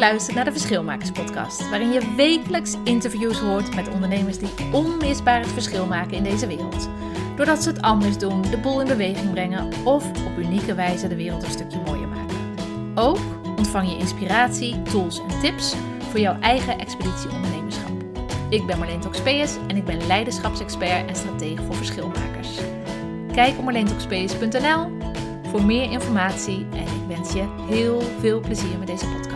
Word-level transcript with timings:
luistert 0.00 0.36
naar 0.36 0.44
de 0.44 0.52
Verschilmakers 0.52 1.10
podcast, 1.10 1.68
waarin 1.70 1.92
je 1.92 2.14
wekelijks 2.16 2.76
interviews 2.84 3.38
hoort 3.38 3.74
met 3.74 3.88
ondernemers 3.88 4.38
die 4.38 4.48
onmisbaar 4.72 5.40
het 5.40 5.52
verschil 5.52 5.86
maken 5.86 6.16
in 6.16 6.22
deze 6.22 6.46
wereld. 6.46 6.88
Doordat 7.36 7.62
ze 7.62 7.68
het 7.68 7.82
anders 7.82 8.18
doen, 8.18 8.42
de 8.42 8.58
boel 8.58 8.80
in 8.80 8.86
beweging 8.86 9.30
brengen 9.30 9.68
of 9.84 10.08
op 10.08 10.38
unieke 10.38 10.74
wijze 10.74 11.08
de 11.08 11.16
wereld 11.16 11.42
een 11.42 11.50
stukje 11.50 11.80
mooier 11.86 12.08
maken. 12.08 12.36
Ook 12.94 13.18
ontvang 13.56 13.90
je 13.90 13.96
inspiratie, 13.96 14.82
tools 14.82 15.20
en 15.20 15.40
tips 15.40 15.74
voor 16.10 16.20
jouw 16.20 16.40
eigen 16.40 16.78
expeditie 16.78 17.30
ondernemerschap. 17.30 17.92
Ik 18.48 18.66
ben 18.66 18.78
Marleen 18.78 19.00
Toxpeus 19.00 19.56
en 19.68 19.76
ik 19.76 19.84
ben 19.84 20.06
leiderschapsexpert 20.06 21.08
en 21.08 21.16
stratege 21.16 21.62
voor 21.62 21.74
verschilmakers. 21.74 22.58
Kijk 23.32 23.58
op 23.58 23.64
marleentoxpeus.nl 23.64 24.98
voor 25.50 25.64
meer 25.64 25.90
informatie 25.90 26.66
en 26.72 26.82
ik 26.82 27.16
wens 27.16 27.32
je 27.32 27.44
heel 27.68 28.00
veel 28.20 28.40
plezier 28.40 28.78
met 28.78 28.86
deze 28.86 29.06
podcast. 29.06 29.29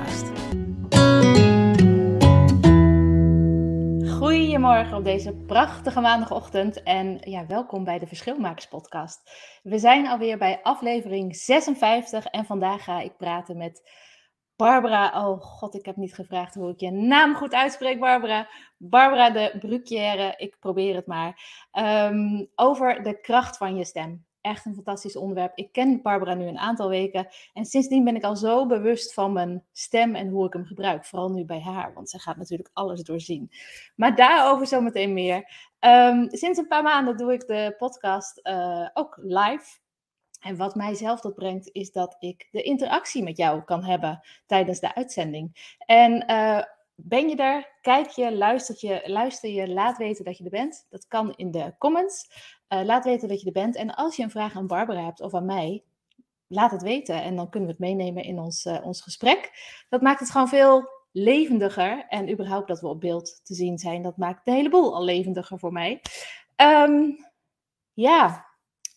Goedemorgen 4.54 4.96
op 4.96 5.04
deze 5.04 5.34
prachtige 5.34 6.00
maandagochtend 6.00 6.82
en 6.82 7.18
ja, 7.20 7.46
welkom 7.46 7.84
bij 7.84 7.98
de 7.98 8.06
Verschilmakers 8.06 8.68
podcast. 8.68 9.30
We 9.62 9.78
zijn 9.78 10.06
alweer 10.06 10.38
bij 10.38 10.62
aflevering 10.62 11.36
56 11.36 12.24
en 12.24 12.44
vandaag 12.44 12.84
ga 12.84 13.00
ik 13.00 13.16
praten 13.16 13.56
met 13.56 13.90
Barbara. 14.56 15.26
Oh 15.26 15.40
god, 15.40 15.74
ik 15.74 15.84
heb 15.84 15.96
niet 15.96 16.14
gevraagd 16.14 16.54
hoe 16.54 16.70
ik 16.70 16.80
je 16.80 16.90
naam 16.90 17.34
goed 17.34 17.54
uitspreek, 17.54 18.00
Barbara. 18.00 18.48
Barbara 18.76 19.30
de 19.30 19.56
Brucchière, 19.58 20.34
ik 20.36 20.56
probeer 20.60 20.94
het 20.94 21.06
maar. 21.06 21.40
Um, 21.72 22.48
over 22.54 23.02
de 23.02 23.20
kracht 23.20 23.56
van 23.56 23.76
je 23.76 23.84
stem 23.84 24.24
echt 24.44 24.64
een 24.66 24.74
fantastisch 24.74 25.16
onderwerp. 25.16 25.52
Ik 25.54 25.72
ken 25.72 26.02
Barbara 26.02 26.34
nu 26.34 26.46
een 26.46 26.58
aantal 26.58 26.88
weken 26.88 27.26
en 27.52 27.64
sindsdien 27.64 28.04
ben 28.04 28.16
ik 28.16 28.24
al 28.24 28.36
zo 28.36 28.66
bewust 28.66 29.14
van 29.14 29.32
mijn 29.32 29.64
stem 29.72 30.14
en 30.14 30.28
hoe 30.28 30.46
ik 30.46 30.52
hem 30.52 30.64
gebruik. 30.64 31.04
Vooral 31.04 31.30
nu 31.30 31.44
bij 31.44 31.60
haar, 31.60 31.94
want 31.94 32.10
ze 32.10 32.18
gaat 32.18 32.36
natuurlijk 32.36 32.70
alles 32.72 33.02
doorzien. 33.02 33.50
Maar 33.96 34.16
daarover 34.16 34.66
zometeen 34.66 35.12
meer. 35.12 35.50
Um, 35.80 36.28
sinds 36.30 36.58
een 36.58 36.68
paar 36.68 36.82
maanden 36.82 37.16
doe 37.16 37.32
ik 37.32 37.46
de 37.46 37.74
podcast 37.78 38.40
uh, 38.42 38.88
ook 38.94 39.18
live. 39.22 39.82
En 40.40 40.56
wat 40.56 40.74
mij 40.74 40.94
zelf 40.94 41.20
dat 41.20 41.34
brengt, 41.34 41.68
is 41.72 41.92
dat 41.92 42.16
ik 42.18 42.48
de 42.50 42.62
interactie 42.62 43.22
met 43.22 43.36
jou 43.36 43.62
kan 43.62 43.84
hebben 43.84 44.20
tijdens 44.46 44.80
de 44.80 44.94
uitzending. 44.94 45.76
En 45.78 46.30
uh, 46.30 46.62
ben 46.94 47.28
je 47.28 47.36
er? 47.36 47.78
Kijk 47.80 48.08
je, 48.08 48.36
luister 48.36 48.76
je, 48.78 49.02
luister 49.04 49.50
je, 49.50 49.68
laat 49.68 49.96
weten 49.96 50.24
dat 50.24 50.38
je 50.38 50.44
er 50.44 50.50
bent. 50.50 50.86
Dat 50.90 51.06
kan 51.08 51.34
in 51.36 51.50
de 51.50 51.74
comments. 51.78 52.28
Uh, 52.74 52.84
laat 52.84 53.04
weten 53.04 53.28
dat 53.28 53.40
je 53.40 53.46
er 53.46 53.52
bent. 53.52 53.76
En 53.76 53.94
als 53.94 54.16
je 54.16 54.22
een 54.22 54.30
vraag 54.30 54.56
aan 54.56 54.66
Barbara 54.66 55.04
hebt 55.04 55.20
of 55.20 55.34
aan 55.34 55.44
mij, 55.44 55.84
laat 56.46 56.70
het 56.70 56.82
weten. 56.82 57.22
En 57.22 57.36
dan 57.36 57.50
kunnen 57.50 57.68
we 57.68 57.74
het 57.74 57.84
meenemen 57.84 58.24
in 58.24 58.38
ons, 58.38 58.64
uh, 58.64 58.84
ons 58.86 59.00
gesprek. 59.00 59.50
Dat 59.88 60.02
maakt 60.02 60.20
het 60.20 60.30
gewoon 60.30 60.48
veel 60.48 60.88
levendiger. 61.12 62.06
En 62.08 62.30
überhaupt 62.30 62.68
dat 62.68 62.80
we 62.80 62.88
op 62.88 63.00
beeld 63.00 63.40
te 63.44 63.54
zien 63.54 63.78
zijn, 63.78 64.02
dat 64.02 64.16
maakt 64.16 64.44
de 64.44 64.50
hele 64.50 64.68
boel 64.68 64.94
al 64.94 65.04
levendiger 65.04 65.58
voor 65.58 65.72
mij. 65.72 66.02
Um, 66.56 67.16
ja, 67.92 68.46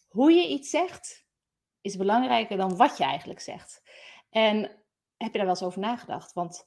hoe 0.07 0.31
je 0.31 0.47
iets 0.47 0.69
zegt 0.69 1.25
is 1.81 1.97
belangrijker 1.97 2.57
dan 2.57 2.75
wat 2.75 2.97
je 2.97 3.03
eigenlijk 3.03 3.39
zegt. 3.39 3.81
En 4.29 4.57
heb 5.17 5.31
je 5.31 5.37
daar 5.37 5.45
wel 5.45 5.55
eens 5.55 5.63
over 5.63 5.79
nagedacht? 5.79 6.33
Want 6.33 6.65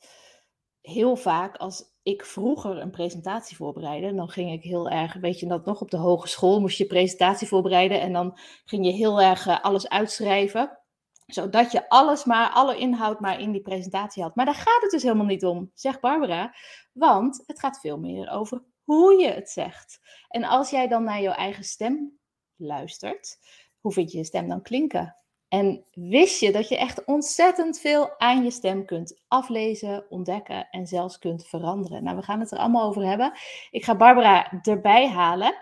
heel 0.81 1.17
vaak 1.17 1.57
als 1.57 1.85
ik 2.03 2.25
vroeger 2.25 2.79
een 2.79 2.91
presentatie 2.91 3.57
voorbereidde, 3.57 4.15
dan 4.15 4.29
ging 4.29 4.53
ik 4.53 4.63
heel 4.63 4.89
erg, 4.89 5.15
weet 5.15 5.41
je 5.41 5.47
dat 5.47 5.65
nog, 5.65 5.81
op 5.81 5.91
de 5.91 5.97
hogeschool 5.97 6.61
moest 6.61 6.79
je 6.79 6.87
presentatie 6.87 7.49
voorbereiden 7.49 8.01
en 8.01 8.13
dan 8.13 8.39
ging 8.65 8.87
je 8.87 8.93
heel 8.93 9.21
erg 9.21 9.47
uh, 9.47 9.61
alles 9.61 9.89
uitschrijven, 9.89 10.79
zodat 11.27 11.73
je 11.73 11.89
alles 11.89 12.25
maar, 12.25 12.51
alle 12.51 12.77
inhoud 12.77 13.21
maar 13.21 13.41
in 13.41 13.53
die 13.53 13.63
presentatie 13.63 14.23
had. 14.23 14.35
Maar 14.35 14.45
daar 14.45 14.55
gaat 14.55 14.83
het 14.83 14.91
dus 14.91 15.03
helemaal 15.03 15.27
niet 15.27 15.45
om, 15.45 15.71
zegt 15.75 16.01
Barbara, 16.01 16.55
want 16.93 17.43
het 17.47 17.61
gaat 17.61 17.81
veel 17.81 17.99
meer 17.99 18.31
over 18.31 18.65
hoe 18.85 19.21
je 19.21 19.31
het 19.31 19.51
zegt. 19.51 20.01
En 20.29 20.45
als 20.45 20.71
jij 20.71 20.89
dan 20.89 21.05
naar 21.05 21.21
jouw 21.21 21.35
eigen 21.35 21.65
stem 21.65 22.19
luistert, 22.57 23.39
hoe 23.81 23.93
vind 23.93 24.13
je 24.13 24.19
je 24.19 24.25
stem 24.25 24.49
dan 24.49 24.63
klinken? 24.63 25.20
En 25.51 25.85
wist 25.93 26.41
je 26.41 26.53
dat 26.53 26.69
je 26.69 26.79
echt 26.79 27.05
ontzettend 27.05 27.81
veel 27.81 28.19
aan 28.19 28.45
je 28.45 28.51
stem 28.51 28.85
kunt 28.85 29.21
aflezen, 29.29 30.05
ontdekken 30.09 30.69
en 30.71 30.87
zelfs 30.87 31.19
kunt 31.19 31.47
veranderen? 31.47 32.05
Nou, 32.05 32.17
we 32.17 32.23
gaan 32.23 32.41
het 32.41 32.53
er 32.53 32.59
allemaal 32.59 32.89
over 32.89 33.07
hebben. 33.07 33.33
Ik 33.71 33.85
ga 33.85 33.97
Barbara 33.97 34.61
erbij 34.63 35.09
halen, 35.09 35.55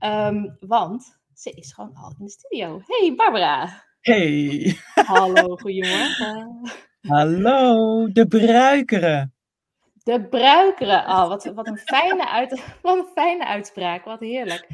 um, 0.00 0.56
want 0.60 1.18
ze 1.34 1.50
is 1.50 1.72
gewoon 1.72 1.94
al 1.94 2.14
in 2.18 2.24
de 2.24 2.30
studio. 2.30 2.80
Hey 2.86 3.14
Barbara. 3.16 3.84
Hey. 4.00 4.76
Hallo, 4.94 5.56
goedemorgen. 5.62 6.60
Hallo, 7.00 8.12
de 8.12 8.26
bruikeren. 8.26 9.34
De 10.02 10.28
bruikeren. 10.28 11.06
Oh, 11.06 11.28
wat, 11.28 11.44
wat, 11.44 11.66
een 11.66 11.78
fijne 11.78 12.28
uit, 12.28 12.62
wat 12.82 12.96
een 12.98 13.10
fijne 13.14 13.46
uitspraak. 13.46 14.04
Wat 14.04 14.20
heerlijk. 14.20 14.66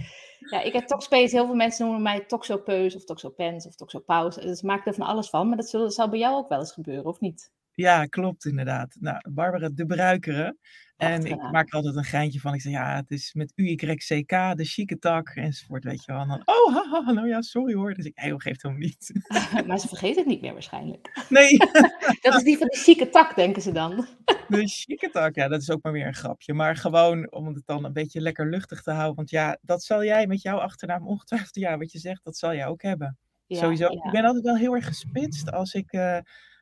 Ja, 0.51 0.63
ik 0.63 0.73
heb 0.73 0.87
Talkspace. 0.87 1.37
Heel 1.37 1.47
veel 1.47 1.55
mensen 1.55 1.85
noemen 1.85 2.03
mij 2.03 2.25
Toxopeus 2.25 2.95
of 2.95 3.05
Toxopens 3.05 3.67
of 3.67 3.75
Toxopauze. 3.75 4.41
Dus 4.41 4.63
maak 4.63 4.87
er 4.87 4.95
van 4.95 5.07
alles 5.07 5.31
van. 5.31 5.49
Maar 5.49 5.57
dat, 5.57 5.69
zal, 5.69 5.91
zal 5.91 6.09
bij 6.09 6.19
jou 6.19 6.37
ook 6.37 6.49
wel 6.49 6.59
eens 6.59 6.73
gebeuren, 6.73 7.05
of 7.05 7.21
niet? 7.21 7.51
Ja, 7.75 8.05
klopt 8.05 8.45
inderdaad. 8.45 8.97
Nou, 9.01 9.31
Barbara 9.31 9.69
de 9.69 9.87
Bruikere. 9.87 10.57
En 11.03 11.27
ik 11.27 11.51
maak 11.51 11.69
er 11.69 11.75
altijd 11.75 11.97
een 11.97 12.05
geintje 12.05 12.41
van. 12.41 12.55
Ik 12.55 12.61
zeg, 12.61 12.73
ja, 12.73 12.97
het 12.97 13.11
is 13.11 13.35
met 13.35 13.53
UYCK, 13.55 14.29
de 14.57 14.65
chique 14.65 14.99
tak, 14.99 15.29
enzovoort, 15.29 15.85
weet 15.85 16.05
je 16.05 16.13
wel. 16.13 16.21
En 16.21 16.29
dan, 16.29 16.43
oh, 16.45 16.75
haha, 16.75 17.13
nou 17.13 17.29
ja, 17.29 17.43
sorry 17.43 17.75
hoor. 17.75 17.95
Dus 17.95 18.05
ik, 18.05 18.23
nee, 18.23 18.41
geeft 18.41 18.63
hem 18.63 18.79
niet. 18.79 19.13
maar 19.67 19.79
ze 19.79 19.89
vergeet 19.89 20.17
het 20.17 20.27
niet 20.27 20.41
meer 20.41 20.53
waarschijnlijk. 20.53 21.11
Nee. 21.29 21.57
dat 22.23 22.35
is 22.35 22.43
die 22.43 22.59
van 22.59 22.67
de 22.67 22.77
chique 22.77 23.09
tak, 23.09 23.37
denken 23.37 23.63
ze 23.63 23.73
dan. 23.73 24.07
de 24.49 24.67
chique 24.69 25.11
tak, 25.11 25.35
ja, 25.35 25.49
dat 25.49 25.61
is 25.61 25.71
ook 25.71 25.83
maar 25.83 25.93
weer 25.93 26.07
een 26.07 26.15
grapje. 26.15 26.55
Maar 26.55 26.77
gewoon 26.77 27.33
om 27.33 27.47
het 27.47 27.63
dan 27.67 27.85
een 27.85 27.93
beetje 27.93 28.21
lekker 28.21 28.51
luchtig 28.51 28.83
te 28.83 28.91
houden. 28.91 29.17
Want 29.17 29.31
ja, 29.31 29.59
dat 29.63 29.83
zal 29.83 30.05
jij 30.05 30.27
met 30.27 30.43
jouw 30.43 30.59
achternaam 30.59 31.09
ongetwijfeld, 31.09 31.55
ja, 31.55 31.79
wat 31.79 31.93
je 31.93 31.99
zegt, 31.99 32.25
dat 32.25 32.37
zal 32.37 32.55
jij 32.55 32.67
ook 32.67 32.83
hebben. 32.83 33.19
Ja, 33.47 33.59
Sowieso. 33.59 33.85
Ja. 33.85 34.05
Ik 34.05 34.13
ben 34.13 34.25
altijd 34.25 34.45
wel 34.45 34.57
heel 34.57 34.75
erg 34.75 34.87
gespitst 34.87 35.53
als 35.53 35.75
ik 35.75 35.93
uh, 35.93 36.19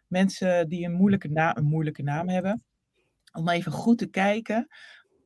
mensen 0.07 0.69
die 0.69 0.85
een 0.85 0.93
moeilijke, 0.93 1.29
naam, 1.29 1.57
een 1.57 1.65
moeilijke 1.65 2.03
naam 2.03 2.29
hebben 2.29 2.65
om 3.33 3.49
even 3.49 3.73
goed 3.73 3.99
te 3.99 4.07
kijken 4.07 4.69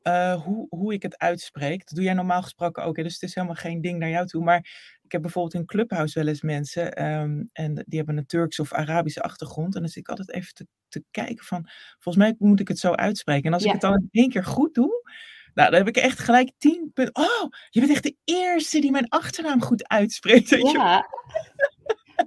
uh, 0.07 0.43
hoe, 0.43 0.67
hoe 0.69 0.93
ik 0.93 1.01
het 1.01 1.17
uitspreek. 1.17 1.85
Dat 1.85 1.95
doe 1.95 2.03
jij 2.03 2.13
normaal 2.13 2.41
gesproken 2.41 2.83
ook, 2.83 2.97
hè? 2.97 3.03
dus 3.03 3.13
het 3.13 3.23
is 3.23 3.35
helemaal 3.35 3.55
geen 3.55 3.81
ding 3.81 3.99
naar 3.99 4.09
jou 4.09 4.25
toe. 4.25 4.43
Maar 4.43 4.57
ik 5.01 5.11
heb 5.11 5.21
bijvoorbeeld 5.21 5.53
in 5.53 5.65
Clubhouse 5.65 6.19
wel 6.19 6.27
eens 6.27 6.41
mensen, 6.41 7.05
um, 7.05 7.49
en 7.53 7.73
die 7.73 7.97
hebben 7.97 8.17
een 8.17 8.25
Turks 8.25 8.59
of 8.59 8.73
Arabische 8.73 9.21
achtergrond. 9.21 9.75
En 9.75 9.81
dan 9.81 9.89
zit 9.89 10.03
ik 10.03 10.09
altijd 10.09 10.31
even 10.31 10.53
te, 10.53 10.67
te 10.87 11.03
kijken 11.11 11.45
van, 11.45 11.69
volgens 11.99 12.25
mij 12.25 12.35
moet 12.37 12.59
ik 12.59 12.67
het 12.67 12.79
zo 12.79 12.91
uitspreken. 12.91 13.45
En 13.45 13.53
als 13.53 13.63
ja. 13.63 13.67
ik 13.67 13.73
het 13.73 13.91
dan 13.91 13.93
in 13.93 14.07
één 14.11 14.29
keer 14.29 14.45
goed 14.45 14.73
doe, 14.73 15.03
nou, 15.53 15.69
dan 15.69 15.79
heb 15.79 15.87
ik 15.87 15.97
echt 15.97 16.19
gelijk 16.19 16.51
tien 16.57 16.91
punten. 16.93 17.15
Oh, 17.15 17.49
je 17.69 17.79
bent 17.79 17.91
echt 17.91 18.03
de 18.03 18.17
eerste 18.23 18.79
die 18.79 18.91
mijn 18.91 19.09
achternaam 19.09 19.61
goed 19.61 19.87
uitspreekt. 19.87 20.49
Ja. 20.49 21.05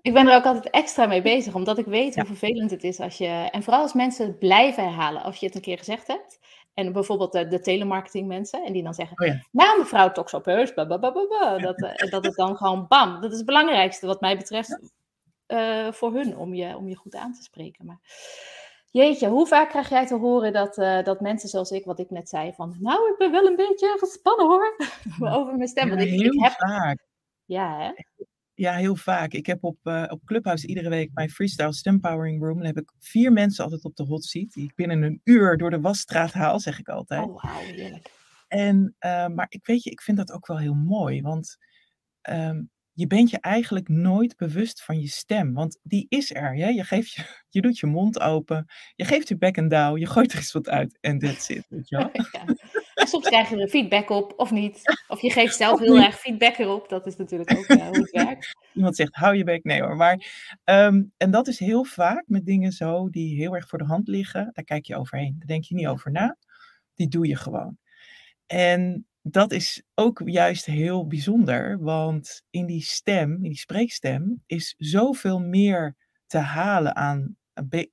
Ik 0.03 0.12
ben 0.12 0.28
er 0.28 0.36
ook 0.36 0.44
altijd 0.44 0.70
extra 0.70 1.06
mee 1.06 1.22
bezig, 1.22 1.54
omdat 1.54 1.78
ik 1.78 1.86
weet 1.86 2.14
hoe 2.14 2.25
vervelend 2.25 2.70
het 2.70 2.84
is 2.84 3.00
als 3.00 3.19
je. 3.19 3.26
En 3.26 3.62
vooral 3.62 3.82
als 3.82 3.92
mensen 3.92 4.26
het 4.26 4.38
blijven 4.38 4.84
herhalen, 4.84 5.22
als 5.22 5.36
je 5.36 5.47
het 5.47 5.54
een 5.54 5.60
keer 5.60 5.78
gezegd 5.78 6.06
hebt. 6.06 6.38
En 6.75 6.92
bijvoorbeeld 6.92 7.32
de, 7.32 7.48
de 7.48 7.60
telemarketing 7.60 8.28
mensen, 8.28 8.64
en 8.64 8.72
die 8.72 8.82
dan 8.82 8.94
zeggen: 8.94 9.20
oh 9.20 9.26
ja. 9.26 9.42
Nou, 9.50 9.78
mevrouw 9.78 10.12
Toxopeus, 10.12 10.75
dat, 10.75 10.91
uh, 10.91 12.10
dat 12.10 12.25
het 12.25 12.34
dan 12.34 12.56
gewoon 12.56 12.87
bam. 12.88 13.20
Dat 13.20 13.31
is 13.31 13.37
het 13.37 13.47
belangrijkste, 13.47 14.06
wat 14.06 14.20
mij 14.20 14.37
betreft, 14.37 14.78
uh, 15.48 15.92
voor 15.92 16.12
hun, 16.12 16.37
om 16.37 16.54
je, 16.54 16.76
om 16.76 16.88
je 16.88 16.97
goed 16.97 17.14
aan 17.14 17.32
te 17.32 17.42
spreken. 17.42 17.87
Maar 17.87 18.00
jeetje, 18.91 19.28
hoe 19.28 19.47
vaak 19.47 19.69
krijg 19.69 19.88
jij 19.88 20.06
te 20.06 20.14
horen 20.14 20.53
dat, 20.53 20.78
uh, 20.78 21.03
dat 21.03 21.20
mensen 21.20 21.48
zoals 21.48 21.70
ik, 21.70 21.84
wat 21.84 21.98
ik 21.98 22.10
net 22.10 22.28
zei, 22.28 22.53
van: 22.53 22.76
Nou, 22.81 23.10
ik 23.10 23.19
ben 23.19 23.31
wel 23.31 23.47
een 23.47 23.56
beetje 23.56 23.97
gespannen 23.98 24.47
hoor, 24.47 24.76
over 25.38 25.56
mijn 25.56 25.69
stem. 25.69 25.88
Want 25.88 26.00
ja, 26.00 26.06
ik, 26.06 26.20
heel 26.20 26.32
ik 26.32 26.42
heb... 26.42 26.53
vaak. 26.53 26.98
Ja, 27.44 27.78
hè? 27.78 27.93
Ja, 28.58 28.75
heel 28.75 28.96
vaak. 28.96 29.32
Ik 29.32 29.46
heb 29.46 29.64
op, 29.64 29.78
uh, 29.84 30.05
op 30.08 30.25
Clubhouse 30.25 30.66
iedere 30.66 30.88
week 30.88 31.10
mijn 31.14 31.31
freestyle 31.31 31.72
stempowering 31.72 32.43
room. 32.43 32.56
Dan 32.56 32.66
heb 32.66 32.78
ik 32.78 32.93
vier 32.99 33.32
mensen 33.32 33.64
altijd 33.64 33.84
op 33.84 33.96
de 33.96 34.02
hot 34.02 34.25
seat. 34.25 34.52
Die 34.52 34.64
ik 34.64 34.75
binnen 34.75 35.02
een 35.02 35.20
uur 35.25 35.56
door 35.56 35.70
de 35.70 35.81
wasstraat 35.81 36.32
haal, 36.32 36.60
zeg 36.60 36.78
ik 36.78 36.88
altijd. 36.88 37.25
Oh, 37.25 37.43
wauw, 37.43 37.60
heerlijk. 37.60 38.10
En, 38.49 38.96
uh, 39.00 39.26
maar 39.26 39.46
ik 39.49 39.66
weet 39.66 39.82
je, 39.82 39.90
ik 39.90 40.02
vind 40.02 40.16
dat 40.16 40.32
ook 40.32 40.46
wel 40.46 40.58
heel 40.58 40.75
mooi. 40.75 41.22
Want 41.22 41.56
um, 42.31 42.70
je 42.93 43.06
bent 43.06 43.31
je 43.31 43.40
eigenlijk 43.40 43.88
nooit 43.88 44.37
bewust 44.37 44.84
van 44.84 45.00
je 45.00 45.08
stem. 45.08 45.54
Want 45.54 45.78
die 45.82 46.06
is 46.08 46.34
er. 46.34 46.56
Ja? 46.56 46.69
Je, 46.69 46.84
geeft 46.84 47.12
je, 47.12 47.22
je 47.54 47.61
doet 47.61 47.78
je 47.78 47.87
mond 47.87 48.20
open. 48.20 48.66
Je 48.94 49.04
geeft 49.04 49.28
je 49.28 49.37
bek 49.37 49.56
en 49.56 49.69
douw. 49.69 49.96
Je 49.96 50.06
gooit 50.06 50.32
er 50.32 50.38
eens 50.38 50.52
wat 50.52 50.69
uit. 50.69 50.99
En 51.00 51.19
that's 51.19 51.49
it. 51.49 51.66
Weet 51.69 51.88
je 51.88 51.96
wel? 51.96 52.11
ja. 52.32 52.54
En 52.99 53.06
soms 53.06 53.29
krijg 53.29 53.50
je 53.50 53.56
er 53.56 53.69
feedback 53.69 54.11
op, 54.11 54.33
of 54.37 54.50
niet. 54.50 54.83
Of 55.09 55.21
je 55.21 55.31
geeft 55.31 55.56
zelf 55.56 55.81
heel 55.81 55.97
erg 55.97 56.19
feedback 56.19 56.59
erop. 56.59 56.89
Dat 56.89 57.06
is 57.06 57.17
natuurlijk 57.17 57.56
ook 57.59 57.69
uh, 57.69 57.87
hoe 57.87 57.99
het 57.99 58.11
werkt. 58.25 58.56
Iemand 58.75 58.97
zegt, 58.97 59.15
hou 59.15 59.37
je 59.37 59.45
bek. 59.45 59.65
Nee 59.65 59.83
hoor. 59.83 59.97
Maar, 59.97 60.27
um, 60.65 61.12
en 61.17 61.31
dat 61.31 61.47
is 61.47 61.59
heel 61.59 61.85
vaak 61.85 62.25
met 62.27 62.47
dingen 62.47 62.73
zo 62.73 63.11
die 63.11 63.37
heel 63.37 63.55
erg 63.55 63.69
voor 63.69 63.79
de 63.79 63.85
hand 63.85 64.09
liggen. 64.09 64.50
Daar 64.53 64.65
kijk 64.65 64.87
je 64.87 64.97
overheen. 64.97 65.35
Daar 65.39 65.47
denk 65.47 65.65
je 65.65 65.75
niet 65.75 65.87
over 65.87 66.11
na. 66.11 66.37
Die 66.95 67.09
doe 67.09 67.27
je 67.27 67.37
gewoon. 67.37 67.79
En 68.47 69.06
dat 69.23 69.53
is 69.53 69.83
ook 69.95 70.23
juist 70.25 70.65
heel 70.65 71.06
bijzonder. 71.06 71.79
Want 71.81 72.43
in 72.50 72.67
die 72.67 72.83
stem, 72.83 73.35
in 73.35 73.50
die 73.50 73.59
spreekstem, 73.59 74.43
is 74.47 74.75
zoveel 74.79 75.41
meer 75.41 75.97
te 76.27 76.39
halen 76.39 76.97
aan 76.97 77.37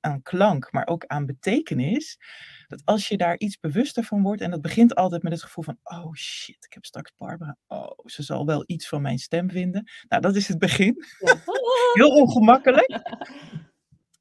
aan 0.00 0.22
klank, 0.22 0.72
maar 0.72 0.86
ook 0.86 1.06
aan 1.06 1.26
betekenis. 1.26 2.18
Dat 2.66 2.82
als 2.84 3.08
je 3.08 3.16
daar 3.16 3.38
iets 3.38 3.58
bewuster 3.58 4.04
van 4.04 4.22
wordt, 4.22 4.40
en 4.40 4.50
dat 4.50 4.60
begint 4.60 4.94
altijd 4.94 5.22
met 5.22 5.32
het 5.32 5.42
gevoel 5.42 5.64
van, 5.64 5.78
oh 5.82 6.12
shit, 6.14 6.64
ik 6.64 6.72
heb 6.72 6.84
straks 6.84 7.12
Barbara, 7.16 7.56
oh, 7.66 7.98
ze 8.04 8.22
zal 8.22 8.46
wel 8.46 8.62
iets 8.66 8.88
van 8.88 9.02
mijn 9.02 9.18
stem 9.18 9.50
vinden. 9.50 9.90
Nou, 10.08 10.22
dat 10.22 10.36
is 10.36 10.48
het 10.48 10.58
begin. 10.58 11.04
Ja. 11.18 11.42
Heel 11.92 12.10
ongemakkelijk. 12.10 13.00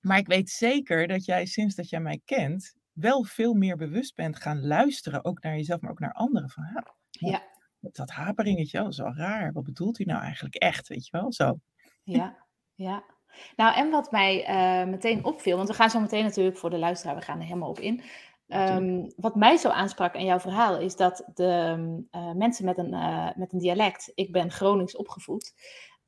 Maar 0.01 0.17
ik 0.17 0.27
weet 0.27 0.49
zeker 0.49 1.07
dat 1.07 1.25
jij 1.25 1.45
sinds 1.45 1.75
dat 1.75 1.89
jij 1.89 1.99
mij 1.99 2.21
kent, 2.25 2.75
wel 2.91 3.23
veel 3.23 3.53
meer 3.53 3.77
bewust 3.77 4.15
bent 4.15 4.35
gaan 4.41 4.67
luisteren, 4.67 5.25
ook 5.25 5.41
naar 5.41 5.55
jezelf, 5.55 5.81
maar 5.81 5.91
ook 5.91 5.99
naar 5.99 6.13
anderen. 6.13 6.49
Van, 6.49 6.63
ja. 7.09 7.43
Dat 7.79 8.09
haperingetje, 8.09 8.77
dat 8.77 8.91
is 8.91 8.97
wel 8.97 9.15
raar. 9.15 9.51
Wat 9.51 9.63
bedoelt 9.63 9.97
hij 9.97 10.05
nou 10.05 10.21
eigenlijk 10.21 10.55
echt, 10.55 10.87
weet 10.87 11.05
je 11.05 11.17
wel? 11.17 11.33
Zo. 11.33 11.59
Ja, 12.03 12.45
ja. 12.73 13.14
Nou, 13.55 13.75
en 13.75 13.89
wat 13.89 14.11
mij 14.11 14.49
uh, 14.49 14.91
meteen 14.91 15.25
opviel, 15.25 15.57
want 15.57 15.67
we 15.69 15.75
gaan 15.75 15.89
zo 15.89 15.99
meteen 15.99 16.23
natuurlijk 16.23 16.57
voor 16.57 16.69
de 16.69 16.77
luisteraar, 16.77 17.15
we 17.15 17.21
gaan 17.21 17.39
er 17.39 17.45
helemaal 17.45 17.69
op 17.69 17.79
in. 17.79 18.01
Um, 18.47 19.13
wat 19.15 19.35
mij 19.35 19.57
zo 19.57 19.69
aansprak 19.69 20.15
aan 20.15 20.25
jouw 20.25 20.39
verhaal 20.39 20.79
is 20.79 20.95
dat 20.95 21.23
de 21.33 21.75
uh, 22.11 22.31
mensen 22.31 22.65
met 22.65 22.77
een, 22.77 22.93
uh, 22.93 23.29
met 23.35 23.53
een 23.53 23.59
dialect, 23.59 24.11
ik 24.15 24.31
ben 24.31 24.51
Gronings 24.51 24.95
opgevoed, 24.95 25.53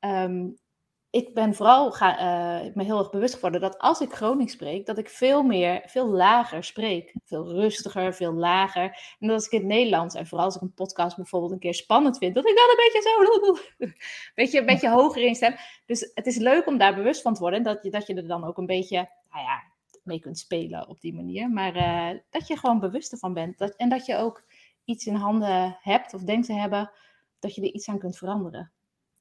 um, 0.00 0.56
ik 1.10 1.34
ben 1.34 1.54
vooral 1.54 1.92
ga, 1.92 2.10
me 2.74 2.84
heel 2.84 2.98
erg 2.98 3.10
bewust 3.10 3.34
geworden 3.34 3.60
dat 3.60 3.78
als 3.78 4.00
ik 4.00 4.12
Gronings 4.12 4.52
spreek, 4.52 4.86
dat 4.86 4.98
ik 4.98 5.08
veel 5.08 5.42
meer, 5.42 5.82
veel 5.86 6.06
lager 6.06 6.64
spreek. 6.64 7.14
Veel 7.24 7.52
rustiger, 7.52 8.14
veel 8.14 8.32
lager. 8.32 8.82
En 9.18 9.26
dat 9.26 9.36
als 9.36 9.46
ik 9.46 9.52
in 9.52 9.58
het 9.58 9.68
Nederlands, 9.68 10.14
en 10.14 10.26
vooral 10.26 10.46
als 10.46 10.56
ik 10.56 10.62
een 10.62 10.74
podcast 10.74 11.16
bijvoorbeeld 11.16 11.52
een 11.52 11.58
keer 11.58 11.74
spannend 11.74 12.18
vind, 12.18 12.34
dat 12.34 12.48
ik 12.48 12.56
dan 12.56 12.68
een 12.68 12.76
beetje 12.76 13.02
zo, 13.02 13.92
beetje, 14.42 14.58
een 14.58 14.66
beetje 14.66 14.90
hoger 14.90 15.22
in 15.22 15.34
stem. 15.34 15.54
Dus 15.86 16.10
het 16.14 16.26
is 16.26 16.36
leuk 16.36 16.66
om 16.66 16.78
daar 16.78 16.94
bewust 16.94 17.22
van 17.22 17.34
te 17.34 17.40
worden. 17.40 17.58
En 17.58 17.64
dat 17.64 17.82
je, 17.82 17.90
dat 17.90 18.06
je 18.06 18.14
er 18.14 18.28
dan 18.28 18.44
ook 18.44 18.58
een 18.58 18.66
beetje, 18.66 19.08
nou 19.30 19.44
ja, 19.44 19.62
mee 20.02 20.20
kunt 20.20 20.38
spelen 20.38 20.88
op 20.88 21.00
die 21.00 21.14
manier. 21.14 21.50
Maar 21.50 21.76
uh, 21.76 22.20
dat 22.30 22.46
je 22.46 22.56
gewoon 22.56 22.80
bewust 22.80 23.12
ervan 23.12 23.34
bent. 23.34 23.58
Dat, 23.58 23.76
en 23.76 23.88
dat 23.88 24.06
je 24.06 24.16
ook 24.16 24.44
iets 24.84 25.06
in 25.06 25.14
handen 25.14 25.78
hebt 25.80 26.14
of 26.14 26.22
denkt 26.22 26.46
te 26.46 26.52
hebben, 26.52 26.90
dat 27.38 27.54
je 27.54 27.62
er 27.62 27.72
iets 27.72 27.88
aan 27.88 27.98
kunt 27.98 28.16
veranderen. 28.16 28.72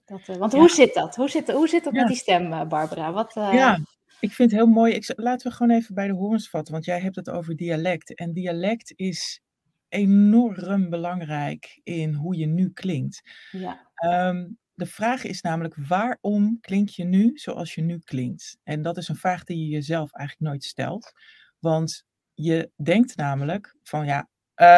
Dat, 0.08 0.28
uh, 0.28 0.36
want 0.36 0.54
hoe 0.54 0.70
zit 0.70 0.94
dat? 0.94 1.16
Hoe 1.16 1.30
zit, 1.30 1.52
hoe 1.52 1.68
zit 1.68 1.84
dat 1.84 1.94
met 1.94 2.08
die 2.08 2.16
stem, 2.16 2.54
uh, 2.54 2.64
Barbara? 2.64 3.12
Wat, 3.12 3.36
uh... 3.36 3.54
Ja, 3.54 3.80
ik 4.20 4.32
vind 4.32 4.52
het 4.52 4.60
heel 4.60 4.70
mooi. 4.70 4.94
Ik, 4.94 5.14
laten 5.16 5.50
we 5.50 5.56
gewoon 5.56 5.78
even 5.78 5.96
bij 5.96 6.08
de 6.08 6.14
horens 6.14 6.50
vatten, 6.50 6.74
want 6.74 6.86
jij 6.86 7.00
hebt 7.00 7.16
het 7.16 7.30
over 7.30 7.56
dialect. 7.56 8.16
En 8.16 8.34
dialect 8.34 8.94
is 8.96 9.42
enorm 9.90 10.90
belangrijk 10.90 11.80
in 11.84 12.14
hoe 12.14 12.38
je 12.38 12.46
nu 12.46 12.70
klinkt. 12.70 13.22
Ja. 13.52 13.90
Um, 14.30 14.58
de 14.74 14.86
vraag 14.86 15.24
is 15.24 15.42
namelijk, 15.42 15.76
waarom 15.88 16.58
klink 16.62 16.90
je 16.90 17.04
nu 17.04 17.32
zoals 17.34 17.76
je 17.76 17.82
nu 17.82 18.00
klinkt? 18.04 18.58
En 18.64 18.82
dat 18.82 18.98
is 18.98 19.08
een 19.08 19.16
vraag 19.16 19.44
die 19.44 19.58
je 19.58 19.68
jezelf 19.68 20.12
eigenlijk 20.14 20.52
nooit 20.52 20.64
stelt. 20.64 21.12
Want 21.60 22.04
je 22.34 22.72
denkt 22.76 23.16
namelijk 23.16 23.76
van, 23.84 24.06
ja, 24.06 24.30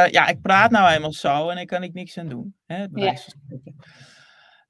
ja 0.10 0.28
ik 0.28 0.42
praat 0.42 0.72
nou 0.72 0.92
eenmaal 0.92 1.14
zo 1.14 1.50
en 1.50 1.58
ik 1.58 1.68
kan 1.68 1.84
ik 1.84 1.94
niks 1.94 2.18
aan 2.18 2.30
doen. 2.30 2.56
Hè, 2.66 2.86
ja. 2.94 3.16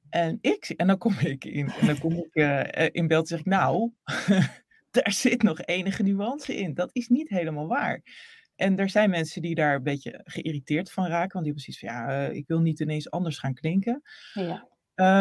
En 0.10 0.38
ik, 0.42 0.70
en 0.70 0.88
dan 0.88 0.98
kom 0.98 1.14
ik 1.20 1.46
in, 1.46 1.70
en 1.70 1.86
dan 1.86 2.00
kom 2.00 2.14
ik 2.14 2.36
uh, 2.36 2.88
in 2.92 3.08
beeld 3.08 3.22
en 3.22 3.28
zeg 3.28 3.40
ik, 3.40 3.46
nou, 3.46 3.92
daar 4.92 5.12
zit 5.12 5.42
nog 5.42 5.62
enige 5.62 6.04
nuance 6.04 6.56
in. 6.56 6.74
Dat 6.74 6.90
is 6.94 7.08
niet 7.08 7.30
helemaal 7.30 7.68
waar. 7.68 8.02
En 8.56 8.78
er 8.78 8.90
zijn 8.90 9.10
mensen 9.10 9.42
die 9.42 9.56
daar 9.56 9.76
een 9.76 9.84
beetje 9.84 10.22
geïrriteerd 10.24 10.92
van 10.92 11.06
raken, 11.06 11.34
want 11.34 11.46
die 11.46 11.54
precies 11.54 11.80
van, 11.80 11.90
ja, 11.90 12.30
uh, 12.30 12.36
ik 12.36 12.48
wil 12.48 12.60
niet 12.60 12.80
ineens 12.80 13.12
anders 13.12 13.38
gaan 13.38 13.54
klinken. 13.54 14.02
Ja. 14.34 14.68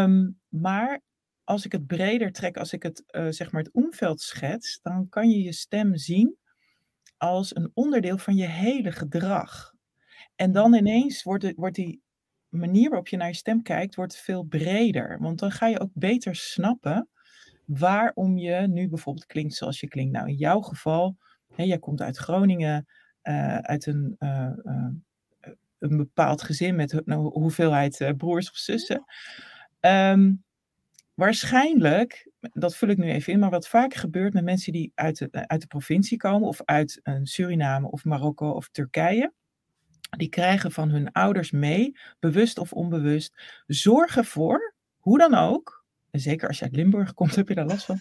Um, 0.04 0.40
maar 0.48 1.00
als 1.44 1.64
ik 1.64 1.72
het 1.72 1.86
breder 1.86 2.32
trek, 2.32 2.56
als 2.56 2.72
ik 2.72 2.82
het, 2.82 3.04
uh, 3.10 3.26
zeg 3.28 3.52
maar 3.52 3.62
het 3.62 3.72
omveld 3.72 4.20
schets, 4.20 4.80
dan 4.82 5.08
kan 5.08 5.30
je 5.30 5.42
je 5.42 5.52
stem 5.52 5.96
zien 5.96 6.36
als 7.16 7.56
een 7.56 7.70
onderdeel 7.74 8.18
van 8.18 8.36
je 8.36 8.46
hele 8.46 8.92
gedrag. 8.92 9.72
En 10.36 10.52
dan 10.52 10.74
ineens 10.74 11.22
wordt, 11.22 11.42
het, 11.42 11.56
wordt 11.56 11.76
die 11.76 12.02
manier 12.48 12.88
waarop 12.88 13.08
je 13.08 13.16
naar 13.16 13.28
je 13.28 13.34
stem 13.34 13.62
kijkt, 13.62 13.94
wordt 13.94 14.16
veel 14.16 14.42
breder. 14.42 15.18
Want 15.20 15.38
dan 15.38 15.50
ga 15.50 15.66
je 15.66 15.80
ook 15.80 15.90
beter 15.92 16.36
snappen 16.36 17.08
waarom 17.64 18.38
je 18.38 18.66
nu 18.68 18.88
bijvoorbeeld 18.88 19.26
klinkt 19.26 19.54
zoals 19.54 19.80
je 19.80 19.88
klinkt. 19.88 20.12
Nou, 20.12 20.28
in 20.28 20.34
jouw 20.34 20.60
geval, 20.60 21.16
hè, 21.54 21.62
jij 21.62 21.78
komt 21.78 22.02
uit 22.02 22.16
Groningen, 22.16 22.86
uh, 23.22 23.58
uit 23.58 23.86
een, 23.86 24.16
uh, 24.18 24.50
uh, 24.62 24.88
een 25.78 25.96
bepaald 25.96 26.42
gezin 26.42 26.76
met 26.76 26.92
een 26.92 27.02
nou, 27.04 27.20
hoeveelheid 27.22 28.12
broers 28.16 28.50
of 28.50 28.56
zussen. 28.56 29.04
Um, 29.80 30.44
waarschijnlijk, 31.14 32.30
dat 32.40 32.76
vul 32.76 32.88
ik 32.88 32.98
nu 32.98 33.10
even 33.10 33.32
in, 33.32 33.38
maar 33.38 33.50
wat 33.50 33.68
vaak 33.68 33.94
gebeurt 33.94 34.32
met 34.32 34.44
mensen 34.44 34.72
die 34.72 34.92
uit 34.94 35.18
de, 35.18 35.48
uit 35.48 35.60
de 35.60 35.66
provincie 35.66 36.16
komen, 36.16 36.48
of 36.48 36.62
uit 36.64 37.00
Suriname 37.22 37.90
of 37.90 38.04
Marokko 38.04 38.50
of 38.50 38.68
Turkije, 38.68 39.32
die 40.16 40.28
krijgen 40.28 40.72
van 40.72 40.90
hun 40.90 41.12
ouders 41.12 41.50
mee, 41.50 41.98
bewust 42.18 42.58
of 42.58 42.72
onbewust, 42.72 43.62
zorg 43.66 44.16
ervoor, 44.16 44.74
hoe 44.98 45.18
dan 45.18 45.34
ook, 45.34 45.84
en 46.10 46.20
zeker 46.20 46.48
als 46.48 46.58
je 46.58 46.64
uit 46.64 46.76
Limburg 46.76 47.14
komt, 47.14 47.34
heb 47.36 47.48
je 47.48 47.54
daar 47.54 47.66
last 47.66 47.84
van, 47.84 48.00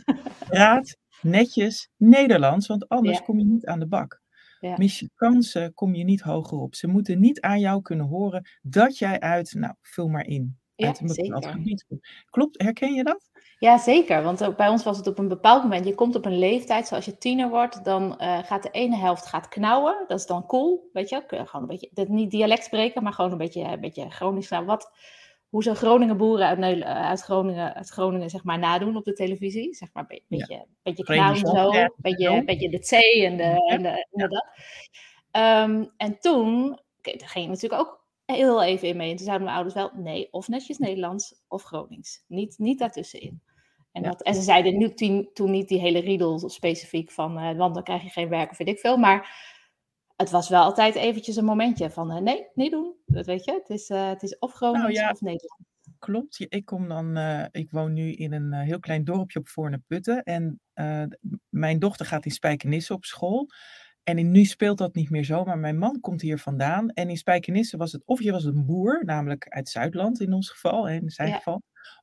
praat 0.50 0.98
netjes 1.21 1.89
Nederlands, 1.98 2.68
want 2.68 2.89
anders 2.89 3.21
kom 3.21 3.39
je 3.39 3.45
niet 3.45 3.65
aan 3.65 3.80
de 3.80 3.88
bak. 3.88 4.21
Ja. 4.59 4.75
Mis 4.77 5.00
je 5.00 5.09
kansen, 5.15 5.74
kom 5.74 5.95
je 5.95 6.04
niet 6.04 6.21
hoger 6.21 6.57
op. 6.57 6.75
Ze 6.75 6.88
moeten 6.88 7.19
niet 7.19 7.42
aan 7.42 7.59
jou 7.59 7.81
kunnen 7.81 8.06
horen 8.06 8.48
dat 8.62 8.98
jij 8.98 9.19
uit, 9.19 9.53
nou, 9.53 9.74
vul 9.81 10.07
maar 10.07 10.25
in, 10.25 10.57
uit 10.85 11.00
een 11.00 11.07
bepaald 11.07 11.45
gebied 11.45 11.85
komt. 11.88 12.07
Klopt, 12.29 12.62
herken 12.62 12.94
je 12.94 13.03
dat? 13.03 13.29
Ja, 13.59 13.77
zeker. 13.77 14.24
Want 14.24 14.44
ook 14.44 14.57
bij 14.57 14.68
ons 14.68 14.83
was 14.83 14.97
het 14.97 15.07
op 15.07 15.19
een 15.19 15.27
bepaald 15.27 15.63
moment. 15.63 15.85
Je 15.85 15.95
komt 15.95 16.15
op 16.15 16.25
een 16.25 16.38
leeftijd, 16.38 16.88
zoals 16.88 17.06
je 17.06 17.18
tiener 17.18 17.50
wordt, 17.50 17.83
dan 17.83 18.18
uh, 18.21 18.38
gaat 18.44 18.63
de 18.63 18.71
ene 18.71 18.95
helft 18.95 19.25
gaat 19.25 19.47
knauwen. 19.47 20.06
Dat 20.07 20.19
is 20.19 20.25
dan 20.25 20.45
cool, 20.45 20.89
weet 20.94 21.09
je. 21.09 21.24
Gewoon 21.27 21.47
een 21.62 21.68
beetje, 21.68 21.89
dat 21.91 22.07
niet 22.07 22.31
dialect 22.31 22.63
spreken, 22.63 23.03
maar 23.03 23.13
gewoon 23.13 23.31
een 23.31 23.38
beetje, 23.38 23.62
een 23.62 23.79
beetje 23.79 24.09
Gronings. 24.09 24.50
Nou, 24.50 24.65
wat, 24.65 24.91
hoe 25.50 25.63
ze 25.63 25.75
Groningen 25.75 26.18
boeren 26.18 26.47
uit, 26.47 26.83
uit, 26.83 27.21
Groningen, 27.21 27.74
uit 27.74 27.89
Groningen 27.89 28.29
zeg 28.29 28.44
maar 28.44 28.59
nadoen 28.59 28.97
op 28.97 29.03
de 29.03 29.13
televisie. 29.13 29.74
Zeg 29.74 29.89
maar 29.94 30.06
een 30.07 30.21
beetje, 30.27 30.53
ja. 30.53 30.65
beetje 30.83 31.03
knauwen 31.03 31.38
zo. 31.38 31.71
Een 31.71 31.94
beetje, 31.97 32.44
beetje 32.44 32.69
de 32.69 32.79
C 32.79 32.91
en 33.24 33.38
de, 33.38 33.65
en 33.68 33.81
de, 33.81 34.07
en 34.12 34.29
dat. 34.29 34.45
Um, 35.31 35.91
en 35.97 36.19
toen 36.19 36.79
ging 37.01 37.45
je 37.45 37.50
natuurlijk 37.51 37.81
ook 37.81 38.06
heel 38.35 38.63
even 38.63 38.88
in 38.88 38.97
mee. 38.97 39.09
En 39.09 39.15
toen 39.15 39.25
zeiden 39.25 39.45
mijn 39.45 39.57
ouders 39.57 39.75
wel, 39.75 39.91
nee, 40.03 40.27
of 40.31 40.47
netjes 40.47 40.77
Nederlands 40.77 41.41
of 41.47 41.63
Gronings. 41.63 42.24
Niet, 42.27 42.57
niet 42.57 42.79
daartussenin. 42.79 43.41
En, 43.91 44.03
dat, 44.03 44.22
en 44.22 44.36
ze 44.36 44.41
zeiden 44.41 44.77
nu 44.77 44.93
toen, 44.93 45.29
toen 45.34 45.51
niet 45.51 45.67
die 45.67 45.79
hele 45.79 46.00
riedel 46.00 46.50
specifiek 46.50 47.12
van, 47.12 47.38
uh, 47.38 47.57
want 47.57 47.74
dan 47.74 47.84
krijg 47.84 48.03
je 48.03 48.10
geen 48.10 48.29
werk 48.29 48.51
of 48.51 48.57
weet 48.57 48.67
ik 48.67 48.79
veel. 48.79 48.98
Maar 48.98 49.46
het 50.15 50.29
was 50.29 50.50
wel 50.50 50.63
altijd 50.63 50.96
eventjes 50.96 51.36
een 51.36 51.46
momentje 51.46 51.89
van, 51.89 52.12
uh, 52.12 52.17
nee, 52.17 52.48
niet 52.53 52.72
doen. 52.72 52.96
Dat 53.05 53.25
weet 53.25 53.46
je, 53.46 53.51
het 53.51 53.69
is, 53.69 53.89
uh, 53.89 54.07
het 54.07 54.24
is 54.24 54.38
of 54.39 54.53
Gronings 54.53 54.81
nou, 54.81 54.93
ja, 54.93 55.12
of 55.12 55.22
Nederlands. 55.22 55.65
Klopt, 56.00 56.46
ik 56.50 56.65
kom 56.65 56.88
dan, 56.88 57.17
ik 57.51 57.72
woon 57.72 57.93
nu 57.93 58.12
in 58.12 58.34
een 58.34 58.53
heel 58.53 58.79
klein 58.79 59.03
dorpje 59.03 59.39
op 59.39 59.48
Voorne 59.48 59.81
Putten. 59.88 60.24
En 60.24 60.60
mijn 61.50 61.79
dochter 61.79 62.05
gaat 62.05 62.25
in 62.25 62.31
Spijkenisse 62.31 62.93
op 62.93 63.05
school. 63.05 63.48
En 64.07 64.31
nu 64.31 64.45
speelt 64.45 64.77
dat 64.77 64.95
niet 64.95 65.09
meer 65.09 65.23
zo, 65.23 65.43
maar 65.43 65.57
mijn 65.57 65.77
man 65.77 65.99
komt 65.99 66.21
hier 66.21 66.39
vandaan. 66.39 66.89
En 66.89 67.09
in 67.09 67.17
Spijkenisse 67.17 67.77
was 67.77 67.91
het, 67.91 68.01
of 68.05 68.21
je 68.21 68.31
was 68.31 68.43
een 68.43 68.65
boer, 68.65 69.01
namelijk 69.05 69.47
uit 69.47 69.69
Zuidland 69.69 70.21
in 70.21 70.33
ons 70.33 70.49
geval, 70.49 70.89
in 70.89 71.09
zijn 71.09 71.33
geval. 71.33 71.61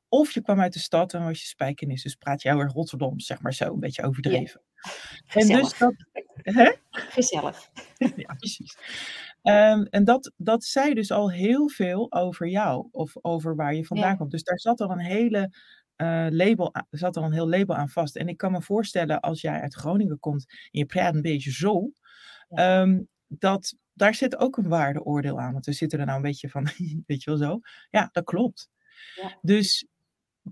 Of 0.09 0.31
je 0.31 0.41
kwam 0.41 0.59
uit 0.59 0.73
de 0.73 0.79
stad 0.79 1.13
en 1.13 1.23
was 1.23 1.41
je 1.41 1.47
Spijkenisse. 1.47 2.07
Dus 2.07 2.15
praat 2.15 2.41
je 2.41 2.49
heel 2.49 2.59
erg 2.59 2.73
Rotterdam, 2.73 3.19
zeg 3.19 3.41
maar 3.41 3.53
zo, 3.53 3.73
een 3.73 3.79
beetje 3.79 4.03
overdreven. 4.03 4.61
Ja. 4.75 5.41
En 5.41 5.47
dus 5.47 5.77
dat... 5.77 5.93
Hè? 6.33 6.71
Gezellig. 6.89 7.69
ja, 8.15 8.33
precies. 8.33 8.77
Um, 9.43 9.85
en 9.85 10.03
dat, 10.03 10.31
dat 10.37 10.63
zei 10.63 10.93
dus 10.93 11.11
al 11.11 11.31
heel 11.31 11.69
veel 11.69 12.11
over 12.11 12.47
jou, 12.47 12.87
of 12.91 13.13
over 13.21 13.55
waar 13.55 13.75
je 13.75 13.85
vandaan 13.85 14.17
komt. 14.17 14.31
Dus 14.31 14.43
daar 14.43 14.59
zat 14.59 14.81
al 14.81 14.91
een 14.91 14.99
hele 14.99 15.51
uh, 15.97 16.27
label, 16.29 16.73
er 16.73 16.85
zat 16.89 17.15
er 17.15 17.23
een 17.23 17.33
heel 17.33 17.49
label 17.49 17.75
aan 17.75 17.89
vast. 17.89 18.15
En 18.15 18.27
ik 18.27 18.37
kan 18.37 18.51
me 18.51 18.61
voorstellen, 18.61 19.19
als 19.19 19.41
jij 19.41 19.61
uit 19.61 19.73
Groningen 19.73 20.19
komt 20.19 20.45
en 20.49 20.79
je 20.79 20.85
praat 20.85 21.15
een 21.15 21.21
beetje 21.21 21.51
zo, 21.51 21.91
um, 22.49 23.07
dat 23.27 23.75
daar 23.93 24.15
zit 24.15 24.37
ook 24.37 24.57
een 24.57 24.67
waardeoordeel 24.67 25.39
aan. 25.39 25.53
Want 25.53 25.65
we 25.65 25.71
zitten 25.71 25.99
er 25.99 26.05
nou 26.05 26.17
een 26.17 26.23
beetje 26.23 26.49
van, 26.49 26.63
weet 27.07 27.23
je 27.23 27.29
wel 27.29 27.37
zo. 27.37 27.59
Ja, 27.89 28.09
dat 28.11 28.23
klopt. 28.23 28.69
Ja. 29.15 29.37
Dus 29.41 29.87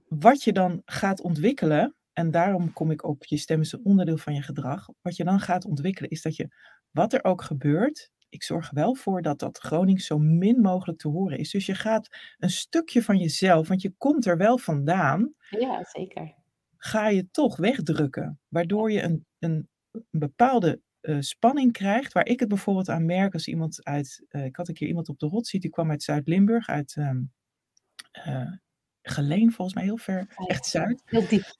wat 0.07 0.43
je 0.43 0.53
dan 0.53 0.81
gaat 0.85 1.21
ontwikkelen, 1.21 1.95
en 2.13 2.31
daarom 2.31 2.73
kom 2.73 2.91
ik 2.91 3.03
op, 3.03 3.25
je 3.25 3.37
stem 3.37 3.61
is 3.61 3.71
een 3.71 3.85
onderdeel 3.85 4.17
van 4.17 4.33
je 4.33 4.41
gedrag. 4.41 4.89
Wat 5.01 5.15
je 5.15 5.23
dan 5.23 5.39
gaat 5.39 5.65
ontwikkelen, 5.65 6.09
is 6.09 6.21
dat 6.21 6.35
je, 6.35 6.55
wat 6.91 7.13
er 7.13 7.23
ook 7.23 7.41
gebeurt, 7.41 8.11
ik 8.33 8.43
zorg 8.43 8.71
wel 8.71 8.95
voor 8.95 9.21
dat 9.21 9.39
dat 9.39 9.57
Gronings 9.57 10.05
zo 10.05 10.17
min 10.17 10.61
mogelijk 10.61 10.99
te 10.99 11.07
horen 11.07 11.37
is. 11.37 11.51
Dus 11.51 11.65
je 11.65 11.75
gaat 11.75 12.17
een 12.37 12.49
stukje 12.49 13.03
van 13.03 13.17
jezelf, 13.17 13.67
want 13.67 13.81
je 13.81 13.93
komt 13.97 14.25
er 14.25 14.37
wel 14.37 14.57
vandaan. 14.57 15.33
Ja, 15.49 15.83
zeker. 15.83 16.35
Ga 16.77 17.07
je 17.07 17.29
toch 17.31 17.57
wegdrukken, 17.57 18.39
waardoor 18.47 18.91
je 18.91 19.01
een, 19.01 19.25
een, 19.39 19.69
een 19.91 20.05
bepaalde 20.19 20.81
uh, 21.01 21.19
spanning 21.19 21.71
krijgt, 21.71 22.13
waar 22.13 22.25
ik 22.25 22.39
het 22.39 22.49
bijvoorbeeld 22.49 22.89
aan 22.89 23.05
merk 23.05 23.33
als 23.33 23.47
iemand 23.47 23.83
uit, 23.83 24.25
uh, 24.29 24.45
ik 24.45 24.55
had 24.55 24.67
een 24.67 24.73
keer 24.73 24.87
iemand 24.87 25.09
op 25.09 25.19
de 25.19 25.25
hot 25.25 25.51
die 25.51 25.69
kwam 25.69 25.89
uit 25.89 26.03
Zuid-Limburg, 26.03 26.67
uit 26.67 26.95
um, 26.95 27.31
uh, 28.27 28.51
Geleen 29.05 29.51
volgens 29.51 29.75
mij, 29.75 29.83
heel 29.83 29.97
ver, 29.97 30.27
echt 30.47 30.65
Zuid. 30.65 31.01
Heel 31.05 31.27
diep. 31.27 31.55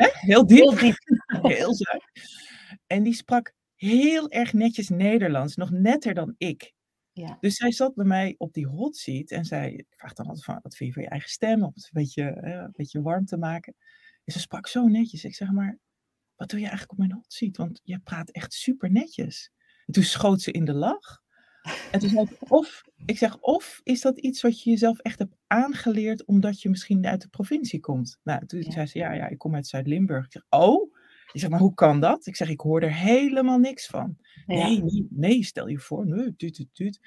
Heel 0.00 0.46
diep. 0.46 0.58
Heel 0.66 0.74
diep. 0.74 0.96
heel 1.42 1.74
zacht. 1.74 2.10
En 2.86 3.02
die 3.02 3.14
sprak 3.14 3.52
heel 3.90 4.30
erg 4.30 4.52
netjes 4.52 4.88
Nederlands, 4.88 5.56
nog 5.56 5.70
netter 5.70 6.14
dan 6.14 6.34
ik. 6.38 6.72
Ja. 7.12 7.36
Dus 7.40 7.56
zij 7.56 7.72
zat 7.72 7.94
bij 7.94 8.04
mij 8.04 8.34
op 8.38 8.52
die 8.52 8.66
hot 8.66 8.96
seat 8.96 9.30
en 9.30 9.44
zei, 9.44 9.74
ik 9.74 9.86
vraag 9.88 10.12
dan 10.12 10.26
altijd 10.26 10.44
van, 10.44 10.58
wat 10.62 10.76
vind 10.76 10.88
je 10.88 10.94
van 10.94 11.02
je 11.02 11.08
eigen 11.08 11.30
stem, 11.30 11.62
om 11.62 11.72
het 11.74 11.84
een 11.84 12.02
beetje, 12.02 12.42
een 12.42 12.72
beetje 12.72 13.02
warm 13.02 13.24
te 13.24 13.36
maken. 13.36 13.74
En 14.24 14.32
ze 14.32 14.40
sprak 14.40 14.66
zo 14.66 14.86
netjes. 14.86 15.24
Ik 15.24 15.34
zeg 15.34 15.52
maar, 15.52 15.78
wat 16.36 16.50
doe 16.50 16.58
je 16.58 16.66
eigenlijk 16.66 16.92
op 16.92 16.98
mijn 16.98 17.12
hot 17.12 17.32
seat? 17.32 17.56
Want 17.56 17.80
je 17.82 17.98
praat 17.98 18.30
echt 18.30 18.52
super 18.52 18.90
netjes. 18.90 19.52
En 19.86 19.92
toen 19.92 20.02
schoot 20.02 20.40
ze 20.40 20.52
in 20.52 20.64
de 20.64 20.74
lach. 20.74 21.22
En 21.90 22.00
toen 22.00 22.08
zei 22.08 22.22
ik, 22.22 22.50
of, 22.52 22.82
ik 23.04 23.18
zeg, 23.18 23.38
of 23.38 23.80
is 23.82 24.00
dat 24.00 24.18
iets 24.18 24.42
wat 24.42 24.62
je 24.62 24.70
jezelf 24.70 24.98
echt 24.98 25.18
hebt 25.18 25.36
aangeleerd 25.46 26.24
omdat 26.24 26.60
je 26.60 26.68
misschien 26.68 27.06
uit 27.06 27.20
de 27.20 27.28
provincie 27.28 27.80
komt? 27.80 28.18
Nou, 28.22 28.46
toen 28.46 28.62
zei 28.62 28.86
ze, 28.86 28.98
ja, 28.98 29.12
ja, 29.12 29.28
ik 29.28 29.38
kom 29.38 29.54
uit 29.54 29.66
Zuid-Limburg. 29.66 30.24
Ik 30.24 30.32
zeg, 30.32 30.44
oh? 30.48 30.91
Ik 31.32 31.40
zeg, 31.40 31.50
maar 31.50 31.60
hoe 31.60 31.74
kan 31.74 32.00
dat? 32.00 32.26
Ik 32.26 32.36
zeg, 32.36 32.48
ik 32.48 32.60
hoor 32.60 32.82
er 32.82 32.94
helemaal 32.94 33.58
niks 33.58 33.86
van. 33.86 34.16
Nee, 34.46 34.82
nee, 34.82 35.06
nee, 35.10 35.44
stel 35.44 35.66
je 35.68 35.78
voor. 35.78 36.06
Nee, 36.06 36.36
tuut, 36.36 36.54
tuut, 36.54 36.68
tuut. 36.72 37.00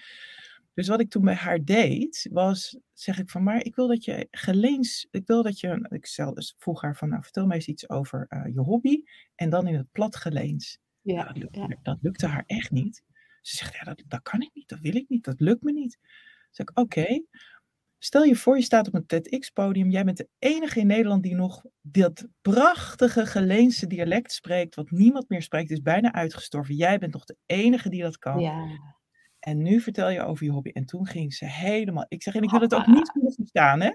Dus 0.74 0.88
wat 0.88 1.00
ik 1.00 1.10
toen 1.10 1.24
bij 1.24 1.34
haar 1.36 1.64
deed, 1.64 2.28
was, 2.32 2.78
zeg 2.94 3.20
ik 3.20 3.30
van, 3.30 3.44
maar 3.44 3.64
ik 3.64 3.76
wil 3.76 3.88
dat 3.88 4.06
je 4.06 4.28
geleens, 4.32 5.08
ik 5.12 5.28
wil 5.28 5.44
dat 5.44 5.60
je, 5.60 5.88
ik 5.90 6.06
stel, 6.06 6.34
dus 6.34 6.56
vroeg 6.58 6.82
haar 6.82 6.96
van, 6.96 7.10
nou 7.10 7.24
vertel 7.24 7.46
mij 7.46 7.56
eens 7.56 7.68
iets 7.68 7.90
over 7.90 8.26
uh, 8.30 8.54
je 8.54 8.60
hobby 8.60 9.04
en 9.36 9.50
dan 9.50 9.68
in 9.68 9.76
het 9.76 9.92
plat 9.92 10.16
geleens. 10.16 10.80
Ja, 11.02 11.16
nou, 11.16 11.40
dat, 11.40 11.56
lukte, 11.56 11.78
dat, 11.82 11.98
lukte, 12.02 12.28
haar 12.28 12.44
echt 12.46 12.72
niet. 12.72 13.04
Ze 13.42 13.56
zegt, 13.56 13.74
ja, 13.74 13.84
dat, 13.84 14.04
dat 14.08 14.22
kan 14.22 14.42
ik 14.42 14.50
niet, 14.54 14.68
dat 14.68 14.80
wil 14.80 14.96
ik 14.96 15.10
niet, 15.10 15.24
dat 15.24 15.40
lukt 15.40 15.64
me 15.64 15.72
niet. 15.72 16.00
Zeg 16.52 16.70
ik, 16.70 16.80
oké, 16.80 17.24
stel 18.06 18.24
je 18.24 18.36
voor 18.36 18.58
je 18.58 18.64
staat 18.64 18.88
op 18.88 18.94
een 18.94 19.06
TEDx-podium, 19.06 19.90
jij 19.90 20.04
bent 20.04 20.18
de 20.18 20.28
enige 20.40 20.80
in 20.80 20.88
Nederland 20.88 21.24
die 21.24 21.36
nog 21.36 21.64
dat 21.82 22.28
prachtige 22.42 23.26
Geleense 23.26 23.88
dialect 23.88 24.32
spreekt, 24.32 24.76
wat 24.76 24.92
niemand 24.92 25.30
meer 25.30 25.42
spreekt, 25.42 25.72
is 25.72 25.82
bijna 25.82 26.14
uitgestorven. 26.14 26.76
Jij 26.76 26.98
bent 26.98 27.14
nog 27.14 27.26
de 27.26 27.38
enige 27.46 27.90
die 27.90 28.02
dat 28.02 28.18
kan. 28.18 28.40
Ja. 28.40 28.66
En 29.40 29.62
nu 29.62 29.82
vertel 29.82 30.10
je 30.10 30.22
over 30.22 30.46
je 30.46 30.52
hobby. 30.52 30.70
En 30.70 30.86
toen 30.86 31.08
ging 31.08 31.34
ze 31.34 31.46
helemaal. 31.46 32.06
Ik 32.08 32.24
zeg, 32.24 32.36
en 32.36 32.42
ik 32.42 32.50
wil 32.50 32.60
het 32.60 32.76
ook 32.76 32.88
niet 32.88 33.12
kunnen 33.12 33.34
verstaan, 33.34 33.82
hè? 33.82 33.92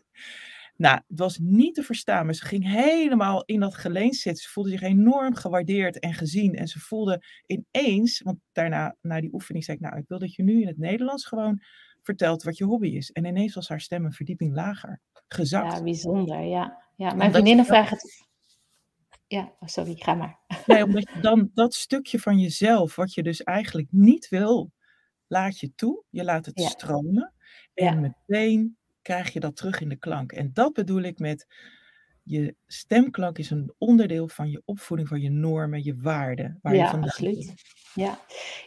Nou, 0.76 1.00
het 1.06 1.18
was 1.18 1.38
niet 1.38 1.74
te 1.74 1.82
verstaan, 1.82 2.24
maar 2.24 2.34
ze 2.34 2.44
ging 2.44 2.64
helemaal 2.64 3.44
in 3.44 3.60
dat 3.60 3.74
geleens 3.74 4.20
zitten. 4.20 4.42
Ze 4.42 4.50
voelde 4.50 4.70
zich 4.70 4.82
enorm 4.82 5.34
gewaardeerd 5.34 5.98
en 5.98 6.14
gezien. 6.14 6.54
En 6.54 6.68
ze 6.68 6.78
voelde 6.78 7.22
ineens, 7.46 8.20
want 8.20 8.38
daarna, 8.52 8.96
na 9.00 9.20
die 9.20 9.32
oefening, 9.32 9.64
zei 9.64 9.76
ik, 9.76 9.82
nou, 9.82 9.96
ik 9.98 10.08
wil 10.08 10.18
dat 10.18 10.34
je 10.34 10.42
nu 10.42 10.60
in 10.60 10.66
het 10.66 10.78
Nederlands 10.78 11.26
gewoon 11.26 11.62
vertelt 12.10 12.42
wat 12.42 12.56
je 12.56 12.64
hobby 12.64 12.88
is. 12.88 13.10
En 13.10 13.24
ineens 13.24 13.54
was 13.54 13.68
haar 13.68 13.80
stem 13.80 14.04
een 14.04 14.12
verdieping 14.12 14.54
lager, 14.54 15.00
gezakt. 15.28 15.72
Ja, 15.72 15.82
bijzonder, 15.82 16.40
ja. 16.40 16.82
ja 16.96 17.14
mijn 17.14 17.32
vriendinnen 17.32 17.64
vragen 17.64 17.96
het... 17.96 18.28
Ja, 19.26 19.52
oh, 19.60 19.68
sorry, 19.68 19.94
ga 19.94 20.14
maar. 20.14 20.38
Nee, 20.66 20.84
omdat 20.86 21.10
je 21.14 21.20
dan 21.20 21.50
dat 21.54 21.74
stukje 21.74 22.18
van 22.18 22.38
jezelf, 22.38 22.96
wat 22.96 23.14
je 23.14 23.22
dus 23.22 23.42
eigenlijk 23.42 23.88
niet 23.90 24.28
wil, 24.28 24.72
laat 25.26 25.58
je 25.58 25.74
toe. 25.74 26.04
Je 26.08 26.24
laat 26.24 26.46
het 26.46 26.60
stromen. 26.60 27.32
En 27.74 28.00
meteen 28.00 28.76
krijg 29.02 29.32
je 29.32 29.40
dat 29.40 29.56
terug 29.56 29.80
in 29.80 29.88
de 29.88 29.96
klank. 29.96 30.32
En 30.32 30.50
dat 30.52 30.72
bedoel 30.72 31.02
ik 31.02 31.18
met 31.18 31.46
je 32.22 32.54
stemklank 32.66 33.38
is 33.38 33.50
een 33.50 33.74
onderdeel 33.78 34.28
van 34.28 34.50
je 34.50 34.62
opvoeding, 34.64 35.08
van 35.08 35.20
je 35.20 35.30
normen, 35.30 35.84
je 35.84 35.96
waarden. 35.96 36.58
Waar 36.62 36.74
ja, 36.74 36.90
je 36.90 36.98
absoluut. 36.98 37.54
Ja. 37.94 38.18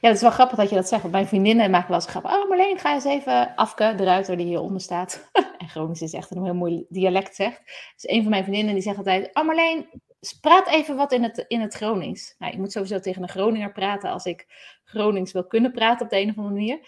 ja, 0.02 0.08
het 0.08 0.16
is 0.16 0.22
wel 0.22 0.32
grappig 0.32 0.58
dat 0.58 0.70
je 0.70 0.76
dat 0.76 0.88
zegt. 0.88 1.02
Want 1.02 1.14
mijn 1.14 1.28
vriendinnen 1.28 1.72
maken 1.72 1.88
wel 1.88 1.98
eens 1.98 2.10
grappen. 2.10 2.32
Oh 2.32 2.50
Marleen, 2.50 2.80
ga 2.80 2.94
eens 2.94 3.04
even 3.04 3.56
Afke, 3.56 3.94
de 3.98 4.04
ruiter 4.04 4.38
die 4.38 4.46
hieronder 4.46 4.82
staat. 4.82 5.30
en 5.58 5.70
Gronings 5.70 6.02
is 6.02 6.14
echt 6.14 6.32
een 6.32 6.44
heel 6.44 6.54
mooi 6.54 6.86
dialect 6.90 7.36
zegt. 7.36 7.62
Dus 7.96 8.10
een 8.10 8.22
van 8.22 8.32
mijn 8.32 8.44
vriendinnen 8.44 8.74
die 8.74 8.84
zegt 8.84 8.98
altijd... 8.98 9.30
Oh 9.34 9.46
Marleen, 9.46 9.86
praat 10.42 10.68
even 10.68 10.96
wat 10.96 11.12
in 11.12 11.24
het, 11.24 11.46
in 11.48 11.62
het 11.62 11.74
Gronings. 11.74 12.36
Nou, 12.38 12.52
ik 12.52 12.58
moet 12.58 12.72
sowieso 12.72 13.00
tegen 13.00 13.24
een 13.24 13.30
Groninger 13.30 13.72
praten 13.72 14.10
als 14.10 14.26
ik 14.26 14.48
Gronings 14.84 15.32
wil 15.32 15.48
kunnen 15.48 15.72
praten 15.72 16.06
op 16.06 16.12
de 16.12 16.20
een 16.20 16.30
of 16.30 16.38
andere 16.38 16.56
manier. 16.56 16.80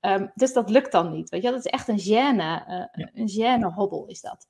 Ehm, 0.00 0.26
dus 0.34 0.52
dat 0.52 0.70
lukt 0.70 0.92
dan 0.92 1.12
niet. 1.12 1.28
Weet 1.28 1.42
je, 1.42 1.50
dat 1.50 1.64
is 1.64 1.70
echt 1.70 1.88
een 1.88 2.00
gêne, 2.00 2.68
uh, 2.68 3.06
een 3.12 3.28
gêne 3.28 3.74
hobbel 3.74 4.06
is 4.06 4.20
dat. 4.20 4.48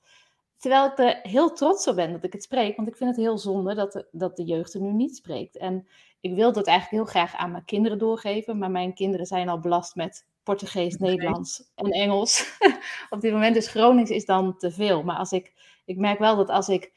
Terwijl 0.59 0.85
ik 0.87 0.99
er 0.99 1.19
heel 1.23 1.53
trots 1.53 1.89
op 1.89 1.97
ben 1.97 2.13
dat 2.13 2.25
ik 2.25 2.33
het 2.33 2.43
spreek, 2.43 2.77
want 2.77 2.89
ik 2.89 2.97
vind 2.97 3.11
het 3.11 3.25
heel 3.25 3.39
zonde 3.39 3.75
dat 3.75 3.93
de, 3.93 4.07
dat 4.11 4.37
de 4.37 4.45
jeugd 4.45 4.75
er 4.75 4.81
nu 4.81 4.93
niet 4.93 5.17
spreekt. 5.17 5.57
En 5.57 5.89
ik 6.21 6.35
wil 6.35 6.53
dat 6.53 6.67
eigenlijk 6.67 7.03
heel 7.03 7.13
graag 7.13 7.35
aan 7.35 7.51
mijn 7.51 7.65
kinderen 7.65 7.99
doorgeven, 7.99 8.59
maar 8.59 8.71
mijn 8.71 8.95
kinderen 8.95 9.27
zijn 9.27 9.49
al 9.49 9.59
belast 9.59 9.95
met 9.95 10.27
Portugees, 10.43 10.97
Nederlands 10.97 11.73
en 11.75 11.91
Engels. 11.91 12.57
op 13.11 13.21
dit 13.21 13.33
moment 13.33 13.55
dus 13.55 13.69
Gronings 13.69 14.11
is 14.11 14.25
dan 14.25 14.59
te 14.59 14.71
veel. 14.71 15.03
Maar 15.03 15.17
als 15.17 15.33
ik, 15.33 15.53
ik 15.85 15.97
merk 15.97 16.19
wel 16.19 16.37
dat 16.37 16.49
als 16.49 16.69
ik 16.69 16.93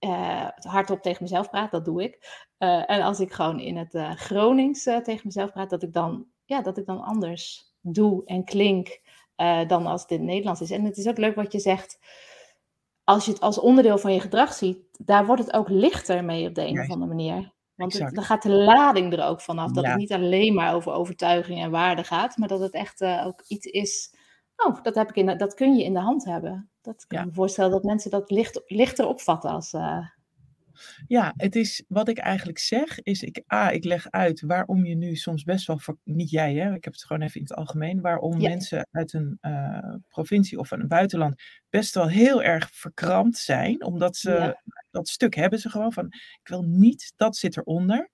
uh, 0.00 0.48
hardop 0.58 1.02
tegen 1.02 1.22
mezelf 1.22 1.50
praat, 1.50 1.70
dat 1.70 1.84
doe 1.84 2.02
ik. 2.02 2.44
Uh, 2.58 2.90
en 2.90 3.02
als 3.02 3.20
ik 3.20 3.32
gewoon 3.32 3.60
in 3.60 3.76
het 3.76 3.94
uh, 3.94 4.10
Gronings 4.10 4.82
tegen 4.82 5.20
mezelf 5.24 5.52
praat, 5.52 5.70
dat 5.70 5.82
ik 5.82 5.92
dan, 5.92 6.26
ja, 6.44 6.62
dat 6.62 6.78
ik 6.78 6.86
dan 6.86 7.00
anders 7.00 7.72
doe 7.80 8.22
en 8.24 8.44
klink 8.44 9.00
dan 9.66 9.86
als 9.86 10.02
het 10.02 10.10
in 10.10 10.16
het 10.16 10.26
Nederlands 10.26 10.60
is. 10.60 10.70
En 10.70 10.84
het 10.84 10.96
is 10.96 11.08
ook 11.08 11.18
leuk 11.18 11.34
wat 11.34 11.52
je 11.52 11.58
zegt 11.58 11.98
als 13.04 13.24
je 13.24 13.32
het 13.32 13.40
als 13.40 13.60
onderdeel 13.60 13.98
van 13.98 14.12
je 14.12 14.20
gedrag 14.20 14.52
ziet, 14.52 14.78
daar 14.92 15.26
wordt 15.26 15.42
het 15.42 15.52
ook 15.52 15.68
lichter 15.68 16.24
mee 16.24 16.48
op 16.48 16.54
de 16.54 16.66
een 16.66 16.80
of 16.80 16.90
andere 16.90 17.14
manier. 17.14 17.52
Want 17.74 17.98
het, 17.98 18.14
dan 18.14 18.24
gaat 18.24 18.42
de 18.42 18.50
lading 18.50 19.12
er 19.12 19.24
ook 19.24 19.40
vanaf. 19.40 19.70
Dat 19.70 19.86
het 19.86 19.96
niet 19.96 20.12
alleen 20.12 20.54
maar 20.54 20.74
over 20.74 20.92
overtuiging 20.92 21.62
en 21.62 21.70
waarde 21.70 22.04
gaat, 22.04 22.36
maar 22.36 22.48
dat 22.48 22.60
het 22.60 22.72
echt 22.72 23.00
uh, 23.00 23.26
ook 23.26 23.42
iets 23.46 23.66
is. 23.66 24.14
Oh, 24.56 24.82
dat, 24.82 24.94
heb 24.94 25.08
ik 25.08 25.16
in 25.16 25.26
de, 25.26 25.36
dat 25.36 25.54
kun 25.54 25.76
je 25.76 25.84
in 25.84 25.92
de 25.92 26.00
hand 26.00 26.24
hebben. 26.24 26.70
Dat 26.80 27.06
kan 27.06 27.18
ja. 27.18 27.24
me 27.24 27.32
voorstellen 27.32 27.70
dat 27.70 27.82
mensen 27.82 28.10
dat 28.10 28.30
licht, 28.30 28.62
lichter 28.66 29.06
opvatten 29.06 29.50
als, 29.50 29.72
uh, 29.72 30.06
ja, 31.06 31.32
het 31.36 31.56
is 31.56 31.84
wat 31.88 32.08
ik 32.08 32.18
eigenlijk 32.18 32.58
zeg, 32.58 33.00
is 33.00 33.22
ik, 33.22 33.42
A, 33.52 33.70
ik 33.70 33.84
leg 33.84 34.10
uit 34.10 34.40
waarom 34.40 34.84
je 34.84 34.94
nu 34.94 35.16
soms 35.16 35.44
best 35.44 35.66
wel, 35.66 35.80
niet 36.04 36.30
jij 36.30 36.54
hè, 36.54 36.74
ik 36.74 36.84
heb 36.84 36.92
het 36.92 37.04
gewoon 37.04 37.22
even 37.22 37.40
in 37.40 37.46
het 37.46 37.54
algemeen, 37.54 38.00
waarom 38.00 38.40
mensen 38.40 38.88
uit 38.90 39.12
een 39.12 39.38
uh, 39.40 39.94
provincie 40.08 40.58
of 40.58 40.70
een 40.70 40.88
buitenland 40.88 41.42
best 41.70 41.94
wel 41.94 42.08
heel 42.08 42.42
erg 42.42 42.70
verkrampt 42.72 43.36
zijn, 43.36 43.84
omdat 43.84 44.16
ze, 44.16 44.60
dat 44.90 45.08
stuk 45.08 45.34
hebben 45.34 45.58
ze 45.58 45.70
gewoon 45.70 45.92
van, 45.92 46.06
ik 46.42 46.48
wil 46.48 46.62
niet, 46.62 47.12
dat 47.16 47.36
zit 47.36 47.56
eronder. 47.56 48.10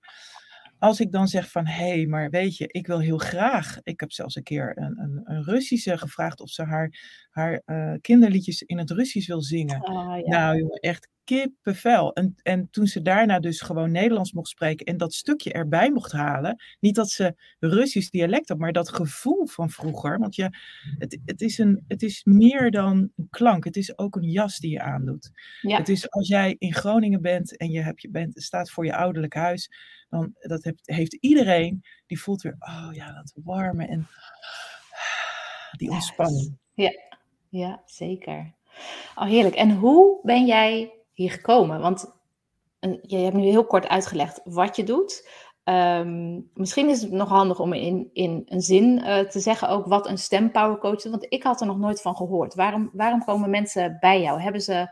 Als 0.77 0.99
ik 0.99 1.11
dan 1.11 1.27
zeg 1.27 1.51
van, 1.51 1.65
hé, 1.65 1.87
hey, 1.87 2.05
maar 2.05 2.29
weet 2.29 2.57
je, 2.57 2.67
ik 2.67 2.87
wil 2.87 2.99
heel 2.99 3.17
graag, 3.17 3.77
ik 3.83 3.99
heb 3.99 4.11
zelfs 4.11 4.35
een 4.35 4.43
keer 4.43 4.77
een, 4.77 4.99
een, 4.99 5.21
een 5.23 5.43
Russische 5.43 5.97
gevraagd 5.97 6.41
of 6.41 6.49
ze 6.49 6.63
haar, 6.63 6.99
haar 7.29 7.61
uh, 7.65 7.93
kinderliedjes 8.01 8.61
in 8.61 8.77
het 8.77 8.91
Russisch 8.91 9.27
wil 9.27 9.41
zingen. 9.41 9.81
Ja. 9.91 10.21
Nou, 10.23 10.77
echt 10.79 11.09
kippenvel. 11.29 12.13
En, 12.13 12.35
en 12.43 12.69
toen 12.71 12.87
ze 12.87 13.01
daarna 13.01 13.39
dus 13.39 13.61
gewoon 13.61 13.91
Nederlands 13.91 14.31
mocht 14.31 14.49
spreken 14.49 14.85
en 14.85 14.97
dat 14.97 15.13
stukje 15.13 15.51
erbij 15.51 15.91
mocht 15.91 16.11
halen. 16.11 16.63
Niet 16.79 16.95
dat 16.95 17.09
ze 17.09 17.35
Russisch 17.59 18.09
dialect 18.09 18.49
had, 18.49 18.57
maar 18.57 18.71
dat 18.71 18.89
gevoel 18.89 19.47
van 19.47 19.69
vroeger. 19.69 20.19
Want 20.19 20.35
je, 20.35 20.49
het, 20.97 21.19
het, 21.25 21.41
is 21.41 21.57
een, 21.57 21.83
het 21.87 22.03
is 22.03 22.23
meer 22.23 22.71
dan 22.71 23.11
een 23.15 23.27
klank. 23.29 23.63
Het 23.63 23.75
is 23.75 23.97
ook 23.97 24.15
een 24.15 24.29
jas 24.29 24.57
die 24.57 24.71
je 24.71 24.81
aandoet. 24.81 25.31
Ja. 25.61 25.77
Het 25.77 25.89
is 25.89 26.11
als 26.11 26.27
jij 26.27 26.55
in 26.57 26.73
Groningen 26.73 27.21
bent 27.21 27.57
en 27.57 27.69
je, 27.69 27.81
hebt, 27.81 28.01
je 28.01 28.09
bent, 28.09 28.43
staat 28.43 28.71
voor 28.71 28.85
je 28.85 28.95
ouderlijk 28.95 29.33
huis. 29.33 29.71
Dan 30.09 30.35
dat 30.39 30.63
heeft, 30.63 30.81
heeft 30.83 31.13
iedereen, 31.13 31.83
die 32.07 32.21
voelt 32.21 32.41
weer, 32.41 32.55
oh 32.59 32.89
ja, 32.91 33.13
dat 33.13 33.33
warme 33.43 33.85
en 33.85 34.07
die 35.77 35.89
ontspanning. 35.89 36.57
Ja, 36.73 36.91
ja 37.49 37.81
zeker. 37.85 38.53
Oh, 39.15 39.25
heerlijk. 39.25 39.55
En 39.55 39.71
hoe 39.71 40.19
ben 40.23 40.45
jij 40.45 40.98
hier 41.19 41.31
gekomen? 41.31 41.79
Want 41.79 42.17
een, 42.79 42.99
je 43.01 43.17
hebt 43.17 43.35
nu 43.35 43.43
heel 43.43 43.65
kort 43.65 43.87
uitgelegd 43.87 44.41
wat 44.43 44.75
je 44.75 44.83
doet. 44.83 45.29
Um, 45.63 46.49
misschien 46.53 46.89
is 46.89 47.01
het 47.01 47.11
nog 47.11 47.29
handig 47.29 47.59
om 47.59 47.73
in, 47.73 48.09
in 48.13 48.41
een 48.45 48.61
zin 48.61 48.97
uh, 48.97 49.19
te 49.19 49.39
zeggen 49.39 49.69
ook 49.69 49.85
wat 49.85 50.07
een 50.07 50.17
stempowercoach 50.17 51.03
is. 51.03 51.09
Want 51.09 51.25
ik 51.29 51.43
had 51.43 51.61
er 51.61 51.67
nog 51.67 51.77
nooit 51.77 52.01
van 52.01 52.15
gehoord. 52.15 52.55
Waarom, 52.55 52.89
waarom 52.93 53.23
komen 53.23 53.49
mensen 53.49 53.97
bij 53.99 54.21
jou? 54.21 54.41
Hebben 54.41 54.61
ze, 54.61 54.87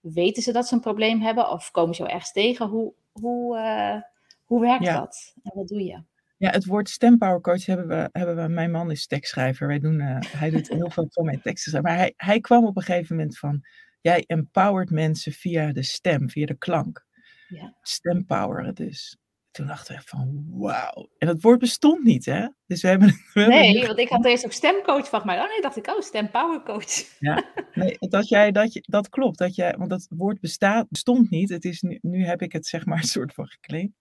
weten 0.00 0.42
ze 0.42 0.52
dat 0.52 0.66
ze 0.66 0.74
een 0.74 0.80
probleem 0.80 1.20
hebben? 1.20 1.50
Of 1.50 1.70
komen 1.70 1.94
ze 1.94 2.02
jou 2.02 2.14
ergens 2.14 2.32
tegen? 2.32 2.66
Hoe, 2.66 2.92
hoe, 3.12 3.56
uh, 3.56 4.00
hoe 4.44 4.60
werkt 4.60 4.86
dat? 4.86 5.34
En 5.42 5.52
wat 5.54 5.68
doe 5.68 5.84
je? 5.84 6.02
Ja, 6.36 6.50
het 6.50 6.64
woord 6.64 6.88
stempowercoach 6.88 7.66
hebben 7.66 7.88
we, 7.88 8.08
hebben 8.12 8.36
we. 8.36 8.48
Mijn 8.48 8.70
man 8.70 8.90
is 8.90 9.06
tekstschrijver. 9.06 9.66
Wij 9.66 9.78
doen, 9.78 10.00
uh, 10.00 10.18
hij 10.20 10.50
doet 10.50 10.68
heel 10.68 10.90
veel 10.90 11.06
van 11.10 11.24
mijn 11.24 11.40
teksten. 11.40 11.82
Maar 11.82 11.96
hij, 11.96 12.14
hij 12.16 12.40
kwam 12.40 12.66
op 12.66 12.76
een 12.76 12.82
gegeven 12.82 13.16
moment 13.16 13.38
van 13.38 13.64
Jij 14.04 14.24
empowert 14.26 14.90
mensen 14.90 15.32
via 15.32 15.72
de 15.72 15.82
stem, 15.82 16.30
via 16.30 16.46
de 16.46 16.58
klank. 16.58 17.06
Ja. 17.48 17.76
Stempoweren 17.82 18.74
dus. 18.74 19.18
Toen 19.50 19.66
dacht 19.66 19.90
ik 19.90 20.02
van 20.04 20.44
wauw. 20.50 21.10
En 21.18 21.26
dat 21.26 21.40
woord 21.40 21.58
bestond 21.58 22.04
niet, 22.04 22.24
hè? 22.24 22.48
Dus 22.66 22.82
we 22.82 22.88
hebben. 22.88 23.08
We 23.34 23.40
nee, 23.40 23.66
hebben... 23.66 23.86
want 23.86 23.98
ik 23.98 24.08
had 24.08 24.24
eerst 24.24 24.44
ook 24.44 24.52
stemcoach 24.52 25.08
van 25.08 25.22
mij. 25.24 25.40
Oh 25.40 25.48
nee, 25.48 25.60
dacht 25.60 25.76
ik, 25.76 25.86
oh, 25.86 26.00
stempowercoach. 26.00 27.18
Ja, 27.18 27.44
nee, 27.74 27.96
dat, 27.98 28.28
jij, 28.28 28.50
dat, 28.52 28.72
je, 28.72 28.84
dat 28.86 29.08
klopt. 29.08 29.38
Dat 29.38 29.54
jij, 29.54 29.74
want 29.76 29.90
dat 29.90 30.06
woord 30.10 30.40
bestaat, 30.40 30.88
bestond 30.88 31.30
niet. 31.30 31.48
Het 31.48 31.64
is 31.64 31.80
nu, 31.80 31.98
nu 32.02 32.24
heb 32.24 32.42
ik 32.42 32.52
het 32.52 32.66
zeg 32.66 32.84
maar 32.86 32.98
een 33.02 33.08
soort 33.08 33.34
van 33.34 33.46
geclaimd. 33.46 33.92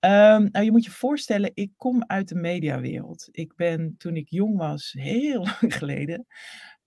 Um, 0.00 0.48
nou, 0.50 0.64
je 0.64 0.70
moet 0.70 0.84
je 0.84 0.90
voorstellen, 0.90 1.50
ik 1.54 1.70
kom 1.76 2.04
uit 2.06 2.28
de 2.28 2.34
mediawereld. 2.34 3.28
Ik 3.30 3.54
ben 3.56 3.94
toen 3.98 4.16
ik 4.16 4.30
jong 4.30 4.56
was, 4.56 4.94
heel 4.98 5.40
lang 5.60 5.76
geleden, 5.76 6.26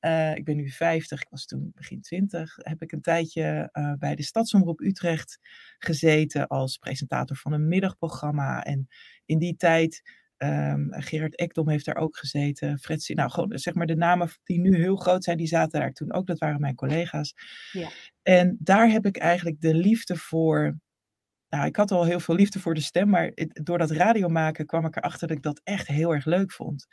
Uh, 0.01 0.35
ik 0.35 0.45
ben 0.45 0.55
nu 0.55 0.69
50, 0.69 1.21
ik 1.21 1.29
was 1.29 1.45
toen 1.45 1.71
begin 1.75 2.01
20. 2.01 2.55
Heb 2.55 2.81
ik 2.81 2.91
een 2.91 3.01
tijdje 3.01 3.69
uh, 3.73 3.93
bij 3.93 4.15
de 4.15 4.23
Stadsomroep 4.23 4.81
Utrecht 4.81 5.39
gezeten 5.77 6.47
als 6.47 6.77
presentator 6.77 7.37
van 7.37 7.53
een 7.53 7.67
middagprogramma. 7.67 8.63
En 8.63 8.87
in 9.25 9.37
die 9.37 9.55
tijd, 9.55 10.01
um, 10.37 10.87
Gerard 10.91 11.35
Ekdom 11.35 11.69
heeft 11.69 11.85
daar 11.85 11.97
ook 11.97 12.17
gezeten. 12.17 12.79
Fred, 12.79 13.09
nou 13.13 13.29
gewoon 13.29 13.57
zeg 13.57 13.73
maar 13.73 13.85
de 13.85 13.95
namen 13.95 14.29
die 14.43 14.59
nu 14.59 14.75
heel 14.75 14.95
groot 14.95 15.23
zijn, 15.23 15.37
die 15.37 15.47
zaten 15.47 15.79
daar 15.79 15.93
toen 15.93 16.13
ook. 16.13 16.27
Dat 16.27 16.39
waren 16.39 16.59
mijn 16.59 16.75
collega's. 16.75 17.33
Ja. 17.71 17.89
En 18.21 18.57
daar 18.59 18.89
heb 18.89 19.05
ik 19.05 19.17
eigenlijk 19.17 19.61
de 19.61 19.73
liefde 19.73 20.15
voor 20.15 20.77
nou, 21.49 21.65
ik 21.65 21.75
had 21.75 21.91
al 21.91 22.05
heel 22.05 22.19
veel 22.19 22.35
liefde 22.35 22.59
voor 22.59 22.73
de 22.73 22.81
stem, 22.81 23.09
maar 23.09 23.31
door 23.53 23.77
dat 23.77 23.91
radio 23.91 24.27
maken 24.27 24.65
kwam 24.65 24.85
ik 24.85 24.95
erachter 24.95 25.27
dat 25.27 25.37
ik 25.37 25.43
dat 25.43 25.61
echt 25.63 25.87
heel 25.87 26.13
erg 26.13 26.25
leuk 26.25 26.51
vond. 26.51 26.87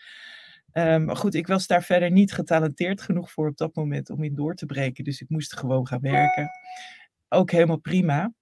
Um, 0.78 1.16
goed, 1.16 1.34
ik 1.34 1.46
was 1.46 1.66
daar 1.66 1.82
verder 1.82 2.10
niet 2.10 2.32
getalenteerd 2.32 3.02
genoeg 3.02 3.30
voor 3.30 3.48
op 3.48 3.56
dat 3.56 3.74
moment 3.74 4.10
om 4.10 4.24
in 4.24 4.34
door 4.34 4.54
te 4.54 4.66
breken. 4.66 5.04
Dus 5.04 5.20
ik 5.20 5.28
moest 5.28 5.56
gewoon 5.56 5.86
gaan 5.86 6.00
werken. 6.00 6.50
Ook 7.28 7.50
helemaal 7.50 7.78
prima. 7.78 8.32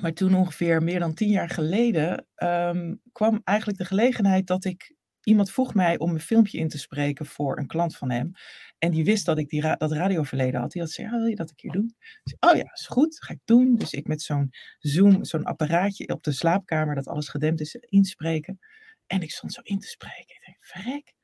Maar 0.00 0.12
toen 0.12 0.34
ongeveer 0.34 0.82
meer 0.82 0.98
dan 0.98 1.14
tien 1.14 1.28
jaar 1.28 1.48
geleden 1.48 2.26
um, 2.36 3.00
kwam 3.12 3.40
eigenlijk 3.44 3.78
de 3.78 3.84
gelegenheid 3.84 4.46
dat 4.46 4.64
ik 4.64 4.94
iemand 5.22 5.50
vroeg 5.50 5.74
mij 5.74 5.98
om 5.98 6.10
een 6.10 6.20
filmpje 6.20 6.58
in 6.58 6.68
te 6.68 6.78
spreken 6.78 7.26
voor 7.26 7.58
een 7.58 7.66
klant 7.66 7.96
van 7.96 8.10
hem. 8.10 8.32
En 8.78 8.90
die 8.90 9.04
wist 9.04 9.26
dat 9.26 9.38
ik 9.38 9.48
die 9.48 9.60
ra 9.60 9.74
dat 9.74 9.92
radioverleden 9.92 10.60
had. 10.60 10.72
Die 10.72 10.82
had 10.82 10.90
gezegd, 10.90 11.12
oh, 11.12 11.18
wil 11.18 11.28
je 11.28 11.36
dat 11.36 11.50
een 11.50 11.56
keer 11.56 11.72
doen? 11.72 11.94
Dus, 12.22 12.36
oh 12.40 12.56
ja, 12.56 12.70
is 12.72 12.86
goed, 12.86 13.22
ga 13.24 13.32
ik 13.32 13.40
doen. 13.44 13.76
Dus 13.76 13.92
ik 13.92 14.06
met 14.06 14.22
zo'n 14.22 14.50
Zoom, 14.78 15.24
zo'n 15.24 15.44
apparaatje 15.44 16.08
op 16.08 16.22
de 16.22 16.32
slaapkamer, 16.32 16.94
dat 16.94 17.08
alles 17.08 17.28
gedempt 17.28 17.60
is, 17.60 17.74
inspreken. 17.74 18.58
En 19.06 19.22
ik 19.22 19.30
stond 19.30 19.52
zo 19.52 19.60
in 19.62 19.78
te 19.78 19.88
spreken. 19.88 20.34
Ik 20.34 20.42
denk, 20.44 20.58
verrek, 20.60 21.14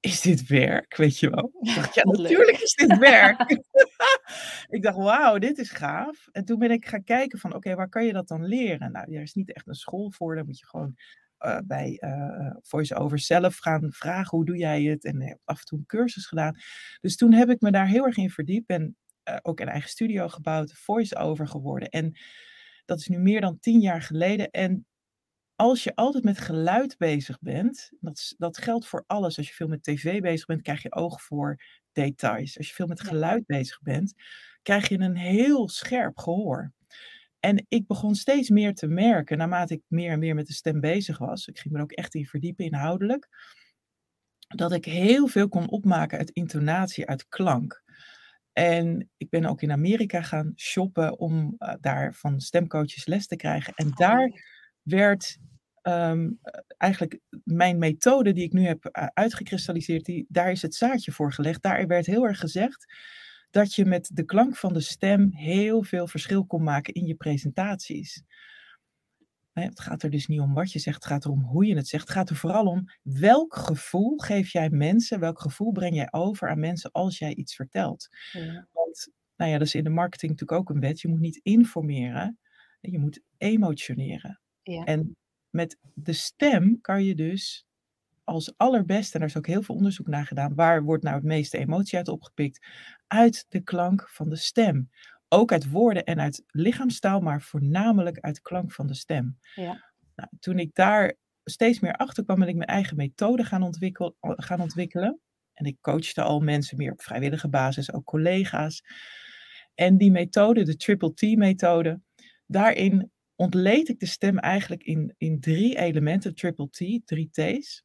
is 0.00 0.20
dit 0.20 0.46
werk? 0.46 0.96
Weet 0.96 1.18
je 1.18 1.30
wel? 1.30 1.50
Ik 1.60 1.74
dacht, 1.74 1.94
ja, 1.94 2.02
natuurlijk 2.10 2.58
is 2.58 2.74
dit 2.74 2.98
werk. 2.98 3.50
ik 4.76 4.82
dacht, 4.82 4.96
wauw, 4.96 5.38
dit 5.38 5.58
is 5.58 5.70
gaaf. 5.70 6.28
En 6.32 6.44
toen 6.44 6.58
ben 6.58 6.70
ik 6.70 6.86
gaan 6.86 7.04
kijken 7.04 7.38
van, 7.38 7.54
oké, 7.54 7.74
waar 7.74 7.88
kan 7.88 8.06
je 8.06 8.12
dat 8.12 8.28
dan 8.28 8.44
leren? 8.44 8.92
Nou, 8.92 9.14
er 9.14 9.22
is 9.22 9.34
niet 9.34 9.52
echt 9.52 9.66
een 9.66 9.74
school 9.74 10.10
voor. 10.10 10.34
Dan 10.34 10.46
moet 10.46 10.58
je 10.58 10.66
gewoon 10.66 10.94
uh, 11.40 11.58
bij 11.64 12.02
uh, 12.04 12.56
voice-over 12.62 13.18
zelf 13.18 13.56
gaan 13.56 13.92
vragen 13.92 14.36
hoe 14.36 14.46
doe 14.46 14.56
jij 14.56 14.82
het 14.82 15.04
en 15.04 15.22
heb 15.22 15.38
af 15.44 15.58
en 15.58 15.64
toe 15.64 15.78
een 15.78 15.86
cursus 15.86 16.26
gedaan. 16.26 16.56
Dus 17.00 17.16
toen 17.16 17.32
heb 17.32 17.50
ik 17.50 17.60
me 17.60 17.70
daar 17.70 17.88
heel 17.88 18.04
erg 18.04 18.16
in 18.16 18.30
verdiept 18.30 18.70
en 18.70 18.96
uh, 19.28 19.36
ook 19.42 19.60
een 19.60 19.68
eigen 19.68 19.90
studio 19.90 20.28
gebouwd, 20.28 20.72
voice-over 20.72 21.48
geworden. 21.48 21.88
En 21.88 22.18
dat 22.84 22.98
is 22.98 23.06
nu 23.06 23.18
meer 23.18 23.40
dan 23.40 23.58
tien 23.58 23.80
jaar 23.80 24.02
geleden. 24.02 24.50
En 24.50 24.86
als 25.58 25.84
je 25.84 25.94
altijd 25.94 26.24
met 26.24 26.38
geluid 26.38 26.96
bezig 26.98 27.38
bent, 27.40 27.90
dat, 28.00 28.34
dat 28.36 28.58
geldt 28.58 28.86
voor 28.86 29.04
alles. 29.06 29.36
Als 29.36 29.48
je 29.48 29.54
veel 29.54 29.68
met 29.68 29.82
tv 29.82 30.20
bezig 30.20 30.46
bent, 30.46 30.62
krijg 30.62 30.82
je 30.82 30.94
oog 30.94 31.22
voor 31.22 31.62
details. 31.92 32.58
Als 32.58 32.68
je 32.68 32.74
veel 32.74 32.86
met 32.86 33.00
geluid 33.00 33.46
bezig 33.46 33.80
bent, 33.82 34.14
krijg 34.62 34.88
je 34.88 34.98
een 34.98 35.16
heel 35.16 35.68
scherp 35.68 36.18
gehoor. 36.18 36.72
En 37.40 37.66
ik 37.68 37.86
begon 37.86 38.14
steeds 38.14 38.48
meer 38.48 38.74
te 38.74 38.86
merken, 38.86 39.38
naarmate 39.38 39.74
ik 39.74 39.82
meer 39.86 40.10
en 40.10 40.18
meer 40.18 40.34
met 40.34 40.46
de 40.46 40.52
stem 40.52 40.80
bezig 40.80 41.18
was, 41.18 41.46
ik 41.46 41.58
ging 41.58 41.72
me 41.72 41.78
er 41.78 41.84
ook 41.84 41.92
echt 41.92 42.14
in 42.14 42.26
verdiepen 42.26 42.64
inhoudelijk, 42.64 43.28
dat 44.48 44.72
ik 44.72 44.84
heel 44.84 45.26
veel 45.26 45.48
kon 45.48 45.70
opmaken 45.70 46.18
uit 46.18 46.30
intonatie, 46.30 47.06
uit 47.06 47.28
klank. 47.28 47.82
En 48.52 49.10
ik 49.16 49.28
ben 49.28 49.44
ook 49.44 49.62
in 49.62 49.72
Amerika 49.72 50.22
gaan 50.22 50.52
shoppen 50.56 51.18
om 51.18 51.54
uh, 51.58 51.74
daar 51.80 52.14
van 52.14 52.40
stemcoaches 52.40 53.06
les 53.06 53.26
te 53.26 53.36
krijgen. 53.36 53.74
En 53.74 53.90
daar 53.94 54.56
werd 54.88 55.38
um, 55.82 56.38
eigenlijk 56.76 57.20
mijn 57.44 57.78
methode 57.78 58.32
die 58.32 58.44
ik 58.44 58.52
nu 58.52 58.64
heb 58.64 58.84
uh, 58.92 59.06
uitgekristalliseerd, 59.14 60.04
die, 60.04 60.26
daar 60.28 60.50
is 60.50 60.62
het 60.62 60.74
zaadje 60.74 61.12
voor 61.12 61.32
gelegd. 61.32 61.62
Daar 61.62 61.86
werd 61.86 62.06
heel 62.06 62.26
erg 62.26 62.38
gezegd, 62.38 62.94
dat 63.50 63.74
je 63.74 63.84
met 63.84 64.10
de 64.12 64.24
klank 64.24 64.56
van 64.56 64.72
de 64.72 64.80
stem 64.80 65.32
heel 65.32 65.82
veel 65.82 66.06
verschil 66.06 66.46
kon 66.46 66.62
maken 66.62 66.94
in 66.94 67.06
je 67.06 67.14
presentaties. 67.14 68.22
Het 69.52 69.80
gaat 69.80 70.02
er 70.02 70.10
dus 70.10 70.26
niet 70.26 70.40
om 70.40 70.54
wat 70.54 70.72
je 70.72 70.78
zegt, 70.78 70.96
het 70.96 71.12
gaat 71.12 71.24
erom 71.24 71.42
hoe 71.42 71.66
je 71.66 71.76
het 71.76 71.88
zegt. 71.88 72.02
Het 72.08 72.16
gaat 72.16 72.30
er 72.30 72.36
vooral 72.36 72.66
om 72.66 72.84
welk 73.02 73.56
gevoel 73.56 74.18
geef 74.18 74.52
jij 74.52 74.70
mensen, 74.70 75.20
welk 75.20 75.40
gevoel 75.40 75.72
breng 75.72 75.94
jij 75.94 76.08
over 76.10 76.48
aan 76.50 76.60
mensen 76.60 76.90
als 76.90 77.18
jij 77.18 77.34
iets 77.34 77.54
vertelt. 77.54 78.08
Ja. 78.32 78.68
Want, 78.72 79.10
nou 79.36 79.50
ja, 79.50 79.58
dat 79.58 79.66
is 79.66 79.74
in 79.74 79.84
de 79.84 79.90
marketing 79.90 80.30
natuurlijk 80.30 80.60
ook 80.60 80.74
een 80.74 80.80
wet. 80.80 81.00
Je 81.00 81.08
moet 81.08 81.20
niet 81.20 81.40
informeren, 81.42 82.38
je 82.80 82.98
moet 82.98 83.20
emotioneren. 83.36 84.40
Ja. 84.68 84.84
En 84.84 85.16
met 85.50 85.78
de 85.94 86.12
stem 86.12 86.80
kan 86.80 87.04
je 87.04 87.14
dus 87.14 87.66
als 88.24 88.52
allerbeste, 88.56 89.14
en 89.14 89.20
er 89.20 89.28
is 89.28 89.36
ook 89.36 89.46
heel 89.46 89.62
veel 89.62 89.74
onderzoek 89.74 90.06
naar 90.06 90.26
gedaan, 90.26 90.54
waar 90.54 90.82
wordt 90.82 91.02
nou 91.02 91.16
het 91.16 91.24
meeste 91.24 91.58
emotie 91.58 91.98
uit 91.98 92.08
opgepikt? 92.08 92.66
Uit 93.06 93.46
de 93.48 93.60
klank 93.60 94.08
van 94.08 94.28
de 94.28 94.36
stem. 94.36 94.90
Ook 95.28 95.52
uit 95.52 95.70
woorden 95.70 96.04
en 96.04 96.20
uit 96.20 96.44
lichaamstaal, 96.46 97.20
maar 97.20 97.42
voornamelijk 97.42 98.18
uit 98.20 98.34
de 98.34 98.42
klank 98.42 98.72
van 98.72 98.86
de 98.86 98.94
stem. 98.94 99.38
Ja. 99.54 99.92
Nou, 100.14 100.28
toen 100.40 100.58
ik 100.58 100.74
daar 100.74 101.16
steeds 101.44 101.80
meer 101.80 101.92
achter 101.92 102.24
kwam, 102.24 102.38
ben 102.38 102.48
ik 102.48 102.56
mijn 102.56 102.68
eigen 102.68 102.96
methode 102.96 103.44
gaan, 103.44 103.62
ontwikkel, 103.62 104.16
gaan 104.20 104.60
ontwikkelen. 104.60 105.20
En 105.54 105.64
ik 105.64 105.76
coachte 105.80 106.22
al 106.22 106.40
mensen 106.40 106.76
meer 106.76 106.92
op 106.92 107.02
vrijwillige 107.02 107.48
basis, 107.48 107.92
ook 107.92 108.04
collega's. 108.04 108.82
En 109.74 109.96
die 109.96 110.10
methode, 110.10 110.64
de 110.64 110.76
Triple 110.76 111.14
T-methode, 111.14 112.00
daarin 112.46 113.10
ontleed 113.38 113.88
ik 113.88 114.00
de 114.00 114.06
stem 114.06 114.38
eigenlijk 114.38 114.82
in, 114.82 115.14
in 115.18 115.40
drie 115.40 115.78
elementen, 115.78 116.34
triple 116.34 116.68
T, 116.68 117.06
drie 117.06 117.30
T's. 117.30 117.84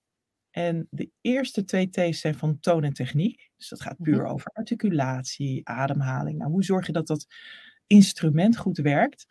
En 0.49 0.87
de 0.89 1.09
eerste 1.21 1.63
twee 1.63 1.89
T's 1.89 2.19
zijn 2.19 2.35
van 2.35 2.59
toon 2.59 2.83
en 2.83 2.93
techniek. 2.93 3.51
Dus 3.57 3.69
dat 3.69 3.81
gaat 3.81 4.01
puur 4.01 4.21
mhm. 4.21 4.31
over 4.31 4.51
articulatie, 4.53 5.67
ademhaling. 5.67 6.37
Nou, 6.37 6.51
hoe 6.51 6.63
zorg 6.63 6.85
je 6.85 6.91
dat 6.91 7.07
dat 7.07 7.27
instrument 7.87 8.57
goed 8.57 8.77
werkt? 8.77 9.27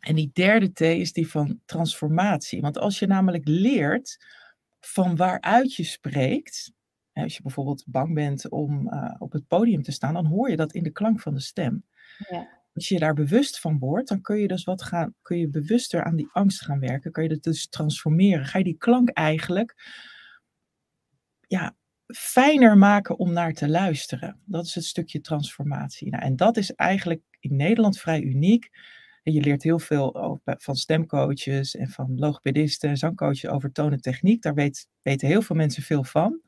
En 0.00 0.14
die 0.14 0.30
derde 0.32 0.72
T 0.72 0.80
is 0.80 1.12
die 1.12 1.28
van 1.28 1.60
transformatie. 1.64 2.60
Want 2.60 2.78
als 2.78 2.98
je 2.98 3.06
namelijk 3.06 3.48
leert 3.48 4.24
van 4.80 5.16
waaruit 5.16 5.74
je 5.74 5.84
spreekt, 5.84 6.72
als 7.12 7.36
je 7.36 7.42
bijvoorbeeld 7.42 7.84
bang 7.86 8.14
bent 8.14 8.48
om 8.48 8.92
uh, 8.92 9.14
op 9.18 9.32
het 9.32 9.46
podium 9.46 9.82
te 9.82 9.92
staan, 9.92 10.14
dan 10.14 10.26
hoor 10.26 10.50
je 10.50 10.56
dat 10.56 10.72
in 10.72 10.82
de 10.82 10.90
klank 10.90 11.20
van 11.20 11.34
de 11.34 11.40
stem. 11.40 11.84
Ja. 12.28 12.61
Als 12.74 12.88
je 12.88 12.98
daar 12.98 13.14
bewust 13.14 13.60
van 13.60 13.78
wordt, 13.78 14.08
dan 14.08 14.20
kun 14.20 14.36
je 14.36 14.48
dus 14.48 14.64
wat 14.64 14.82
gaan, 14.82 15.14
kun 15.22 15.38
je 15.38 15.48
bewuster 15.48 16.04
aan 16.04 16.16
die 16.16 16.28
angst 16.32 16.62
gaan 16.64 16.80
werken. 16.80 17.12
Kun 17.12 17.22
je 17.22 17.28
dat 17.28 17.42
dus 17.42 17.68
transformeren. 17.68 18.46
Ga 18.46 18.58
je 18.58 18.64
die 18.64 18.78
klank 18.78 19.08
eigenlijk 19.08 19.74
ja, 21.46 21.76
fijner 22.06 22.78
maken 22.78 23.18
om 23.18 23.32
naar 23.32 23.52
te 23.52 23.68
luisteren. 23.68 24.40
Dat 24.44 24.64
is 24.64 24.74
het 24.74 24.84
stukje 24.84 25.20
transformatie. 25.20 26.10
Nou, 26.10 26.22
en 26.22 26.36
dat 26.36 26.56
is 26.56 26.72
eigenlijk 26.72 27.22
in 27.40 27.56
Nederland 27.56 27.98
vrij 27.98 28.22
uniek. 28.22 28.70
Je 29.22 29.40
leert 29.40 29.62
heel 29.62 29.78
veel 29.78 30.40
van 30.44 30.76
stemcoaches 30.76 31.74
en 31.74 31.88
van 31.88 32.18
logopedisten 32.18 32.90
en 32.90 32.96
zangcoaches 32.96 33.46
over 33.46 33.72
toon 33.72 33.92
en 33.92 34.00
techniek. 34.00 34.42
Daar 34.42 34.54
weet, 34.54 34.88
weten 35.02 35.28
heel 35.28 35.42
veel 35.42 35.56
mensen 35.56 35.82
veel 35.82 36.04
van. 36.04 36.40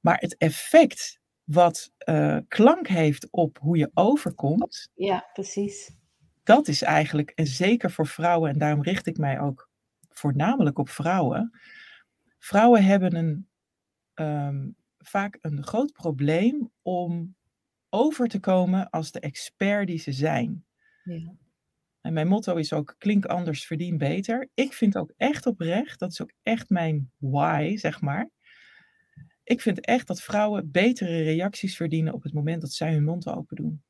Maar 0.00 0.18
het 0.18 0.36
effect 0.36 1.20
wat 1.48 1.92
uh, 2.04 2.38
klank 2.48 2.86
heeft 2.86 3.30
op 3.30 3.58
hoe 3.58 3.76
je 3.76 3.90
overkomt. 3.94 4.90
Ja, 4.94 5.30
precies. 5.32 5.96
Dat 6.42 6.68
is 6.68 6.82
eigenlijk, 6.82 7.30
en 7.30 7.46
zeker 7.46 7.90
voor 7.90 8.06
vrouwen, 8.06 8.50
en 8.50 8.58
daarom 8.58 8.82
richt 8.82 9.06
ik 9.06 9.16
mij 9.16 9.40
ook 9.40 9.70
voornamelijk 10.08 10.78
op 10.78 10.88
vrouwen. 10.88 11.58
Vrouwen 12.38 12.84
hebben 12.84 13.14
een, 13.14 13.48
um, 14.14 14.76
vaak 14.98 15.38
een 15.40 15.62
groot 15.64 15.92
probleem 15.92 16.70
om 16.82 17.36
over 17.88 18.28
te 18.28 18.40
komen 18.40 18.90
als 18.90 19.10
de 19.10 19.20
expert 19.20 19.86
die 19.86 19.98
ze 19.98 20.12
zijn. 20.12 20.64
Ja. 21.04 21.34
En 22.00 22.12
mijn 22.12 22.28
motto 22.28 22.56
is 22.56 22.72
ook: 22.72 22.94
klink 22.98 23.24
anders, 23.26 23.66
verdien 23.66 23.98
beter. 23.98 24.48
Ik 24.54 24.72
vind 24.72 24.96
ook 24.96 25.12
echt 25.16 25.46
oprecht, 25.46 25.98
dat 25.98 26.10
is 26.10 26.22
ook 26.22 26.32
echt 26.42 26.68
mijn 26.68 27.12
why, 27.16 27.76
zeg 27.76 28.00
maar 28.00 28.30
ik 29.48 29.60
vind 29.60 29.80
echt 29.80 30.06
dat 30.06 30.22
vrouwen 30.22 30.70
betere 30.70 31.22
reacties 31.22 31.76
verdienen 31.76 32.14
op 32.14 32.22
het 32.22 32.32
moment 32.32 32.60
dat 32.60 32.72
zij 32.72 32.92
hun 32.92 33.04
mond 33.04 33.28
open 33.28 33.56
doen. 33.56 33.82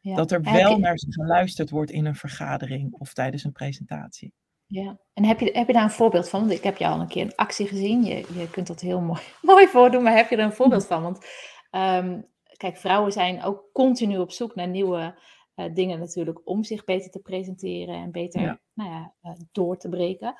Ja. 0.00 0.14
Dat 0.16 0.30
er 0.30 0.42
wel 0.42 0.78
naar 0.78 0.98
ze 0.98 1.12
geluisterd 1.12 1.70
wordt 1.70 1.90
in 1.90 2.04
een 2.04 2.14
vergadering 2.14 2.92
of 2.92 3.12
tijdens 3.12 3.44
een 3.44 3.52
presentatie. 3.52 4.32
Ja, 4.66 4.98
en 5.12 5.24
heb 5.24 5.40
je, 5.40 5.50
heb 5.52 5.66
je 5.66 5.72
daar 5.72 5.82
een 5.82 5.90
voorbeeld 5.90 6.28
van? 6.28 6.40
Want 6.40 6.52
ik 6.52 6.62
heb 6.62 6.76
jou 6.76 6.94
al 6.94 7.00
een 7.00 7.08
keer 7.08 7.22
in 7.22 7.34
actie 7.34 7.66
gezien. 7.66 8.04
Je, 8.04 8.14
je 8.14 8.50
kunt 8.50 8.66
dat 8.66 8.80
heel 8.80 9.00
mooi, 9.00 9.20
mooi 9.42 9.66
voordoen, 9.66 10.02
maar 10.02 10.16
heb 10.16 10.30
je 10.30 10.36
er 10.36 10.44
een 10.44 10.52
voorbeeld 10.52 10.86
van? 10.86 11.02
Want 11.02 11.26
um, 11.70 12.26
kijk, 12.56 12.76
vrouwen 12.76 13.12
zijn 13.12 13.42
ook 13.42 13.64
continu 13.72 14.18
op 14.18 14.32
zoek 14.32 14.54
naar 14.54 14.68
nieuwe 14.68 15.18
uh, 15.56 15.74
dingen 15.74 15.98
natuurlijk 15.98 16.40
om 16.44 16.64
zich 16.64 16.84
beter 16.84 17.10
te 17.10 17.18
presenteren 17.18 17.94
en 17.94 18.10
beter 18.10 18.60
Nou 18.74 18.90
ja, 18.90 19.14
uh, 19.22 19.32
door 19.52 19.76
te 19.76 19.88
breken. 19.88 20.34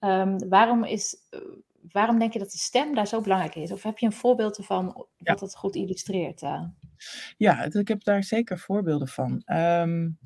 Um, 0.00 0.48
waarom 0.48 0.84
is, 0.84 1.16
uh, 1.30 1.40
waarom 1.92 2.18
denk 2.18 2.32
je 2.32 2.38
dat 2.38 2.50
de 2.50 2.58
stem 2.58 2.94
daar 2.94 3.06
zo 3.06 3.20
belangrijk 3.20 3.54
is? 3.54 3.72
Of 3.72 3.82
heb 3.82 3.98
je 3.98 4.06
een 4.06 4.12
voorbeeld 4.12 4.56
ervan 4.56 5.06
dat 5.16 5.40
het 5.40 5.56
goed 5.56 5.74
illustreert? 5.74 6.42
Uh? 6.42 6.62
Ja, 7.36 7.64
ik 7.72 7.88
heb 7.88 8.04
daar 8.04 8.24
zeker 8.24 8.58
voorbeelden 8.58 9.08
van. 9.08 9.42
Um, 9.46 10.18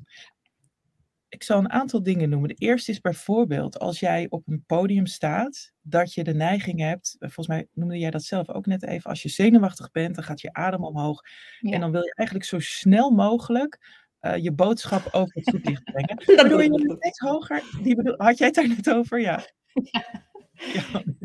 ik 1.33 1.43
zal 1.43 1.57
een 1.57 1.71
aantal 1.71 2.03
dingen 2.03 2.29
noemen. 2.29 2.49
De 2.49 2.55
eerste 2.55 2.91
is 2.91 3.01
bijvoorbeeld 3.01 3.79
als 3.79 3.99
jij 3.99 4.27
op 4.29 4.47
een 4.47 4.63
podium 4.65 5.05
staat, 5.05 5.71
dat 5.81 6.13
je 6.13 6.23
de 6.23 6.33
neiging 6.33 6.79
hebt, 6.79 7.15
eh, 7.19 7.29
volgens 7.29 7.47
mij 7.47 7.67
noemde 7.73 7.97
jij 7.97 8.11
dat 8.11 8.23
zelf 8.23 8.49
ook 8.49 8.65
net 8.65 8.83
even, 8.83 9.09
als 9.09 9.21
je 9.21 9.29
zenuwachtig 9.29 9.91
bent, 9.91 10.15
dan 10.15 10.23
gaat 10.23 10.41
je 10.41 10.53
adem 10.53 10.83
omhoog. 10.83 11.21
En 11.61 11.79
dan 11.79 11.91
wil 11.91 12.03
je 12.03 12.13
eigenlijk 12.15 12.49
zo 12.49 12.59
snel 12.59 13.11
mogelijk 13.11 14.01
uh, 14.21 14.37
je 14.37 14.51
boodschap 14.51 15.07
over 15.11 15.35
het 15.35 15.49
voetlicht 15.49 15.83
brengen. 15.83 16.23
Waardoor 16.35 16.63
je 16.63 16.95
steeds 16.97 17.19
hoger, 17.19 17.63
die 17.81 17.95
bedoel, 17.95 18.15
had 18.17 18.37
jij 18.37 18.47
het 18.47 18.55
daar 18.55 18.67
net 18.67 18.89
over? 18.89 19.19
Ja. 19.19 19.45
Ja. 19.91 20.22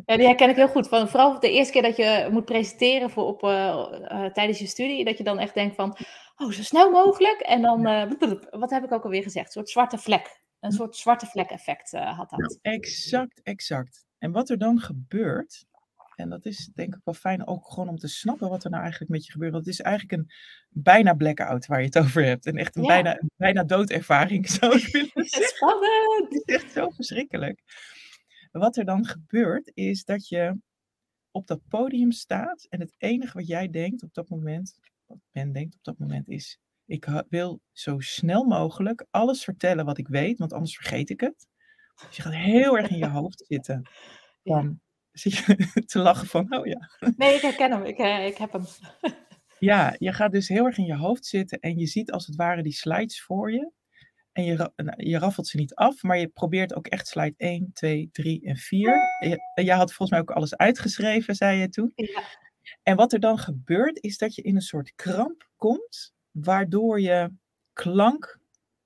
Ja. 0.07 0.17
die 0.17 0.27
herken 0.27 0.49
ik 0.49 0.57
heel 0.57 0.69
goed. 0.69 0.88
Van, 0.88 1.09
vooral 1.09 1.41
de 1.41 1.51
eerste 1.51 1.73
keer 1.73 1.83
dat 1.83 1.97
je 1.97 2.29
moet 2.31 2.45
presenteren 2.45 3.11
voor 3.11 3.25
op, 3.25 3.43
uh, 3.43 4.25
tijdens 4.25 4.59
je 4.59 4.67
studie, 4.67 5.05
dat 5.05 5.19
je 5.19 5.25
dan 5.25 5.38
echt 5.38 5.55
denkt 5.55 5.77
van, 5.77 5.97
oh, 6.37 6.51
zo 6.51 6.62
snel 6.62 6.91
mogelijk. 6.91 7.41
En 7.41 7.62
dan, 7.62 7.83
wat 8.51 8.71
heb 8.71 8.85
ik 8.85 8.93
ook 8.93 9.05
alweer 9.05 9.23
gezegd? 9.23 9.47
Een 9.47 9.53
soort 9.53 9.71
zwarte 9.71 9.99
vlek. 9.99 10.41
Een 10.61 10.73
soort 10.73 10.97
zwarte 10.97 11.27
vlek 11.27 11.51
effect 11.51 11.91
had 11.91 12.31
dat. 12.31 12.59
exact, 12.62 13.41
exact. 13.43 14.07
En 14.19 14.33
wat 14.33 14.51
er 14.51 14.59
dan 14.59 14.81
gebeurt, 14.81 15.67
en 16.19 16.29
dat 16.29 16.47
is 16.47 16.71
denk 16.75 16.95
ik 16.95 17.01
wel 17.05 17.14
fijn 17.14 17.47
ook 17.47 17.67
gewoon 17.67 17.88
om 17.88 17.99
te 17.99 18.09
snappen 18.09 18.49
wat 18.49 18.64
er 18.64 18.71
nou 18.71 18.83
eigenlijk 18.83 19.11
met 19.11 19.27
je 19.27 19.33
gebeurt. 19.33 19.53
Want 19.53 19.64
het 19.64 19.75
is 19.75 19.81
eigenlijk 19.81 20.12
een 20.12 20.31
bijna 20.69 21.14
blackout 21.14 21.67
waar 21.67 21.79
je 21.79 21.87
het 21.87 21.99
over 21.99 22.25
hebt. 22.25 22.47
En 22.47 22.57
echt 22.57 22.77
een, 22.77 22.87
bijna, 22.87 23.21
bijna 23.37 23.64
doodervaring 23.64 24.49
zou 24.51 24.77
ik 24.77 24.87
willen 24.87 25.11
zeggen. 25.29 25.49
Spannend! 25.57 26.29
Het 26.29 26.33
is 26.33 26.55
echt 26.55 26.73
zo 26.73 26.91
verschrikkelijk. 26.91 27.62
Wat 28.51 28.77
er 28.77 28.85
dan 28.85 29.07
gebeurt 29.07 29.71
is 29.75 30.05
dat 30.05 30.29
je 30.29 30.59
op 31.31 31.47
dat 31.47 31.61
podium 31.69 32.13
staat 32.13 32.67
en 32.69 32.81
het 32.81 32.95
enige 32.99 33.39
wat 33.39 33.47
jij 33.47 33.71
denkt 33.71 34.03
op 34.03 34.15
dat 34.15 34.29
moment, 34.29 34.79
wat 35.07 35.19
men 35.31 35.53
denkt 35.53 35.75
op 35.75 35.85
dat 35.85 35.99
moment 35.99 36.29
is, 36.29 36.59
ik 36.87 37.25
wil 37.29 37.61
zo 37.73 38.01
snel 38.01 38.45
mogelijk 38.45 39.07
alles 39.11 39.45
vertellen 39.45 39.85
wat 39.85 39.99
ik 39.99 40.09
weet, 40.09 40.39
want 40.39 40.53
anders 40.53 40.77
vergeet 40.77 41.11
ik 41.11 41.21
het. 41.21 41.47
Dus 42.07 42.17
je 42.17 42.23
gaat 42.23 42.35
heel 42.35 42.77
erg 42.79 42.91
in 42.91 42.99
je 42.99 43.09
hoofd 43.09 43.45
zitten. 43.47 43.83
Dan 44.43 44.81
zit 45.13 45.37
je 45.37 45.57
te 45.87 45.99
lachen 45.99 46.27
van, 46.27 46.57
oh 46.57 46.67
ja. 46.67 46.91
Nee, 47.17 47.35
ik 47.35 47.41
herken 47.41 47.71
hem. 47.71 47.85
Ik, 47.85 47.99
eh, 47.99 48.27
ik 48.27 48.37
heb 48.37 48.53
hem. 48.53 48.65
Ja, 49.59 49.95
je 49.99 50.13
gaat 50.13 50.33
dus 50.33 50.49
heel 50.49 50.65
erg 50.65 50.79
in 50.79 50.85
je 50.85 50.97
hoofd 50.97 51.27
zitten 51.27 51.61
en 51.61 51.79
je 51.79 51.87
ziet 51.87 52.11
als 52.11 52.27
het 52.27 52.37
ware 52.37 52.63
die 52.63 52.73
slides 52.73 53.23
voor 53.23 53.53
je. 53.53 53.71
En 54.38 54.44
je, 54.44 54.70
nou, 54.77 55.09
je 55.09 55.18
raffelt 55.18 55.46
ze 55.46 55.57
niet 55.57 55.74
af, 55.74 56.03
maar 56.03 56.18
je 56.18 56.29
probeert 56.29 56.74
ook 56.74 56.87
echt 56.87 57.07
slide 57.07 57.35
1, 57.37 57.70
2, 57.72 58.09
3 58.12 58.44
en 58.44 58.57
4. 58.57 58.98
En 59.55 59.64
jij 59.64 59.77
had 59.77 59.92
volgens 59.92 60.11
mij 60.11 60.20
ook 60.20 60.31
alles 60.31 60.57
uitgeschreven, 60.57 61.35
zei 61.35 61.59
je 61.59 61.68
toen. 61.68 61.92
Ja. 61.94 62.22
En 62.83 62.96
wat 62.96 63.12
er 63.12 63.20
dan 63.20 63.38
gebeurt, 63.38 64.03
is 64.03 64.18
dat 64.18 64.35
je 64.35 64.42
in 64.42 64.55
een 64.55 64.61
soort 64.61 64.92
kramp 64.94 65.51
komt, 65.57 66.12
waardoor 66.31 67.01
je 67.01 67.33
klank 67.72 68.38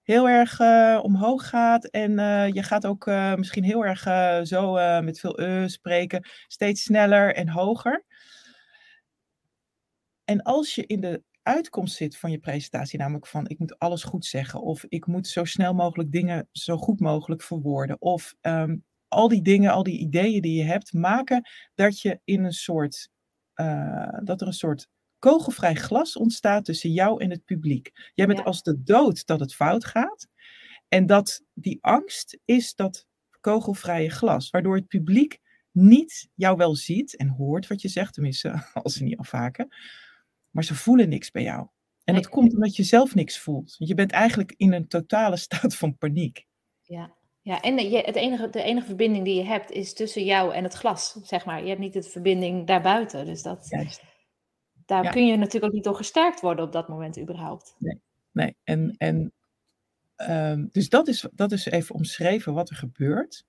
heel 0.02 0.28
erg 0.28 0.60
uh, 0.60 1.00
omhoog 1.02 1.48
gaat. 1.48 1.84
En 1.84 2.18
uh, 2.18 2.48
je 2.48 2.62
gaat 2.62 2.86
ook 2.86 3.06
uh, 3.06 3.34
misschien 3.34 3.64
heel 3.64 3.84
erg 3.84 4.02
zo 4.46 4.72
met 5.02 5.20
veel 5.20 5.40
e 5.40 5.68
spreken, 5.68 6.28
steeds 6.46 6.82
sneller 6.82 7.34
en 7.34 7.48
hoger. 7.48 8.04
En 10.24 10.42
als 10.42 10.74
je 10.74 10.86
in 10.86 11.00
de 11.00 11.22
uitkomst 11.42 11.96
zit 11.96 12.16
van 12.16 12.30
je 12.30 12.38
presentatie, 12.38 12.98
namelijk 12.98 13.26
van 13.26 13.48
ik 13.48 13.58
moet 13.58 13.78
alles 13.78 14.02
goed 14.02 14.24
zeggen, 14.24 14.62
of 14.62 14.84
ik 14.88 15.06
moet 15.06 15.26
zo 15.26 15.44
snel 15.44 15.74
mogelijk 15.74 16.12
dingen 16.12 16.48
zo 16.52 16.76
goed 16.76 17.00
mogelijk 17.00 17.42
verwoorden, 17.42 18.00
of 18.00 18.34
um, 18.40 18.84
al 19.08 19.28
die 19.28 19.42
dingen, 19.42 19.72
al 19.72 19.82
die 19.82 19.98
ideeën 19.98 20.42
die 20.42 20.58
je 20.58 20.64
hebt, 20.64 20.92
maken 20.92 21.48
dat 21.74 22.00
je 22.00 22.20
in 22.24 22.44
een 22.44 22.52
soort, 22.52 23.10
dat 24.22 24.40
er 24.40 24.46
een 24.46 24.52
soort 24.52 24.88
kogelvrij 25.18 25.74
glas 25.74 26.16
ontstaat 26.16 26.64
tussen 26.64 26.92
jou 26.92 27.22
en 27.22 27.30
het 27.30 27.44
publiek. 27.44 27.90
Jij 28.14 28.26
bent 28.26 28.44
als 28.44 28.62
de 28.62 28.82
dood 28.82 29.26
dat 29.26 29.40
het 29.40 29.54
fout 29.54 29.84
gaat. 29.84 30.28
En 30.88 31.06
dat 31.06 31.42
die 31.54 31.78
angst 31.80 32.38
is 32.44 32.74
dat 32.74 33.06
kogelvrije 33.40 34.10
glas, 34.10 34.50
waardoor 34.50 34.76
het 34.76 34.86
publiek 34.86 35.40
niet 35.70 36.28
jou 36.34 36.56
wel 36.56 36.76
ziet 36.76 37.16
en 37.16 37.28
hoort 37.28 37.66
wat 37.66 37.82
je 37.82 37.88
zegt, 37.88 38.14
tenminste 38.14 38.62
als 38.82 38.94
ze 38.94 39.04
niet 39.04 39.18
afhaken, 39.18 39.68
maar 40.52 40.64
ze 40.64 40.74
voelen 40.74 41.08
niks 41.08 41.30
bij 41.30 41.42
jou. 41.42 41.66
En 42.04 42.14
dat 42.14 42.28
komt 42.28 42.54
omdat 42.54 42.76
je 42.76 42.82
zelf 42.82 43.14
niks 43.14 43.38
voelt. 43.38 43.74
Je 43.78 43.94
bent 43.94 44.12
eigenlijk 44.12 44.54
in 44.56 44.72
een 44.72 44.88
totale 44.88 45.36
staat 45.46 45.76
van 45.76 45.96
paniek. 45.96 46.46
Ja, 46.82 47.14
ja 47.40 47.60
en 47.60 47.90
je, 47.90 47.98
het 47.98 48.16
enige, 48.16 48.50
de 48.50 48.62
enige 48.62 48.86
verbinding 48.86 49.24
die 49.24 49.34
je 49.34 49.44
hebt 49.44 49.70
is 49.70 49.94
tussen 49.94 50.24
jou 50.24 50.54
en 50.54 50.64
het 50.64 50.74
glas, 50.74 51.18
zeg 51.22 51.44
maar. 51.44 51.62
Je 51.62 51.68
hebt 51.68 51.80
niet 51.80 51.92
de 51.92 52.02
verbinding 52.02 52.66
daarbuiten. 52.66 53.26
Dus 53.26 53.42
dat, 53.42 53.66
Juist 53.68 54.02
daar 54.86 55.12
kun 55.12 55.26
je 55.26 55.36
natuurlijk 55.36 55.64
ook 55.64 55.72
niet 55.72 55.84
door 55.84 55.96
gesterkt 55.96 56.40
worden 56.40 56.64
op 56.64 56.72
dat 56.72 56.88
moment 56.88 57.18
überhaupt. 57.18 57.74
Nee, 57.78 58.00
nee. 58.30 58.56
En, 58.64 58.94
en 58.98 59.32
um, 60.16 60.68
dus 60.72 60.88
dat 60.88 61.08
is, 61.08 61.26
dat 61.32 61.52
is 61.52 61.66
even 61.66 61.94
omschreven 61.94 62.54
wat 62.54 62.70
er 62.70 62.76
gebeurt. 62.76 63.44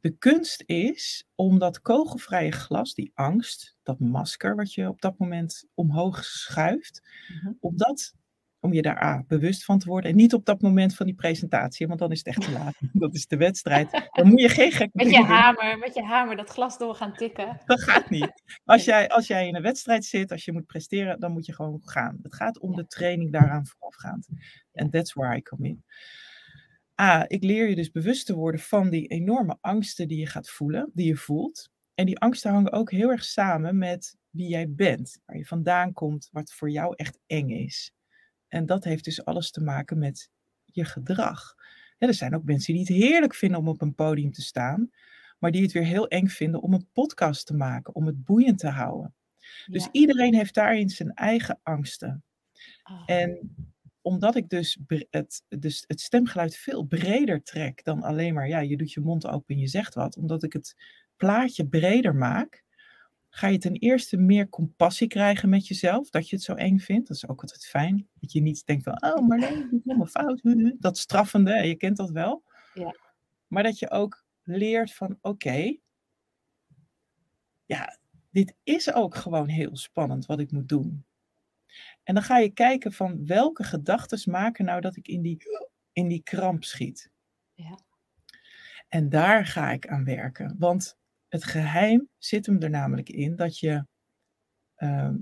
De 0.00 0.16
kunst 0.18 0.62
is 0.66 1.26
om 1.34 1.58
dat 1.58 1.80
kogelvrije 1.80 2.52
glas, 2.52 2.94
die 2.94 3.10
angst, 3.14 3.76
dat 3.82 4.00
masker 4.00 4.54
wat 4.54 4.72
je 4.72 4.88
op 4.88 5.00
dat 5.00 5.18
moment 5.18 5.64
omhoog 5.74 6.24
schuift, 6.24 7.02
mm 7.28 7.56
om 7.60 7.76
dat 7.76 8.14
om 8.66 8.72
je 8.72 8.82
daar 8.82 9.02
A, 9.02 9.24
bewust 9.26 9.64
van 9.64 9.78
te 9.78 9.88
worden. 9.88 10.10
En 10.10 10.16
niet 10.16 10.34
op 10.34 10.44
dat 10.44 10.60
moment 10.60 10.94
van 10.94 11.06
die 11.06 11.14
presentatie, 11.14 11.86
want 11.86 11.98
dan 11.98 12.10
is 12.10 12.18
het 12.18 12.26
echt 12.26 12.40
te 12.40 12.52
laat. 12.52 12.74
Dat 12.92 13.14
is 13.14 13.26
de 13.26 13.36
wedstrijd. 13.36 14.08
Dan 14.12 14.28
moet 14.28 14.40
je 14.40 14.48
geen 14.48 14.72
gek 14.72 14.88
Met 14.92 15.10
je 15.10 15.22
hamer, 15.22 15.78
met 15.78 15.94
je 15.94 16.02
hamer 16.02 16.36
dat 16.36 16.50
glas 16.50 16.78
door 16.78 16.94
gaan 16.94 17.14
tikken. 17.14 17.60
Dat 17.64 17.82
gaat 17.82 18.10
niet. 18.10 18.42
Als 18.64 18.84
jij, 18.84 19.08
als 19.08 19.26
jij 19.26 19.46
in 19.46 19.54
een 19.54 19.62
wedstrijd 19.62 20.04
zit, 20.04 20.32
als 20.32 20.44
je 20.44 20.52
moet 20.52 20.66
presteren, 20.66 21.20
dan 21.20 21.32
moet 21.32 21.46
je 21.46 21.54
gewoon 21.54 21.80
gaan. 21.82 22.18
Het 22.22 22.34
gaat 22.34 22.58
om 22.58 22.76
de 22.76 22.86
training 22.86 23.32
daaraan 23.32 23.66
voorafgaand. 23.66 24.28
En 24.72 24.90
that's 24.90 25.12
where 25.12 25.36
I 25.36 25.42
come 25.42 25.68
in. 25.68 25.84
A, 27.00 27.24
ik 27.28 27.42
leer 27.42 27.68
je 27.68 27.74
dus 27.74 27.90
bewust 27.90 28.26
te 28.26 28.34
worden 28.34 28.60
van 28.60 28.90
die 28.90 29.06
enorme 29.06 29.58
angsten 29.60 30.08
die 30.08 30.18
je 30.18 30.26
gaat 30.26 30.50
voelen, 30.50 30.90
die 30.94 31.06
je 31.06 31.16
voelt. 31.16 31.70
En 31.94 32.06
die 32.06 32.18
angsten 32.18 32.50
hangen 32.50 32.72
ook 32.72 32.90
heel 32.90 33.10
erg 33.10 33.24
samen 33.24 33.78
met 33.78 34.16
wie 34.30 34.48
jij 34.48 34.70
bent, 34.70 35.20
waar 35.24 35.36
je 35.36 35.46
vandaan 35.46 35.92
komt, 35.92 36.28
wat 36.32 36.52
voor 36.52 36.70
jou 36.70 36.94
echt 36.96 37.18
eng 37.26 37.50
is. 37.50 37.92
En 38.48 38.66
dat 38.66 38.84
heeft 38.84 39.04
dus 39.04 39.24
alles 39.24 39.50
te 39.50 39.62
maken 39.62 39.98
met 39.98 40.30
je 40.64 40.84
gedrag. 40.84 41.54
er 41.98 42.14
zijn 42.14 42.34
ook 42.34 42.44
mensen 42.44 42.72
die 42.72 42.82
het 42.82 42.92
heerlijk 42.92 43.34
vinden 43.34 43.58
om 43.58 43.68
op 43.68 43.80
een 43.80 43.94
podium 43.94 44.32
te 44.32 44.42
staan, 44.42 44.90
maar 45.38 45.50
die 45.50 45.62
het 45.62 45.72
weer 45.72 45.84
heel 45.84 46.08
eng 46.08 46.26
vinden 46.26 46.62
om 46.62 46.72
een 46.72 46.88
podcast 46.92 47.46
te 47.46 47.54
maken, 47.54 47.94
om 47.94 48.06
het 48.06 48.24
boeiend 48.24 48.58
te 48.58 48.68
houden. 48.68 49.14
Dus 49.66 49.88
iedereen 49.92 50.34
heeft 50.34 50.54
daarin 50.54 50.88
zijn 50.88 51.14
eigen 51.14 51.60
angsten. 51.62 52.24
Oh. 52.84 53.02
En 53.06 53.54
omdat 54.06 54.36
ik 54.36 54.48
dus 54.48 54.78
het, 55.10 55.42
dus 55.48 55.84
het 55.86 56.00
stemgeluid 56.00 56.56
veel 56.56 56.84
breder 56.84 57.42
trek 57.42 57.84
dan 57.84 58.02
alleen 58.02 58.34
maar, 58.34 58.48
ja, 58.48 58.58
je 58.58 58.76
doet 58.76 58.92
je 58.92 59.00
mond 59.00 59.26
open 59.26 59.54
en 59.54 59.60
je 59.60 59.66
zegt 59.66 59.94
wat, 59.94 60.16
omdat 60.16 60.42
ik 60.42 60.52
het 60.52 60.76
plaatje 61.16 61.66
breder 61.66 62.14
maak, 62.14 62.64
ga 63.28 63.46
je 63.46 63.58
ten 63.58 63.74
eerste 63.74 64.16
meer 64.16 64.48
compassie 64.48 65.08
krijgen 65.08 65.48
met 65.48 65.66
jezelf, 65.66 66.10
dat 66.10 66.28
je 66.28 66.36
het 66.36 66.44
zo 66.44 66.54
eng 66.54 66.78
vindt. 66.78 67.08
Dat 67.08 67.16
is 67.16 67.28
ook 67.28 67.40
altijd 67.40 67.66
fijn. 67.66 68.08
Dat 68.20 68.32
je 68.32 68.40
niet 68.40 68.66
denkt 68.66 68.84
van, 68.84 69.02
oh, 69.02 69.26
maar 69.26 69.38
nee, 69.38 69.58
ik 69.58 69.70
doe 69.70 69.80
helemaal 69.84 70.06
fout. 70.06 70.40
Dat 70.78 70.98
straffende, 70.98 71.52
je 71.52 71.74
kent 71.74 71.96
dat 71.96 72.10
wel. 72.10 72.42
Ja. 72.74 72.96
Maar 73.46 73.62
dat 73.62 73.78
je 73.78 73.90
ook 73.90 74.24
leert 74.42 74.92
van, 74.92 75.18
oké, 75.20 75.76
ja, 77.64 77.98
dit 78.30 78.54
is 78.62 78.92
ook 78.92 79.14
gewoon 79.14 79.48
heel 79.48 79.76
spannend 79.76 80.26
wat 80.26 80.40
ik 80.40 80.50
moet 80.52 80.68
doen. 80.68 81.04
En 82.06 82.14
dan 82.14 82.22
ga 82.22 82.38
je 82.38 82.50
kijken 82.50 82.92
van 82.92 83.26
welke 83.26 83.64
gedachten 83.64 84.30
maken 84.30 84.64
nou 84.64 84.80
dat 84.80 84.96
ik 84.96 85.08
in 85.08 85.22
die, 85.22 85.42
in 85.92 86.08
die 86.08 86.22
kramp 86.22 86.64
schiet. 86.64 87.10
Ja. 87.54 87.78
En 88.88 89.08
daar 89.08 89.46
ga 89.46 89.70
ik 89.70 89.88
aan 89.88 90.04
werken. 90.04 90.56
Want 90.58 90.98
het 91.28 91.44
geheim 91.44 92.08
zit 92.18 92.46
hem 92.46 92.62
er 92.62 92.70
namelijk 92.70 93.08
in 93.08 93.36
dat 93.36 93.58
je, 93.58 93.86
ehm, 94.74 95.16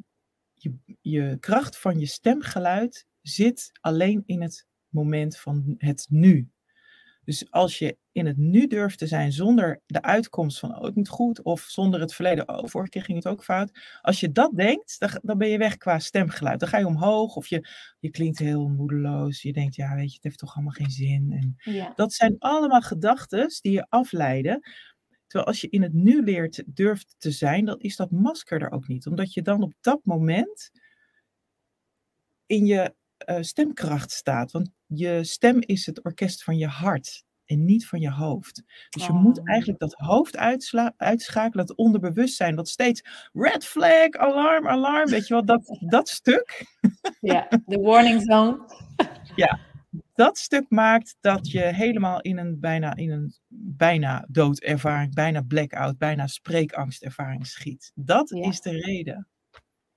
je, 0.55 0.75
je 1.01 1.37
kracht 1.41 1.79
van 1.79 1.99
je 1.99 2.07
stemgeluid 2.07 3.07
zit 3.21 3.71
alleen 3.81 4.23
in 4.27 4.43
het 4.43 4.67
moment 4.89 5.39
van 5.39 5.75
het 5.79 6.07
nu. 6.11 6.49
Dus 7.25 7.51
als 7.51 7.79
je 7.79 7.97
in 8.13 8.27
het 8.27 8.37
nu 8.37 8.67
durft 8.67 8.99
te 8.99 9.07
zijn 9.07 9.33
zonder 9.33 9.81
de 9.87 10.03
uitkomst 10.03 10.59
van, 10.59 10.77
oh, 10.77 10.83
het 10.83 10.95
moet 10.95 11.09
goed, 11.09 11.43
of 11.43 11.61
zonder 11.61 12.01
het 12.01 12.15
verleden, 12.15 12.49
oh, 12.49 12.69
vorige 12.69 12.91
keer 12.91 13.03
ging 13.03 13.17
het 13.17 13.27
ook 13.27 13.45
fout. 13.45 13.99
Als 14.03 14.21
je 14.21 14.33
dat 14.33 14.57
denkt, 14.57 14.99
dan, 14.99 15.11
dan 15.23 15.39
ben 15.39 15.49
je 15.49 15.59
weg 15.59 15.77
qua 15.77 15.99
stemgeluid. 15.99 16.61
Dan 16.61 16.69
ga 16.69 16.79
je 16.79 16.87
omhoog 16.87 17.37
of 17.37 17.47
je, 17.47 17.69
je 18.01 18.11
klinkt 18.11 18.39
heel 18.39 18.69
moedeloos. 18.69 19.43
Je 19.43 19.53
denkt, 19.53 19.75
ja, 19.75 19.95
weet 19.95 20.09
je, 20.09 20.15
het 20.15 20.25
heeft 20.25 20.39
toch 20.39 20.55
allemaal 20.55 20.73
geen 20.73 20.91
zin. 20.91 21.33
En 21.33 21.73
ja. 21.73 21.93
Dat 21.95 22.13
zijn 22.13 22.37
allemaal 22.39 22.83
gedachten 22.83 23.49
die 23.61 23.73
je 23.73 23.87
afleiden. 23.89 24.61
Terwijl 25.27 25.53
als 25.53 25.61
je 25.61 25.69
in 25.69 25.83
het 25.83 25.93
nu 25.93 26.23
leert 26.23 26.63
durft 26.67 27.15
te 27.19 27.31
zijn, 27.31 27.65
dan 27.65 27.81
is 27.81 27.97
dat 27.97 28.11
masker 28.11 28.63
er 28.63 28.71
ook 28.71 28.89
niet. 28.89 29.07
Omdat 29.07 29.33
je 29.33 29.43
dan 29.43 29.63
op 29.63 29.73
dat 29.81 30.01
moment 30.05 30.71
in 32.47 32.67
je 32.67 32.95
uh, 33.31 33.37
stemkracht 33.41 34.11
staat. 34.11 34.53
Want 34.53 34.71
je 34.87 35.25
stem 35.25 35.61
is 35.61 35.87
het 35.87 36.05
orkest 36.05 36.45
van 36.45 36.57
je 36.57 36.67
hart 36.67 37.25
en 37.47 37.65
niet 37.65 37.87
van 37.87 38.01
je 38.01 38.11
hoofd. 38.11 38.63
Dus 38.89 39.07
je 39.07 39.13
moet 39.13 39.39
oh. 39.39 39.49
eigenlijk 39.49 39.79
dat 39.79 39.93
hoofd 39.93 40.37
uitschakelen, 40.97 41.67
dat 41.67 41.77
onderbewustzijn, 41.77 42.57
dat 42.57 42.69
steeds 42.69 43.29
red 43.33 43.65
flag, 43.65 44.11
alarm, 44.11 44.69
alarm, 44.69 45.11
weet 45.11 45.27
je 45.27 45.35
wel, 45.35 45.45
dat, 45.45 45.79
dat 45.97 46.09
stuk. 46.09 46.67
Ja, 47.21 47.49
de 47.67 47.79
warning 47.79 48.23
zone. 48.23 48.61
Ja, 49.37 49.61
dat 50.15 50.39
stuk 50.39 50.65
maakt 50.69 51.17
dat 51.21 51.51
je 51.51 51.61
helemaal 51.61 52.21
in 52.21 52.39
een 52.39 52.61
bijna, 52.61 52.97
in 52.97 53.11
een 53.11 53.35
bijna 53.77 54.27
doodervaring, 54.29 55.15
bijna 55.15 55.43
blackout, 55.43 55.99
bijna 55.99 56.27
spreekangstervaring 56.27 57.47
schiet. 57.47 57.93
Dat 57.95 58.33
is 58.33 58.61
de 58.61 58.71
reden. 58.71 59.29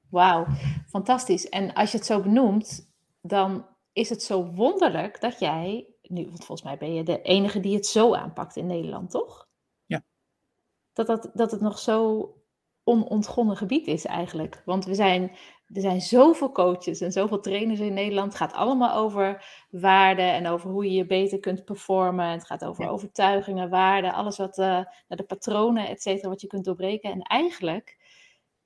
Wauw, 0.10 0.48
fantastisch. 0.88 1.50
En 1.50 1.74
als 1.74 1.92
je 1.92 1.98
het 1.98 2.06
zo 2.06 2.22
benoemt, 2.22 2.87
dan 3.28 3.68
is 3.94 4.10
het 4.10 4.24
zo 4.24 4.46
wonderlijk 4.46 5.22
dat 5.22 5.40
jij, 5.40 5.88
nu, 6.02 6.26
want 6.26 6.38
volgens 6.38 6.64
mij 6.64 6.78
ben 6.78 6.94
je 6.94 7.04
de 7.04 7.22
enige 7.22 7.60
die 7.60 7.76
het 7.76 7.86
zo 7.86 8.14
aanpakt 8.14 8.56
in 8.56 8.66
Nederland, 8.66 9.12
toch? 9.12 9.48
Ja. 9.86 10.04
Dat, 10.94 11.08
dat, 11.08 11.30
dat 11.34 11.52
het 11.52 11.62
nog 11.62 11.80
zo 11.80 12.32
onontgonnen 12.84 13.58
gebied 13.58 13.88
is 13.88 14.06
eigenlijk. 14.06 14.62
Want 14.66 14.86
we 14.86 14.96
zijn, 14.96 15.32
er 15.74 15.82
zijn 15.82 16.02
zoveel 16.02 16.52
coaches 16.52 17.02
en 17.02 17.12
zoveel 17.12 17.40
trainers 17.40 17.80
in 17.80 17.94
Nederland. 17.94 18.28
Het 18.28 18.42
gaat 18.42 18.54
allemaal 18.54 18.96
over 18.96 19.46
waarden 19.70 20.34
en 20.34 20.48
over 20.48 20.70
hoe 20.70 20.86
je 20.86 20.92
je 20.92 21.06
beter 21.06 21.40
kunt 21.40 21.66
performen. 21.66 22.30
Het 22.30 22.46
gaat 22.46 22.66
over 22.66 22.90
overtuigingen, 22.90 23.70
waarden, 23.70 24.14
alles 24.14 24.38
wat 24.38 24.58
uh, 24.58 24.66
naar 24.66 25.18
de 25.18 25.24
patronen, 25.24 25.88
et 25.88 26.02
cetera, 26.02 26.30
wat 26.30 26.42
je 26.42 26.48
kunt 26.48 26.66
doorbreken. 26.66 27.12
En 27.12 27.22
eigenlijk 27.22 27.98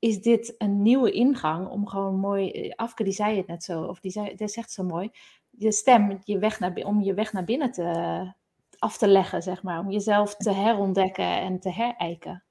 is 0.02 0.22
dit 0.22 0.56
een 0.58 0.82
nieuwe 0.82 1.12
ingang 1.12 1.68
om 1.68 1.88
gewoon 1.88 2.20
mooi, 2.20 2.52
eh, 2.52 2.72
Afke 2.76 3.04
die 3.04 3.14
zei 3.14 3.38
het 3.38 3.48
net 3.48 3.64
zo, 3.64 3.84
of 3.84 4.00
die, 4.00 4.12
zei, 4.12 4.36
die 4.36 4.48
zegt 4.48 4.72
zo 4.72 4.84
mooi, 4.84 5.12
je 5.50 5.72
stem, 5.72 6.20
je 6.24 6.40
weg 6.40 6.60
naar, 6.60 6.74
om 6.74 7.02
je 7.02 7.14
weg 7.14 7.34
naar 7.34 7.44
binnen 7.44 7.72
te, 7.72 8.34
af 8.78 8.98
te 8.98 9.08
leggen, 9.08 9.42
zeg 9.42 9.64
maar. 9.64 9.80
Om 9.80 9.92
jezelf 9.92 10.36
te 10.36 10.52
herontdekken 10.52 11.42
en 11.42 11.60
te 11.60 11.72
herijken. 11.72 12.44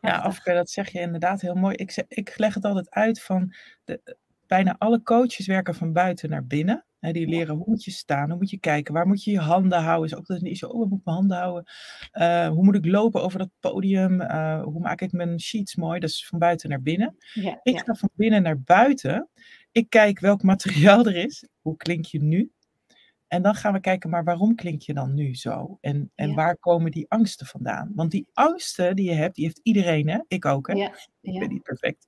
Ja, 0.00 0.18
Afke, 0.18 0.52
dat 0.52 0.70
zeg 0.70 0.92
je 0.92 1.00
inderdaad 1.00 1.40
heel 1.40 1.54
mooi. 1.54 1.74
Ik, 1.74 2.04
ik 2.08 2.38
leg 2.38 2.54
het 2.54 2.64
altijd 2.64 2.90
uit 2.90 3.22
van, 3.22 3.54
de, 3.84 4.16
bijna 4.46 4.74
alle 4.78 5.02
coaches 5.02 5.46
werken 5.46 5.74
van 5.74 5.92
buiten 5.92 6.30
naar 6.30 6.46
binnen. 6.46 6.84
die 7.00 7.28
leren 7.28 7.56
hoe 7.56 7.66
moet 7.66 7.84
je 7.84 7.90
staan, 7.90 8.28
hoe 8.28 8.38
moet 8.38 8.50
je 8.50 8.58
kijken, 8.58 8.94
waar 8.94 9.06
moet 9.06 9.24
je 9.24 9.30
je 9.30 9.38
handen 9.38 9.82
houden. 9.82 10.10
Is 10.10 10.16
ook 10.16 10.26
dat 10.26 10.40
niet 10.40 10.58
zo, 10.58 10.66
oh, 10.66 10.88
moet 10.88 10.98
ik 10.98 11.04
mijn 11.04 11.16
handen 11.16 11.36
houden? 11.36 11.64
Uh, 12.12 12.48
hoe 12.48 12.64
moet 12.64 12.74
ik 12.74 12.86
lopen 12.86 13.22
over 13.22 13.38
dat 13.38 13.50
podium? 13.60 14.20
Uh, 14.20 14.62
hoe 14.62 14.80
maak 14.80 15.00
ik 15.00 15.12
mijn 15.12 15.40
sheets 15.40 15.76
mooi? 15.76 16.00
Dat 16.00 16.10
is 16.10 16.26
van 16.26 16.38
buiten 16.38 16.70
naar 16.70 16.82
binnen. 16.82 17.16
Ja, 17.32 17.60
ik 17.62 17.78
ga 17.78 17.94
van 17.94 18.10
binnen 18.14 18.42
naar 18.42 18.60
buiten. 18.60 19.28
Ik 19.72 19.90
kijk 19.90 20.20
welk 20.20 20.42
materiaal 20.52 21.06
er 21.06 21.16
is. 21.16 21.48
Hoe 21.60 21.76
klink 21.76 22.04
je 22.04 22.22
nu? 22.22 22.50
En 23.28 23.42
dan 23.42 23.54
gaan 23.54 23.72
we 23.72 23.80
kijken, 23.80 24.10
maar 24.10 24.24
waarom 24.24 24.54
klink 24.54 24.82
je 24.82 24.94
dan 24.94 25.14
nu 25.14 25.34
zo? 25.34 25.78
En, 25.80 26.12
en 26.14 26.34
waar 26.34 26.56
komen 26.56 26.90
die 26.90 27.06
angsten 27.08 27.46
vandaan? 27.46 27.92
Want 27.94 28.10
die 28.10 28.28
angsten 28.32 28.96
die 28.96 29.10
je 29.10 29.16
hebt, 29.16 29.34
die 29.34 29.44
heeft 29.44 29.60
iedereen, 29.62 30.08
hè? 30.08 30.18
Ik 30.28 30.44
ook, 30.44 30.66
hè? 30.66 30.74
Ik 31.20 31.38
ben 31.38 31.48
niet 31.48 31.62
perfect. 31.62 32.06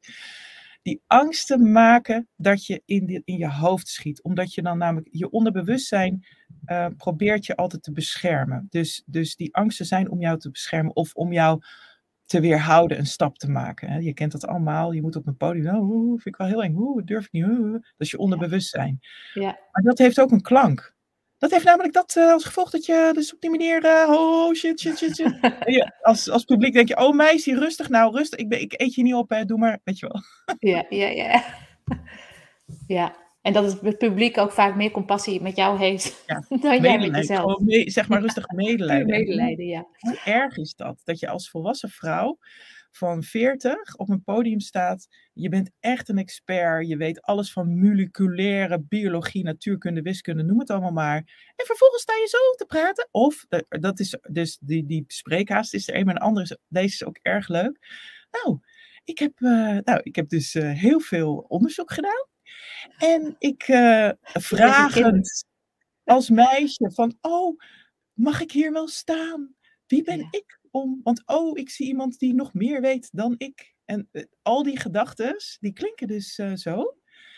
Die 0.89 1.03
angsten 1.07 1.73
maken 1.73 2.29
dat 2.37 2.67
je 2.67 2.83
in, 2.85 3.07
de, 3.07 3.23
in 3.25 3.37
je 3.37 3.49
hoofd 3.49 3.89
schiet. 3.89 4.23
Omdat 4.23 4.55
je 4.55 4.63
dan 4.63 4.79
namelijk, 4.79 5.09
je 5.11 5.31
onderbewustzijn 5.31 6.27
uh, 6.67 6.87
probeert 6.97 7.47
je 7.47 7.57
altijd 7.57 7.83
te 7.83 7.93
beschermen. 7.93 8.67
Dus, 8.71 9.03
dus 9.07 9.37
die 9.37 9.55
angsten 9.55 9.87
zijn 9.87 10.11
om 10.11 10.21
jou 10.21 10.39
te 10.39 10.51
beschermen 10.51 10.97
of 10.97 11.15
om 11.15 11.33
jou 11.33 11.63
te 12.25 12.41
weerhouden 12.41 12.99
een 12.99 13.07
stap 13.07 13.39
te 13.39 13.51
maken. 13.51 13.89
Hè? 13.89 13.99
Je 13.99 14.15
kent 14.15 14.33
dat 14.33 14.47
allemaal. 14.47 14.93
Je 14.93 15.01
moet 15.01 15.17
op 15.17 15.27
een 15.27 15.37
podium. 15.37 15.77
Oh, 15.77 16.09
vind 16.09 16.27
ik 16.27 16.37
wel 16.37 16.47
heel 16.47 16.63
eng. 16.63 16.77
Oeh, 16.77 17.05
durf 17.05 17.25
ik 17.25 17.33
niet. 17.33 17.47
Dat 17.73 17.83
is 17.97 18.11
je 18.11 18.19
onderbewustzijn. 18.19 18.99
Ja. 19.35 19.59
Maar 19.73 19.83
dat 19.83 19.99
heeft 19.99 20.21
ook 20.21 20.31
een 20.31 20.43
klank. 20.43 20.97
Dat 21.39 21.51
heeft 21.51 21.65
namelijk 21.65 21.95
dat 21.95 22.15
uh, 22.19 22.33
als 22.33 22.45
gevolg 22.45 22.71
dat 22.71 22.87
je 22.87 23.11
dus 23.15 23.35
op 23.35 23.41
die 23.41 23.51
manier, 23.51 23.85
uh, 23.85 24.11
oh 24.11 24.55
shit, 24.55 24.81
shit, 24.81 24.99
shit, 24.99 25.17
shit. 25.17 25.39
je, 25.77 25.93
als, 26.01 26.31
als 26.31 26.45
publiek 26.45 26.73
denk 26.73 26.89
je, 26.89 26.99
oh 26.99 27.15
meisje, 27.15 27.59
rustig 27.59 27.89
nou, 27.89 28.17
rustig. 28.17 28.39
Ik, 28.39 28.49
ben, 28.49 28.61
ik 28.61 28.75
eet 28.77 28.95
je 28.95 29.03
niet 29.03 29.15
op, 29.15 29.31
hè, 29.31 29.45
doe 29.45 29.59
maar, 29.59 29.79
weet 29.85 29.99
je 29.99 30.09
wel. 30.09 30.23
ja, 30.75 30.87
ja, 30.89 31.09
ja. 31.09 31.45
Ja, 32.87 33.17
en 33.43 33.53
dat 33.53 33.81
het 33.83 33.99
publiek 33.99 34.39
ook 34.39 34.53
vaak 34.53 34.75
meer 34.75 34.91
compassie 34.91 35.43
met 35.43 35.57
jou 35.57 35.79
heeft 35.79 36.25
ja, 36.27 36.45
dan 36.61 36.81
jij 36.81 36.99
met 36.99 37.17
jezelf. 37.17 37.63
Zeg 37.67 38.09
maar 38.09 38.21
rustig 38.21 38.51
medelijden. 38.51 39.07
medelijden, 39.07 39.67
ja. 39.67 39.87
Hoe 39.99 40.19
erg 40.25 40.57
is 40.57 40.75
dat? 40.75 41.01
Dat 41.05 41.19
je 41.19 41.29
als 41.29 41.51
volwassen 41.51 41.91
vrouw 41.91 42.39
van 42.91 43.23
40 43.23 43.97
op 43.97 44.09
een 44.09 44.23
podium 44.23 44.61
staat. 44.61 45.09
Je 45.33 45.49
bent 45.49 45.71
echt 45.81 46.09
een 46.09 46.19
expert. 46.19 46.89
Je 46.89 46.97
weet 46.97 47.23
alles 47.23 47.53
van 47.53 47.79
moleculaire 47.79 48.81
biologie, 48.81 49.45
natuurkunde, 49.45 50.03
wiskunde, 50.03 50.43
noem 50.43 50.59
het 50.59 50.71
allemaal 50.71 50.93
maar. 50.93 51.53
En 51.57 51.67
vervolgens 51.67 52.03
sta 52.03 52.13
je 52.15 52.29
zo 52.29 52.53
te 52.57 52.65
praten. 52.67 53.09
Of, 53.11 53.47
dat 53.69 54.01
is 54.01 54.19
dus 54.31 54.59
die, 54.61 54.87
die 54.87 55.05
spreekhaast 55.07 55.75
is 55.75 55.89
er 55.89 55.95
een, 55.95 56.05
maar 56.05 56.15
een 56.15 56.21
andere, 56.21 56.59
deze 56.69 56.95
is 56.95 57.05
ook 57.05 57.19
erg 57.23 57.49
leuk. 57.49 57.79
Nou, 58.31 58.61
ik 59.05 59.19
heb, 59.19 59.41
uh, 59.41 59.79
nou, 59.85 60.01
ik 60.03 60.17
heb 60.17 60.29
dus 60.29 60.55
uh, 60.55 60.73
heel 60.73 61.01
veel 61.01 61.45
onderzoek 61.49 61.93
gedaan. 61.93 62.27
En 62.99 63.37
ik 63.39 63.69
uh, 63.69 64.11
vragend 64.23 65.45
als 66.05 66.31
meisje 66.31 66.91
van, 66.95 67.19
oh, 67.21 67.61
mag 68.13 68.41
ik 68.41 68.53
hier 68.53 68.73
wel 68.73 68.89
staan? 68.89 69.55
Wie 69.87 70.03
ben 70.03 70.19
ja. 70.19 70.29
ik 70.31 70.58
om? 70.71 71.01
Want 71.03 71.23
oh, 71.27 71.59
ik 71.59 71.71
zie 71.71 71.87
iemand 71.87 72.19
die 72.19 72.35
nog 72.35 72.55
meer 72.55 72.81
weet 72.81 73.09
dan 73.13 73.35
ik. 73.37 73.75
En 73.85 74.09
uh, 74.13 74.23
al 74.43 74.63
die 74.63 74.81
gedachten, 74.81 75.37
die 75.61 75.73
klinken 75.73 76.07
dus 76.07 76.39
uh, 76.39 76.55
zo. 76.55 76.97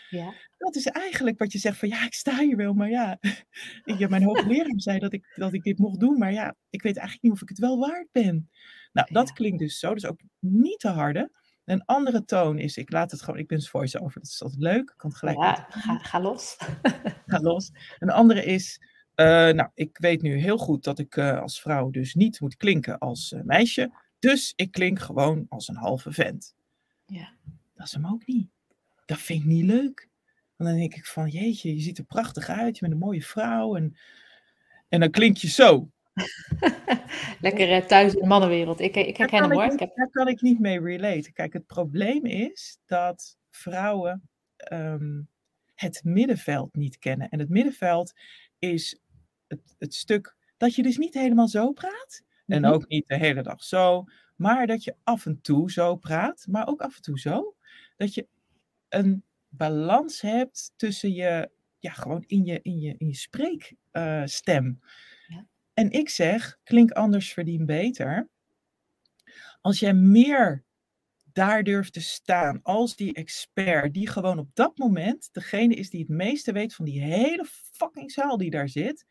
Ja. 0.09 0.33
Dat 0.57 0.75
is 0.75 0.85
eigenlijk 0.85 1.39
wat 1.39 1.51
je 1.51 1.57
zegt 1.57 1.77
van 1.77 1.89
ja, 1.89 2.05
ik 2.05 2.13
sta 2.13 2.39
hier 2.39 2.55
wel, 2.55 2.73
maar 2.73 2.89
ja. 2.89 3.17
ik, 3.83 4.09
mijn 4.09 4.23
hoogleraar 4.23 4.79
zei 4.79 4.99
dat 4.99 5.13
ik, 5.13 5.33
dat 5.35 5.53
ik 5.53 5.63
dit 5.63 5.77
mocht 5.77 5.99
doen, 5.99 6.17
maar 6.17 6.33
ja, 6.33 6.55
ik 6.69 6.81
weet 6.81 6.97
eigenlijk 6.97 7.23
niet 7.23 7.33
of 7.33 7.41
ik 7.41 7.49
het 7.49 7.59
wel 7.59 7.79
waard 7.79 8.07
ben. 8.11 8.49
Nou, 8.91 9.07
dat 9.11 9.27
ja. 9.27 9.33
klinkt 9.33 9.59
dus 9.59 9.79
zo, 9.79 9.93
dus 9.93 10.05
ook 10.05 10.19
niet 10.39 10.79
te 10.79 10.87
harde. 10.87 11.31
Een 11.65 11.85
andere 11.85 12.25
toon 12.25 12.59
is, 12.59 12.77
ik 12.77 12.91
laat 12.91 13.11
het 13.11 13.21
gewoon, 13.21 13.39
ik 13.39 13.47
ben 13.47 13.61
voice-over, 13.61 14.21
dat 14.21 14.29
is 14.29 14.43
altijd 14.43 14.61
leuk. 14.61 14.89
Ik 14.89 14.97
kan 14.97 15.09
het 15.09 15.19
gelijk 15.19 15.37
ja, 15.37 15.65
ga, 15.69 15.97
ga 15.97 16.21
los. 16.21 16.57
ga 17.25 17.39
los. 17.39 17.71
Een 17.99 18.09
andere 18.09 18.45
is, 18.45 18.81
nou, 19.15 19.69
ik 19.73 19.97
weet 19.97 20.21
nu 20.21 20.37
heel 20.37 20.57
goed 20.57 20.83
dat 20.83 20.99
ik 20.99 21.15
uh, 21.15 21.41
als 21.41 21.61
vrouw 21.61 21.89
dus 21.89 22.13
niet 22.13 22.39
moet 22.39 22.57
klinken 22.57 22.97
als 22.97 23.31
uh, 23.31 23.41
meisje. 23.41 23.91
Dus 24.19 24.53
ik 24.55 24.71
klink 24.71 24.99
gewoon 24.99 25.45
als 25.49 25.67
een 25.67 25.75
halve 25.75 26.11
vent. 26.11 26.55
Ja. 27.05 27.33
Dat 27.75 27.85
is 27.85 27.93
hem 27.93 28.05
ook 28.05 28.25
niet. 28.25 28.49
Dat 29.05 29.17
vind 29.17 29.39
ik 29.39 29.45
niet 29.45 29.65
leuk. 29.65 30.09
En 30.57 30.65
dan 30.65 30.75
denk 30.75 30.95
ik 30.95 31.05
van, 31.05 31.29
jeetje, 31.29 31.75
je 31.75 31.81
ziet 31.81 31.97
er 31.97 32.03
prachtig 32.03 32.49
uit. 32.49 32.75
Je 32.75 32.81
bent 32.81 32.93
een 32.93 32.99
mooie 32.99 33.23
vrouw. 33.23 33.75
En, 33.75 33.97
en 34.89 34.99
dan 34.99 35.11
klink 35.11 35.37
je 35.37 35.47
zo. 35.47 35.89
Lekker 37.41 37.87
thuis 37.87 38.13
in 38.13 38.21
de 38.21 38.27
mannenwereld. 38.27 38.79
Ik, 38.79 38.95
ik 38.95 39.17
herken 39.17 39.41
hem 39.41 39.51
hoor. 39.51 39.63
Ik 39.63 39.79
heb... 39.79 39.95
Daar 39.95 40.09
kan 40.09 40.27
ik 40.27 40.41
niet 40.41 40.59
mee 40.59 40.81
relate. 40.81 41.31
Kijk, 41.31 41.53
het 41.53 41.65
probleem 41.65 42.25
is 42.25 42.79
dat 42.85 43.37
vrouwen 43.49 44.29
um, 44.71 45.29
het 45.75 46.01
middenveld 46.03 46.75
niet 46.75 46.97
kennen. 46.97 47.29
En 47.29 47.39
het 47.39 47.49
middenveld 47.49 48.13
is 48.61 48.99
het, 49.47 49.75
het 49.77 49.93
stuk 49.93 50.35
dat 50.57 50.75
je 50.75 50.83
dus 50.83 50.97
niet 50.97 51.13
helemaal 51.13 51.47
zo 51.47 51.71
praat. 51.71 52.23
En 52.45 52.65
ook 52.65 52.87
niet 52.87 53.07
de 53.07 53.17
hele 53.17 53.43
dag 53.43 53.63
zo. 53.63 54.03
Maar 54.35 54.67
dat 54.67 54.83
je 54.83 54.95
af 55.03 55.25
en 55.25 55.41
toe 55.41 55.71
zo 55.71 55.95
praat, 55.95 56.45
maar 56.49 56.67
ook 56.67 56.81
af 56.81 56.95
en 56.95 57.01
toe 57.01 57.19
zo. 57.19 57.55
Dat 57.97 58.13
je 58.13 58.27
een 58.89 59.23
balans 59.49 60.21
hebt 60.21 60.73
tussen 60.75 61.13
je, 61.13 61.49
ja, 61.79 61.91
gewoon 61.91 62.23
in 62.27 62.45
je, 62.45 62.59
in 62.61 62.79
je, 62.79 62.95
in 62.97 63.07
je 63.07 63.15
spreekstem. 63.15 64.65
Uh, 64.65 64.87
ja. 65.27 65.47
En 65.73 65.91
ik 65.91 66.09
zeg, 66.09 66.59
klink 66.63 66.91
anders 66.91 67.33
verdien 67.33 67.65
beter. 67.65 68.29
Als 69.61 69.79
jij 69.79 69.93
meer 69.93 70.63
daar 71.33 71.63
durft 71.63 71.93
te 71.93 72.01
staan 72.01 72.59
als 72.63 72.95
die 72.95 73.13
expert, 73.13 73.93
die 73.93 74.07
gewoon 74.07 74.39
op 74.39 74.49
dat 74.53 74.77
moment 74.77 75.29
degene 75.31 75.73
is 75.73 75.89
die 75.89 75.99
het 75.99 76.09
meeste 76.09 76.51
weet 76.51 76.75
van 76.75 76.85
die 76.85 77.01
hele 77.01 77.45
fucking 77.71 78.11
zaal 78.11 78.37
die 78.37 78.49
daar 78.49 78.69
zit. 78.69 79.05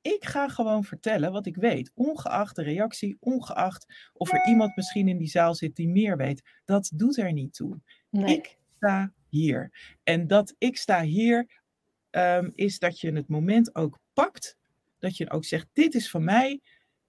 Ik 0.00 0.24
ga 0.24 0.48
gewoon 0.48 0.84
vertellen 0.84 1.32
wat 1.32 1.46
ik 1.46 1.56
weet, 1.56 1.90
ongeacht 1.94 2.56
de 2.56 2.62
reactie, 2.62 3.16
ongeacht 3.20 4.10
of 4.12 4.32
er 4.32 4.46
iemand 4.48 4.76
misschien 4.76 5.08
in 5.08 5.18
die 5.18 5.28
zaal 5.28 5.54
zit 5.54 5.76
die 5.76 5.88
meer 5.88 6.16
weet. 6.16 6.42
Dat 6.64 6.90
doet 6.94 7.18
er 7.18 7.32
niet 7.32 7.54
toe. 7.54 7.80
Nee. 8.10 8.36
Ik 8.36 8.58
sta 8.76 9.12
hier. 9.28 9.70
En 10.02 10.26
dat 10.26 10.54
ik 10.58 10.76
sta 10.76 11.02
hier 11.02 11.62
um, 12.10 12.52
is 12.54 12.78
dat 12.78 13.00
je 13.00 13.12
het 13.12 13.28
moment 13.28 13.74
ook 13.74 13.98
pakt, 14.12 14.56
dat 14.98 15.16
je 15.16 15.30
ook 15.30 15.44
zegt, 15.44 15.66
dit 15.72 15.94
is 15.94 16.10
van 16.10 16.24
mij. 16.24 16.60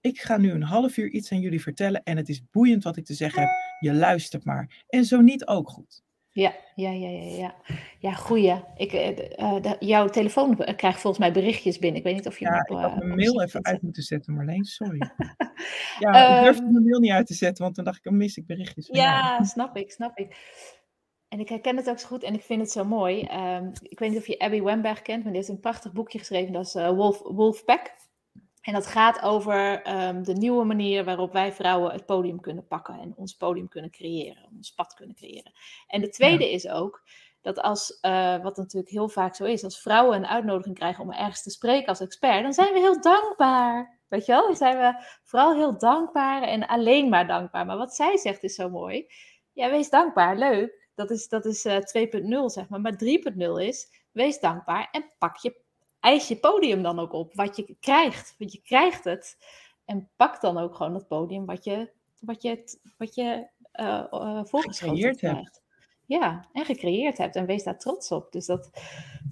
Ik 0.06 0.20
ga 0.20 0.36
nu 0.36 0.50
een 0.50 0.62
half 0.62 0.96
uur 0.96 1.08
iets 1.08 1.32
aan 1.32 1.40
jullie 1.40 1.62
vertellen 1.62 2.02
en 2.02 2.16
het 2.16 2.28
is 2.28 2.50
boeiend 2.50 2.84
wat 2.84 2.96
ik 2.96 3.04
te 3.04 3.14
zeggen 3.14 3.42
heb. 3.42 3.50
Je 3.80 3.94
luistert 3.94 4.44
maar. 4.44 4.84
En 4.88 5.04
zo 5.04 5.20
niet 5.20 5.46
ook 5.46 5.68
goed. 5.68 6.04
Ja, 6.32 6.54
ja, 6.74 6.90
ja, 6.90 7.08
ja, 7.08 7.36
ja. 7.36 7.54
Ja, 7.98 8.12
goeie. 8.12 8.62
Ik, 8.76 8.92
uh, 8.92 9.62
de, 9.62 9.76
jouw 9.78 10.08
telefoon 10.08 10.56
krijgt 10.56 11.00
volgens 11.00 11.18
mij 11.18 11.32
berichtjes 11.32 11.78
binnen. 11.78 11.98
Ik 11.98 12.04
weet 12.04 12.14
niet 12.14 12.26
of 12.26 12.38
je... 12.38 12.44
Ja, 12.44 12.64
op, 12.68 12.76
uh, 12.76 12.84
ik 12.84 12.90
had 12.90 13.04
mijn 13.04 13.16
mail 13.16 13.42
even 13.42 13.64
uit 13.64 13.82
moeten 13.82 14.02
zetten, 14.02 14.34
Marleen. 14.34 14.64
Sorry. 14.64 14.98
ja, 15.98 16.36
ik 16.38 16.44
durfde 16.44 16.70
mijn 16.70 16.84
mail 16.84 17.00
niet 17.00 17.10
uit 17.10 17.26
te 17.26 17.34
zetten, 17.34 17.64
want 17.64 17.76
dan 17.76 17.84
dacht 17.84 17.96
ik, 17.96 18.02
dan 18.02 18.16
mis 18.16 18.36
ik 18.36 18.46
berichtjes. 18.46 18.86
Ja, 18.86 19.30
jou. 19.30 19.44
snap 19.54 19.76
ik, 19.76 19.90
snap 19.90 20.18
ik. 20.18 20.36
En 21.28 21.40
ik 21.40 21.48
herken 21.48 21.76
het 21.76 21.88
ook 21.88 21.98
zo 21.98 22.06
goed 22.06 22.22
en 22.22 22.34
ik 22.34 22.42
vind 22.42 22.60
het 22.60 22.70
zo 22.70 22.84
mooi. 22.84 23.28
Um, 23.32 23.72
ik 23.82 23.98
weet 23.98 24.10
niet 24.10 24.18
of 24.18 24.26
je 24.26 24.38
Abby 24.38 24.62
Wemberg 24.62 25.02
kent, 25.02 25.22
maar 25.22 25.32
die 25.32 25.40
heeft 25.40 25.52
een 25.52 25.60
prachtig 25.60 25.92
boekje 25.92 26.18
geschreven. 26.18 26.52
Dat 26.52 26.66
is 26.66 26.74
uh, 26.74 26.90
Wolf, 26.90 27.20
Wolfpack. 27.22 27.94
En 28.66 28.72
dat 28.72 28.86
gaat 28.86 29.22
over 29.22 29.88
um, 30.08 30.24
de 30.24 30.32
nieuwe 30.32 30.64
manier 30.64 31.04
waarop 31.04 31.32
wij 31.32 31.52
vrouwen 31.52 31.92
het 31.92 32.06
podium 32.06 32.40
kunnen 32.40 32.66
pakken 32.66 32.98
en 33.00 33.14
ons 33.16 33.36
podium 33.36 33.68
kunnen 33.68 33.90
creëren, 33.90 34.48
ons 34.56 34.70
pad 34.70 34.94
kunnen 34.94 35.16
creëren. 35.16 35.52
En 35.86 36.00
de 36.00 36.08
tweede 36.08 36.44
ja. 36.44 36.50
is 36.50 36.68
ook 36.68 37.02
dat 37.40 37.60
als, 37.60 37.98
uh, 38.02 38.42
wat 38.42 38.56
natuurlijk 38.56 38.92
heel 38.92 39.08
vaak 39.08 39.34
zo 39.34 39.44
is, 39.44 39.64
als 39.64 39.80
vrouwen 39.80 40.16
een 40.16 40.26
uitnodiging 40.26 40.74
krijgen 40.74 41.04
om 41.04 41.12
ergens 41.12 41.42
te 41.42 41.50
spreken 41.50 41.86
als 41.86 42.00
expert, 42.00 42.42
dan 42.42 42.52
zijn 42.52 42.72
we 42.72 42.78
heel 42.78 43.00
dankbaar. 43.00 44.00
Weet 44.08 44.26
je 44.26 44.32
wel? 44.32 44.46
Dan 44.46 44.56
zijn 44.56 44.78
we 44.78 45.06
vooral 45.24 45.54
heel 45.54 45.78
dankbaar 45.78 46.42
en 46.42 46.66
alleen 46.66 47.08
maar 47.08 47.26
dankbaar. 47.26 47.66
Maar 47.66 47.76
wat 47.76 47.94
zij 47.94 48.16
zegt 48.16 48.42
is 48.42 48.54
zo 48.54 48.68
mooi. 48.68 49.06
Ja, 49.52 49.70
wees 49.70 49.90
dankbaar, 49.90 50.36
leuk. 50.36 50.88
Dat 50.94 51.10
is, 51.10 51.28
dat 51.28 51.44
is 51.44 51.64
uh, 51.64 51.76
eh, 51.76 51.82
2.0, 52.42 52.44
zeg 52.44 52.68
maar. 52.68 52.80
Maar 52.80 52.96
3.0 53.04 53.66
is, 53.66 53.88
wees 54.12 54.40
dankbaar 54.40 54.88
en 54.90 55.12
pak 55.18 55.36
je, 55.36 55.64
eis 56.00 56.28
je 56.28 56.36
podium 56.36 56.82
dan 56.82 56.98
ook 56.98 57.12
op. 57.12 57.34
Wat 57.34 57.56
je 57.56 57.76
krijgt, 57.80 58.34
want 58.38 58.52
je 58.52 58.62
krijgt 58.62 59.04
het. 59.04 59.36
En 59.84 60.08
pak 60.16 60.40
dan 60.40 60.58
ook 60.58 60.74
gewoon 60.74 60.94
het 60.94 61.08
podium 61.08 61.46
wat 61.46 61.64
je, 61.64 61.90
wat 62.20 62.42
je, 62.42 62.78
wat 62.98 63.14
je 63.14 63.46
uh, 63.80 64.04
uh, 64.10 64.44
voorgeschreven 64.44 65.36
hebt. 65.36 65.62
Ja, 66.06 66.48
en 66.52 66.64
gecreëerd 66.64 67.18
hebt. 67.18 67.36
En 67.36 67.46
wees 67.46 67.64
daar 67.64 67.78
trots 67.78 68.10
op. 68.10 68.32
Dus 68.32 68.46
dat, 68.46 68.70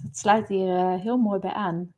dat 0.03 0.17
sluit 0.17 0.47
hier 0.47 0.67
uh, 0.67 1.01
heel 1.01 1.17
mooi 1.17 1.39
bij 1.39 1.53
aan. 1.53 1.93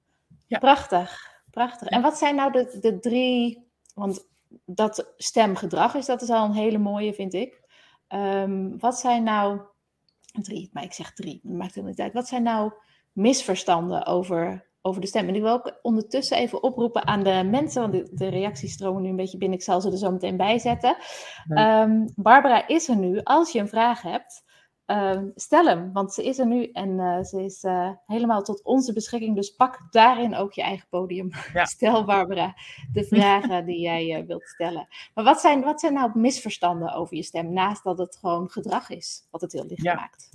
Ja. 0.45 0.59
Prachtig, 0.59 1.41
prachtig. 1.51 1.87
En 1.87 2.01
wat 2.01 2.17
zijn 2.17 2.35
nou 2.35 2.51
de, 2.51 2.77
de 2.81 2.99
drie... 2.99 3.65
Want 3.93 4.27
dat 4.65 5.13
stemgedrag 5.17 5.95
is, 5.95 6.05
dat 6.05 6.21
is 6.21 6.29
al 6.29 6.45
een 6.45 6.53
hele 6.53 6.77
mooie, 6.77 7.13
vind 7.13 7.33
ik. 7.33 7.61
Um, 8.09 8.79
wat 8.79 8.99
zijn 8.99 9.23
nou... 9.23 9.61
Drie, 10.41 10.69
maar 10.73 10.83
ik 10.83 10.93
zeg 10.93 11.13
drie, 11.13 11.39
dat 11.43 11.53
maakt 11.53 11.69
helemaal 11.69 11.89
niet 11.89 12.01
uit. 12.01 12.13
Wat 12.13 12.27
zijn 12.27 12.43
nou 12.43 12.73
misverstanden 13.17 14.05
over 14.05 14.65
over 14.81 15.01
de 15.01 15.07
stem. 15.07 15.27
En 15.27 15.35
ik 15.35 15.41
wil 15.41 15.51
ook 15.51 15.79
ondertussen 15.81 16.37
even 16.37 16.63
oproepen 16.63 17.07
aan 17.07 17.23
de 17.23 17.43
mensen, 17.51 17.81
want 17.81 17.93
de, 17.93 18.09
de 18.11 18.27
reacties 18.27 18.73
stromen 18.73 19.01
nu 19.01 19.09
een 19.09 19.15
beetje 19.15 19.37
binnen. 19.37 19.57
Ik 19.57 19.63
zal 19.63 19.81
ze 19.81 19.91
er 19.91 19.97
zo 19.97 20.11
meteen 20.11 20.37
bij 20.37 20.59
zetten. 20.59 20.97
Um, 21.49 22.09
Barbara 22.15 22.67
is 22.67 22.87
er 22.87 22.95
nu. 22.95 23.21
Als 23.23 23.51
je 23.51 23.59
een 23.59 23.67
vraag 23.67 24.01
hebt, 24.01 24.43
um, 24.85 25.31
stel 25.35 25.65
hem, 25.65 25.93
want 25.93 26.13
ze 26.13 26.23
is 26.23 26.39
er 26.39 26.47
nu 26.47 26.71
en 26.71 26.89
uh, 26.89 27.23
ze 27.23 27.43
is 27.43 27.63
uh, 27.63 27.91
helemaal 28.05 28.41
tot 28.41 28.63
onze 28.63 28.93
beschikking. 28.93 29.35
Dus 29.35 29.49
pak 29.49 29.87
daarin 29.89 30.35
ook 30.35 30.53
je 30.53 30.61
eigen 30.61 30.87
podium. 30.89 31.29
Ja. 31.53 31.65
Stel 31.75 32.05
Barbara 32.05 32.55
de 32.93 33.03
vragen 33.13 33.65
die 33.65 33.79
jij 33.79 34.21
uh, 34.21 34.27
wilt 34.27 34.47
stellen. 34.47 34.87
Maar 35.13 35.23
wat 35.23 35.39
zijn, 35.39 35.61
wat 35.61 35.79
zijn 35.79 35.93
nou 35.93 36.19
misverstanden 36.19 36.93
over 36.93 37.15
je 37.15 37.23
stem, 37.23 37.53
naast 37.53 37.83
dat 37.83 37.97
het 37.97 38.17
gewoon 38.17 38.49
gedrag 38.49 38.89
is, 38.89 39.27
wat 39.31 39.41
het 39.41 39.51
heel 39.51 39.65
licht 39.65 39.83
ja. 39.83 39.93
maakt? 39.93 40.29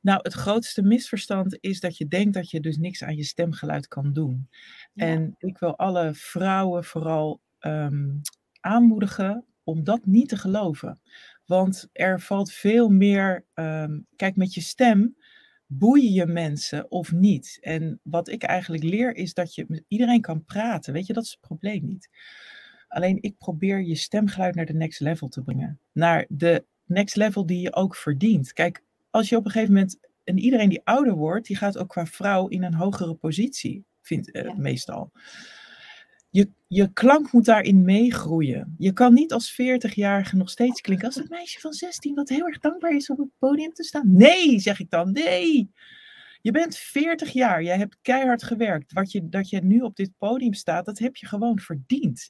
Nou, 0.00 0.18
het 0.22 0.32
grootste 0.32 0.82
misverstand 0.82 1.58
is 1.60 1.80
dat 1.80 1.96
je 1.96 2.06
denkt 2.08 2.34
dat 2.34 2.50
je 2.50 2.60
dus 2.60 2.76
niks 2.76 3.02
aan 3.02 3.16
je 3.16 3.24
stemgeluid 3.24 3.88
kan 3.88 4.12
doen. 4.12 4.48
En 4.94 5.34
ik 5.38 5.58
wil 5.58 5.76
alle 5.76 6.14
vrouwen 6.14 6.84
vooral 6.84 7.40
um, 7.60 8.20
aanmoedigen 8.60 9.44
om 9.64 9.84
dat 9.84 10.06
niet 10.06 10.28
te 10.28 10.36
geloven. 10.36 11.00
Want 11.44 11.88
er 11.92 12.20
valt 12.20 12.52
veel 12.52 12.88
meer. 12.88 13.44
Um, 13.54 14.06
kijk, 14.16 14.36
met 14.36 14.54
je 14.54 14.60
stem 14.60 15.16
boeien 15.66 16.12
je 16.12 16.26
mensen 16.26 16.90
of 16.90 17.12
niet. 17.12 17.58
En 17.60 18.00
wat 18.02 18.28
ik 18.28 18.42
eigenlijk 18.42 18.82
leer 18.82 19.14
is 19.14 19.34
dat 19.34 19.54
je 19.54 19.64
met 19.68 19.84
iedereen 19.88 20.20
kan 20.20 20.44
praten. 20.44 20.92
Weet 20.92 21.06
je, 21.06 21.12
dat 21.12 21.24
is 21.24 21.30
het 21.30 21.40
probleem 21.40 21.84
niet. 21.86 22.08
Alleen 22.88 23.18
ik 23.20 23.38
probeer 23.38 23.82
je 23.82 23.94
stemgeluid 23.94 24.54
naar 24.54 24.66
de 24.66 24.74
next 24.74 25.00
level 25.00 25.28
te 25.28 25.42
brengen. 25.42 25.80
Naar 25.92 26.26
de 26.28 26.64
next 26.84 27.16
level 27.16 27.46
die 27.46 27.60
je 27.60 27.74
ook 27.74 27.96
verdient. 27.96 28.52
Kijk, 28.52 28.82
als 29.16 29.28
je 29.28 29.36
op 29.36 29.44
een 29.44 29.50
gegeven 29.50 29.74
moment, 29.74 29.98
en 30.24 30.38
iedereen 30.38 30.68
die 30.68 30.80
ouder 30.84 31.14
wordt, 31.14 31.46
die 31.46 31.56
gaat 31.56 31.78
ook 31.78 31.88
qua 31.88 32.06
vrouw 32.06 32.48
in 32.48 32.62
een 32.62 32.74
hogere 32.74 33.14
positie, 33.14 33.84
vindt 34.02 34.36
uh, 34.36 34.54
meestal. 34.54 35.12
Je, 36.30 36.50
je 36.66 36.92
klank 36.92 37.32
moet 37.32 37.44
daarin 37.44 37.84
meegroeien. 37.84 38.74
Je 38.78 38.92
kan 38.92 39.14
niet 39.14 39.32
als 39.32 39.52
40-jarige 39.52 40.36
nog 40.36 40.50
steeds 40.50 40.80
klinken 40.80 41.06
als 41.06 41.16
een 41.16 41.26
meisje 41.28 41.60
van 41.60 41.72
16 41.72 42.14
wat 42.14 42.28
heel 42.28 42.46
erg 42.46 42.58
dankbaar 42.58 42.94
is 42.94 43.10
op 43.10 43.18
het 43.18 43.28
podium 43.38 43.72
te 43.72 43.84
staan. 43.84 44.16
Nee, 44.16 44.58
zeg 44.58 44.80
ik 44.80 44.90
dan. 44.90 45.12
Nee. 45.12 45.70
Je 46.40 46.50
bent 46.50 46.76
40 46.76 47.32
jaar, 47.32 47.62
jij 47.62 47.78
hebt 47.78 47.98
keihard 48.02 48.42
gewerkt. 48.42 48.92
Wat 48.92 49.12
je, 49.12 49.28
dat 49.28 49.48
je 49.48 49.60
nu 49.60 49.80
op 49.80 49.96
dit 49.96 50.10
podium 50.18 50.54
staat, 50.54 50.84
dat 50.84 50.98
heb 50.98 51.16
je 51.16 51.26
gewoon 51.26 51.58
verdiend. 51.58 52.28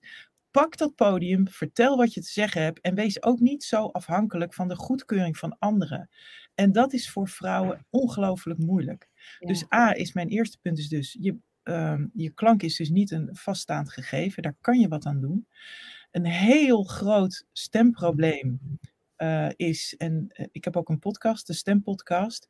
Pak 0.51 0.77
dat 0.77 0.94
podium, 0.94 1.49
vertel 1.49 1.96
wat 1.96 2.14
je 2.14 2.20
te 2.20 2.31
zeggen 2.31 2.62
hebt 2.62 2.81
en 2.81 2.94
wees 2.94 3.22
ook 3.22 3.40
niet 3.40 3.64
zo 3.64 3.87
afhankelijk 3.87 4.55
van 4.55 4.68
de 4.68 4.77
goedkeuring 4.77 5.37
van 5.37 5.57
anderen. 5.59 6.09
En 6.57 6.73
dat 6.73 6.92
is 6.92 7.11
voor 7.11 7.29
vrouwen 7.29 7.87
ongelooflijk 7.90 8.59
moeilijk. 8.59 9.09
Dus 9.38 9.73
A 9.73 9.95
is 9.95 10.12
mijn 10.12 10.29
eerste 10.29 10.59
punt 10.62 10.79
is 10.79 10.88
dus, 10.88 11.16
je, 11.21 11.37
um, 11.62 12.11
je 12.14 12.31
klank 12.31 12.62
is 12.62 12.77
dus 12.77 12.90
niet 12.90 13.11
een 13.11 13.29
vaststaand 13.33 13.92
gegeven, 13.92 14.42
daar 14.42 14.57
kan 14.61 14.81
je 14.81 14.88
wat 14.88 15.07
aan 15.07 15.21
doen. 15.21 15.47
Een 16.11 16.25
heel 16.25 16.83
groot 16.83 17.47
stemprobleem 17.53 18.61
uh, 19.19 19.49
is, 19.57 19.95
en 19.99 20.27
uh, 20.33 20.47
ik 20.53 20.64
heb 20.64 20.77
ook 20.77 20.88
een 20.88 20.99
podcast, 20.99 21.47
de 21.47 21.53
stempodcast. 21.53 22.49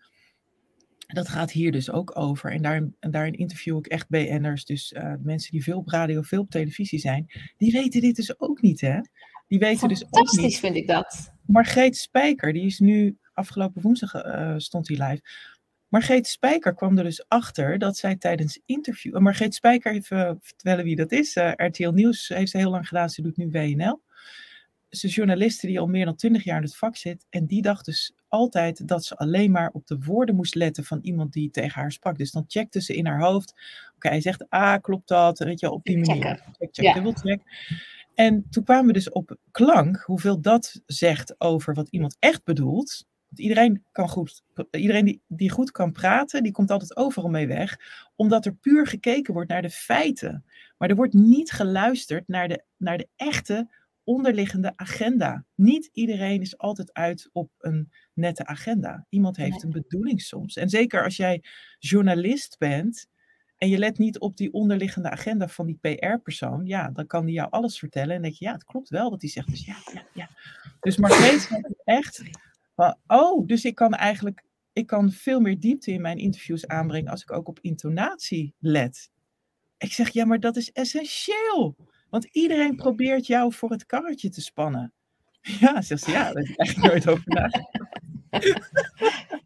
Dat 1.07 1.29
gaat 1.29 1.51
hier 1.51 1.73
dus 1.73 1.90
ook 1.90 2.19
over. 2.19 2.53
En 2.53 2.62
daarin, 2.62 2.97
en 3.01 3.11
daarin 3.11 3.35
interview 3.35 3.77
ik 3.77 3.87
echt 3.87 4.09
BN'ers, 4.09 4.64
dus 4.64 4.92
uh, 4.92 5.14
mensen 5.23 5.51
die 5.51 5.62
veel 5.62 5.79
op 5.79 5.88
radio, 5.88 6.23
veel 6.23 6.40
op 6.40 6.51
televisie 6.51 6.99
zijn. 6.99 7.27
Die 7.57 7.73
weten 7.73 8.01
dit 8.01 8.16
dus 8.16 8.40
ook 8.40 8.62
niet, 8.62 8.81
hè? 8.81 9.01
Die 9.49 9.59
weten 9.59 9.88
dus 9.88 10.05
ook 10.05 10.11
niet. 10.11 10.29
Fantastisch 10.29 10.59
vind 10.59 10.77
ik 10.77 10.87
dat. 10.87 11.33
Margreet 11.47 11.97
Spijker, 11.97 12.53
die 12.53 12.66
is 12.66 12.79
nu 12.79 13.19
afgelopen 13.37 13.83
woensdag 13.83 14.14
uh, 14.14 14.55
stond 14.57 14.88
hij 14.88 15.09
live. 15.09 15.22
Margreet 15.88 16.27
Spijker 16.27 16.75
kwam 16.75 16.99
er 16.99 17.05
dus 17.05 17.29
achter 17.29 17.79
dat 17.79 17.96
zij 17.96 18.16
tijdens 18.16 18.61
interview. 18.64 19.14
Uh, 19.14 19.20
Margreet 19.20 19.55
Spijker, 19.55 19.92
even 19.92 20.38
vertellen 20.40 20.85
wie 20.85 20.96
dat 20.96 21.12
is. 21.12 21.37
Uh, 21.37 21.53
RTL 21.55 21.90
Nieuws 21.90 22.29
heeft 22.29 22.51
ze 22.51 22.57
heel 22.57 22.70
lang 22.70 22.88
gedaan, 22.88 23.11
ze 23.11 23.22
doet 23.22 23.37
nu 23.37 23.51
WNL. 23.51 24.05
Ze 24.88 25.07
is 25.07 25.14
journaliste 25.14 25.66
die 25.66 25.81
al 25.81 25.87
meer 25.87 26.05
dan 26.05 26.16
twintig 26.16 26.44
jaar 26.44 26.57
in 26.57 26.62
het 26.62 26.77
vak 26.77 26.96
zit. 26.96 27.27
En 27.31 27.46
die 27.46 27.62
dacht 27.62 27.85
dus 27.85 28.14
altijd 28.29 28.88
dat 28.88 29.05
ze 29.05 29.16
alleen 29.16 29.51
maar 29.51 29.70
op 29.72 29.87
de 29.87 29.99
woorden 29.99 30.35
moest 30.35 30.55
letten 30.55 30.85
van 30.85 30.99
iemand 31.03 31.33
die 31.33 31.51
tegen 31.51 31.81
haar 31.81 31.92
sprak. 31.92 32.18
Dus 32.18 32.31
dan 32.31 32.44
checkte 32.46 32.81
ze 32.81 32.96
in 32.96 33.07
haar 33.07 33.20
hoofd. 33.20 33.55
Oké, 33.94 34.09
hij 34.09 34.20
zegt, 34.20 34.44
ah, 34.49 34.81
klopt 34.81 35.09
dat? 35.09 35.38
Weet 35.38 35.61
je, 35.61 35.70
op 35.70 35.85
die 35.85 35.99
manier. 35.99 36.25
Check, 36.25 36.68
check, 36.72 36.94
ja. 36.94 37.12
check. 37.12 37.40
En 38.14 38.46
toen 38.51 38.64
kwamen 38.64 38.87
we 38.87 38.92
dus 38.92 39.11
op 39.11 39.37
klank, 39.51 39.96
hoeveel 39.96 40.40
dat 40.40 40.81
zegt 40.87 41.40
over 41.40 41.75
wat 41.75 41.88
iemand 41.88 42.16
echt 42.18 42.44
bedoelt. 42.44 43.07
Want 43.29 43.41
iedereen, 43.41 43.85
kan 43.93 44.09
goed, 44.09 44.45
iedereen 44.71 45.05
die, 45.05 45.23
die 45.27 45.51
goed 45.51 45.71
kan 45.71 45.93
praten, 45.93 46.43
die 46.43 46.53
komt 46.53 46.71
altijd 46.71 46.97
overal 46.97 47.31
mee 47.31 47.47
weg. 47.47 47.79
Omdat 48.17 48.47
er 48.47 48.55
puur 48.55 48.87
gekeken 48.87 49.35
wordt 49.35 49.51
naar 49.51 49.62
de 49.62 49.71
feiten. 49.71 50.45
Maar 50.79 50.89
er 50.89 50.97
wordt 50.97 51.15
niet 51.15 51.51
geluisterd 51.53 52.29
naar 52.29 52.49
de, 52.49 52.65
naar 52.77 52.99
de 52.99 53.09
echte 53.17 53.69
onderliggende 54.07 54.73
agenda. 54.77 55.45
Niet 55.55 55.91
iedereen 55.93 56.41
is 56.41 56.59
altijd 56.59 56.93
uit 56.93 57.29
op 57.33 57.51
een 57.59 57.93
nette 58.15 58.47
agenda. 58.47 59.07
Iemand 59.09 59.37
heeft 59.37 59.62
een 59.62 59.71
bedoeling 59.71 60.23
soms. 60.23 60.57
En 60.57 60.69
zeker 60.69 61.05
als 61.05 61.17
jij 61.17 61.43
journalist 61.79 62.59
bent 62.59 63.09
en 63.57 63.69
je 63.69 63.79
let 63.79 63.99
niet 63.99 64.19
op 64.19 64.37
die 64.37 64.53
onderliggende 64.53 65.11
agenda 65.11 65.49
van 65.49 65.67
die 65.67 65.79
PR-persoon, 65.81 66.67
ja, 66.67 66.91
dan 66.91 67.07
kan 67.07 67.25
die 67.25 67.35
jou 67.35 67.51
alles 67.51 67.79
vertellen 67.79 68.17
en 68.17 68.23
denk 68.23 68.35
je, 68.35 68.45
ja, 68.45 68.53
het 68.53 68.65
klopt 68.65 68.89
wel 68.89 69.11
wat 69.11 69.21
hij 69.21 69.31
zegt. 69.31 69.51
Dus 69.51 69.65
ja, 69.65 69.77
ja, 69.93 70.07
ja. 70.15 70.31
Dus 70.81 70.97
Margreet 70.97 71.49
echt 71.85 72.23
oh, 73.07 73.47
dus 73.47 73.65
ik 73.65 73.75
kan 73.75 73.95
eigenlijk, 73.95 74.45
ik 74.73 74.87
kan 74.87 75.11
veel 75.11 75.41
meer 75.41 75.61
diepte 75.61 75.93
in 75.93 76.01
mijn 76.01 76.19
interviews 76.19 76.67
aanbrengen 76.67 77.11
als 77.11 77.23
ik 77.23 77.33
ook 77.33 77.49
op 77.49 77.61
intonatie 77.61 78.55
let. 78.59 79.11
Ik 79.79 79.93
zeg, 79.93 80.09
ja, 80.09 80.25
maar 80.25 80.41
dat 80.41 80.57
is 80.57 80.73
essentieel. 80.73 81.77
Want 82.11 82.25
iedereen 82.25 82.77
probeert 82.77 83.27
jou 83.27 83.53
voor 83.53 83.71
het 83.71 83.87
karretje 83.87 84.29
te 84.29 84.41
spannen. 84.41 84.93
Ja, 85.61 85.83
zegt 85.83 86.03
ze, 86.03 86.11
ja, 86.11 86.33
daar 86.33 86.43
heb 86.43 86.45
ik 86.47 86.59
eigenlijk 86.59 86.93
nooit 86.93 87.09
over 87.09 87.25
nagedacht. 87.27 87.95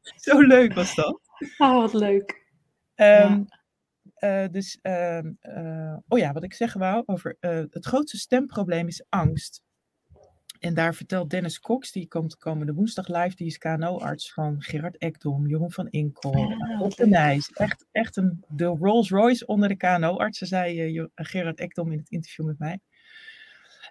Zo 0.24 0.40
leuk 0.40 0.74
was 0.74 0.94
dat. 0.94 1.20
Oh, 1.58 1.74
wat 1.74 1.92
leuk. 1.92 2.46
Um, 2.94 3.46
ja. 4.14 4.44
uh, 4.44 4.48
dus, 4.50 4.78
uh, 4.82 5.18
uh, 5.42 5.96
oh 6.08 6.18
ja, 6.18 6.32
wat 6.32 6.44
ik 6.44 6.54
zeggen 6.54 6.80
wou 6.80 7.02
over 7.06 7.36
eh, 7.40 7.62
het 7.70 7.86
grootste 7.86 8.18
stemprobleem 8.18 8.86
is 8.86 9.04
angst. 9.08 9.62
En 10.60 10.74
daar 10.74 10.94
vertelt 10.94 11.30
Dennis 11.30 11.60
Cox, 11.60 11.92
die 11.92 12.08
komt 12.08 12.36
komende 12.36 12.74
woensdag 12.74 13.08
live, 13.08 13.36
die 13.36 13.46
is 13.46 13.58
KNO-arts 13.58 14.32
van 14.32 14.62
Gerard 14.62 14.96
Ekdom, 14.96 15.46
Jeroen 15.46 15.72
van 15.72 15.88
Inkel, 15.88 16.34
ah, 16.34 16.80
Op 16.80 16.96
de 16.96 17.06
Nijs. 17.06 17.50
Echt, 17.52 17.86
echt 17.92 18.16
een, 18.16 18.44
de 18.48 18.64
Rolls 18.64 19.10
Royce 19.10 19.46
onder 19.46 19.68
de 19.68 19.76
KNO-artsen, 19.76 20.46
zei 20.46 20.94
uh, 20.94 21.04
Gerard 21.14 21.58
Ekdom 21.58 21.92
in 21.92 21.98
het 21.98 22.10
interview 22.10 22.46
met 22.46 22.58
mij. 22.58 22.80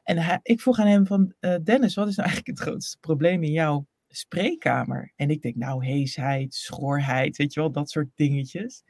En 0.03 0.17
hij, 0.17 0.39
ik 0.43 0.61
vroeg 0.61 0.79
aan 0.79 0.87
hem 0.87 1.05
van, 1.05 1.33
uh, 1.39 1.55
Dennis, 1.63 1.95
wat 1.95 2.07
is 2.07 2.15
nou 2.15 2.27
eigenlijk 2.29 2.59
het 2.59 2.67
grootste 2.67 2.97
probleem 2.99 3.43
in 3.43 3.51
jouw 3.51 3.87
spreekkamer? 4.07 5.13
En 5.15 5.29
ik 5.29 5.41
denk, 5.41 5.55
nou, 5.55 5.85
heesheid, 5.85 6.53
schorheid, 6.53 7.37
weet 7.37 7.53
je 7.53 7.59
wel, 7.59 7.71
dat 7.71 7.89
soort 7.89 8.09
dingetjes. 8.15 8.83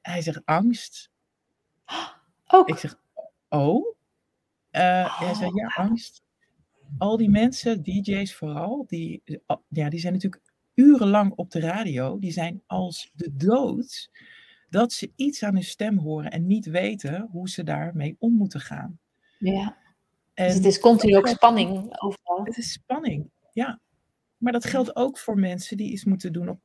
hij 0.00 0.22
zegt, 0.22 0.40
angst. 0.44 1.10
Ook? 2.46 2.68
Ik 2.68 2.76
zeg, 2.76 2.98
oh? 3.48 3.96
Uh, 4.70 5.18
hij 5.18 5.34
zei, 5.34 5.50
ja, 5.54 5.66
angst 5.74 6.23
al 6.98 7.16
die 7.16 7.30
mensen, 7.30 7.82
DJ's 7.82 8.34
vooral, 8.34 8.84
die, 8.86 9.22
ja, 9.68 9.88
die 9.88 10.00
zijn 10.00 10.12
natuurlijk 10.12 10.42
urenlang 10.74 11.32
op 11.32 11.50
de 11.50 11.60
radio. 11.60 12.18
Die 12.18 12.32
zijn 12.32 12.62
als 12.66 13.10
de 13.14 13.36
dood 13.36 14.10
dat 14.68 14.92
ze 14.92 15.12
iets 15.16 15.42
aan 15.42 15.54
hun 15.54 15.64
stem 15.64 15.98
horen 15.98 16.30
en 16.30 16.46
niet 16.46 16.66
weten 16.66 17.28
hoe 17.30 17.48
ze 17.48 17.62
daarmee 17.62 18.16
om 18.18 18.32
moeten 18.32 18.60
gaan. 18.60 18.98
Ja. 19.38 19.76
En 20.34 20.46
dus 20.46 20.54
het 20.54 20.64
is 20.64 20.78
continu 20.78 21.16
ook 21.16 21.28
spanning 21.28 22.00
overal. 22.00 22.44
Het 22.44 22.56
is 22.56 22.72
spanning, 22.72 23.30
ja. 23.52 23.80
Maar 24.36 24.52
dat 24.52 24.64
geldt 24.64 24.96
ook 24.96 25.18
voor 25.18 25.38
mensen 25.38 25.76
die 25.76 25.90
iets 25.90 26.04
moeten 26.04 26.32
doen 26.32 26.48
op 26.48 26.60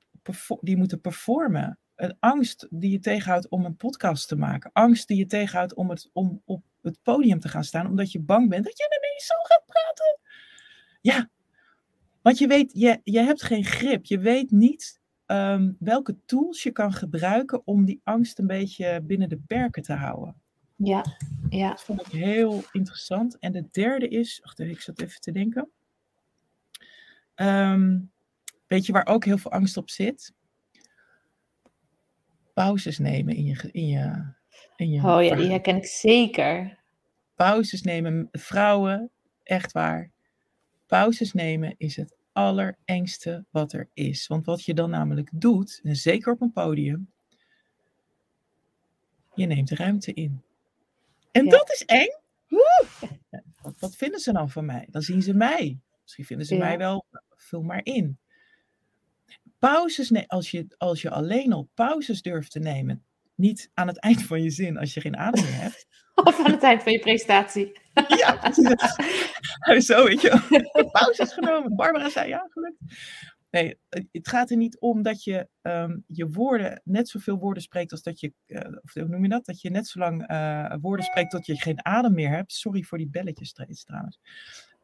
die 0.61 0.77
moeten 0.77 1.01
performen. 1.01 1.79
Een 1.95 2.17
angst 2.19 2.67
die 2.69 2.91
je 2.91 2.99
tegenhoudt 2.99 3.49
om 3.49 3.65
een 3.65 3.75
podcast 3.75 4.27
te 4.27 4.35
maken. 4.35 4.69
Angst 4.73 5.07
die 5.07 5.17
je 5.17 5.25
tegenhoudt 5.25 5.73
om, 5.73 5.89
het, 5.89 6.09
om 6.13 6.41
op 6.45 6.63
het 6.81 6.99
podium 7.03 7.39
te 7.39 7.47
gaan 7.47 7.63
staan, 7.63 7.87
omdat 7.87 8.11
je 8.11 8.19
bang 8.19 8.49
bent 8.49 8.63
dat 8.63 8.77
je 8.77 8.99
ineens 8.99 9.25
zo 9.25 9.35
gaat 9.35 9.63
praten. 9.65 10.19
Ja, 11.01 11.29
want 12.21 12.37
je 12.37 12.47
weet, 12.47 12.71
je, 12.73 12.99
je 13.03 13.19
hebt 13.19 13.43
geen 13.43 13.65
grip. 13.65 14.05
Je 14.05 14.19
weet 14.19 14.51
niet 14.51 15.01
um, 15.25 15.75
welke 15.79 16.17
tools 16.25 16.63
je 16.63 16.71
kan 16.71 16.93
gebruiken 16.93 17.67
om 17.67 17.85
die 17.85 18.01
angst 18.03 18.39
een 18.39 18.47
beetje 18.47 19.01
binnen 19.03 19.29
de 19.29 19.37
perken 19.47 19.83
te 19.83 19.93
houden. 19.93 20.41
Ja, 20.75 21.05
ja. 21.49 21.69
Dat 21.69 21.83
vond 21.83 22.01
ik 22.01 22.07
heel 22.07 22.63
interessant. 22.71 23.37
En 23.39 23.51
de 23.51 23.67
derde 23.71 24.07
is, 24.07 24.39
wacht 24.43 24.59
even, 24.59 24.73
ik 24.73 24.81
zat 24.81 25.01
even 25.01 25.21
te 25.21 25.31
denken. 25.31 25.69
Um, 27.35 28.11
weet 28.67 28.85
je 28.85 28.91
waar 28.91 29.07
ook 29.07 29.25
heel 29.25 29.37
veel 29.37 29.51
angst 29.51 29.77
op 29.77 29.89
zit? 29.89 30.33
Pauzes 32.53 32.97
nemen 32.97 33.35
in 33.35 33.45
je, 33.45 33.69
in 33.71 33.87
je, 33.87 34.33
je 34.87 35.01
Oh 35.03 35.23
ja, 35.23 35.35
die 35.35 35.49
herken 35.49 35.75
ik 35.75 35.85
zeker. 35.85 36.77
Pauzes 37.35 37.81
nemen, 37.81 38.27
vrouwen, 38.31 39.11
echt 39.43 39.71
waar. 39.71 40.11
Pauzes 40.85 41.33
nemen 41.33 41.75
is 41.77 41.95
het 41.95 42.15
allerengste 42.31 43.45
wat 43.49 43.73
er 43.73 43.89
is. 43.93 44.27
Want 44.27 44.45
wat 44.45 44.63
je 44.63 44.73
dan 44.73 44.89
namelijk 44.89 45.29
doet, 45.33 45.79
en 45.83 45.95
zeker 45.95 46.33
op 46.33 46.41
een 46.41 46.51
podium, 46.51 47.11
je 49.33 49.45
neemt 49.45 49.69
ruimte 49.69 50.13
in. 50.13 50.41
En 51.31 51.49
dat 51.49 51.69
is 51.71 51.85
eng. 51.85 52.17
Wat, 53.61 53.79
wat, 53.79 53.95
vinden 53.95 54.19
ze 54.19 54.31
dan 54.31 54.49
van 54.49 54.65
mij? 54.65 54.87
Dan 54.91 55.01
zien 55.01 55.21
ze 55.21 55.33
mij. 55.33 55.79
Misschien 56.01 56.25
vinden 56.25 56.45
ze 56.45 56.55
mij 56.55 56.77
wel, 56.77 57.05
vul 57.35 57.61
maar 57.61 57.81
in. 57.83 58.17
Pauzes, 59.59 60.27
als, 60.27 60.51
je, 60.51 60.65
als 60.77 61.01
je 61.01 61.09
alleen 61.09 61.53
al 61.53 61.69
pauzes 61.73 62.21
durft 62.21 62.51
te 62.51 62.59
nemen, 62.59 63.03
niet 63.39 63.69
aan 63.73 63.87
het 63.87 63.99
eind 63.99 64.23
van 64.23 64.43
je 64.43 64.49
zin 64.49 64.77
als 64.77 64.93
je 64.93 65.01
geen 65.01 65.17
adem 65.17 65.43
meer 65.43 65.61
hebt. 65.61 65.87
Of 66.23 66.45
aan 66.45 66.51
het 66.51 66.63
eind 66.63 66.83
van 66.83 66.91
je 66.91 66.99
presentatie. 66.99 67.79
Ja, 68.07 68.35
precies. 68.35 69.87
Zo, 69.91 70.05
weet 70.05 70.21
je 70.21 70.89
Pauzes 70.91 71.33
genomen. 71.33 71.75
Barbara 71.75 72.09
zei 72.09 72.27
ja, 72.27 72.47
gelukt. 72.49 72.77
Nee, 73.49 73.79
het 74.11 74.27
gaat 74.27 74.49
er 74.49 74.57
niet 74.57 74.79
om 74.79 75.01
dat 75.01 75.23
je 75.23 75.47
ehm, 75.61 75.97
je 76.07 76.29
woorden, 76.29 76.81
net 76.83 77.09
zoveel 77.09 77.37
woorden 77.37 77.63
spreekt 77.63 77.91
als 77.91 78.01
dat 78.01 78.19
je, 78.19 78.33
uh, 78.47 78.61
of 78.81 78.93
hoe 78.93 79.07
noem 79.07 79.23
je 79.23 79.29
dat? 79.29 79.45
Dat 79.45 79.61
je 79.61 79.69
net 79.69 79.87
zo 79.87 79.99
lang 79.99 80.31
uh, 80.31 80.75
woorden 80.81 81.05
spreekt 81.05 81.31
tot 81.31 81.45
je 81.45 81.59
geen 81.59 81.85
adem 81.85 82.13
meer 82.13 82.29
hebt. 82.29 82.53
Sorry 82.53 82.83
voor 82.83 82.97
die 82.97 83.09
belletjes 83.09 83.53
trouwens. 83.83 84.19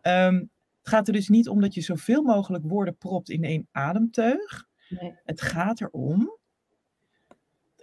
Um, 0.02 0.50
het 0.80 0.94
gaat 0.94 1.08
er 1.08 1.14
dus 1.14 1.30
niet 1.30 1.50
om 1.50 1.62
dat 1.62 1.74
je 1.74 1.82
zoveel 1.82 2.24
mogelijk 2.24 2.64
woorden 2.68 2.98
propt 2.98 3.30
in 3.30 3.44
één 3.44 3.68
ademteug. 3.72 4.66
Nee. 4.90 5.20
Het 5.24 5.42
gaat 5.42 5.82
erom 5.82 6.38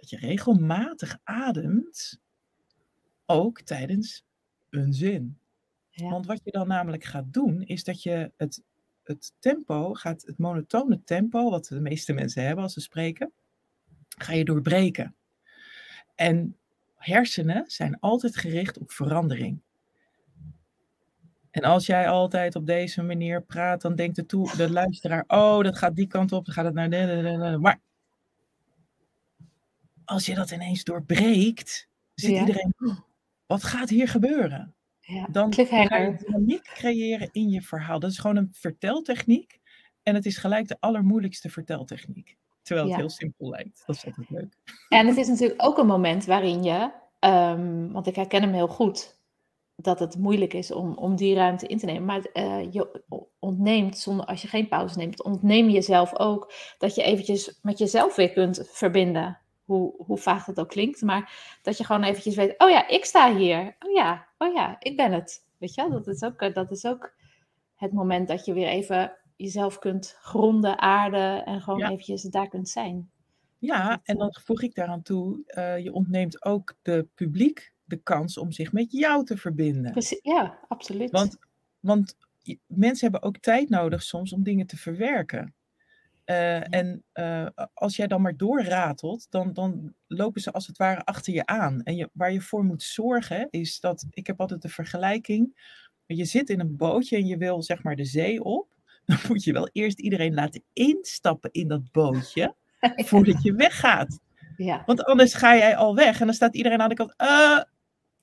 dat 0.03 0.21
je 0.21 0.27
regelmatig 0.27 1.19
ademt, 1.23 2.19
ook 3.25 3.61
tijdens 3.61 4.25
een 4.69 4.93
zin. 4.93 5.37
Ja. 5.89 6.09
Want 6.09 6.25
wat 6.25 6.41
je 6.43 6.51
dan 6.51 6.67
namelijk 6.67 7.03
gaat 7.03 7.33
doen, 7.33 7.61
is 7.61 7.83
dat 7.83 8.03
je 8.03 8.31
het 8.37 8.63
het 9.03 9.33
tempo 9.39 9.93
gaat, 9.93 10.21
het 10.21 10.37
monotone 10.37 11.03
tempo, 11.03 11.49
wat 11.49 11.65
de 11.65 11.79
meeste 11.79 12.13
mensen 12.13 12.43
hebben 12.43 12.63
als 12.63 12.73
ze 12.73 12.81
spreken, 12.81 13.31
ga 14.17 14.33
je 14.33 14.45
doorbreken. 14.45 15.15
En 16.15 16.57
hersenen 16.95 17.63
zijn 17.67 17.99
altijd 17.99 18.37
gericht 18.37 18.77
op 18.77 18.91
verandering. 18.91 19.61
En 21.51 21.63
als 21.63 21.85
jij 21.85 22.09
altijd 22.09 22.55
op 22.55 22.65
deze 22.65 23.01
manier 23.01 23.43
praat, 23.43 23.81
dan 23.81 23.95
denkt 23.95 24.15
de, 24.15 24.25
toe, 24.25 24.55
de 24.55 24.71
luisteraar, 24.71 25.23
oh, 25.27 25.63
dat 25.63 25.77
gaat 25.77 25.95
die 25.95 26.07
kant 26.07 26.31
op, 26.31 26.45
dan 26.45 26.53
gaat 26.53 26.65
het 26.65 26.73
naar 26.73 26.89
de. 26.89 27.57
Maar 27.59 27.79
als 30.05 30.25
je 30.25 30.35
dat 30.35 30.51
ineens 30.51 30.83
doorbreekt, 30.83 31.89
zit 32.13 32.39
iedereen, 32.39 32.73
wat 33.45 33.63
gaat 33.63 33.89
hier 33.89 34.07
gebeuren? 34.07 34.75
Ja, 34.99 35.27
dan 35.31 35.53
ga 35.53 35.97
je 35.97 36.15
dynamiek 36.25 36.63
creëren 36.63 37.29
in 37.31 37.49
je 37.49 37.61
verhaal. 37.61 37.99
Dat 37.99 38.11
is 38.11 38.17
gewoon 38.17 38.35
een 38.35 38.49
verteltechniek. 38.51 39.59
En 40.03 40.15
het 40.15 40.25
is 40.25 40.37
gelijk 40.37 40.67
de 40.67 40.77
allermoeilijkste 40.79 41.49
verteltechniek. 41.49 42.37
Terwijl 42.61 42.87
het 42.87 42.95
heel 42.95 43.09
simpel 43.09 43.49
lijkt. 43.49 43.83
Dat 43.85 43.95
is 43.95 44.05
altijd 44.05 44.29
leuk. 44.29 44.57
En 44.89 45.07
het 45.07 45.17
is 45.17 45.27
natuurlijk 45.27 45.63
ook 45.63 45.77
een 45.77 45.87
moment 45.87 46.25
waarin 46.25 46.63
je, 46.63 46.91
um, 47.19 47.91
want 47.91 48.07
ik 48.07 48.15
herken 48.15 48.41
hem 48.41 48.53
heel 48.53 48.67
goed, 48.67 49.17
dat 49.75 49.99
het 49.99 50.17
moeilijk 50.17 50.53
is 50.53 50.71
om, 50.71 50.93
om 50.97 51.15
die 51.15 51.35
ruimte 51.35 51.67
in 51.67 51.77
te 51.77 51.85
nemen. 51.85 52.05
Maar 52.05 52.25
uh, 52.33 52.71
je 52.71 53.03
ontneemt, 53.39 53.97
zonder, 53.97 54.25
als 54.25 54.41
je 54.41 54.47
geen 54.47 54.67
pauze 54.67 54.97
neemt, 54.97 55.23
ontneem 55.23 55.65
je 55.65 55.73
jezelf 55.73 56.19
ook 56.19 56.53
dat 56.77 56.95
je 56.95 57.03
eventjes 57.03 57.59
met 57.61 57.77
jezelf 57.77 58.15
weer 58.15 58.31
kunt 58.31 58.67
verbinden 58.71 59.42
hoe, 59.73 59.93
hoe 60.05 60.17
vaag 60.17 60.45
dat 60.45 60.59
ook 60.59 60.69
klinkt, 60.69 61.01
maar 61.01 61.57
dat 61.61 61.77
je 61.77 61.83
gewoon 61.83 62.03
eventjes 62.03 62.35
weet, 62.35 62.53
oh 62.57 62.69
ja, 62.69 62.87
ik 62.87 63.05
sta 63.05 63.35
hier. 63.35 63.75
Oh 63.79 63.91
ja, 63.91 64.27
oh 64.37 64.53
ja, 64.53 64.75
ik 64.79 64.97
ben 64.97 65.11
het. 65.11 65.45
Weet 65.57 65.73
je, 65.73 65.89
dat 65.89 66.07
is 66.07 66.23
ook, 66.23 66.41
eh, 66.41 66.53
dat 66.53 66.71
is 66.71 66.85
ook 66.85 67.13
het 67.75 67.91
moment 67.91 68.27
dat 68.27 68.45
je 68.45 68.53
weer 68.53 68.67
even 68.67 69.17
jezelf 69.35 69.79
kunt 69.79 70.17
gronden, 70.21 70.79
aarden 70.79 71.45
en 71.45 71.61
gewoon 71.61 71.83
eventjes 71.83 72.21
daar 72.21 72.49
kunt 72.49 72.69
zijn. 72.69 73.09
Ja, 73.59 73.99
en 74.03 74.17
dan 74.17 74.35
voeg 74.43 74.61
ik 74.61 74.75
daaraan 74.75 75.01
toe, 75.01 75.39
uh, 75.47 75.77
je 75.79 75.93
ontneemt 75.93 76.45
ook 76.45 76.75
de 76.81 77.07
publiek 77.15 77.73
de 77.83 77.97
kans 77.97 78.37
om 78.37 78.51
zich 78.51 78.71
met 78.71 78.91
jou 78.91 79.25
te 79.25 79.37
verbinden. 79.37 79.91
Precies, 79.91 80.19
ja, 80.21 80.59
absoluut. 80.67 81.11
Want, 81.11 81.37
want 81.79 82.17
mensen 82.67 83.11
hebben 83.11 83.29
ook 83.29 83.37
tijd 83.37 83.69
nodig 83.69 84.03
soms 84.03 84.33
om 84.33 84.43
dingen 84.43 84.67
te 84.67 84.77
verwerken. 84.77 85.53
Uh, 86.25 86.73
En 86.73 87.03
uh, 87.13 87.47
als 87.73 87.95
jij 87.95 88.07
dan 88.07 88.21
maar 88.21 88.37
doorratelt, 88.37 89.27
dan, 89.29 89.53
dan 89.53 89.93
lopen 90.07 90.41
ze 90.41 90.51
als 90.51 90.67
het 90.67 90.77
ware 90.77 91.03
achter 91.03 91.33
je 91.33 91.45
aan. 91.45 91.81
En 91.83 91.95
je, 91.95 92.09
waar 92.13 92.31
je 92.31 92.41
voor 92.41 92.63
moet 92.63 92.83
zorgen 92.83 93.47
is 93.49 93.79
dat, 93.79 94.05
ik 94.09 94.27
heb 94.27 94.39
altijd 94.39 94.61
de 94.61 94.69
vergelijking, 94.69 95.71
je 96.05 96.25
zit 96.25 96.49
in 96.49 96.59
een 96.59 96.75
bootje 96.75 97.15
en 97.15 97.25
je 97.25 97.37
wil 97.37 97.63
zeg 97.63 97.83
maar 97.83 97.95
de 97.95 98.05
zee 98.05 98.43
op. 98.43 98.71
Dan 99.05 99.17
moet 99.27 99.43
je 99.43 99.53
wel 99.53 99.69
eerst 99.71 99.99
iedereen 99.99 100.33
laten 100.33 100.63
instappen 100.73 101.51
in 101.51 101.67
dat 101.67 101.91
bootje, 101.91 102.55
voordat 103.09 103.43
je 103.43 103.53
weggaat. 103.53 104.19
Ja. 104.57 104.83
Want 104.85 105.03
anders 105.03 105.33
ga 105.33 105.55
jij 105.55 105.75
al 105.75 105.95
weg 105.95 106.19
en 106.19 106.25
dan 106.25 106.35
staat 106.35 106.55
iedereen 106.55 106.81
aan 106.81 106.89
de 106.89 106.95
kant, 106.95 107.13
uh, 107.21 107.59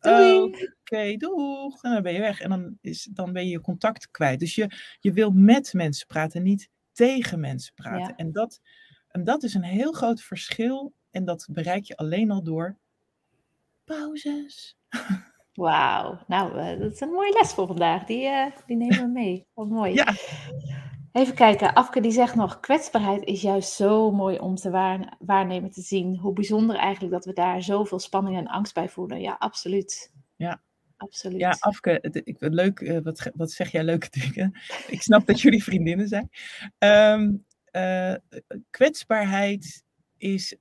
Oké, 0.00 0.50
okay, 0.80 1.16
doeg. 1.16 1.82
En 1.82 1.92
dan 1.92 2.02
ben 2.02 2.12
je 2.12 2.20
weg. 2.20 2.40
En 2.40 2.50
dan, 2.50 2.78
is, 2.80 3.08
dan 3.12 3.32
ben 3.32 3.44
je 3.44 3.50
je 3.50 3.60
contact 3.60 4.10
kwijt. 4.10 4.40
Dus 4.40 4.54
je, 4.54 4.70
je 5.00 5.12
wil 5.12 5.30
met 5.30 5.72
mensen 5.72 6.06
praten, 6.06 6.42
niet 6.42 6.68
tegen 6.92 7.40
mensen 7.40 7.74
praten. 7.74 8.16
En, 8.16 8.32
dat, 8.32 8.60
en 9.08 9.24
dat 9.24 9.42
is 9.42 9.54
een 9.54 9.62
heel 9.62 9.92
groot 9.92 10.22
verschil. 10.22 10.92
En 11.10 11.24
dat 11.24 11.48
bereik 11.50 11.84
je 11.84 11.96
alleen 11.96 12.30
al 12.30 12.42
door 12.42 12.76
pauzes. 13.84 14.78
Wauw, 15.52 16.18
nou, 16.26 16.58
uh, 16.58 16.80
dat 16.80 16.92
is 16.92 17.00
een 17.00 17.10
mooie 17.10 17.32
les 17.32 17.52
voor 17.52 17.66
vandaag. 17.66 18.04
Die, 18.04 18.22
uh, 18.22 18.46
die 18.66 18.76
nemen 18.76 19.00
we 19.00 19.06
mee. 19.06 19.46
Wat 19.54 19.68
mooi. 19.68 19.94
Ja. 19.94 20.14
Even 21.12 21.34
kijken, 21.34 21.74
Afke 21.74 22.00
die 22.00 22.12
zegt 22.12 22.34
nog, 22.34 22.60
kwetsbaarheid 22.60 23.24
is 23.24 23.42
juist 23.42 23.72
zo 23.72 24.10
mooi 24.10 24.38
om 24.38 24.54
te 24.54 24.70
waar, 24.70 25.16
waarnemen, 25.18 25.70
te 25.70 25.80
zien. 25.80 26.16
Hoe 26.16 26.32
bijzonder 26.32 26.76
eigenlijk 26.76 27.12
dat 27.12 27.24
we 27.24 27.32
daar 27.32 27.62
zoveel 27.62 27.98
spanning 27.98 28.36
en 28.36 28.46
angst 28.46 28.74
bij 28.74 28.88
voelen. 28.88 29.20
Ja, 29.20 29.36
absoluut. 29.38 30.12
Ja, 30.36 30.62
absoluut. 31.00 31.40
Ja, 31.40 31.56
Afke, 31.58 32.24
leuk, 32.38 32.80
uh, 32.80 32.98
wat, 33.02 33.30
wat 33.34 33.50
zeg 33.50 33.70
jij 33.70 33.84
leuke 33.84 34.08
dingen. 34.20 34.60
ik 34.86 35.02
snap 35.02 35.26
dat 35.26 35.40
jullie 35.40 35.64
vriendinnen 35.64 36.08
zijn. 36.08 36.30
Um, 36.78 37.44
uh, 37.72 38.14
kwetsbaarheid 38.70 39.84
is 40.16 40.56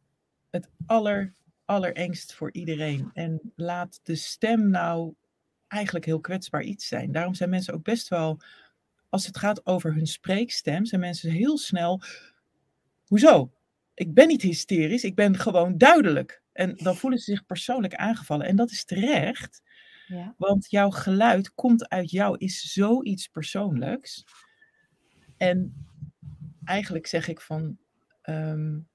het 0.50 0.70
aller, 0.86 1.34
allerengst 1.66 2.34
voor 2.34 2.52
iedereen. 2.52 3.10
En 3.14 3.52
laat 3.56 4.00
de 4.04 4.16
stem 4.16 4.70
nou 4.70 5.14
eigenlijk 5.68 6.06
heel 6.06 6.20
kwetsbaar 6.20 6.64
iets 6.64 6.88
zijn. 6.88 7.12
Daarom 7.12 7.34
zijn 7.34 7.50
mensen 7.50 7.74
ook 7.74 7.84
best 7.84 8.08
wel, 8.08 8.40
als 9.10 9.26
het 9.26 9.38
gaat 9.38 9.66
over 9.66 9.94
hun 9.94 10.08
spreekstem, 10.08 10.86
zijn 10.86 11.02
mensen 11.02 11.32
heel 11.32 11.58
snel, 11.58 12.02
hoezo? 13.06 13.52
Ik 13.94 14.14
ben 14.14 14.28
niet 14.28 14.42
hysterisch, 14.42 15.04
ik 15.04 15.16
ben 15.16 15.38
gewoon 15.38 15.78
duidelijk. 15.78 16.42
En 16.52 16.76
dan 16.76 16.96
voelen 16.96 17.20
ze 17.20 17.32
zich 17.32 17.46
persoonlijk 17.46 17.96
aangevallen. 17.96 18.46
En 18.46 18.56
dat 18.56 18.72
is 18.72 18.84
terecht. 18.84 19.62
Ja. 20.10 20.36
Want 20.38 20.70
jouw 20.70 20.90
geluid 20.90 21.54
komt 21.54 21.90
uit 21.90 22.12
jou, 22.12 22.38
is 22.38 22.74
zoiets 22.74 23.28
persoonlijks. 23.28 24.26
En 25.38 25.88
eigenlijk 26.64 27.08
zeg 27.08 27.28
ik 27.28 27.42
van 27.42 27.78
um, 28.24 28.88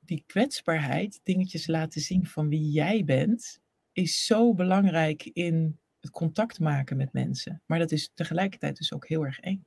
die 0.00 0.24
kwetsbaarheid, 0.26 1.20
dingetjes 1.22 1.66
laten 1.66 2.00
zien 2.00 2.26
van 2.26 2.48
wie 2.48 2.70
jij 2.70 3.04
bent, 3.04 3.60
is 3.92 4.26
zo 4.26 4.54
belangrijk 4.54 5.24
in 5.24 5.78
het 6.00 6.10
contact 6.10 6.60
maken 6.60 6.96
met 6.96 7.12
mensen. 7.12 7.62
Maar 7.66 7.78
dat 7.78 7.92
is 7.92 8.10
tegelijkertijd 8.14 8.76
dus 8.76 8.92
ook 8.92 9.08
heel 9.08 9.24
erg 9.24 9.40
eng. 9.40 9.64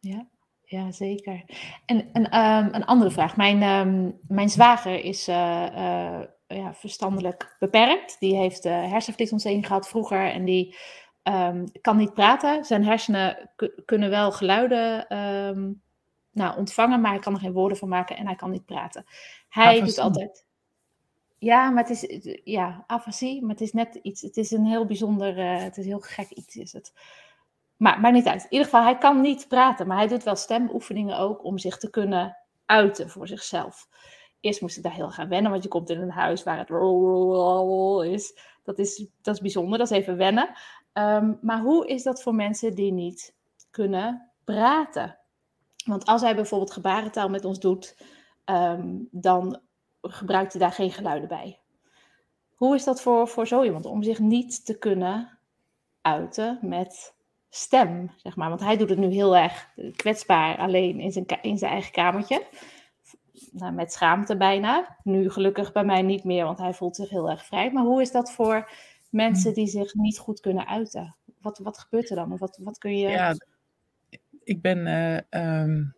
Ja, 0.00 0.28
ja 0.62 0.92
zeker. 0.92 1.44
En, 1.84 2.12
en 2.12 2.22
um, 2.22 2.74
een 2.74 2.84
andere 2.84 3.10
vraag. 3.10 3.36
Mijn, 3.36 3.62
um, 3.62 4.18
mijn 4.28 4.48
zwager 4.48 5.04
is 5.04 5.28
uh, 5.28 5.68
uh, 5.74 6.22
ja, 6.48 6.74
verstandelijk 6.74 7.56
beperkt. 7.58 8.16
Die 8.20 8.36
heeft 8.36 8.64
uh, 8.64 8.72
hersenvliesontsteking 8.72 9.66
gehad 9.66 9.88
vroeger 9.88 10.30
en 10.30 10.44
die 10.44 10.76
um, 11.22 11.64
kan 11.80 11.96
niet 11.96 12.14
praten. 12.14 12.64
Zijn 12.64 12.84
hersenen 12.84 13.50
kunnen 13.84 14.10
wel 14.10 14.32
geluiden 14.32 15.16
um, 15.18 15.82
nou, 16.30 16.58
ontvangen, 16.58 17.00
maar 17.00 17.10
hij 17.10 17.20
kan 17.20 17.34
er 17.34 17.40
geen 17.40 17.52
woorden 17.52 17.78
van 17.78 17.88
maken 17.88 18.16
en 18.16 18.26
hij 18.26 18.36
kan 18.36 18.50
niet 18.50 18.64
praten. 18.64 19.04
Hij 19.48 19.80
doet 19.80 19.98
altijd. 19.98 20.46
Ja, 21.38 21.70
maar 21.70 21.84
het 21.86 22.02
is 22.02 22.30
ja, 22.44 22.84
afasie, 22.86 23.40
maar 23.40 23.50
het 23.50 23.60
is 23.60 23.72
net 23.72 23.98
iets. 24.02 24.22
Het 24.22 24.36
is 24.36 24.50
een 24.50 24.66
heel 24.66 24.86
bijzonder, 24.86 25.38
uh, 25.38 25.62
het 25.62 25.76
is 25.76 25.84
heel 25.84 26.00
gek 26.00 26.30
iets 26.30 26.56
is 26.56 26.72
het. 26.72 26.92
Maar, 27.76 28.00
maar 28.00 28.12
niet 28.12 28.26
uit. 28.26 28.42
In 28.42 28.50
ieder 28.50 28.66
geval, 28.66 28.82
hij 28.82 28.98
kan 28.98 29.20
niet 29.20 29.48
praten, 29.48 29.86
maar 29.86 29.96
hij 29.96 30.06
doet 30.06 30.22
wel 30.22 30.36
stemoefeningen 30.36 31.18
ook 31.18 31.44
om 31.44 31.58
zich 31.58 31.78
te 31.78 31.90
kunnen 31.90 32.36
uiten 32.66 33.10
voor 33.10 33.28
zichzelf. 33.28 33.88
Eerst 34.40 34.60
moest 34.60 34.76
ik 34.76 34.82
daar 34.82 34.92
heel 34.92 35.10
gaan 35.10 35.28
wennen, 35.28 35.50
want 35.50 35.62
je 35.62 35.68
komt 35.68 35.90
in 35.90 36.00
een 36.00 36.10
huis 36.10 36.42
waar 36.42 36.58
het 36.58 36.70
is. 38.12 38.38
Dat 38.62 38.78
is, 38.78 39.06
dat 39.22 39.34
is 39.34 39.40
bijzonder, 39.40 39.78
dat 39.78 39.90
is 39.90 39.96
even 39.96 40.16
wennen. 40.16 40.50
Ehm, 40.92 41.34
maar 41.40 41.60
hoe 41.60 41.86
is 41.86 42.02
dat 42.02 42.22
voor 42.22 42.34
mensen 42.34 42.74
die 42.74 42.92
niet 42.92 43.34
kunnen 43.70 44.30
praten? 44.44 45.18
Want 45.84 46.04
als 46.04 46.22
hij 46.22 46.34
bijvoorbeeld 46.34 46.72
gebarentaal 46.72 47.28
met 47.28 47.44
ons 47.44 47.58
doet, 47.58 47.96
ehm, 48.44 48.96
dan 49.10 49.60
gebruikt 50.02 50.52
hij 50.52 50.60
daar 50.60 50.72
geen 50.72 50.92
geluiden 50.92 51.28
bij. 51.28 51.60
Hoe 52.54 52.74
is 52.74 52.84
dat 52.84 53.02
voor, 53.02 53.28
voor 53.28 53.46
zo 53.46 53.62
iemand 53.62 53.86
om 53.86 54.02
zich 54.02 54.18
niet 54.18 54.64
te 54.64 54.78
kunnen 54.78 55.38
uiten 56.00 56.58
met 56.62 57.14
stem, 57.48 58.10
zeg 58.16 58.36
maar? 58.36 58.48
Want 58.48 58.60
hij 58.60 58.76
doet 58.76 58.88
het 58.88 58.98
nu 58.98 59.06
heel 59.06 59.36
erg 59.36 59.68
kwetsbaar 59.96 60.58
alleen 60.58 61.00
in 61.00 61.12
zijn, 61.12 61.26
in 61.42 61.58
zijn 61.58 61.72
eigen 61.72 61.92
kamertje. 61.92 62.46
Nou, 63.58 63.72
met 63.72 63.92
schaamte 63.92 64.36
bijna. 64.36 64.96
Nu 65.02 65.30
gelukkig 65.30 65.72
bij 65.72 65.84
mij 65.84 66.02
niet 66.02 66.24
meer, 66.24 66.44
want 66.44 66.58
hij 66.58 66.74
voelt 66.74 66.96
zich 66.96 67.08
heel 67.08 67.30
erg 67.30 67.44
vrij. 67.44 67.72
Maar 67.72 67.84
hoe 67.84 68.00
is 68.00 68.10
dat 68.10 68.32
voor 68.32 68.70
mensen 69.10 69.54
die 69.54 69.66
zich 69.66 69.94
niet 69.94 70.18
goed 70.18 70.40
kunnen 70.40 70.66
uiten? 70.66 71.16
Wat, 71.40 71.58
wat 71.58 71.78
gebeurt 71.78 72.10
er 72.10 72.16
dan? 72.16 72.32
Of 72.32 72.40
wat, 72.40 72.60
wat 72.62 72.78
kun 72.78 72.98
je. 72.98 73.08
Ja, 73.08 73.34
ik 74.44 74.62
ben. 74.62 74.86
Uh, 75.30 75.97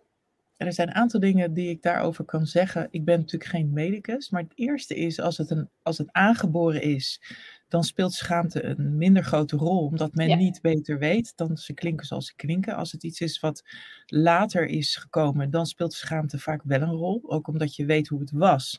er 0.66 0.72
zijn 0.72 0.88
een 0.88 0.94
aantal 0.94 1.20
dingen 1.20 1.54
die 1.54 1.70
ik 1.70 1.82
daarover 1.82 2.24
kan 2.24 2.46
zeggen. 2.46 2.88
Ik 2.90 3.04
ben 3.04 3.18
natuurlijk 3.18 3.50
geen 3.50 3.72
medicus, 3.72 4.30
maar 4.30 4.42
het 4.42 4.52
eerste 4.54 4.94
is 4.94 5.20
als 5.20 5.38
het, 5.38 5.50
een, 5.50 5.68
als 5.82 5.98
het 5.98 6.12
aangeboren 6.12 6.82
is, 6.82 7.20
dan 7.68 7.84
speelt 7.84 8.12
schaamte 8.12 8.64
een 8.64 8.96
minder 8.96 9.24
grote 9.24 9.56
rol, 9.56 9.86
omdat 9.86 10.14
men 10.14 10.38
niet 10.38 10.60
beter 10.60 10.98
weet. 10.98 11.32
Dan 11.36 11.56
ze 11.56 11.72
klinken 11.72 12.06
zoals 12.06 12.26
ze 12.26 12.34
klinken. 12.36 12.76
Als 12.76 12.92
het 12.92 13.02
iets 13.02 13.20
is 13.20 13.40
wat 13.40 13.62
later 14.06 14.66
is 14.66 14.96
gekomen, 14.96 15.50
dan 15.50 15.66
speelt 15.66 15.92
schaamte 15.92 16.38
vaak 16.38 16.62
wel 16.64 16.80
een 16.80 16.90
rol, 16.90 17.22
ook 17.26 17.48
omdat 17.48 17.76
je 17.76 17.84
weet 17.84 18.08
hoe 18.08 18.20
het 18.20 18.30
was 18.30 18.78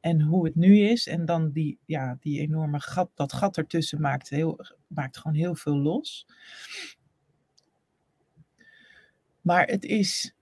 en 0.00 0.20
hoe 0.20 0.44
het 0.44 0.54
nu 0.54 0.78
is. 0.78 1.06
En 1.06 1.24
dan 1.24 1.50
die, 1.50 1.78
ja, 1.84 2.16
die 2.20 2.40
enorme 2.40 2.80
gat, 2.80 3.10
dat 3.14 3.32
gat 3.32 3.56
ertussen 3.56 4.00
maakt, 4.00 4.28
heel, 4.28 4.58
maakt 4.86 5.16
gewoon 5.16 5.36
heel 5.36 5.54
veel 5.54 5.76
los. 5.76 6.26
Maar 9.40 9.66
het 9.66 9.84
is, 9.84 10.35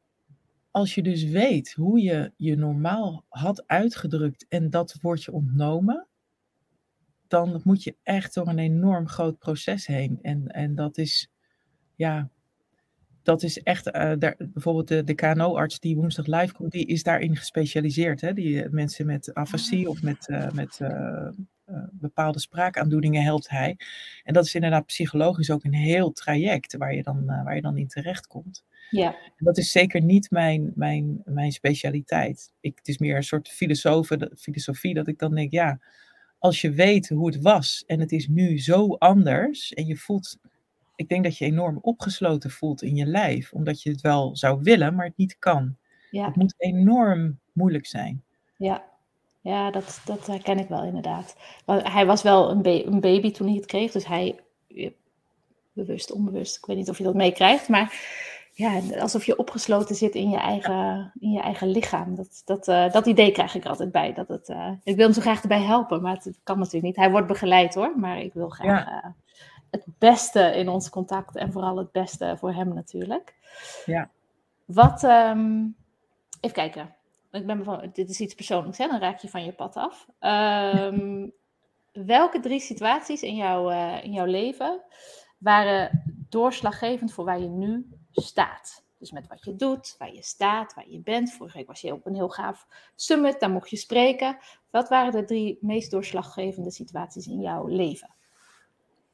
als 0.75 0.95
je 0.95 1.03
dus 1.03 1.25
weet 1.25 1.73
hoe 1.73 2.03
je 2.03 2.33
je 2.37 2.57
normaal 2.57 3.25
had 3.29 3.67
uitgedrukt 3.67 4.47
en 4.49 4.71
dat 4.71 4.99
wordt 5.01 5.23
je 5.23 5.33
ontnomen, 5.33 6.07
dan 7.29 7.61
moet 7.65 7.83
je 7.83 7.97
echt 8.03 8.35
door 8.35 8.49
een 8.49 8.59
enorm 8.59 9.09
groot 9.09 9.39
proces 9.39 9.87
heen. 9.87 10.19
En, 10.23 10.47
en 10.47 10.75
dat 10.75 10.99
is, 10.99 11.31
ja, 11.95 12.29
dat 13.23 13.43
is 13.43 13.63
echt, 13.63 13.87
uh, 13.87 14.13
daar, 14.19 14.37
bijvoorbeeld 14.39 14.89
de, 14.89 15.05
de 15.05 15.15
KNO-arts 15.15 15.81
die 15.81 15.97
woensdag 15.97 16.27
live 16.27 16.53
komt, 16.55 16.73
die 16.73 16.87
is 16.87 17.03
daarin 17.03 17.37
gespecialiseerd. 17.37 18.21
Hè? 18.21 18.33
Die 18.33 18.65
uh, 18.65 18.71
mensen 18.71 19.07
met 19.07 19.35
afasie 19.35 19.89
of 19.89 20.03
met, 20.03 20.29
uh, 20.29 20.51
met 20.51 20.81
bepaalde 21.91 22.41
spraakaandoeningen 22.41 23.23
helpt 23.23 23.49
hij. 23.49 23.77
En 24.23 24.35
dat 24.35 24.45
is 24.45 24.55
inderdaad 24.55 24.87
psychologisch 24.87 25.51
ook 25.51 25.65
een 25.65 25.75
heel 25.75 26.13
traject 26.13 26.77
waar 26.77 26.95
je 26.95 27.03
dan, 27.03 27.25
waar 27.25 27.55
je 27.55 27.63
dan 27.63 27.77
in 27.77 27.89
terecht 27.89 28.27
komt. 28.27 28.65
Ja. 28.97 29.17
En 29.37 29.45
dat 29.45 29.59
is 29.59 29.73
zeker 29.73 30.03
niet 30.03 30.31
mijn, 30.31 30.73
mijn, 30.75 31.23
mijn 31.25 31.53
specialiteit. 31.53 32.53
Ik, 32.61 32.77
het 32.77 32.89
is 32.89 32.99
meer 32.99 33.17
een 33.17 33.23
soort 33.23 33.49
filosofie 34.37 34.95
dat 34.95 35.09
ik 35.09 35.19
dan 35.19 35.35
denk, 35.35 35.53
ja, 35.53 35.81
als 36.39 36.61
je 36.61 36.71
weet 36.71 37.09
hoe 37.09 37.27
het 37.27 37.43
was 37.43 37.85
en 37.87 38.01
het 38.01 38.13
is 38.13 38.29
nu 38.29 38.59
zo 38.59 38.95
anders 38.95 39.73
en 39.73 39.87
je 39.87 39.97
voelt, 39.97 40.39
ik 40.97 41.09
denk 41.09 41.25
dat 41.25 41.39
je 41.39 41.45
enorm 41.45 41.79
opgesloten 41.81 42.51
voelt 42.51 42.83
in 42.83 42.97
je 42.97 43.07
lijf, 43.07 43.53
omdat 43.53 43.83
je 43.83 43.91
het 43.91 44.01
wel 44.01 44.37
zou 44.37 44.63
willen, 44.63 44.95
maar 44.95 45.07
het 45.07 45.17
niet 45.17 45.39
kan. 45.39 45.77
Ja. 46.11 46.27
Het 46.27 46.37
moet 46.37 46.55
enorm 46.57 47.39
moeilijk 47.53 47.87
zijn. 47.87 48.25
Ja, 48.57 48.85
ja 49.41 49.71
dat, 49.71 50.03
dat 50.05 50.27
herken 50.27 50.59
ik 50.59 50.69
wel 50.69 50.85
inderdaad. 50.85 51.37
Hij 51.67 52.07
was 52.07 52.23
wel 52.23 52.51
een, 52.51 52.87
een 52.93 53.01
baby 53.01 53.31
toen 53.31 53.47
hij 53.47 53.57
het 53.57 53.67
kreeg, 53.67 53.93
dus 53.93 54.07
hij, 54.07 54.41
bewust, 55.73 56.13
onbewust, 56.13 56.57
ik 56.57 56.67
weet 56.67 56.77
niet 56.77 56.89
of 56.89 56.99
je 56.99 57.05
dat 57.05 57.15
meekrijgt, 57.15 57.69
maar 57.69 57.93
ja, 58.57 58.81
alsof 59.01 59.27
je 59.27 59.39
opgesloten 59.39 59.95
zit 59.95 60.15
in 60.15 60.31
je 60.31 60.37
eigen, 60.37 61.13
in 61.21 61.31
je 61.31 61.41
eigen 61.41 61.69
lichaam. 61.69 62.15
Dat, 62.15 62.43
dat, 62.45 62.69
uh, 62.69 62.93
dat 62.93 63.07
idee 63.07 63.33
krijg 63.33 63.55
ik 63.55 63.67
altijd 63.67 63.93
bij. 63.93 64.13
Dat 64.13 64.29
het, 64.29 64.49
uh, 64.49 64.71
ik 64.83 64.97
wil 64.97 65.05
hem 65.05 65.15
zo 65.15 65.21
graag 65.21 65.43
erbij 65.43 65.63
helpen, 65.63 66.03
maar 66.03 66.15
het, 66.15 66.39
kan 66.43 66.59
natuurlijk 66.59 66.85
niet. 66.85 66.97
Hij 66.97 67.11
wordt 67.11 67.27
begeleid 67.27 67.75
hoor, 67.75 67.99
maar 67.99 68.19
ik 68.19 68.35
wil 68.35 68.49
graag 68.49 68.89
uh, 68.89 69.11
het 69.71 69.85
beste 69.99 70.41
in 70.41 70.69
ons 70.69 70.91
contact 70.91 71.37
en 71.37 71.53
vooral 71.53 71.77
het 71.77 71.93
beste 71.93 72.37
voor 72.39 72.53
hem 72.53 72.75
natuurlijk. 72.75 73.35
Ja. 73.85 74.11
Wat, 74.65 75.03
um, 75.03 75.77
even 76.41 76.57
kijken. 76.57 76.95
Ik 77.31 77.47
ben 77.47 77.65
van, 77.65 77.91
dit 77.93 78.11
is 78.11 78.21
iets 78.21 78.35
persoonlijks, 78.35 78.79
hè? 78.79 78.87
dan 78.87 79.01
raak 79.01 79.19
je 79.19 79.29
van 79.29 79.45
je 79.45 79.53
pad 79.53 79.77
af. 79.77 80.07
Um, 80.21 81.33
welke 82.07 82.41
drie 82.41 82.61
situaties 82.61 83.23
in, 83.23 83.37
jou, 83.37 83.75
in 84.03 84.13
jouw 84.13 84.27
leven 84.27 84.81
waren 85.39 86.03
doorslaggevend 86.29 87.13
voor 87.13 87.25
waar 87.25 87.41
je 87.41 87.49
nu 87.49 87.87
staat. 88.23 88.85
Dus 88.99 89.13
met 89.13 89.27
wat 89.27 89.45
je 89.45 89.57
doet, 89.57 89.95
waar 89.99 90.15
je 90.15 90.23
staat, 90.23 90.75
waar 90.75 90.89
je 90.89 91.01
bent. 91.01 91.33
Vorige 91.33 91.57
week 91.57 91.67
was 91.67 91.81
je 91.81 91.93
op 91.93 92.07
een 92.07 92.15
heel 92.15 92.29
gaaf 92.29 92.67
summit, 92.95 93.41
daar 93.41 93.51
mocht 93.51 93.71
je 93.71 93.77
spreken. 93.77 94.37
Wat 94.71 94.89
waren 94.89 95.13
de 95.13 95.25
drie 95.25 95.59
meest 95.61 95.91
doorslaggevende 95.91 96.71
situaties 96.71 97.27
in 97.27 97.41
jouw 97.41 97.67
leven? 97.67 98.15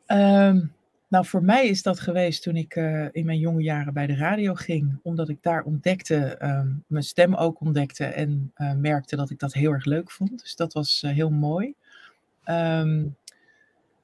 Ehm, 0.06 0.66
nou, 1.08 1.26
voor 1.26 1.42
mij 1.42 1.66
is 1.66 1.82
dat 1.82 2.00
geweest 2.00 2.42
toen 2.42 2.56
ik 2.56 2.76
uh, 2.76 3.08
in 3.12 3.24
mijn 3.24 3.38
jonge 3.38 3.62
jaren 3.62 3.92
bij 3.92 4.06
de 4.06 4.16
radio 4.16 4.54
ging. 4.54 4.98
Omdat 5.02 5.28
ik 5.28 5.42
daar 5.42 5.62
ontdekte, 5.62 6.38
uh, 6.42 6.62
mijn 6.86 7.04
stem 7.04 7.34
ook 7.34 7.60
ontdekte 7.60 8.04
en 8.04 8.52
uh, 8.56 8.72
merkte 8.72 9.16
dat 9.16 9.30
ik 9.30 9.38
dat 9.38 9.52
heel 9.52 9.72
erg 9.72 9.84
leuk 9.84 10.10
vond. 10.10 10.40
Dus 10.40 10.56
dat 10.56 10.72
was 10.72 11.02
eh, 11.02 11.10
heel 11.10 11.30
mooi. 11.30 11.74
Um, 12.44 13.16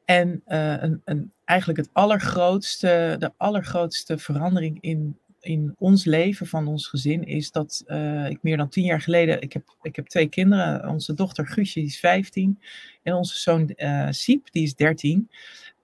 en 0.04 0.42
een, 0.44 1.02
een, 1.04 1.32
eigenlijk 1.46 1.78
het 1.78 1.90
allergrootste, 1.92 3.16
de 3.18 3.32
allergrootste 3.36 4.18
verandering 4.18 4.78
in, 4.80 5.18
in 5.40 5.74
ons 5.78 6.04
leven 6.04 6.46
van 6.46 6.66
ons 6.66 6.86
gezin 6.86 7.24
is 7.24 7.50
dat 7.50 7.84
uh, 7.86 8.30
ik 8.30 8.38
meer 8.42 8.56
dan 8.56 8.68
tien 8.68 8.84
jaar 8.84 9.00
geleden, 9.00 9.40
ik 9.40 9.52
heb, 9.52 9.76
ik 9.82 9.96
heb 9.96 10.06
twee 10.06 10.28
kinderen, 10.28 10.88
onze 10.88 11.14
dochter 11.14 11.46
Guusje 11.46 11.78
die 11.78 11.88
is 11.88 11.98
15 11.98 12.60
en 13.02 13.14
onze 13.14 13.38
zoon 13.38 13.72
uh, 13.76 14.06
Siep 14.10 14.48
die 14.52 14.62
is 14.62 14.74
13. 14.74 15.30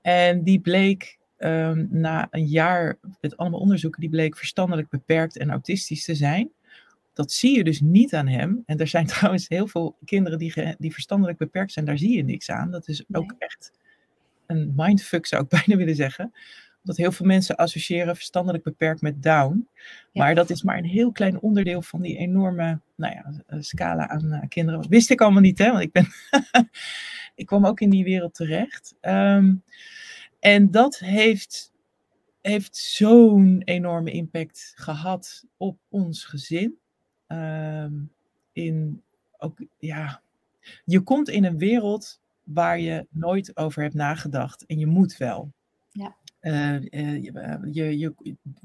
En 0.00 0.42
die 0.42 0.60
bleek 0.60 1.18
um, 1.38 1.88
na 1.90 2.28
een 2.30 2.46
jaar 2.46 2.98
met 3.20 3.36
allemaal 3.36 3.60
onderzoeken, 3.60 4.00
die 4.00 4.10
bleek 4.10 4.36
verstandelijk 4.36 4.88
beperkt 4.88 5.38
en 5.38 5.50
autistisch 5.50 6.04
te 6.04 6.14
zijn. 6.14 6.50
Dat 7.12 7.32
zie 7.32 7.56
je 7.56 7.64
dus 7.64 7.80
niet 7.80 8.14
aan 8.14 8.28
hem. 8.28 8.62
En 8.66 8.78
er 8.78 8.86
zijn 8.86 9.06
trouwens 9.16 9.48
heel 9.48 9.66
veel 9.66 9.96
kinderen 10.04 10.38
die, 10.38 10.74
die 10.78 10.92
verstandelijk 10.92 11.38
beperkt 11.38 11.72
zijn, 11.72 11.84
daar 11.84 11.98
zie 11.98 12.16
je 12.16 12.24
niks 12.24 12.50
aan. 12.50 12.70
Dat 12.70 12.88
is 12.88 13.04
ook 13.12 13.34
echt 13.38 13.72
een 14.46 14.72
mindfuck 14.76 15.26
zou 15.26 15.42
ik 15.42 15.48
bijna 15.58 15.76
willen 15.76 15.96
zeggen. 15.96 16.32
Omdat 16.80 16.96
heel 16.96 17.12
veel 17.12 17.26
mensen 17.26 17.56
associëren 17.56 18.16
verstandelijk 18.16 18.64
beperkt 18.64 19.00
met 19.00 19.22
down. 19.22 19.68
Maar 20.12 20.34
dat 20.34 20.50
is 20.50 20.62
maar 20.62 20.78
een 20.78 20.84
heel 20.84 21.12
klein 21.12 21.40
onderdeel 21.40 21.82
van 21.82 22.02
die 22.02 22.16
enorme 22.16 22.80
nou 22.96 23.14
ja, 23.14 23.42
eh, 23.46 23.58
scala 23.60 24.08
aan 24.08 24.24
uh, 24.24 24.42
kinderen. 24.48 24.88
wist 24.88 25.10
ik 25.10 25.20
allemaal 25.20 25.42
niet, 25.42 25.58
hè? 25.58 25.70
Want 25.70 25.82
ik 25.82 25.92
ben. 25.92 26.06
ik 27.34 27.46
kwam 27.46 27.66
ook 27.66 27.80
in 27.80 27.90
die 27.90 28.04
wereld 28.04 28.34
terecht. 28.34 28.94
Um, 29.00 29.62
en 30.40 30.70
dat 30.70 30.98
heeft, 30.98 31.72
heeft 32.40 32.76
zo'n 32.76 33.62
enorme 33.64 34.10
impact 34.10 34.72
gehad 34.76 35.44
op 35.56 35.78
ons 35.88 36.24
gezin. 36.24 36.78
Um, 37.28 38.12
in 38.52 39.02
ook, 39.38 39.64
ja. 39.78 40.22
Je 40.84 41.00
komt 41.00 41.28
in 41.28 41.44
een 41.44 41.58
wereld 41.58 42.20
waar 42.42 42.80
je 42.80 43.06
nooit 43.10 43.56
over 43.56 43.82
hebt 43.82 43.94
nagedacht. 43.94 44.66
En 44.66 44.78
je 44.78 44.86
moet 44.86 45.16
wel. 45.16 45.52
Ja. 45.90 46.16
Uh, 46.40 46.80
uh, 46.80 47.22
je, 47.72 47.98
je, 47.98 48.14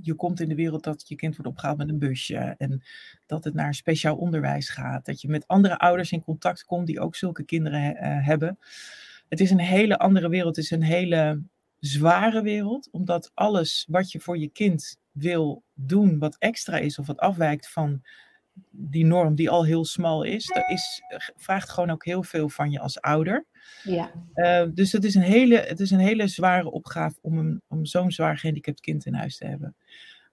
je 0.02 0.14
komt 0.14 0.40
in 0.40 0.50
de 0.50 0.56
wereld 0.56 0.84
dat 0.84 1.08
je 1.08 1.16
kind 1.16 1.36
wordt 1.36 1.52
opgehaald 1.52 1.78
met 1.78 1.90
een 1.90 2.00
busje. 2.00 2.56
En 2.58 2.84
dat 3.26 3.44
het 3.44 3.54
naar 3.54 3.74
speciaal 3.74 4.16
onderwijs 4.16 4.70
gaat. 4.70 5.06
Dat 5.06 5.22
je 5.22 5.30
met 5.30 5.48
andere 5.48 5.78
ouders 5.78 6.12
in 6.12 6.24
contact 6.24 6.64
komt 6.64 6.88
die 6.88 7.00
ook 7.00 7.16
zulke 7.16 7.44
kinderen 7.44 7.82
he 7.82 8.08
hebben. 8.08 8.60
Het 9.30 9.40
is 9.40 9.52
een 9.52 9.60
hele 9.60 9.98
andere 9.98 10.30
wereld. 10.30 10.56
Het 10.56 10.66
is 10.66 10.72
een 10.72 10.84
hele 10.84 11.42
zware 11.80 12.42
wereld. 12.42 12.90
Omdat 12.92 13.32
alles 13.34 13.86
wat 13.90 14.12
je 14.12 14.20
voor 14.20 14.38
je 14.38 14.50
kind 14.50 14.98
wil 15.12 15.64
doen, 15.74 16.20
wat 16.20 16.36
extra 16.40 16.78
is 16.78 17.00
of 17.00 17.08
wat 17.08 17.20
afwijkt 17.20 17.70
van 17.70 18.02
die 18.72 19.06
norm 19.06 19.36
die 19.36 19.50
al 19.50 19.66
heel 19.66 19.86
smal 19.86 20.24
is, 20.24 20.46
dat 20.46 20.70
is, 20.70 21.02
vraagt 21.36 21.70
gewoon 21.70 21.90
ook 21.90 22.06
heel 22.06 22.24
veel 22.24 22.50
van 22.50 22.72
je 22.72 22.80
als 22.80 23.02
ouder. 23.02 23.46
Ja. 23.84 24.12
Uh, 24.36 24.64
dus 24.74 24.92
het 24.92 25.04
is, 25.04 25.16
een 25.16 25.22
hele, 25.22 25.58
het 25.58 25.80
is 25.80 25.92
een 25.92 26.00
hele 26.00 26.28
zware 26.28 26.72
opgave 26.72 27.18
om, 27.22 27.38
een, 27.38 27.62
om 27.68 27.86
zo'n 27.86 28.12
zwaar 28.12 28.38
gehandicapt 28.38 28.80
kind 28.80 29.06
in 29.06 29.14
huis 29.14 29.38
te 29.38 29.46
hebben. 29.46 29.76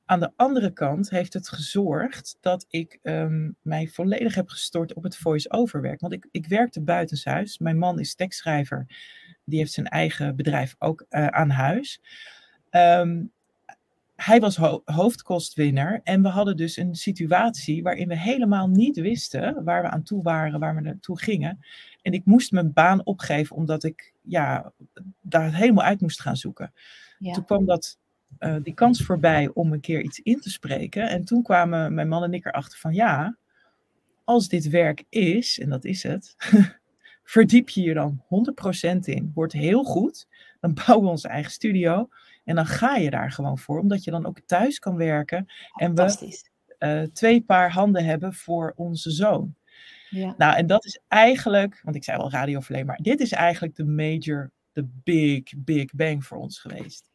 Aan 0.06 0.20
de 0.20 0.32
andere 0.36 0.72
kant 0.72 1.10
heeft 1.10 1.32
het 1.32 1.48
gezorgd 1.48 2.36
dat 2.40 2.66
ik 2.68 2.98
ehm, 3.02 3.50
mij 3.62 3.88
volledig 3.88 4.34
heb 4.34 4.48
gestort 4.48 4.94
op 4.94 5.02
het 5.02 5.16
voice-over 5.16 5.80
werk. 5.80 6.00
Want 6.00 6.12
ik, 6.12 6.28
ik 6.30 6.46
werkte 6.46 6.80
buitenshuis. 6.82 7.58
Mijn 7.58 7.78
man 7.78 8.00
is 8.00 8.14
tekstschrijver. 8.14 8.86
Die 9.44 9.58
heeft 9.58 9.72
zijn 9.72 9.86
eigen 9.86 10.36
bedrijf 10.36 10.74
ook 10.78 11.06
uh, 11.10 11.26
aan 11.26 11.50
huis. 11.50 12.00
Um, 12.70 13.32
hij 14.16 14.40
was 14.40 14.56
hoofdkostwinner 14.84 16.00
en 16.02 16.22
we 16.22 16.28
hadden 16.28 16.56
dus 16.56 16.76
een 16.76 16.94
situatie 16.94 17.82
waarin 17.82 18.08
we 18.08 18.18
helemaal 18.18 18.68
niet 18.68 18.96
wisten 18.96 19.64
waar 19.64 19.82
we 19.82 19.88
aan 19.88 20.02
toe 20.02 20.22
waren, 20.22 20.60
waar 20.60 20.74
we 20.74 20.80
naartoe 20.80 21.18
gingen. 21.18 21.64
En 22.02 22.12
ik 22.12 22.24
moest 22.24 22.52
mijn 22.52 22.72
baan 22.72 23.04
opgeven 23.04 23.56
omdat 23.56 23.84
ik 23.84 24.12
ja, 24.22 24.72
daar 25.20 25.54
helemaal 25.54 25.84
uit 25.84 26.00
moest 26.00 26.20
gaan 26.20 26.36
zoeken. 26.36 26.72
Toen 27.18 27.44
kwam 27.44 27.64
dat, 27.64 27.98
uh, 28.38 28.56
die 28.62 28.74
kans 28.74 29.02
voorbij 29.02 29.50
om 29.54 29.72
een 29.72 29.80
keer 29.80 30.02
iets 30.02 30.18
in 30.18 30.40
te 30.40 30.50
spreken. 30.50 31.08
En 31.08 31.24
toen 31.24 31.42
kwamen 31.42 31.94
mijn 31.94 32.08
man 32.08 32.22
en 32.22 32.34
ik 32.34 32.46
erachter 32.46 32.78
van 32.78 32.94
ja, 32.94 33.36
als 34.24 34.48
dit 34.48 34.68
werk 34.68 35.04
is, 35.08 35.58
en 35.58 35.68
dat 35.68 35.84
is 35.84 36.02
het, 36.02 36.34
verdiep 37.24 37.68
je 37.68 37.82
je 37.82 37.94
dan 37.94 38.22
100% 38.94 38.98
in. 38.98 39.30
Wordt 39.34 39.52
heel 39.52 39.84
goed. 39.84 40.26
Dan 40.60 40.74
bouwen 40.74 41.04
we 41.04 41.10
onze 41.10 41.28
eigen 41.28 41.52
studio. 41.52 42.08
En 42.45 42.55
dan 42.55 42.66
ga 42.66 42.97
je 42.97 43.11
daar 43.11 43.32
gewoon 43.32 43.59
voor, 43.59 43.80
omdat 43.80 44.05
je 44.05 44.11
dan 44.11 44.26
ook 44.26 44.40
thuis 44.40 44.78
kan 44.78 44.97
werken. 44.97 45.47
En 45.74 45.95
we 45.95 46.42
uh, 46.78 47.03
twee 47.03 47.42
paar 47.42 47.72
handen 47.72 48.05
hebben 48.05 48.34
voor 48.34 48.72
onze 48.76 49.11
zoon. 49.11 49.55
Ja. 50.11 50.34
Nou, 50.36 50.57
en 50.57 50.66
dat 50.66 50.84
is 50.84 51.01
eigenlijk, 51.09 51.80
want 51.82 51.97
ik 51.97 52.05
zei 52.05 52.16
wel 52.16 52.30
radioverleen, 52.30 52.86
maar 52.86 52.99
dit 53.03 53.20
is 53.20 53.32
eigenlijk 53.32 53.76
de 53.76 53.84
major, 53.84 54.51
de 54.72 54.88
big, 55.03 55.42
big 55.57 55.95
bang 55.95 56.24
voor 56.24 56.38
ons 56.38 56.59
geweest. 56.59 57.11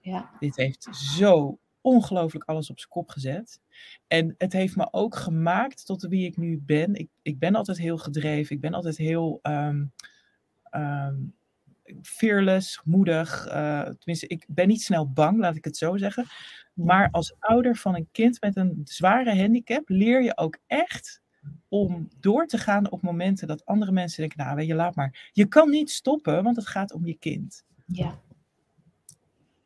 Ja. 0.00 0.30
Dit 0.38 0.56
heeft 0.56 0.88
zo 0.96 1.58
ongelooflijk 1.80 2.44
alles 2.44 2.70
op 2.70 2.78
zijn 2.78 2.90
kop 2.90 3.08
gezet. 3.08 3.60
En 4.06 4.34
het 4.38 4.52
heeft 4.52 4.76
me 4.76 4.88
ook 4.90 5.16
gemaakt 5.16 5.86
tot 5.86 6.02
wie 6.02 6.26
ik 6.26 6.36
nu 6.36 6.62
ben. 6.66 6.94
Ik, 6.94 7.08
ik 7.22 7.38
ben 7.38 7.54
altijd 7.54 7.78
heel 7.78 7.98
gedreven. 7.98 8.54
Ik 8.56 8.60
ben 8.60 8.74
altijd 8.74 8.96
heel 8.96 9.38
um, 9.42 9.92
um, 10.70 11.34
fearless, 12.02 12.80
moedig. 12.84 13.46
Uh, 13.46 13.80
tenminste, 13.80 14.26
ik 14.26 14.44
ben 14.48 14.68
niet 14.68 14.82
snel 14.82 15.10
bang, 15.12 15.38
laat 15.38 15.56
ik 15.56 15.64
het 15.64 15.76
zo 15.76 15.96
zeggen. 15.96 16.26
Maar 16.74 17.08
als 17.10 17.34
ouder 17.38 17.76
van 17.76 17.94
een 17.94 18.08
kind 18.12 18.40
met 18.40 18.56
een 18.56 18.80
zware 18.84 19.36
handicap 19.36 19.88
leer 19.88 20.22
je 20.22 20.36
ook 20.36 20.58
echt 20.66 21.22
om 21.68 22.08
door 22.20 22.46
te 22.46 22.58
gaan 22.58 22.90
op 22.90 23.02
momenten 23.02 23.48
dat 23.48 23.66
andere 23.66 23.92
mensen 23.92 24.20
denken, 24.20 24.44
nou 24.44 24.56
weet 24.56 24.66
je, 24.66 24.74
laat 24.74 24.94
maar. 24.94 25.30
Je 25.32 25.46
kan 25.46 25.70
niet 25.70 25.90
stoppen, 25.90 26.42
want 26.42 26.56
het 26.56 26.66
gaat 26.66 26.92
om 26.92 27.06
je 27.06 27.14
kind. 27.14 27.64
Ja. 27.86 28.20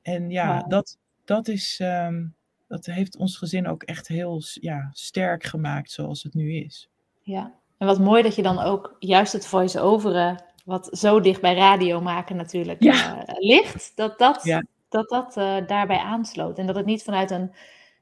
En 0.02 0.30
ja, 0.30 0.62
dat, 0.62 0.98
dat, 1.24 1.48
is, 1.48 1.78
um, 1.82 2.34
dat 2.66 2.86
heeft 2.86 3.16
ons 3.16 3.36
gezin 3.36 3.66
ook 3.66 3.82
echt 3.82 4.08
heel 4.08 4.42
ja, 4.60 4.88
sterk 4.92 5.44
gemaakt 5.44 5.90
zoals 5.90 6.22
het 6.22 6.34
nu 6.34 6.54
is. 6.54 6.88
Ja, 7.20 7.54
en 7.78 7.86
wat 7.86 7.98
mooi 7.98 8.22
dat 8.22 8.34
je 8.34 8.42
dan 8.42 8.58
ook 8.58 8.96
juist 8.98 9.32
het 9.32 9.46
voice-overen 9.46 10.44
wat 10.68 10.88
zo 10.98 11.20
dicht 11.20 11.40
bij 11.40 11.54
radio 11.54 12.00
maken 12.00 12.36
natuurlijk 12.36 12.82
ja. 12.82 13.16
uh, 13.16 13.34
ligt, 13.38 13.92
dat 13.94 14.18
dat, 14.18 14.42
dat, 14.88 15.08
dat 15.08 15.36
uh, 15.36 15.66
daarbij 15.66 15.98
aansloot. 15.98 16.58
En 16.58 16.66
dat 16.66 16.76
het 16.76 16.86
niet 16.86 17.02
vanuit 17.02 17.30
een 17.30 17.52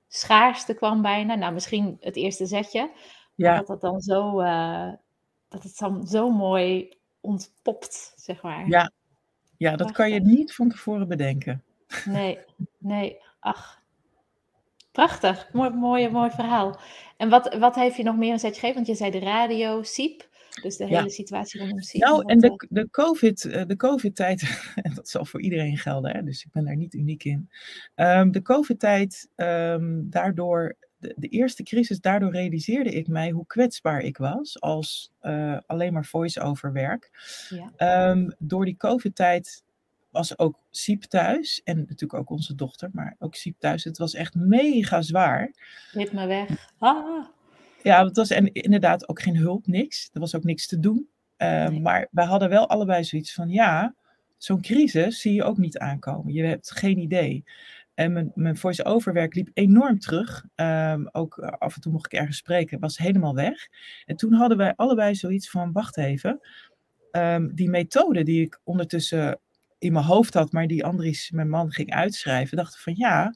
schaarste 0.08 0.74
kwam 0.74 1.02
bijna. 1.02 1.34
Nou, 1.34 1.52
misschien 1.52 1.96
het 2.00 2.16
eerste 2.16 2.46
zetje. 2.46 2.90
Ja. 3.34 3.56
dat 3.56 3.68
het 3.68 3.80
dan 3.80 4.00
zo, 4.00 4.40
uh, 4.40 4.92
dat 5.48 5.62
het 5.62 5.78
dan 5.78 6.06
zo 6.06 6.30
mooi 6.30 6.88
ontpopt, 7.20 8.12
zeg 8.16 8.42
maar. 8.42 8.68
Ja, 8.68 8.90
ja 9.56 9.76
dat 9.76 9.92
kan 9.92 10.10
je 10.10 10.20
niet 10.20 10.54
van 10.54 10.68
tevoren 10.68 11.08
bedenken. 11.08 11.62
Nee, 12.04 12.38
nee, 12.78 13.20
ach. 13.40 13.82
Prachtig, 14.92 15.48
mooi, 15.52 15.70
mooi, 15.70 16.08
mooi 16.08 16.30
verhaal. 16.30 16.78
En 17.16 17.28
wat, 17.28 17.54
wat 17.54 17.74
heeft 17.74 17.96
je 17.96 18.02
nog 18.02 18.16
meer 18.16 18.32
een 18.32 18.38
zetje 18.38 18.60
gegeven? 18.60 18.74
Want 18.74 18.86
je 18.86 19.04
zei 19.04 19.10
de 19.10 19.26
radio, 19.26 19.82
SIEP. 19.82 20.28
Dus 20.62 20.76
de 20.76 20.86
hele 20.86 21.10
situatie 21.10 21.60
rondom 21.60 21.82
ziek. 21.82 22.02
Nou, 22.02 22.22
en 22.26 22.38
de, 22.38 22.48
eh, 22.48 22.54
de, 22.68 22.90
COVID, 22.90 23.44
eh, 23.44 23.66
de 23.66 23.76
COVID-tijd, 23.76 24.42
en 24.82 24.94
dat 24.94 25.08
zal 25.08 25.24
voor 25.24 25.40
iedereen 25.40 25.76
gelden, 25.76 26.16
hè, 26.16 26.22
dus 26.22 26.44
ik 26.44 26.52
ben 26.52 26.64
daar 26.64 26.76
niet 26.76 26.94
uniek 26.94 27.24
in. 27.24 27.50
Um, 27.94 28.32
de 28.32 28.42
COVID-tijd, 28.42 29.28
um, 29.36 30.10
daardoor, 30.10 30.76
de, 30.96 31.14
de, 31.16 31.28
eerste 31.28 31.62
crisis, 31.62 32.00
daardoor 32.00 32.32
realiseerde 32.32 32.90
ik 32.90 33.08
mij 33.08 33.30
hoe 33.30 33.46
kwetsbaar 33.46 34.00
ik 34.00 34.16
was 34.16 34.60
als 34.60 35.12
uh, 35.22 35.58
alleen 35.66 35.92
maar 35.92 36.04
voice-over 36.04 36.72
werk. 36.72 37.10
Ja. 37.48 38.10
Um, 38.10 38.34
door 38.38 38.64
die 38.64 38.76
COVID-tijd 38.76 39.64
was 40.10 40.38
ook 40.38 40.58
Siep 40.70 41.02
thuis. 41.02 41.60
En 41.64 41.78
natuurlijk 41.78 42.14
ook 42.14 42.30
onze 42.30 42.54
dochter, 42.54 42.90
maar 42.92 43.16
ook 43.18 43.34
Siep 43.34 43.58
thuis. 43.58 43.84
Het 43.84 43.98
was 43.98 44.14
echt 44.14 44.34
mega 44.34 45.02
zwaar. 45.02 45.52
Rit 45.92 46.12
me 46.12 46.26
weg. 46.26 46.72
Ah. 46.78 47.24
Ja, 47.86 48.04
het 48.04 48.16
was 48.16 48.30
en 48.30 48.52
inderdaad 48.52 49.08
ook 49.08 49.22
geen 49.22 49.36
hulp, 49.36 49.66
niks. 49.66 50.10
Er 50.12 50.20
was 50.20 50.34
ook 50.34 50.44
niks 50.44 50.66
te 50.66 50.80
doen. 50.80 51.08
Uh, 51.38 51.68
Maar 51.68 52.08
wij 52.10 52.24
hadden 52.24 52.48
wel 52.48 52.68
allebei 52.68 53.04
zoiets 53.04 53.34
van, 53.34 53.48
ja, 53.48 53.94
zo'n 54.36 54.60
crisis 54.60 55.20
zie 55.20 55.34
je 55.34 55.44
ook 55.44 55.56
niet 55.56 55.78
aankomen. 55.78 56.32
Je 56.32 56.42
hebt 56.42 56.70
geen 56.70 56.98
idee. 56.98 57.44
En 57.94 58.12
mijn, 58.12 58.32
mijn 58.34 58.56
voice-over 58.56 59.12
werk 59.12 59.34
liep 59.34 59.50
enorm 59.52 59.98
terug. 59.98 60.44
Um, 60.54 61.08
ook 61.12 61.38
eh, 61.38 61.48
af 61.48 61.74
en 61.74 61.80
toe 61.80 61.92
mocht 61.92 62.12
ik 62.12 62.18
ergens 62.18 62.36
spreken, 62.36 62.80
was 62.80 62.98
helemaal 62.98 63.34
weg. 63.34 63.68
En 64.04 64.16
toen 64.16 64.32
hadden 64.32 64.58
wij 64.58 64.74
allebei 64.76 65.14
zoiets 65.14 65.50
van, 65.50 65.72
wacht 65.72 65.96
even. 65.96 66.40
Um, 67.12 67.54
die 67.54 67.70
methode 67.70 68.22
die 68.22 68.44
ik 68.44 68.60
ondertussen 68.64 69.40
in 69.78 69.92
mijn 69.92 70.04
hoofd 70.04 70.34
had, 70.34 70.52
maar 70.52 70.66
die 70.66 70.84
Andries, 70.84 71.30
mijn 71.30 71.48
man, 71.48 71.72
ging 71.72 71.90
uitschrijven, 71.94 72.56
dacht 72.56 72.80
van 72.82 72.94
ja, 72.96 73.34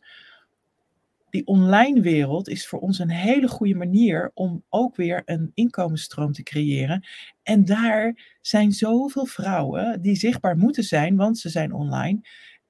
die 1.30 1.46
online 1.46 2.00
wereld 2.00 2.48
is 2.48 2.68
voor 2.68 2.78
ons 2.78 2.98
een 2.98 3.10
hele 3.10 3.48
goede 3.48 3.74
manier 3.74 4.30
om 4.34 4.64
ook 4.68 4.96
weer 4.96 5.22
een 5.24 5.50
inkomensstroom 5.54 6.32
te 6.32 6.42
creëren. 6.42 7.06
En 7.42 7.64
daar 7.64 8.36
zijn 8.40 8.72
zoveel 8.72 9.26
vrouwen 9.26 10.02
die 10.02 10.14
zichtbaar 10.14 10.56
moeten 10.56 10.84
zijn, 10.84 11.16
want 11.16 11.38
ze 11.38 11.48
zijn 11.48 11.72
online. 11.72 12.20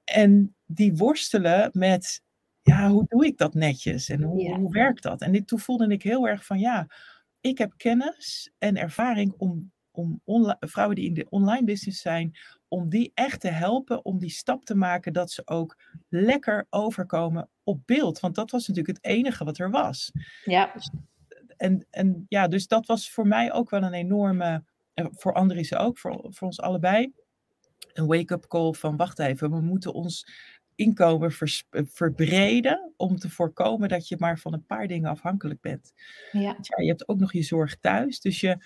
En 0.03 0.55
die 0.65 0.95
worstelen 0.95 1.69
met, 1.73 2.21
ja, 2.61 2.89
hoe 2.89 3.05
doe 3.07 3.25
ik 3.25 3.37
dat 3.37 3.53
netjes 3.53 4.09
en 4.09 4.21
hoe, 4.21 4.55
hoe 4.55 4.71
werkt 4.71 5.03
dat? 5.03 5.21
En 5.21 5.31
dit, 5.31 5.47
toen 5.47 5.59
voelde 5.59 5.87
ik 5.87 6.03
heel 6.03 6.27
erg 6.27 6.45
van, 6.45 6.59
ja, 6.59 6.87
ik 7.41 7.57
heb 7.57 7.73
kennis 7.77 8.51
en 8.57 8.77
ervaring 8.77 9.33
om, 9.37 9.71
om 9.91 10.55
vrouwen 10.59 10.95
die 10.95 11.07
in 11.07 11.13
de 11.13 11.27
online 11.29 11.63
business 11.63 12.01
zijn, 12.01 12.37
om 12.67 12.89
die 12.89 13.11
echt 13.13 13.39
te 13.39 13.47
helpen 13.47 14.05
om 14.05 14.19
die 14.19 14.29
stap 14.29 14.65
te 14.65 14.75
maken 14.75 15.13
dat 15.13 15.31
ze 15.31 15.41
ook 15.45 15.77
lekker 16.09 16.65
overkomen 16.69 17.49
op 17.71 17.81
beeld. 17.85 18.19
Want 18.19 18.35
dat 18.35 18.51
was 18.51 18.67
natuurlijk 18.67 18.97
het 18.97 19.05
enige 19.05 19.43
wat 19.43 19.57
er 19.57 19.71
was. 19.71 20.11
Ja. 20.45 20.71
Dus, 20.73 20.91
en, 21.57 21.85
en 21.89 22.25
ja, 22.29 22.47
dus 22.47 22.67
dat 22.67 22.85
was 22.85 23.11
voor 23.11 23.27
mij 23.27 23.53
ook 23.53 23.69
wel 23.69 23.83
een 23.83 23.93
enorme, 23.93 24.63
voor 24.93 25.33
Andries 25.33 25.75
ook, 25.75 25.97
voor, 25.97 26.25
voor 26.29 26.47
ons 26.47 26.59
allebei, 26.59 27.11
een 27.93 28.07
wake-up 28.07 28.47
call 28.47 28.73
van 28.73 28.97
wacht 28.97 29.19
even, 29.19 29.51
we 29.51 29.61
moeten 29.61 29.93
ons 29.93 30.27
inkomen 30.75 31.31
verbreden 31.71 32.93
om 32.97 33.17
te 33.17 33.29
voorkomen 33.29 33.89
dat 33.89 34.07
je 34.07 34.15
maar 34.19 34.39
van 34.39 34.53
een 34.53 34.65
paar 34.65 34.87
dingen 34.87 35.09
afhankelijk 35.09 35.61
bent. 35.61 35.93
Ja. 36.31 36.41
ja 36.41 36.83
je 36.83 36.87
hebt 36.87 37.07
ook 37.07 37.19
nog 37.19 37.33
je 37.33 37.43
zorg 37.43 37.75
thuis, 37.79 38.19
dus 38.19 38.39
je 38.39 38.57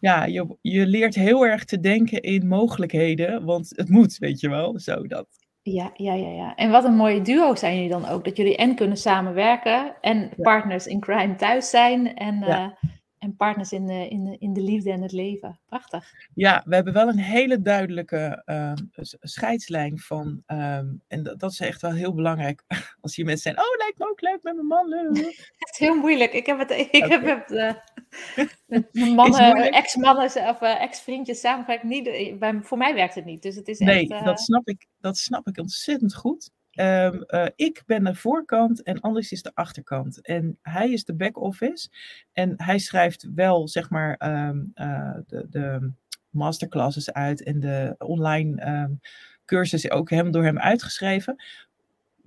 ja, 0.00 0.24
je, 0.24 0.56
je 0.60 0.86
leert 0.86 1.14
heel 1.14 1.46
erg 1.46 1.64
te 1.64 1.80
denken 1.80 2.22
in 2.22 2.46
mogelijkheden, 2.46 3.44
want 3.44 3.72
het 3.76 3.88
moet, 3.88 4.18
weet 4.18 4.40
je 4.40 4.48
wel, 4.48 4.78
zo 4.78 5.06
dat. 5.06 5.26
Ja, 5.72 5.90
ja, 5.94 6.12
ja, 6.12 6.28
ja. 6.28 6.54
En 6.54 6.70
wat 6.70 6.84
een 6.84 6.96
mooie 6.96 7.22
duo 7.22 7.54
zijn 7.54 7.74
jullie 7.74 7.90
dan 7.90 8.08
ook, 8.08 8.24
dat 8.24 8.36
jullie 8.36 8.56
en 8.56 8.74
kunnen 8.74 8.96
samenwerken 8.96 9.94
en 10.00 10.30
partners 10.36 10.86
in 10.86 11.00
crime 11.00 11.34
thuis 11.34 11.70
zijn 11.70 12.14
en, 12.14 12.38
ja. 12.46 12.64
uh, 12.64 12.90
en 13.18 13.36
partners 13.36 13.72
in 13.72 13.86
de, 13.86 14.08
in, 14.08 14.24
de, 14.24 14.36
in 14.38 14.52
de 14.52 14.60
liefde 14.60 14.90
en 14.90 15.02
het 15.02 15.12
leven. 15.12 15.58
Prachtig. 15.66 16.12
Ja, 16.34 16.62
we 16.64 16.74
hebben 16.74 16.92
wel 16.92 17.08
een 17.08 17.18
hele 17.18 17.62
duidelijke 17.62 18.42
uh, 18.46 18.72
scheidslijn 19.20 19.98
van, 19.98 20.42
um, 20.46 21.02
en 21.08 21.22
dat, 21.22 21.40
dat, 21.40 21.50
is 21.50 21.60
echt 21.60 21.80
wel 21.80 21.92
heel 21.92 22.14
belangrijk 22.14 22.62
als 23.00 23.16
je 23.16 23.24
mensen 23.24 23.42
zijn, 23.42 23.66
oh 23.66 23.76
lijkt 23.78 23.98
me 23.98 24.10
ook 24.10 24.20
leuk 24.20 24.42
met 24.42 24.54
mijn 24.54 24.66
man. 24.66 24.90
het 25.58 25.70
is 25.70 25.78
heel 25.78 25.96
moeilijk. 25.96 26.32
Ik 26.32 26.46
heb 26.46 26.58
het, 26.58 26.70
ik 26.70 27.04
heb 27.04 27.24
het 27.24 27.50
uh, 27.50 28.46
met 28.66 29.14
mannen, 29.14 29.70
ex-mannen 29.70 30.24
of 30.24 30.60
uh, 30.62 30.82
ex-vriendjes 30.82 31.40
samengewerkt. 31.40 31.82
Niet, 31.82 32.38
bij, 32.38 32.60
voor 32.62 32.78
mij 32.78 32.94
werkt 32.94 33.14
het 33.14 33.24
niet. 33.24 33.42
Dus 33.42 33.56
het 33.56 33.68
is 33.68 33.78
nee, 33.78 34.08
echt, 34.08 34.24
dat, 34.24 34.40
snap 34.40 34.68
ik, 34.68 34.86
dat 35.00 35.16
snap 35.16 35.48
ik 35.48 35.58
ontzettend 35.58 36.14
goed. 36.14 36.50
Um, 36.80 37.24
uh, 37.26 37.46
ik 37.56 37.82
ben 37.86 38.04
de 38.04 38.14
voorkant 38.14 38.82
en 38.82 39.00
Anders 39.00 39.32
is 39.32 39.42
de 39.42 39.50
achterkant. 39.54 40.20
En 40.20 40.58
hij 40.62 40.90
is 40.90 41.04
de 41.04 41.14
back-office. 41.14 41.88
En 42.32 42.54
hij 42.56 42.78
schrijft 42.78 43.28
wel, 43.34 43.68
zeg 43.68 43.90
maar, 43.90 44.20
um, 44.48 44.72
uh, 44.74 45.16
de, 45.26 45.46
de, 45.50 45.90
masterclasses 46.30 47.12
uit 47.12 47.42
en 47.42 47.60
de 47.60 47.94
online 47.98 48.68
um, 48.68 49.00
cursussen 49.44 49.90
ook 49.90 50.10
hem, 50.10 50.30
door 50.30 50.44
hem 50.44 50.58
uitgeschreven. 50.58 51.44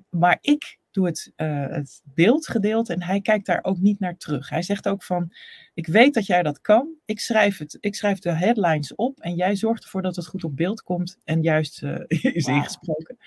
Maar 0.10 0.38
ik 0.42 0.80
doe 0.92 1.06
het, 1.06 1.32
uh, 1.38 1.68
het 1.68 2.02
beeldgedeelte 2.04 2.94
en 2.94 3.04
hij 3.04 3.22
kijkt 3.22 3.46
daar 3.46 3.64
ook 3.64 3.78
niet 3.78 4.00
naar 4.00 4.18
terug. 4.18 4.50
Hij 4.50 4.62
zegt 4.62 4.88
ook 4.88 5.04
van, 5.04 5.34
ik 5.74 5.88
weet 5.88 6.14
dat 6.14 6.26
jij 6.26 6.44
dat 6.44 6.62
kan. 6.62 6.96
Ik 7.06 7.20
schrijf, 7.20 7.58
het, 7.58 7.78
ik 7.80 7.96
schrijf 7.96 8.20
de 8.20 8.32
headlines 8.32 8.96
op 8.96 9.20
en 9.20 9.36
jij 9.36 9.56
zorgt 9.56 9.84
ervoor 9.84 10.02
dat 10.02 10.16
het 10.16 10.28
goed 10.28 10.44
op 10.44 10.56
beeld 10.56 10.82
komt 10.82 11.18
en 11.24 11.42
juist 11.42 11.84
is 12.08 12.46
wow. 12.46 12.56
ingesproken. 12.56 13.18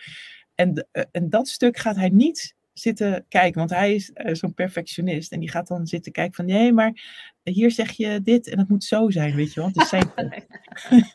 En, 0.54 0.86
eh, 0.92 1.04
en 1.12 1.30
dat 1.30 1.48
stuk 1.48 1.76
gaat 1.76 1.96
hij 1.96 2.08
niet 2.08 2.54
zitten 2.72 3.24
kijken. 3.28 3.58
Want 3.58 3.70
hij 3.70 3.94
is 3.94 4.10
uh, 4.14 4.34
zo'n 4.34 4.54
perfectionist. 4.54 5.32
En 5.32 5.40
die 5.40 5.50
gaat 5.50 5.66
dan 5.66 5.86
zitten 5.86 6.12
kijken 6.12 6.34
van 6.34 6.46
nee, 6.46 6.72
maar 6.72 7.02
hier 7.42 7.70
zeg 7.70 7.90
je 7.90 8.20
dit 8.22 8.48
en 8.48 8.58
het 8.58 8.68
moet 8.68 8.84
zo 8.84 9.10
zijn, 9.10 9.34
weet 9.34 9.54
je 9.54 9.60
wel. 9.60 9.68
Het 9.68 9.80
is 9.80 9.88
zijn 9.88 10.12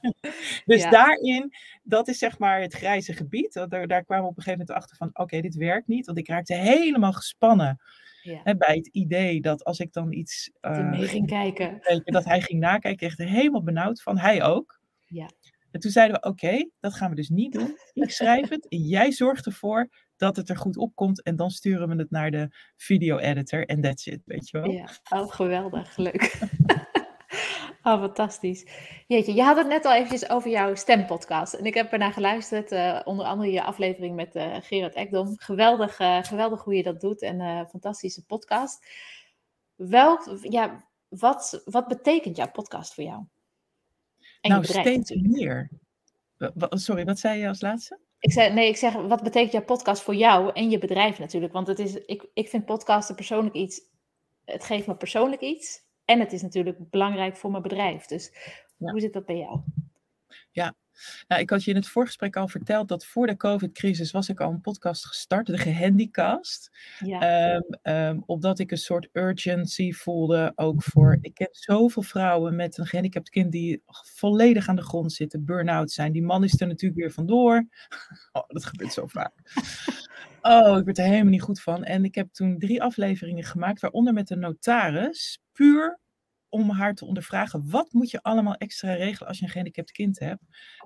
dus 0.66 0.84
daarin, 0.84 1.54
dat 1.84 2.08
is 2.08 2.18
zeg 2.18 2.38
maar 2.38 2.62
het 2.62 2.74
grijze 2.74 3.14
gebied. 3.14 3.54
Daar, 3.54 3.88
daar 3.88 4.04
kwamen 4.04 4.24
we 4.24 4.30
op 4.30 4.38
een 4.38 4.44
gegeven 4.44 4.66
moment 4.68 4.78
achter 4.78 4.98
van 4.98 5.10
oké, 5.14 5.42
dit 5.42 5.56
werkt 5.56 5.88
niet. 5.88 6.06
Want 6.06 6.18
ik 6.18 6.28
raakte 6.28 6.54
helemaal 6.54 7.14
gespannen. 7.14 7.80
Ja. 8.22 8.42
Hè, 8.44 8.56
bij 8.56 8.76
het 8.76 8.88
idee 8.88 9.42
dat 9.42 9.64
als 9.64 9.80
ik 9.80 9.94
dan 9.94 10.14
iets. 10.14 10.52
Uh, 10.62 10.90
mee 10.90 11.08
ging 11.08 11.28
kijken. 11.28 11.82
Dat 12.04 12.26
hij 12.26 12.42
ging 12.42 12.60
nakijken, 12.60 13.08
echt 13.08 13.18
helemaal 13.18 13.64
benauwd 13.64 14.02
van. 14.02 14.18
Hij 14.18 14.44
ook. 14.44 14.80
Ja. 15.08 15.30
En 15.72 15.80
toen 15.80 15.92
zeiden 15.92 16.22
we: 16.22 16.28
Oké, 16.28 16.70
dat 16.80 16.94
gaan 16.94 17.10
we 17.10 17.16
dus 17.16 17.30
niet 17.30 17.54
doen. 17.54 17.78
Ik 17.94 18.12
schrijf 18.12 18.50
het. 18.50 18.68
En 18.68 18.80
jij 18.80 19.12
zorgt 19.12 19.46
ervoor 19.46 19.90
dat 20.18 20.36
het 20.36 20.50
er 20.50 20.58
goed 20.58 20.78
op 20.78 20.96
komt. 20.96 21.24
En 21.24 21.36
dan 21.36 21.50
sturen 21.50 21.90
we 21.90 21.96
het 21.96 22.12
naar 22.12 22.32
de 22.32 22.56
video-editor. 22.76 23.66
En 23.66 23.82
that's 23.82 24.06
it, 24.06 24.22
weet 24.26 24.50
je 24.50 24.60
wel. 24.60 24.72
Ja, 24.72 24.90
oh, 25.10 25.32
geweldig. 25.32 25.98
Leuk. 25.98 26.38
Oh, 27.84 28.00
fantastisch. 28.00 28.68
Jeetje, 29.08 29.34
je 29.34 29.44
had 29.44 29.58
het 29.58 29.68
net 29.68 29.86
al 29.86 29.94
eventjes 29.94 30.30
over 30.30 30.50
jouw 30.50 30.76
stempodcast. 30.76 31.54
En 31.54 31.66
ik 31.66 31.74
heb 31.74 31.92
ernaar 31.92 32.14
geluisterd, 32.14 32.72
uh, 32.72 33.00
onder 33.04 33.26
andere 33.26 33.52
je 33.52 33.64
aflevering 33.64 34.16
met 34.16 34.36
uh, 34.36 34.56
Gerard 34.60 34.96
Ekdom. 34.96 35.34
Geweldig, 35.40 36.00
uh, 36.00 36.24
geweldig 36.24 36.64
hoe 36.64 36.76
je 36.76 36.84
dat 36.84 37.02
doet 37.02 37.22
en 37.22 37.68
fantastische 37.70 38.26
podcast. 38.26 38.88
Welk, 39.76 40.38
ja, 40.42 40.90
wat, 41.08 41.62
wat 41.66 41.88
betekent 41.88 42.38
jouw 42.38 42.52
podcast 42.52 42.94
voor 42.94 43.04
jou? 43.04 43.24
En 44.42 44.50
nou, 44.50 44.64
steeds 44.64 45.12
meer. 45.12 45.70
Sorry, 46.70 47.06
wat 47.06 47.20
zei 47.20 47.40
je 47.40 47.48
als 47.48 47.62
laatste? 47.62 48.00
Ik 48.20 48.32
zei, 48.32 48.54
nee, 48.54 48.68
ik 48.68 48.78
zeg, 48.78 48.94
wat 48.94 49.24
betekent 49.24 49.52
jouw 49.52 49.64
podcast 49.64 50.02
voor 50.02 50.16
jou 50.16 50.52
en 50.54 50.70
je 50.70 50.78
bedrijf 50.78 51.20
natuurlijk? 51.20 51.54
Want 51.54 51.68
het 51.68 51.80
is, 51.80 51.96
ik, 51.96 52.26
ik 52.34 52.50
vind 52.50 52.66
podcasten 52.66 53.16
persoonlijk 53.16 53.56
iets, 53.56 53.82
het 54.46 54.64
geeft 54.64 54.88
me 54.88 54.96
persoonlijk 54.96 55.42
iets. 55.42 55.88
En 56.06 56.20
het 56.20 56.34
is 56.34 56.42
natuurlijk 56.42 56.90
belangrijk 56.90 57.38
voor 57.38 57.52
mijn 57.52 57.64
bedrijf. 57.64 58.06
Dus 58.06 58.32
hoe 58.78 59.00
zit 59.00 59.14
dat 59.14 59.26
bij 59.26 59.38
jou? 59.38 59.60
Ja, 60.52 60.76
nou, 61.28 61.42
ik 61.42 61.50
had 61.50 61.64
je 61.64 61.70
in 61.70 61.76
het 61.76 61.88
voorgesprek 61.88 62.36
al 62.36 62.48
verteld 62.48 62.88
dat 62.88 63.06
voor 63.06 63.28
de 63.28 63.38
COVID-crisis 63.38 64.12
was 64.12 64.30
ik 64.30 64.40
al 64.40 64.52
een 64.52 64.62
podcast 64.62 65.06
gestart, 65.06 65.46
de 65.46 65.58
Gehandicast. 65.58 66.78
Ja. 67.00 67.54
Um, 67.56 67.94
um, 67.94 68.24
omdat 68.26 68.60
ik 68.60 68.72
een 68.72 68.78
soort 68.78 69.10
urgency 69.14 69.92
voelde, 69.92 70.52
ook 70.56 70.84
voor, 70.84 71.18
ik 71.22 71.38
heb 71.38 71.56
zoveel 71.56 72.04
vrouwen 72.04 72.56
met 72.56 72.78
een 72.78 72.86
gehandicapt 72.86 73.30
kind 73.30 73.52
die 73.52 73.84
volledig 74.16 74.68
aan 74.68 74.76
de 74.76 74.82
grond 74.82 75.14
zitten, 75.14 75.46
burn-out 75.46 75.92
zijn. 75.92 76.12
Die 76.12 76.24
man 76.24 76.44
is 76.44 76.62
er 76.62 76.68
natuurlijk 76.68 77.02
weer 77.02 77.12
vandoor. 77.12 77.68
Oh, 78.32 78.44
dat 78.48 78.66
gebeurt 78.66 78.94
zo 78.94 79.08
vaak. 79.08 79.34
Oh, 80.42 80.78
ik 80.78 80.86
werd 80.86 80.98
er 80.98 81.04
helemaal 81.04 81.32
niet 81.32 81.42
goed 81.42 81.62
van. 81.62 81.84
En 81.84 82.04
ik 82.04 82.16
heb 82.16 82.34
toen 82.34 82.60
drie 82.60 82.82
afleveringen 82.82 83.44
gemaakt, 83.44 83.82
waaronder 83.82 84.14
met 84.14 84.30
een 84.30 84.40
notaris, 84.40 85.40
puur 85.52 86.00
om 86.50 86.70
haar 86.70 86.96
te 86.96 87.06
ondervragen, 87.06 87.70
wat 87.70 87.94
moet 87.94 88.12
je 88.12 88.22
allemaal 88.22 88.56
extra 88.56 88.94
regelen 88.94 89.28
als 89.28 89.38
je 89.38 89.44
een 89.44 89.50
gehandicapt 89.50 89.92
kind 89.92 90.20
hebt, 90.20 90.42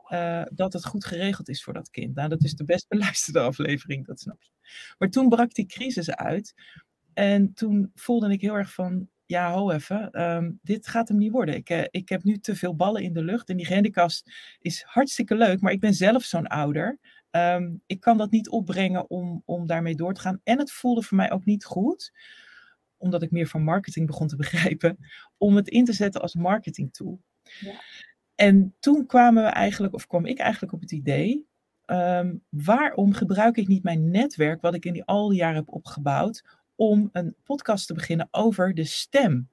uh, 0.10 0.44
dat 0.52 0.74
het 0.74 0.86
goed 0.86 1.06
geregeld 1.06 1.50
is 1.50 1.64
voor 1.64 1.74
dat 1.74 1.90
kind. 1.90 2.16
Nou, 2.16 2.30
dat 2.30 2.44
is 2.44 2.54
de 2.54 2.66
best 2.66 2.88
beluisterde 2.94 3.40
aflevering, 3.40 4.06
dat 4.06 4.20
snap 4.20 4.42
je. 4.42 4.50
Maar 4.98 5.10
toen 5.10 5.30
brak 5.30 5.54
die 5.54 5.66
crisis 5.66 6.12
uit 6.12 6.54
en 7.14 7.54
toen 7.54 7.92
voelde 7.96 8.32
ik 8.32 8.42
heel 8.42 8.56
erg 8.56 8.74
van, 8.74 9.08
ja, 9.26 9.52
ho 9.52 9.72
even, 9.72 10.22
um, 10.22 10.60
dit 10.62 10.88
gaat 10.88 11.08
hem 11.08 11.18
niet 11.18 11.32
worden. 11.32 11.56
Ik, 11.56 11.70
uh, 11.70 11.84
ik 11.90 12.10
heb 12.10 12.24
nu 12.24 12.38
te 12.38 12.56
veel 12.56 12.76
ballen 12.76 13.04
in 13.04 13.14
de 13.14 13.24
lucht 13.24 13.50
en 13.50 13.58
die 13.58 13.66
gehandicast 13.66 14.32
is 14.60 14.84
hartstikke 14.88 15.36
leuk, 15.36 15.62
maar 15.62 15.72
ik 15.72 15.80
ben 15.80 15.94
zelf 15.94 16.24
zo'n 16.24 16.48
ouder. 16.48 17.00
Um, 17.32 17.82
ik 17.86 18.00
kan 18.00 18.18
dat 18.18 18.32
niet 18.32 18.50
opbrengen 18.50 19.10
om, 19.10 19.42
om 19.46 19.68
daarmee 19.68 19.96
door 19.96 20.14
te 20.14 20.22
gaan. 20.22 20.40
En 20.44 20.60
het 20.60 20.72
voelde 20.72 21.02
voor 21.02 21.18
mij 21.18 21.32
ook 21.32 21.46
niet 21.46 21.66
goed 21.66 22.12
omdat 23.04 23.22
ik 23.22 23.32
meer 23.32 23.48
van 23.48 23.64
marketing 23.64 24.08
begon 24.08 24.28
te 24.28 24.36
begrijpen, 24.36 24.98
om 25.38 25.56
het 25.56 25.68
in 25.68 25.86
te 25.86 25.94
zetten 25.94 26.22
als 26.22 26.36
marketing 26.36 26.94
tool. 26.94 27.22
Ja. 27.60 27.82
En 28.36 28.76
toen 28.80 29.06
kwamen 29.06 29.44
we 29.44 29.50
eigenlijk, 29.50 29.94
of 29.94 30.08
kwam 30.08 30.26
ik 30.26 30.40
eigenlijk 30.40 30.74
op 30.74 30.82
het 30.82 30.92
idee, 30.92 31.48
um, 31.86 32.44
waarom 32.50 33.14
gebruik 33.14 33.58
ik 33.58 33.68
niet 33.68 33.84
mijn 33.84 34.12
netwerk, 34.12 34.62
wat 34.62 34.76
ik 34.76 34.86
in 34.86 34.94
die 34.94 35.04
al 35.04 35.30
die 35.30 35.38
jaren 35.38 35.56
heb 35.56 35.74
opgebouwd, 35.74 36.44
om 36.76 37.10
een 37.12 37.36
podcast 37.44 37.88
te 37.88 37.94
beginnen 37.94 38.28
over 38.32 38.74
de 38.74 38.84
stem? 38.84 39.50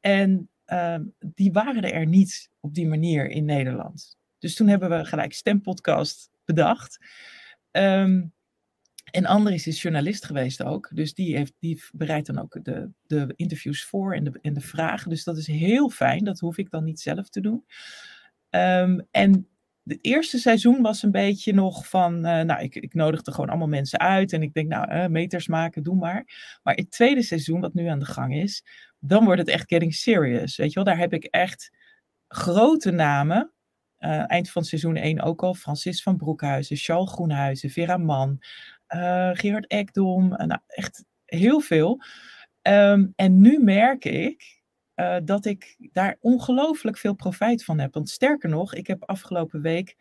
En 0.00 0.48
um, 0.66 1.14
die 1.20 1.52
waren 1.52 1.92
er 1.92 2.06
niet 2.06 2.50
op 2.60 2.74
die 2.74 2.86
manier 2.86 3.30
in 3.30 3.44
Nederland. 3.44 4.16
Dus 4.38 4.54
toen 4.54 4.68
hebben 4.68 4.90
we 4.90 5.04
gelijk 5.04 5.32
stempodcast 5.32 6.30
bedacht. 6.44 6.98
Um, 7.70 8.32
en 9.10 9.26
Andries 9.26 9.66
is 9.66 9.82
journalist 9.82 10.24
geweest 10.24 10.62
ook. 10.62 10.88
Dus 10.92 11.14
die, 11.14 11.36
heeft, 11.36 11.54
die 11.58 11.82
bereidt 11.92 12.26
dan 12.26 12.38
ook 12.38 12.64
de, 12.64 12.90
de 13.06 13.32
interviews 13.36 13.84
voor 13.84 14.14
en 14.14 14.24
de, 14.24 14.38
en 14.42 14.54
de 14.54 14.60
vragen. 14.60 15.10
Dus 15.10 15.24
dat 15.24 15.36
is 15.36 15.46
heel 15.46 15.88
fijn. 15.88 16.24
Dat 16.24 16.38
hoef 16.38 16.58
ik 16.58 16.70
dan 16.70 16.84
niet 16.84 17.00
zelf 17.00 17.28
te 17.28 17.40
doen. 17.40 17.64
Um, 18.50 19.06
en 19.10 19.48
het 19.88 19.98
eerste 20.00 20.38
seizoen 20.38 20.82
was 20.82 21.02
een 21.02 21.10
beetje 21.10 21.52
nog 21.52 21.88
van, 21.88 22.14
uh, 22.14 22.40
nou, 22.40 22.62
ik, 22.62 22.74
ik 22.74 22.94
nodigde 22.94 23.32
gewoon 23.32 23.48
allemaal 23.48 23.68
mensen 23.68 23.98
uit 23.98 24.32
en 24.32 24.42
ik 24.42 24.54
denk, 24.54 24.68
nou, 24.68 24.92
uh, 24.92 25.06
meters 25.06 25.46
maken, 25.46 25.82
doe 25.82 25.96
maar. 25.96 26.24
Maar 26.62 26.74
het 26.74 26.90
tweede 26.90 27.22
seizoen, 27.22 27.60
wat 27.60 27.74
nu 27.74 27.86
aan 27.86 27.98
de 27.98 28.04
gang 28.04 28.34
is, 28.34 28.64
dan 28.98 29.24
wordt 29.24 29.40
het 29.40 29.48
echt 29.48 29.68
getting 29.68 29.94
serious. 29.94 30.56
Weet 30.56 30.68
je 30.68 30.74
wel, 30.74 30.84
daar 30.84 30.98
heb 30.98 31.12
ik 31.12 31.24
echt 31.24 31.70
grote 32.28 32.90
namen. 32.90 33.52
Uh, 33.98 34.30
eind 34.30 34.50
van 34.50 34.64
seizoen 34.64 34.96
1 34.96 35.20
ook 35.20 35.42
al, 35.42 35.54
Francis 35.54 36.02
van 36.02 36.16
Broekhuizen, 36.16 36.76
Charles 36.76 37.10
Groenhuizen, 37.10 37.70
Vera 37.70 37.96
Mann, 37.96 38.38
uh, 38.94 39.30
Gerard 39.32 39.66
Ekdom, 39.66 40.32
uh, 40.32 40.38
nou, 40.38 40.60
echt 40.66 41.04
heel 41.24 41.60
veel. 41.60 42.02
Um, 42.62 43.12
en 43.16 43.40
nu 43.40 43.58
merk 43.58 44.04
ik 44.04 44.60
uh, 44.96 45.16
dat 45.24 45.44
ik 45.44 45.76
daar 45.92 46.16
ongelooflijk 46.20 46.96
veel 46.96 47.14
profijt 47.14 47.64
van 47.64 47.78
heb. 47.78 47.94
Want 47.94 48.08
sterker 48.08 48.48
nog, 48.48 48.74
ik 48.74 48.86
heb 48.86 49.04
afgelopen 49.04 49.60
week 49.60 49.96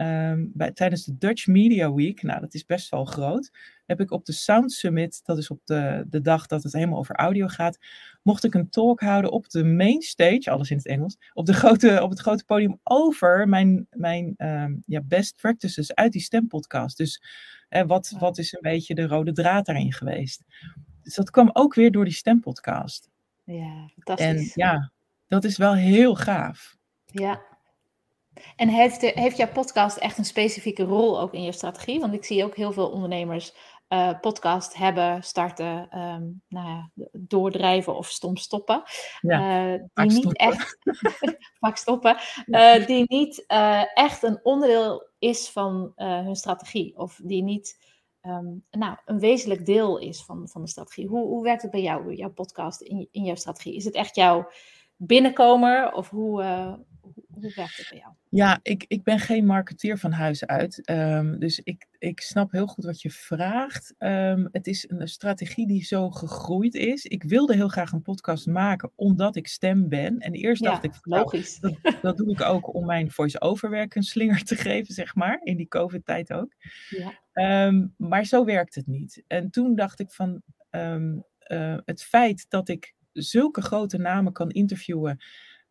um, 0.00 0.50
bij, 0.54 0.72
tijdens 0.72 1.04
de 1.04 1.18
Dutch 1.18 1.46
Media 1.46 1.92
Week, 1.92 2.22
nou 2.22 2.40
dat 2.40 2.54
is 2.54 2.64
best 2.66 2.90
wel 2.90 3.04
groot, 3.04 3.50
heb 3.86 4.00
ik 4.00 4.10
op 4.10 4.24
de 4.24 4.32
Sound 4.32 4.72
Summit, 4.72 5.20
dat 5.24 5.38
is 5.38 5.50
op 5.50 5.60
de, 5.64 6.04
de 6.08 6.20
dag 6.20 6.46
dat 6.46 6.62
het 6.62 6.72
helemaal 6.72 6.98
over 6.98 7.14
audio 7.14 7.46
gaat, 7.46 7.78
mocht 8.22 8.44
ik 8.44 8.54
een 8.54 8.70
talk 8.70 9.00
houden 9.00 9.30
op 9.30 9.48
de 9.48 9.64
main 9.64 10.02
stage, 10.02 10.50
alles 10.50 10.70
in 10.70 10.76
het 10.76 10.86
Engels, 10.86 11.16
op, 11.32 11.46
de 11.46 11.52
grote, 11.52 12.02
op 12.02 12.10
het 12.10 12.20
grote 12.20 12.44
podium 12.44 12.80
over 12.82 13.48
mijn, 13.48 13.86
mijn 13.90 14.34
um, 14.36 14.82
ja, 14.86 15.00
best 15.00 15.36
practices 15.36 15.94
uit 15.94 16.12
die 16.12 16.22
stempodcast. 16.22 16.96
Dus 16.96 17.22
wat, 17.86 18.14
wat 18.18 18.38
is 18.38 18.52
een 18.52 18.62
beetje 18.62 18.94
de 18.94 19.06
rode 19.06 19.32
draad 19.32 19.66
daarin 19.66 19.92
geweest? 19.92 20.44
Dus 21.02 21.14
dat 21.14 21.30
kwam 21.30 21.50
ook 21.52 21.74
weer 21.74 21.90
door 21.90 22.04
die 22.04 22.14
stempodcast. 22.14 23.08
Ja, 23.44 23.90
fantastisch. 23.94 24.56
En 24.56 24.62
ja, 24.64 24.92
dat 25.26 25.44
is 25.44 25.56
wel 25.56 25.74
heel 25.74 26.14
gaaf. 26.14 26.76
Ja. 27.04 27.42
En 28.56 28.68
heeft, 28.68 29.00
heeft 29.00 29.36
jouw 29.36 29.52
podcast 29.52 29.96
echt 29.96 30.18
een 30.18 30.24
specifieke 30.24 30.84
rol 30.84 31.20
ook 31.20 31.32
in 31.32 31.42
je 31.42 31.52
strategie? 31.52 32.00
Want 32.00 32.14
ik 32.14 32.24
zie 32.24 32.44
ook 32.44 32.56
heel 32.56 32.72
veel 32.72 32.90
ondernemers 32.90 33.52
uh, 33.88 34.20
podcast 34.20 34.76
hebben, 34.76 35.22
starten, 35.22 35.98
um, 35.98 36.42
nou 36.48 36.68
ja, 36.68 36.90
doordrijven 37.12 37.96
of 37.96 38.08
stom 38.08 38.36
stoppen. 38.36 38.82
Ja, 39.20 39.72
uh, 39.72 39.80
die 39.94 40.04
niet 40.04 40.12
stoppen. 40.12 40.46
echt 40.46 40.78
vaak 41.60 41.76
stoppen. 41.76 42.16
Uh, 42.46 42.86
die 42.86 43.04
niet 43.06 43.44
echt 43.94 44.22
een 44.22 44.40
onderdeel 44.42 45.08
is 45.18 45.48
van 45.48 45.92
hun 45.96 46.36
strategie. 46.36 46.96
Of 46.96 47.20
die 47.22 47.42
niet 47.42 47.86
um, 48.22 48.64
nou, 48.70 48.96
een 49.04 49.18
wezenlijk 49.18 49.66
deel 49.66 49.98
is 49.98 50.24
van, 50.24 50.48
van 50.48 50.62
de 50.62 50.68
strategie. 50.68 51.06
Hoe, 51.06 51.26
hoe 51.26 51.42
werkt 51.42 51.62
het 51.62 51.70
bij 51.70 51.82
jou, 51.82 52.14
jouw 52.14 52.32
podcast, 52.32 52.80
in, 52.80 53.08
in 53.10 53.24
jouw 53.24 53.34
strategie? 53.34 53.76
Is 53.76 53.84
het 53.84 53.94
echt 53.94 54.14
jouw 54.14 54.50
binnenkomer? 54.96 55.92
Of 55.92 56.10
hoe, 56.10 56.42
hoe 57.14 57.52
werkt 57.54 57.76
het 57.76 57.86
bij 57.90 57.98
jou? 57.98 58.12
Ja, 58.28 58.58
ik, 58.62 58.84
ik 58.88 59.02
ben 59.02 59.18
geen 59.18 59.46
marketeer 59.46 59.98
van 59.98 60.12
huis 60.12 60.46
uit. 60.46 60.90
Um, 60.90 61.38
dus 61.38 61.60
ik, 61.64 61.86
ik 61.98 62.20
snap 62.20 62.52
heel 62.52 62.66
goed 62.66 62.84
wat 62.84 63.02
je 63.02 63.10
vraagt. 63.10 63.94
Um, 63.98 64.48
het 64.52 64.66
is 64.66 64.88
een 64.88 65.08
strategie 65.08 65.66
die 65.66 65.84
zo 65.84 66.10
gegroeid 66.10 66.74
is. 66.74 67.04
Ik 67.04 67.22
wilde 67.22 67.54
heel 67.54 67.68
graag 67.68 67.92
een 67.92 68.02
podcast 68.02 68.46
maken 68.46 68.92
omdat 68.94 69.36
ik 69.36 69.46
stem 69.46 69.88
ben. 69.88 70.18
En 70.18 70.32
eerst 70.32 70.62
dacht 70.62 70.84
ik, 70.84 70.90
nou, 70.90 71.22
logisch. 71.22 71.58
Dat, 71.58 71.74
dat, 72.02 72.16
doe 72.16 72.30
ik 72.30 72.40
ook 72.40 72.74
om 72.74 72.86
mijn 72.86 73.10
voice-over 73.10 73.70
werk 73.70 73.94
een 73.94 74.02
slinger 74.02 74.44
te 74.44 74.56
geven, 74.66 74.94
zeg 74.94 75.14
maar. 75.14 75.40
In 75.42 75.56
die 75.56 75.68
COVID-tijd 75.68 76.32
ook. 76.32 76.54
Ja. 76.88 77.66
Um, 77.66 77.94
maar 77.96 78.24
zo 78.24 78.44
werkt 78.44 78.74
het 78.74 78.86
niet. 78.86 79.22
En 79.26 79.50
toen 79.50 79.74
dacht 79.74 80.00
ik 80.00 80.10
van 80.10 80.42
uh, 80.70 81.76
het 81.84 82.02
feit 82.02 82.46
dat 82.48 82.68
ik 82.68 82.94
zulke 83.12 83.62
grote 83.62 83.98
namen 83.98 84.32
kan 84.32 84.50
interviewen 84.50 85.18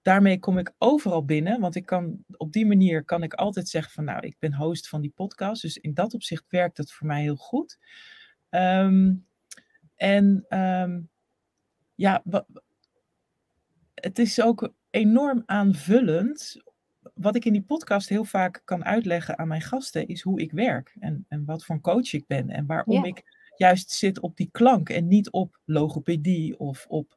daarmee 0.07 0.39
kom 0.39 0.57
ik 0.57 0.73
overal 0.77 1.25
binnen, 1.25 1.59
want 1.59 1.75
ik 1.75 1.85
kan 1.85 2.23
op 2.37 2.51
die 2.51 2.65
manier 2.65 3.03
kan 3.03 3.23
ik 3.23 3.33
altijd 3.33 3.69
zeggen 3.69 3.91
van 3.91 4.03
nou, 4.03 4.25
ik 4.25 4.35
ben 4.39 4.53
host 4.53 4.89
van 4.89 5.01
die 5.01 5.11
podcast. 5.15 5.61
Dus 5.61 5.77
in 5.77 5.93
dat 5.93 6.13
opzicht 6.13 6.45
werkt 6.49 6.77
het 6.77 6.91
voor 6.91 7.07
mij 7.07 7.21
heel 7.21 7.35
goed. 7.35 7.77
Um, 8.49 9.27
en 9.95 10.45
um, 10.49 11.09
ja, 11.95 12.23
het 13.93 14.19
is 14.19 14.41
ook 14.41 14.73
enorm 14.89 15.43
aanvullend. 15.45 16.61
Wat 17.13 17.35
ik 17.35 17.45
in 17.45 17.53
die 17.53 17.65
podcast 17.65 18.09
heel 18.09 18.25
vaak 18.25 18.61
kan 18.63 18.85
uitleggen 18.85 19.37
aan 19.37 19.47
mijn 19.47 19.61
gasten, 19.61 20.07
is 20.07 20.21
hoe 20.21 20.41
ik 20.41 20.51
werk 20.51 20.95
en, 20.99 21.25
en 21.27 21.45
wat 21.45 21.65
voor 21.65 21.75
een 21.75 21.81
coach 21.81 22.13
ik 22.13 22.27
ben 22.27 22.49
en 22.49 22.65
waarom 22.65 23.05
ik 23.05 23.23
juist 23.55 23.91
zit 23.91 24.19
op 24.19 24.37
die 24.37 24.49
klank 24.51 24.89
en 24.89 25.07
niet 25.07 25.31
op 25.31 25.59
logopedie 25.65 26.59
of 26.59 26.85
op 26.87 27.15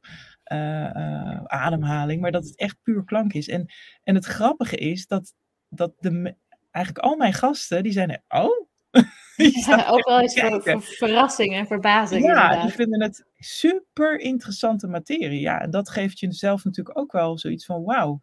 ademhaling, 1.45 2.21
maar 2.21 2.31
dat 2.31 2.43
het 2.43 2.57
echt 2.57 2.77
puur 2.83 3.03
klank 3.03 3.33
is. 3.33 3.47
En, 3.47 3.71
en 4.03 4.15
het 4.15 4.25
grappige 4.25 4.77
is 4.77 5.07
dat, 5.07 5.33
dat 5.69 5.93
de, 5.99 6.35
eigenlijk 6.71 7.05
al 7.05 7.15
mijn 7.15 7.33
gasten, 7.33 7.83
die 7.83 7.91
zijn 7.91 8.09
er, 8.09 8.23
oh, 8.27 8.69
ja, 9.65 9.87
ook 9.87 10.07
wel 10.07 10.21
eens 10.21 10.39
voor, 10.39 10.81
verrassing 10.81 11.53
en 11.53 11.67
verbazing. 11.67 12.25
Ja, 12.25 12.61
die 12.61 12.71
vinden 12.71 13.01
het 13.01 13.25
super 13.37 14.19
interessante 14.19 14.87
materie. 14.87 15.39
Ja, 15.39 15.61
en 15.61 15.71
dat 15.71 15.89
geeft 15.89 16.19
je 16.19 16.31
zelf 16.31 16.63
natuurlijk 16.63 16.97
ook 16.97 17.11
wel 17.11 17.37
zoiets 17.37 17.65
van: 17.65 17.83
wauw, 17.83 18.21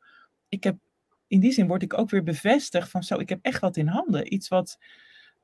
ik 0.49 0.65
heb 0.65 0.77
in 1.27 1.41
die 1.41 1.53
zin 1.53 1.67
word 1.67 1.83
ik 1.83 1.99
ook 1.99 2.11
weer 2.11 2.23
bevestigd 2.23 2.91
van 2.91 3.03
zo, 3.03 3.19
ik 3.19 3.29
heb 3.29 3.39
echt 3.43 3.61
wat 3.61 3.77
in 3.77 3.87
handen. 3.87 4.33
Iets 4.35 4.49
wat 4.49 4.79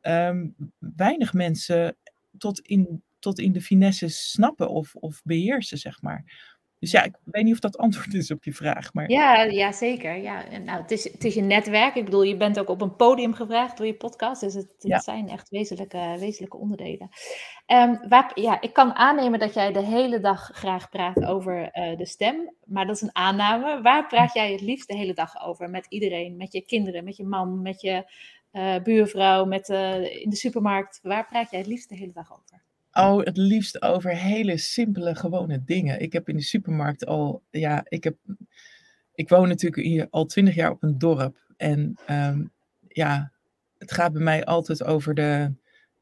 ehm, 0.00 0.48
weinig 0.78 1.32
mensen 1.32 1.96
tot 2.38 2.60
in, 2.60 3.02
tot 3.18 3.38
in 3.38 3.52
de 3.52 3.60
finesse 3.60 4.08
snappen 4.08 4.68
of, 4.68 4.94
of 4.94 5.22
beheersen, 5.24 5.78
zeg 5.78 6.02
maar. 6.02 6.53
Dus 6.84 6.92
ja, 6.92 7.02
ik 7.02 7.14
weet 7.24 7.44
niet 7.44 7.52
of 7.52 7.58
dat 7.58 7.78
antwoord 7.78 8.14
is 8.14 8.30
op 8.30 8.44
je 8.44 8.52
vraag. 8.52 8.92
Maar... 8.92 9.10
Ja, 9.10 9.42
ja, 9.42 9.72
zeker. 9.72 10.16
Ja. 10.16 10.42
Nou, 10.64 10.80
het, 10.82 10.90
is, 10.90 11.04
het 11.12 11.24
is 11.24 11.34
je 11.34 11.40
netwerk. 11.40 11.94
Ik 11.94 12.04
bedoel, 12.04 12.22
je 12.22 12.36
bent 12.36 12.58
ook 12.58 12.68
op 12.68 12.80
een 12.80 12.96
podium 12.96 13.34
gevraagd 13.34 13.76
door 13.76 13.86
je 13.86 13.94
podcast. 13.94 14.40
Dus 14.40 14.54
het, 14.54 14.74
het 14.78 15.04
zijn 15.04 15.28
echt 15.28 15.48
wezenlijke, 15.48 16.16
wezenlijke 16.18 16.56
onderdelen. 16.56 17.08
Um, 17.66 18.08
waar, 18.08 18.30
ja, 18.34 18.60
ik 18.60 18.72
kan 18.72 18.94
aannemen 18.94 19.38
dat 19.38 19.54
jij 19.54 19.72
de 19.72 19.84
hele 19.84 20.20
dag 20.20 20.50
graag 20.52 20.88
praat 20.88 21.24
over 21.24 21.70
uh, 21.72 21.96
de 21.96 22.06
stem. 22.06 22.54
Maar 22.64 22.86
dat 22.86 22.96
is 22.96 23.02
een 23.02 23.16
aanname. 23.16 23.82
Waar 23.82 24.06
praat 24.06 24.34
jij 24.34 24.52
het 24.52 24.60
liefst 24.60 24.88
de 24.88 24.96
hele 24.96 25.14
dag 25.14 25.46
over? 25.46 25.70
Met 25.70 25.86
iedereen? 25.88 26.36
Met 26.36 26.52
je 26.52 26.60
kinderen? 26.60 27.04
Met 27.04 27.16
je 27.16 27.24
man? 27.24 27.62
Met 27.62 27.80
je 27.80 28.10
uh, 28.52 28.76
buurvrouw? 28.82 29.44
Met, 29.44 29.68
uh, 29.68 30.22
in 30.22 30.30
de 30.30 30.36
supermarkt? 30.36 30.98
Waar 31.02 31.26
praat 31.26 31.50
jij 31.50 31.58
het 31.58 31.68
liefst 31.68 31.88
de 31.88 31.96
hele 31.96 32.12
dag 32.12 32.32
over? 32.32 32.63
Oh, 32.94 33.24
het 33.24 33.36
liefst 33.36 33.82
over 33.82 34.16
hele 34.16 34.56
simpele, 34.56 35.14
gewone 35.14 35.64
dingen. 35.64 36.00
Ik 36.00 36.12
heb 36.12 36.28
in 36.28 36.36
de 36.36 36.42
supermarkt 36.42 37.06
al, 37.06 37.42
ja, 37.50 37.84
ik 37.88 38.04
heb, 38.04 38.16
ik 39.14 39.28
woon 39.28 39.48
natuurlijk 39.48 39.82
hier 39.82 40.06
al 40.10 40.24
twintig 40.24 40.54
jaar 40.54 40.70
op 40.70 40.82
een 40.82 40.98
dorp. 40.98 41.44
En 41.56 41.96
um, 42.10 42.52
ja, 42.88 43.32
het 43.78 43.92
gaat 43.92 44.12
bij 44.12 44.22
mij 44.22 44.44
altijd 44.44 44.84
over 44.84 45.14
de, 45.14 45.52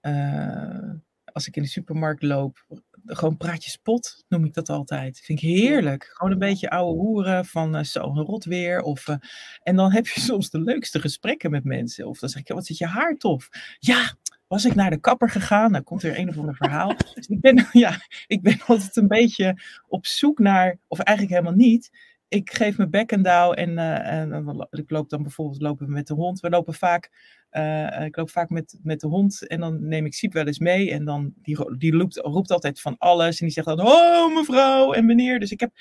uh, 0.02 0.90
als 1.24 1.46
ik 1.46 1.56
in 1.56 1.62
de 1.62 1.68
supermarkt 1.68 2.22
loop, 2.22 2.66
gewoon 3.06 3.36
praatjes 3.36 3.76
pot, 3.76 4.24
noem 4.28 4.44
ik 4.44 4.54
dat 4.54 4.68
altijd. 4.68 5.20
Vind 5.20 5.42
ik 5.42 5.48
heerlijk. 5.48 6.04
Gewoon 6.12 6.32
een 6.32 6.38
beetje 6.38 6.70
oude 6.70 7.00
hoeren 7.00 7.44
van 7.44 7.76
uh, 7.76 7.82
zo, 7.82 8.00
een 8.00 8.24
rot 8.24 8.44
weer. 8.44 8.80
Of, 8.80 9.08
uh, 9.08 9.16
en 9.62 9.76
dan 9.76 9.92
heb 9.92 10.06
je 10.06 10.20
soms 10.30 10.50
de 10.50 10.60
leukste 10.60 11.00
gesprekken 11.00 11.50
met 11.50 11.64
mensen. 11.64 12.06
Of 12.06 12.18
dan 12.18 12.28
zeg 12.28 12.40
ik, 12.40 12.48
wat 12.48 12.66
zit 12.66 12.78
je 12.78 12.86
haar 12.86 13.16
tof? 13.16 13.48
Ja, 13.78 14.14
was 14.52 14.64
ik 14.64 14.74
naar 14.74 14.90
de 14.90 15.00
kapper 15.00 15.30
gegaan. 15.30 15.72
Dan 15.72 15.84
komt 15.84 16.02
er 16.02 16.18
een 16.18 16.28
of 16.28 16.38
ander 16.38 16.54
verhaal. 16.54 16.94
Dus 17.14 17.26
ik 17.26 17.40
ben, 17.40 17.66
ja, 17.72 17.96
ik 18.26 18.42
ben 18.42 18.60
altijd 18.66 18.96
een 18.96 19.08
beetje 19.08 19.56
op 19.88 20.06
zoek 20.06 20.38
naar, 20.38 20.78
of 20.88 20.98
eigenlijk 20.98 21.38
helemaal 21.38 21.66
niet. 21.66 21.90
Ik 22.28 22.52
geef 22.52 22.76
mijn 22.76 22.90
bek 22.90 23.12
en 23.12 23.22
douw 23.22 23.52
en, 23.52 23.70
uh, 23.70 24.06
en 24.06 24.66
ik 24.70 24.90
loop 24.90 25.08
dan 25.08 25.22
bijvoorbeeld 25.22 25.62
lopen 25.62 25.92
met 25.92 26.06
de 26.06 26.14
hond. 26.14 26.40
We 26.40 26.48
lopen 26.48 26.74
vaak, 26.74 27.10
uh, 27.52 28.04
ik 28.04 28.16
loop 28.16 28.30
vaak 28.30 28.50
met, 28.50 28.78
met 28.82 29.00
de 29.00 29.06
hond 29.06 29.46
en 29.46 29.60
dan 29.60 29.88
neem 29.88 30.06
ik 30.06 30.14
Siep 30.14 30.32
wel 30.32 30.46
eens 30.46 30.58
mee. 30.58 30.90
En 30.90 31.04
dan, 31.04 31.32
die, 31.42 31.76
die 31.76 31.92
roept, 31.92 32.16
roept 32.16 32.50
altijd 32.50 32.80
van 32.80 32.98
alles. 32.98 33.40
En 33.40 33.46
die 33.46 33.54
zegt 33.54 33.66
dan, 33.66 33.80
oh 33.80 34.34
mevrouw 34.34 34.92
en 34.92 35.06
meneer. 35.06 35.40
Dus 35.40 35.50
ik 35.50 35.60
heb, 35.60 35.72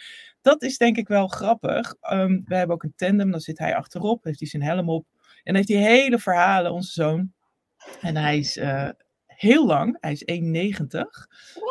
dat 0.41 0.63
is 0.63 0.78
denk 0.78 0.97
ik 0.97 1.07
wel 1.07 1.28
grappig. 1.28 1.95
Um, 2.11 2.43
we 2.45 2.55
hebben 2.55 2.76
ook 2.76 2.84
een 2.84 2.93
tandem, 2.95 3.32
dan 3.32 3.39
zit 3.39 3.57
hij 3.57 3.76
achterop, 3.76 4.24
heeft 4.24 4.39
hij 4.39 4.47
zijn 4.47 4.63
helm 4.63 4.89
op. 4.89 5.05
En 5.43 5.55
heeft 5.55 5.67
hij 5.67 5.78
hele 5.78 6.19
verhalen, 6.19 6.72
onze 6.72 6.91
zoon. 6.91 7.34
En 8.02 8.16
hij 8.16 8.38
is 8.38 8.58
uh, 8.58 8.90
heel 9.26 9.66
lang, 9.66 9.98
hij 10.00 10.12
is 10.12 10.24
1,90. 10.24 10.88
Uh, 10.92 11.02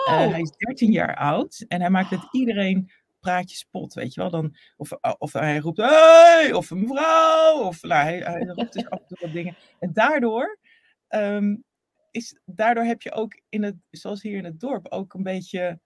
eh, 0.07 0.31
hij 0.31 0.41
is 0.41 0.51
13 0.51 0.93
jaar 0.93 1.17
oud 1.17 1.65
en 1.69 1.81
hij 1.81 1.91
maakt 1.91 2.11
met 2.11 2.29
iedereen 2.31 2.91
praatjes 3.21 3.67
pot, 3.71 3.95
weet 3.95 4.15
je 4.15 4.21
wel. 4.21 4.31
Dan, 4.31 4.57
of, 4.77 4.93
eh, 4.93 5.13
of 5.19 5.33
hij 5.33 5.59
roept, 5.59 5.77
hey, 5.77 6.53
of 6.53 6.71
een 6.71 6.81
mevrouw, 6.81 7.63
of 7.63 7.83
nou, 7.83 8.03
hij, 8.03 8.19
hij 8.19 8.45
roept 8.45 8.73
dus 8.73 8.89
af 8.89 8.99
en 8.99 9.07
toe 9.07 9.19
wat 9.21 9.33
dingen. 9.33 9.57
En 9.79 9.93
daardoor, 9.93 10.59
um, 11.09 11.65
is, 12.11 12.41
daardoor 12.45 12.85
heb 12.85 13.03
je 13.03 13.13
ook 13.13 13.41
in 13.49 13.63
het, 13.63 13.77
zoals 13.91 14.23
hier 14.23 14.37
in 14.37 14.45
het 14.45 14.61
dorp, 14.61 14.87
ook 14.89 15.15
een 15.15 15.23
beetje, 15.23 15.81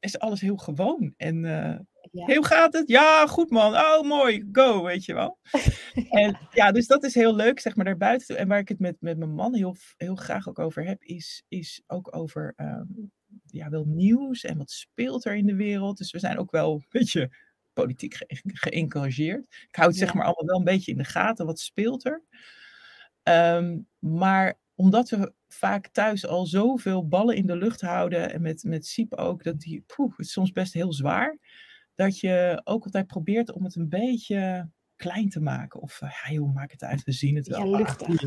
is 0.00 0.18
alles 0.18 0.40
heel 0.40 0.56
gewoon. 0.56 1.14
En 1.16 1.44
uh, 1.44 1.78
ja. 2.12 2.34
Hoe 2.34 2.46
gaat 2.46 2.72
het? 2.72 2.88
Ja, 2.88 3.26
goed 3.26 3.50
man. 3.50 3.74
Oh, 3.74 4.02
mooi. 4.02 4.48
Go, 4.52 4.82
weet 4.82 5.04
je 5.04 5.14
wel. 5.14 5.38
en 6.10 6.38
ja, 6.52 6.72
dus 6.72 6.86
dat 6.86 7.04
is 7.04 7.14
heel 7.14 7.34
leuk, 7.34 7.60
zeg 7.60 7.76
maar, 7.76 7.84
daarbuiten. 7.84 8.36
En 8.36 8.48
waar 8.48 8.58
ik 8.58 8.68
het 8.68 8.78
met, 8.78 8.96
met 9.00 9.18
mijn 9.18 9.34
man 9.34 9.54
heel, 9.54 9.76
heel 9.96 10.14
graag 10.14 10.48
ook 10.48 10.58
over 10.58 10.84
heb, 10.84 11.02
is, 11.02 11.44
is 11.48 11.82
ook 11.86 12.16
over 12.16 12.52
um, 12.56 13.10
ja, 13.44 13.68
wel 13.68 13.84
nieuws 13.86 14.44
en 14.44 14.58
wat 14.58 14.70
speelt 14.70 15.24
er 15.24 15.36
in 15.36 15.46
de 15.46 15.56
wereld. 15.56 15.98
Dus 15.98 16.10
we 16.10 16.18
zijn 16.18 16.38
ook 16.38 16.50
wel 16.50 16.72
een 16.72 16.86
beetje 16.88 17.30
politiek 17.72 18.14
ge 18.14 18.40
geëngageerd. 18.44 19.46
Ik 19.68 19.76
hou 19.76 19.88
het 19.88 19.98
zeg 19.98 20.14
maar 20.14 20.24
allemaal 20.24 20.46
wel 20.46 20.58
een 20.58 20.64
beetje 20.64 20.92
in 20.92 20.98
de 20.98 21.04
gaten, 21.04 21.46
wat 21.46 21.60
speelt 21.60 22.06
er. 22.06 22.22
Um, 23.22 23.86
maar 23.98 24.58
omdat 24.74 25.10
we 25.10 25.32
vaak 25.48 25.88
thuis 25.88 26.26
al 26.26 26.46
zoveel 26.46 27.08
ballen 27.08 27.36
in 27.36 27.46
de 27.46 27.56
lucht 27.56 27.80
houden, 27.80 28.32
en 28.32 28.42
met, 28.42 28.62
met 28.64 28.86
Siep 28.86 29.14
ook, 29.14 29.42
dat 29.42 29.60
die, 29.60 29.84
poeh, 29.86 30.10
het 30.10 30.26
is 30.26 30.32
soms 30.32 30.52
best 30.52 30.72
heel 30.72 30.92
zwaar 30.92 31.38
dat 31.98 32.20
je 32.20 32.60
ook 32.64 32.84
altijd 32.84 33.06
probeert 33.06 33.52
om 33.52 33.64
het 33.64 33.76
een 33.76 33.88
beetje 33.88 34.70
klein 34.96 35.28
te 35.28 35.40
maken. 35.40 35.80
Of 35.80 36.00
uh, 36.00 36.10
ja, 36.10 36.32
joh, 36.32 36.54
maak 36.54 36.70
het 36.70 36.82
uit, 36.82 37.04
we 37.04 37.12
zien 37.12 37.36
het 37.36 37.46
wel. 37.46 37.64
Ja, 37.64 37.76
luchtig. 37.76 38.22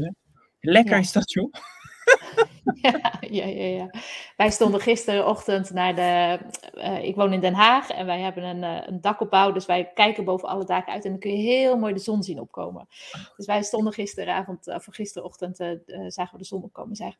Lekker 0.59 0.99
is 0.99 1.11
dat, 1.11 1.31
joh. 1.31 1.53
ja, 2.81 3.13
ja, 3.19 3.45
ja, 3.45 3.65
ja. 3.65 3.89
Wij 4.37 4.49
stonden 4.49 4.81
gisterenochtend 4.81 5.71
naar 5.71 5.95
de. 5.95 6.39
Uh, 6.77 7.03
ik 7.03 7.15
woon 7.15 7.33
in 7.33 7.39
Den 7.39 7.53
Haag 7.53 7.89
en 7.89 8.05
wij 8.05 8.19
hebben 8.19 8.43
een, 8.43 8.63
uh, 8.63 8.87
een 8.87 9.01
dakopbouw. 9.01 9.51
Dus 9.51 9.65
wij 9.65 9.91
kijken 9.93 10.23
boven 10.23 10.49
alle 10.49 10.65
daken 10.65 10.93
uit 10.93 11.05
en 11.05 11.11
dan 11.11 11.19
kun 11.19 11.31
je 11.31 11.37
heel 11.37 11.77
mooi 11.77 11.93
de 11.93 11.99
zon 11.99 12.23
zien 12.23 12.39
opkomen. 12.39 12.87
Dus 13.37 13.45
wij 13.45 13.63
stonden 13.63 13.93
gisteravond, 13.93 14.67
of 14.67 14.87
gisterochtend, 14.89 15.57
zagen 16.07 16.31
we 16.31 16.37
de 16.37 16.43
zon 16.43 16.63
opkomen. 16.63 16.95
Zagen, 16.95 17.17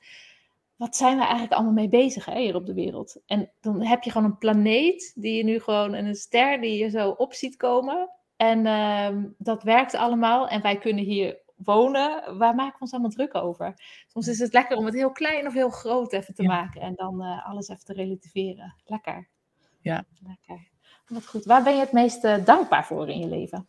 wat 0.82 0.96
zijn 0.96 1.18
we 1.18 1.24
eigenlijk 1.24 1.54
allemaal 1.54 1.74
mee 1.74 1.90
bezig 1.90 2.26
hè, 2.26 2.40
hier 2.40 2.56
op 2.56 2.66
de 2.66 2.74
wereld? 2.74 3.22
En 3.26 3.52
dan 3.60 3.82
heb 3.82 4.04
je 4.04 4.12
gewoon 4.12 4.28
een 4.28 4.38
planeet 4.38 5.12
die 5.16 5.34
je 5.34 5.44
nu 5.44 5.60
gewoon, 5.60 5.94
een 5.94 6.16
ster 6.16 6.62
die 6.62 6.78
je 6.78 6.90
zo 6.90 7.10
op 7.10 7.34
ziet 7.34 7.56
komen. 7.56 8.10
En 8.36 8.66
uh, 8.66 9.24
dat 9.38 9.64
werkt 9.64 9.96
allemaal 9.96 10.48
en 10.48 10.62
wij 10.62 10.78
kunnen 10.78 11.04
hier 11.04 11.40
wonen. 11.56 12.38
Waar 12.38 12.56
maken 12.56 12.74
we 12.74 12.80
ons 12.80 12.92
allemaal 12.92 13.12
druk 13.12 13.36
over? 13.36 13.74
Soms 14.08 14.28
is 14.28 14.40
het 14.40 14.54
lekker 14.54 14.78
om 14.78 14.86
het 14.86 14.94
heel 14.94 15.12
klein 15.12 15.48
of 15.48 15.54
heel 15.54 15.70
groot 15.70 16.14
even 16.14 16.34
te 16.34 16.44
maken 16.44 16.82
en 16.82 16.96
dan 16.96 17.22
uh, 17.22 17.50
alles 17.50 17.68
even 17.70 17.86
te 17.86 17.94
relativeren. 17.94 18.76
Lekker. 18.86 19.28
Ja. 19.82 20.06
Lekker. 20.28 20.68
Wat 21.08 21.28
goed. 21.28 21.46
Waar 21.46 21.64
ben 21.64 21.74
je 21.74 21.80
het 21.80 21.92
meest 21.92 22.24
uh, 22.24 22.46
dankbaar 22.46 22.86
voor 22.86 23.10
in 23.10 23.20
je 23.20 23.28
leven? 23.28 23.68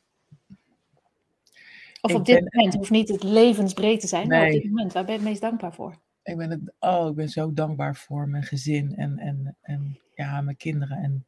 Of 2.01 2.11
ik 2.11 2.17
op 2.17 2.25
dit 2.25 2.39
ben... 2.39 2.49
moment, 2.53 2.75
hoeft 2.75 2.91
niet 2.91 3.09
het 3.09 3.23
levensbreed 3.23 4.01
te 4.01 4.07
zijn, 4.07 4.29
nee. 4.29 4.39
maar 4.39 4.47
op 4.47 4.63
dit 4.63 4.71
moment, 4.71 4.93
waar 4.93 5.05
ben 5.05 5.13
je 5.13 5.19
het 5.21 5.29
meest 5.29 5.41
dankbaar 5.41 5.75
voor? 5.75 6.01
Ik 6.23 6.37
ben, 6.37 6.51
het, 6.51 6.61
oh, 6.79 7.09
ik 7.09 7.15
ben 7.15 7.29
zo 7.29 7.53
dankbaar 7.53 7.97
voor 7.97 8.29
mijn 8.29 8.43
gezin 8.43 8.97
en, 8.97 9.19
en, 9.19 9.57
en 9.61 9.99
ja, 10.15 10.41
mijn 10.41 10.57
kinderen. 10.57 10.97
En 10.97 11.27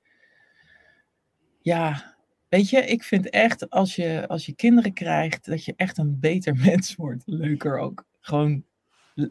ja, 1.61 2.17
weet 2.49 2.71
je, 2.71 2.79
ik 2.79 3.03
vind 3.03 3.31
echt 3.31 3.71
als 3.71 3.97
je, 3.97 4.25
als 4.29 4.47
je 4.47 4.55
kinderen 4.55 4.93
krijgt, 4.93 5.45
dat 5.45 5.65
je 5.65 5.75
echt 5.77 5.99
een 5.99 6.21
beter 6.21 6.57
mens 6.67 6.95
wordt. 6.95 7.23
Leuker 7.27 7.79
ook. 7.79 8.07
Gewoon, 8.21 8.65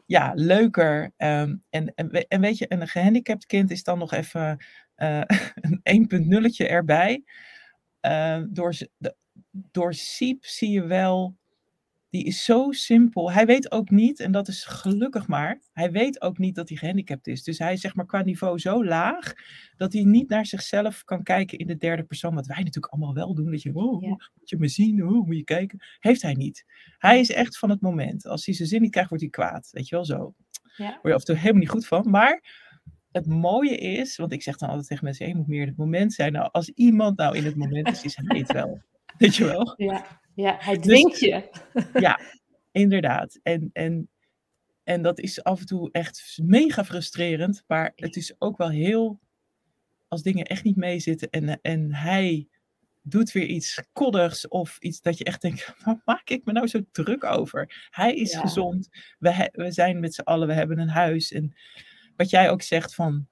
ja, 0.06 0.32
leuker. 0.36 1.14
Um, 1.18 1.64
en, 1.70 1.94
en, 1.96 2.12
en 2.12 2.42
weet 2.42 2.58
je, 2.58 2.66
een 2.70 2.88
gehandicapt 2.88 3.46
kind 3.46 3.72
is 3.72 3.84
dan 3.84 3.98
nog 4.00 4.12
even 4.12 4.66
uh, 4.98 5.22
een 5.84 6.08
1.0'tje 6.12 6.68
erbij. 6.68 7.24
Uh, 8.02 8.42
door, 8.50 8.76
door 9.52 9.94
Siep 9.94 10.46
zie 10.46 10.72
je 10.72 10.86
wel 10.86 11.36
die 12.14 12.24
is 12.24 12.44
zo 12.44 12.72
simpel. 12.72 13.32
Hij 13.32 13.46
weet 13.46 13.72
ook 13.72 13.90
niet, 13.90 14.20
en 14.20 14.32
dat 14.32 14.48
is 14.48 14.64
gelukkig 14.64 15.28
maar, 15.28 15.62
hij 15.72 15.92
weet 15.92 16.22
ook 16.22 16.38
niet 16.38 16.56
dat 16.56 16.70
hij 16.70 16.78
gehandicapt 16.78 17.28
is. 17.28 17.44
Dus 17.44 17.60
hij 17.60 17.74
is 17.74 17.82
zeg 17.82 17.96
maar 17.96 18.06
qua 18.06 18.22
niveau 18.22 18.60
zo 18.60 18.86
laag, 18.86 19.34
dat 19.76 19.94
hij 19.94 20.04
niet 20.04 20.30
naar 20.30 20.46
zichzelf 20.46 21.04
kan 21.04 21.24
kijken 21.24 21.58
in 21.58 21.68
de 21.68 21.78
derde 21.78 22.04
persoon. 22.04 22.36
Wat 22.36 22.46
wij 22.46 22.58
natuurlijk 22.58 22.94
allemaal 22.94 23.14
wel 23.14 23.34
doen, 23.34 23.52
dat 23.52 23.62
je, 23.62 23.76
oh, 23.76 24.02
moet 24.02 24.50
je 24.50 24.58
me 24.58 24.68
zien, 24.68 25.08
oh, 25.08 25.26
moet 25.26 25.38
je 25.38 25.44
kijken. 25.44 25.80
Heeft 26.00 26.22
hij 26.22 26.34
niet. 26.34 26.66
Hij 26.98 27.20
is 27.20 27.32
echt 27.32 27.58
van 27.58 27.70
het 27.70 27.82
moment. 27.82 28.28
Als 28.28 28.46
hij 28.46 28.56
zijn 28.56 28.68
zin 28.68 28.82
niet 28.82 28.92
krijgt, 28.92 29.10
wordt 29.10 29.24
hij 29.24 29.34
kwaad. 29.34 29.70
Weet 29.72 29.88
je 29.88 29.96
wel, 29.96 30.06
zo. 30.06 30.34
Ja. 30.78 30.86
Word 30.86 31.04
je 31.04 31.14
af 31.14 31.20
en 31.20 31.26
toe 31.26 31.36
helemaal 31.36 31.60
niet 31.60 31.70
goed 31.70 31.88
van. 31.88 32.10
Maar 32.10 32.44
het 33.12 33.26
mooie 33.26 33.78
is, 33.78 34.16
want 34.16 34.32
ik 34.32 34.42
zeg 34.44 34.58
dan 34.58 34.70
altijd 34.70 34.88
tegen 34.88 35.04
mensen, 35.04 35.28
je 35.28 35.36
moet 35.36 35.48
meer 35.48 35.62
in 35.62 35.68
het 35.68 35.78
moment 35.78 36.14
zijn. 36.14 36.32
Nou, 36.32 36.50
als 36.52 36.70
iemand 36.70 37.18
nou 37.18 37.38
in 37.38 37.46
het 37.46 37.56
moment 37.56 37.88
is, 37.88 38.04
is 38.04 38.16
hij 38.16 38.40
het 38.40 38.52
wel. 38.52 38.82
Weet 39.18 39.36
je 39.36 39.46
wel? 39.46 39.74
Ja. 39.78 40.22
Ja, 40.36 40.58
hij 40.60 40.76
dus 40.76 40.84
dwingt 40.84 41.20
je. 41.20 41.50
Ja, 42.00 42.20
inderdaad. 42.72 43.40
En, 43.44 43.70
en, 43.74 44.10
en 44.84 45.02
dat 45.02 45.20
is 45.20 45.44
af 45.44 45.60
en 45.60 45.66
toe 45.66 45.92
echt 45.92 46.40
mega 46.44 46.86
frustrerend. 46.86 47.64
Maar 47.68 47.92
het 47.96 48.16
is 48.16 48.36
ook 48.38 48.58
wel 48.58 48.70
heel, 48.70 49.20
als 50.08 50.22
dingen 50.22 50.46
echt 50.46 50.64
niet 50.64 50.76
meezitten 50.76 51.30
en, 51.30 51.62
en 51.62 51.94
hij 51.94 52.48
doet 53.02 53.32
weer 53.32 53.46
iets 53.46 53.84
koddigs 53.94 54.48
of 54.48 54.78
iets 54.80 55.02
dat 55.02 55.18
je 55.18 55.24
echt 55.24 55.42
denkt, 55.42 55.74
waar 55.84 56.02
maak 56.06 56.30
ik 56.30 56.46
me 56.46 56.52
nou 56.52 56.68
zo 56.68 56.80
druk 56.92 57.24
over? 57.24 57.88
Hij 57.90 58.16
is 58.16 58.36
gezond, 58.36 58.90
we, 59.20 59.50
we 59.52 59.72
zijn 59.72 60.00
met 60.00 60.14
z'n 60.14 60.22
allen, 60.22 60.48
we 60.48 60.54
hebben 60.54 60.80
een 60.80 60.90
huis 60.90 61.32
en 61.32 61.56
wat 62.16 62.30
jij 62.30 62.50
ook 62.50 62.62
zegt 62.62 62.96
van, 62.96 63.28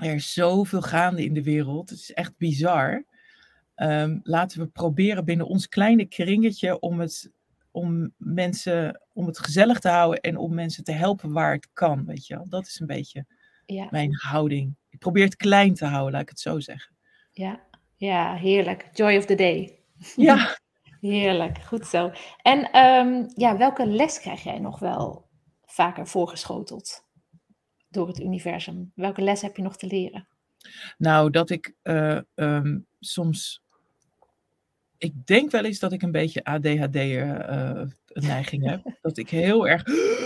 er 0.00 0.14
is 0.14 0.32
zoveel 0.32 0.82
gaande 0.82 1.24
in 1.24 1.34
de 1.34 1.42
wereld. 1.42 1.90
Het 1.90 1.98
is 1.98 2.12
echt 2.12 2.36
bizar. 2.36 3.04
Ehm, 3.80 4.18
laten 4.22 4.60
we 4.60 4.66
proberen 4.66 5.24
binnen 5.24 5.46
ons 5.46 5.68
kleine 5.68 6.04
kringetje 6.04 6.80
om 6.80 7.00
het, 7.00 7.30
om 7.70 8.12
mensen, 8.16 9.00
om 9.12 9.26
het 9.26 9.38
gezellig 9.38 9.78
te 9.78 9.88
houden 9.88 10.20
en 10.20 10.36
om 10.36 10.54
mensen 10.54 10.84
te 10.84 10.92
helpen 10.92 11.32
waar 11.32 11.52
het 11.52 11.68
kan, 11.72 12.04
weet 12.04 12.26
je 12.26 12.34
wel. 12.34 12.48
Dat 12.48 12.66
is 12.66 12.80
een 12.80 12.86
beetje 12.86 13.26
ja. 13.66 13.86
mijn 13.90 14.14
houding. 14.14 14.76
Ik 14.88 14.98
probeer 14.98 15.24
het 15.24 15.36
klein 15.36 15.74
te 15.74 15.84
houden, 15.84 16.12
laat 16.12 16.22
ik 16.22 16.28
het 16.28 16.40
zo 16.40 16.60
zeggen. 16.60 16.96
Ja, 17.32 17.60
ja 17.96 18.34
heerlijk. 18.34 18.88
Joy 18.92 19.16
of 19.16 19.24
the 19.24 19.34
day. 19.34 19.78
Ja. 20.16 20.58
heerlijk, 21.00 21.58
goed 21.58 21.86
zo. 21.86 22.12
En 22.42 22.70
ehm, 22.70 23.24
ja, 23.34 23.56
welke 23.56 23.86
les 23.86 24.20
krijg 24.20 24.42
jij 24.42 24.58
nog 24.58 24.78
wel 24.78 25.28
vaker 25.64 26.06
voorgeschoteld 26.06 27.06
door 27.88 28.08
het 28.08 28.20
universum? 28.20 28.92
Welke 28.94 29.22
les 29.22 29.42
heb 29.42 29.56
je 29.56 29.62
nog 29.62 29.76
te 29.76 29.86
leren? 29.86 30.28
Nou, 30.98 31.30
dat 31.30 31.50
ik 31.50 31.74
uh, 31.82 32.20
um, 32.34 32.86
soms 32.98 33.62
ik 35.00 35.26
denk 35.26 35.50
wel 35.50 35.64
eens 35.64 35.78
dat 35.78 35.92
ik 35.92 36.02
een 36.02 36.12
beetje 36.12 36.44
ADHD-neiging 36.44 38.64
uh, 38.64 38.70
heb. 38.70 38.82
Dat 39.02 39.18
ik 39.18 39.30
heel 39.30 39.68
erg 39.68 39.82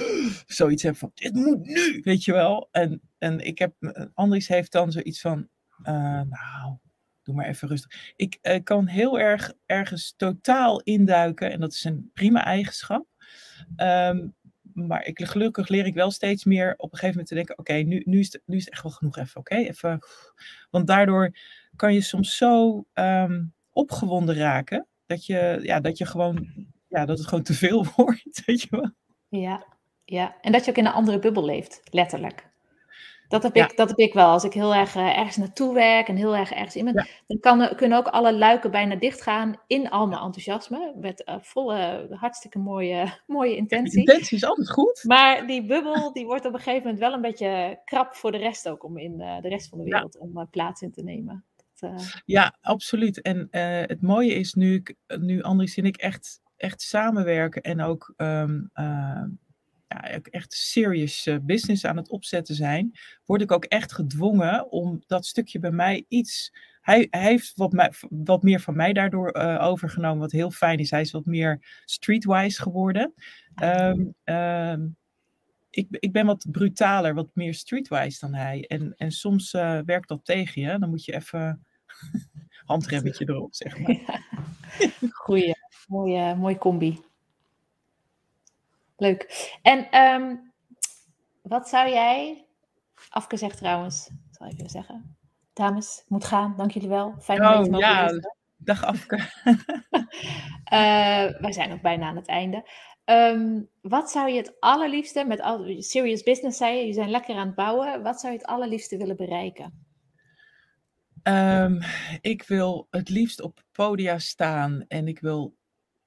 zoiets 0.47 0.83
heb 0.83 0.97
van, 0.97 1.11
dit 1.15 1.35
moet 1.35 1.67
nu, 1.67 2.01
weet 2.03 2.25
je 2.25 2.33
wel. 2.33 2.69
En, 2.71 3.01
en 3.19 3.41
ik 3.41 3.59
heb, 3.59 3.75
Andries 4.15 4.49
heeft 4.49 4.73
dan 4.73 4.93
zoiets 4.93 5.21
van, 5.21 5.49
uh, 5.81 6.21
nou, 6.21 6.79
doe 7.23 7.35
maar 7.35 7.47
even 7.47 7.69
rustig. 7.69 8.13
Ik 8.17 8.39
uh, 8.43 8.57
kan 8.63 8.87
heel 8.87 9.19
erg 9.19 9.53
ergens 9.67 10.15
totaal 10.17 10.81
induiken 10.81 11.53
en 11.53 11.61
dat 11.61 11.73
is 11.73 11.85
een 11.85 12.11
prima 12.13 12.45
eigenschap. 12.45 13.07
Um, 13.77 14.35
maar 14.73 15.07
ik, 15.07 15.21
gelukkig 15.25 15.69
leer 15.69 15.87
ik 15.87 15.95
wel 15.95 16.11
steeds 16.11 16.45
meer 16.45 16.75
op 16.77 16.93
een 16.93 16.99
gegeven 16.99 17.09
moment 17.09 17.29
te 17.29 17.35
denken: 17.35 17.59
oké, 17.59 17.73
nu, 17.73 18.03
nu, 18.05 18.19
is 18.19 18.33
het, 18.33 18.43
nu 18.47 18.57
is 18.57 18.65
het 18.65 18.73
echt 18.73 18.83
wel 18.83 18.93
genoeg 18.93 19.17
even. 19.17 19.41
Oké, 19.41 19.55
even. 19.55 19.99
Want 20.71 20.87
daardoor 20.87 21.37
kan 21.77 21.95
je 21.95 22.01
soms 22.01 22.37
zo 22.37 22.85
um, 22.95 23.55
opgewonden 23.75 24.35
raken. 24.35 24.87
Dat 25.07 25.27
je, 25.27 25.59
ja, 25.63 25.81
dat 25.81 25.99
je 25.99 26.07
gewoon, 26.07 26.67
ja, 26.89 27.05
dat 27.05 27.19
het 27.19 27.27
gewoon 27.27 27.45
te 27.45 27.55
veel 27.55 27.85
wordt, 27.97 28.43
weet 28.45 28.61
je 28.63 28.69
wel. 28.71 28.91
Ja, 29.29 29.67
ja. 30.05 30.37
En 30.41 30.53
dat 30.53 30.65
je 30.65 30.71
ook 30.71 30.77
in 30.77 30.87
een 30.87 30.93
andere 30.93 31.19
bubbel 31.19 31.45
leeft, 31.45 31.81
letterlijk. 31.91 32.53
Dat 33.29 33.43
heb, 33.43 33.57
ik, 33.57 33.77
dat 33.77 33.89
heb 33.89 33.99
ik 33.99 34.13
wel. 34.13 34.29
Als 34.29 34.45
ik 34.45 34.53
heel 34.53 34.75
erg 34.75 34.95
uh, 34.95 35.19
ergens 35.19 35.37
naartoe 35.37 35.75
werk 35.75 36.09
en 36.09 36.17
heel 36.17 36.37
erg 36.37 36.53
ergens 36.53 36.77
in 36.77 36.85
ben, 36.85 37.09
dan 37.27 37.41
kan, 37.41 37.77
kunnen 37.77 37.99
ook 37.99 38.07
alle 38.07 38.35
luiken 38.35 38.71
bijna 38.71 38.97
dichtgaan 38.97 39.61
in 39.67 39.91
al 39.91 40.07
mijn 40.07 40.21
enthousiasme. 40.21 40.95
Met 41.01 41.23
uh, 41.29 41.35
volle, 41.41 42.07
hartstikke 42.11 42.59
mooie, 42.59 43.19
mooie 43.27 43.57
intentie. 43.57 43.99
intentie 43.99 44.37
is 44.37 44.45
altijd 44.45 44.71
goed. 44.71 45.05
Maar 45.07 45.47
die 45.47 45.67
bubbel, 45.67 46.13
die 46.13 46.25
wordt 46.25 46.47
op 46.47 46.53
een 46.53 46.59
gegeven 46.59 46.83
moment 46.83 46.99
wel 46.99 47.13
een 47.13 47.21
beetje 47.21 47.81
krap 47.85 48.15
voor 48.15 48.33
de 48.33 48.39
rest 48.39 48.69
ook, 48.69 48.85
om 48.85 48.99
in 48.99 49.21
uh, 49.21 49.41
de 49.41 49.49
rest 49.49 49.69
van 49.69 49.79
de 49.79 49.85
wereld 49.85 50.19
om 50.19 50.49
plaats 50.51 50.83
in 50.83 50.93
te 50.93 51.03
nemen. 51.03 51.45
Eh, 51.85 52.07
ja, 52.25 52.57
absoluut. 52.61 53.21
En 53.21 53.39
uh, 53.39 53.81
het 53.81 54.03
mooie 54.03 54.35
is 54.35 54.55
nu, 54.55 54.83
nu 55.19 55.43
Andries 55.43 55.77
en 55.77 55.85
ik 55.85 55.97
echt, 55.97 56.41
echt 56.57 56.83
samenwerken 56.83 57.63
en 57.63 57.81
ook 57.81 58.15
um, 58.17 58.71
uh, 58.75 59.25
ja, 59.89 60.03
echt 60.23 60.53
serious 60.53 61.29
business 61.43 61.85
aan 61.85 61.97
het 61.97 62.11
opzetten 62.11 62.55
zijn, 62.55 62.99
word 63.25 63.41
ik 63.41 63.53
ook 63.53 63.65
echt 63.65 63.93
gedwongen 63.93 64.71
om 64.71 65.03
dat 65.07 65.27
stukje 65.27 65.59
bij 65.59 65.71
mij 65.71 66.05
iets. 66.09 66.53
Hij, 66.81 67.07
hij 67.11 67.23
heeft 67.23 67.53
wat, 67.57 67.97
wat 68.11 68.43
meer 68.43 68.61
van 68.61 68.77
mij 68.77 68.93
daardoor 68.93 69.35
overgenomen, 69.61 70.19
wat 70.19 70.33
heel 70.33 70.51
fijn 70.51 70.79
is. 70.79 70.91
Hij 70.91 71.01
is 71.01 71.11
wat 71.11 71.25
meer 71.25 71.81
streetwise 71.85 72.63
geworden. 72.63 73.15
Um, 73.63 74.15
um, 74.25 74.97
ik, 75.71 75.87
ik 75.91 76.13
ben 76.13 76.27
wat 76.27 76.47
brutaler, 76.51 77.15
wat 77.15 77.31
meer 77.33 77.55
streetwise 77.55 78.21
dan 78.21 78.35
hij. 78.35 78.65
En, 78.67 78.95
en 78.97 79.11
soms 79.11 79.51
werkt 79.85 80.09
dat 80.09 80.25
tegen 80.25 80.63
je. 80.63 80.79
Dan 80.79 80.91
moet 80.91 81.05
je 81.05 81.15
even 81.15 81.65
handremmetje 82.67 83.29
erop, 83.29 83.55
zeg 83.55 83.79
maar. 83.79 84.23
Goeie, 85.11 85.55
mooie, 85.87 86.35
mooie 86.35 86.59
combi. 86.59 87.01
Leuk. 88.97 89.51
En 89.63 90.01
um, 90.01 90.53
wat 91.43 91.69
zou 91.69 91.91
jij, 91.91 92.45
afgezegd 93.09 93.57
trouwens, 93.57 94.11
zal 94.31 94.47
ik 94.47 94.53
even 94.53 94.71
zeggen. 94.71 95.17
Dames, 95.53 96.05
moet 96.09 96.25
gaan, 96.25 96.55
dank 96.57 96.71
jullie 96.71 96.89
wel. 96.89 97.15
Fijn 97.21 97.41
om 97.41 97.47
oh, 97.47 97.63
te 97.63 97.71
mogen 97.71 97.89
ja, 97.89 98.21
dag 98.57 98.85
Afke. 98.85 99.17
uh, 100.73 101.41
wij 101.45 101.53
zijn 101.53 101.73
ook 101.73 101.83
bijna 101.83 102.07
aan 102.07 102.17
het 102.17 102.29
einde. 102.29 102.69
Um, 103.05 103.69
wat 103.81 104.11
zou 104.11 104.31
je 104.31 104.37
het 104.37 104.61
allerliefste, 104.61 105.25
met 105.25 105.41
al, 105.41 105.65
serious 105.79 106.23
business 106.23 106.59
zei 106.59 106.77
je, 106.77 106.87
je 106.87 106.93
zijn 106.93 107.11
lekker 107.11 107.37
aan 107.37 107.47
het 107.47 107.55
bouwen. 107.55 108.03
Wat 108.03 108.21
zou 108.21 108.33
je 108.33 108.39
het 108.39 108.49
allerliefste 108.49 108.97
willen 108.97 109.17
bereiken? 109.17 109.84
Um, 111.29 111.79
ik 112.21 112.43
wil 112.43 112.87
het 112.91 113.09
liefst 113.09 113.41
op 113.41 113.63
podia 113.73 114.19
staan 114.19 114.85
en 114.89 115.09
ik 115.09 115.21
wil 115.21 115.57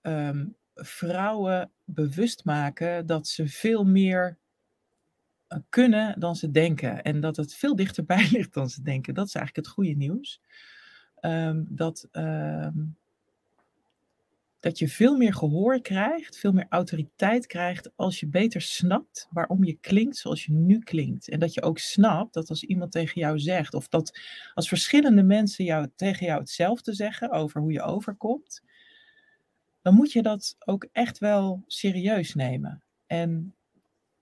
um, 0.02 0.56
vrouwen 0.74 1.72
bewust 1.84 2.46
maken 2.46 3.06
dat 3.06 3.28
ze 3.28 3.48
veel 3.48 3.84
meer 3.86 4.38
eh, 5.48 5.60
kunnen 5.70 6.20
dan 6.20 6.36
ze 6.36 6.52
denken. 6.52 7.04
En 7.04 7.20
dat 7.20 7.36
het 7.36 7.54
veel 7.54 7.76
dichterbij 7.76 8.28
ligt 8.32 8.54
dan 8.54 8.70
ze 8.70 8.82
denken. 8.82 9.14
Dat 9.14 9.28
is 9.28 9.34
eigenlijk 9.34 9.68
het 9.68 9.76
goede 9.76 9.96
nieuws. 9.96 10.42
dat 11.68 12.08
dat 14.60 14.80
je 14.80 14.88
veel 14.88 15.18
meer 15.18 15.34
gehoor 15.34 15.82
krijgt, 15.82 16.38
veel 16.38 16.52
meer 16.52 16.66
autoriteit 16.70 17.46
krijgt 17.46 17.92
als 17.96 18.20
je 18.20 18.28
beter 18.28 18.62
snapt 18.62 19.28
waarom 19.32 19.64
je 19.64 19.78
klinkt 19.78 20.18
zoals 20.18 20.46
je 20.46 20.52
nu 20.52 20.80
klinkt. 20.80 21.30
En 21.30 21.40
dat 21.40 21.54
je 21.54 21.62
ook 21.62 21.78
snapt 21.78 22.34
dat 22.34 22.50
als 22.50 22.64
iemand 22.64 22.92
tegen 22.92 23.22
jou 23.22 23.40
zegt, 23.40 23.74
of 23.74 23.88
dat 23.88 24.20
als 24.54 24.68
verschillende 24.68 25.24
mensen 25.24 25.66
jou, 25.66 25.88
tegen 25.96 26.26
jou 26.26 26.40
hetzelfde 26.40 26.94
zeggen 26.94 27.32
over 27.32 27.62
hoe 27.62 27.72
je 27.72 27.82
overkomt, 27.82 28.64
dan 29.82 29.94
moet 29.94 30.12
je 30.12 30.22
dat 30.22 30.56
ook 30.60 30.88
echt 30.92 31.18
wel 31.18 31.64
serieus 31.68 32.34
nemen. 32.34 32.84
En 33.06 33.56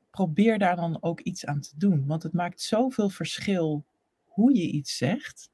probeer 0.09 0.59
daar 0.59 0.75
dan 0.75 1.03
ook 1.03 1.19
iets 1.19 1.45
aan 1.45 1.61
te 1.61 1.77
doen, 1.77 2.05
want 2.05 2.23
het 2.23 2.33
maakt 2.33 2.61
zoveel 2.61 3.09
verschil 3.09 3.85
hoe 4.23 4.55
je 4.55 4.71
iets 4.71 4.97
zegt. 4.97 5.49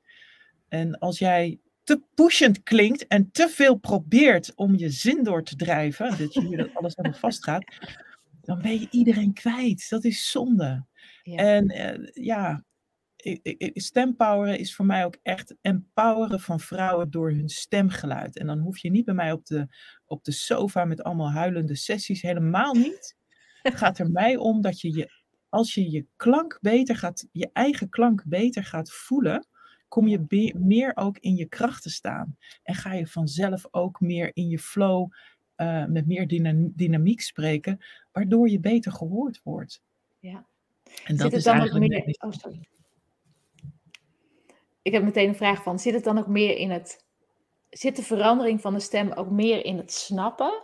En 0.68 1.00
als 1.00 1.20
jij 1.20 1.60
te 1.84 2.02
pushend 2.16 2.64
klinkt 2.64 3.08
en 3.08 3.32
te 3.32 3.50
veel 3.50 3.76
probeert 3.76 4.52
om 4.56 4.78
je 4.78 4.90
zin 4.90 5.24
door 5.24 5.44
te 5.44 5.56
drijven, 5.56 6.18
dat 6.18 6.34
je 6.34 6.58
dat 6.58 6.74
alles 6.74 6.96
helemaal 6.96 7.20
vastgaat, 7.20 7.76
dan 8.42 8.62
ben 8.62 8.80
je 8.80 8.88
iedereen 8.92 9.34
kwijt. 9.34 9.90
Dat 9.90 10.04
is 10.04 10.32
zonde. 10.32 10.86
Ja. 11.24 11.38
En 11.38 11.72
uh, 11.72 12.08
ja, 12.14 12.64
stempoweren 13.74 14.60
is 14.60 14.76
voor 14.76 14.86
mij 14.86 15.06
ook 15.06 15.18
echt 15.24 15.56
empoweren 15.62 16.40
van 16.40 16.60
vrouwen 16.60 17.12
door 17.12 17.32
hun 17.32 17.50
stemgeluid. 17.50 18.38
En 18.38 18.48
dan 18.48 18.60
hoef 18.60 18.78
je 18.78 18.92
niet 18.92 19.06
bij 19.06 19.14
mij 19.14 19.32
op 19.32 19.46
de, 19.46 19.68
op 20.06 20.24
de 20.24 20.32
sofa 20.32 20.86
met 20.86 21.04
allemaal 21.04 21.32
huilende 21.32 21.76
sessies, 21.76 22.22
helemaal 22.22 22.74
niet. 22.74 23.16
Het 23.62 23.76
gaat 23.76 24.00
er 24.00 24.12
mij 24.12 24.38
om 24.38 24.62
dat 24.62 24.82
je 24.82 24.94
je, 24.94 25.12
als 25.50 25.74
je 25.74 25.92
je 25.92 26.06
klank 26.16 26.58
beter 26.62 26.96
gaat, 26.96 27.28
je 27.32 27.50
eigen 27.54 27.90
klank 27.90 28.24
beter 28.26 28.64
gaat 28.64 28.92
voelen, 28.92 29.48
kom 29.92 30.08
je 30.08 30.54
meer 30.58 30.92
ook 30.96 31.18
in 31.18 31.36
je 31.36 31.46
kracht 31.46 31.84
te 31.84 31.90
staan. 31.90 32.38
En 32.64 32.76
ga 32.76 32.94
je 32.94 33.08
vanzelf 33.08 33.68
ook 33.72 34.00
meer 34.00 34.32
in 34.34 34.48
je 34.48 34.60
flow 34.60 35.12
uh, 35.58 35.86
met 35.86 36.08
meer 36.08 36.28
dynamiek 36.76 37.22
spreken, 37.22 37.80
waardoor 38.12 38.50
je 38.50 38.60
beter 38.60 38.92
gehoord 38.92 39.42
wordt. 39.44 39.82
Ja. 40.20 40.46
En 41.06 41.18
dat 41.18 41.34
is 41.34 41.44
dan 41.44 41.62
ook 41.62 41.80
meer... 41.80 42.16
Oh, 42.20 42.32
sorry. 42.32 42.68
Ik 44.82 44.92
heb 44.92 45.04
meteen 45.04 45.28
een 45.28 45.36
vraag 45.36 45.64
van, 45.64 45.80
zit 45.80 45.94
het 45.94 46.04
dan 46.04 46.18
ook 46.18 46.28
meer 46.28 46.58
in 46.58 46.72
het... 46.72 47.06
Zit 47.70 47.96
de 47.96 48.04
verandering 48.04 48.62
van 48.62 48.74
de 48.74 48.80
stem 48.80 49.12
ook 49.12 49.30
meer 49.30 49.66
in 49.66 49.78
het 49.78 49.92
snappen 49.92 50.64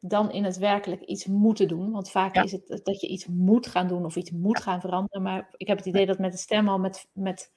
dan 0.00 0.32
in 0.32 0.44
het 0.44 0.56
werkelijk 0.56 1.02
iets 1.02 1.26
moeten 1.26 1.68
doen. 1.68 1.90
Want 1.90 2.10
vaak 2.10 2.36
is 2.36 2.52
het 2.52 2.80
dat 2.84 3.00
je 3.00 3.08
iets 3.08 3.26
moet 3.26 3.66
gaan 3.66 3.88
doen 3.88 4.04
of 4.04 4.16
iets 4.16 4.30
moet 4.30 4.60
gaan 4.60 4.80
veranderen. 4.80 5.22
Maar 5.22 5.54
ik 5.56 5.66
heb 5.66 5.76
het 5.76 5.86
idee 5.86 6.06
dat 6.06 6.18
met 6.18 6.32
de 6.32 6.38
stem 6.38 6.68
al 6.68 6.78
met, 6.78 7.08
met 7.12 7.52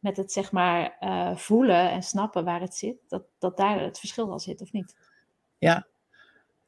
met 0.00 0.16
het 0.16 0.32
zeg 0.32 0.52
maar 0.52 0.96
uh, 1.00 1.36
voelen 1.36 1.90
en 1.90 2.02
snappen 2.02 2.44
waar 2.44 2.60
het 2.60 2.74
zit, 2.74 2.96
dat, 3.08 3.22
dat 3.38 3.56
daar 3.56 3.80
het 3.80 3.98
verschil 3.98 4.30
al 4.30 4.40
zit, 4.40 4.60
of 4.60 4.72
niet? 4.72 4.96
Ja, 5.58 5.86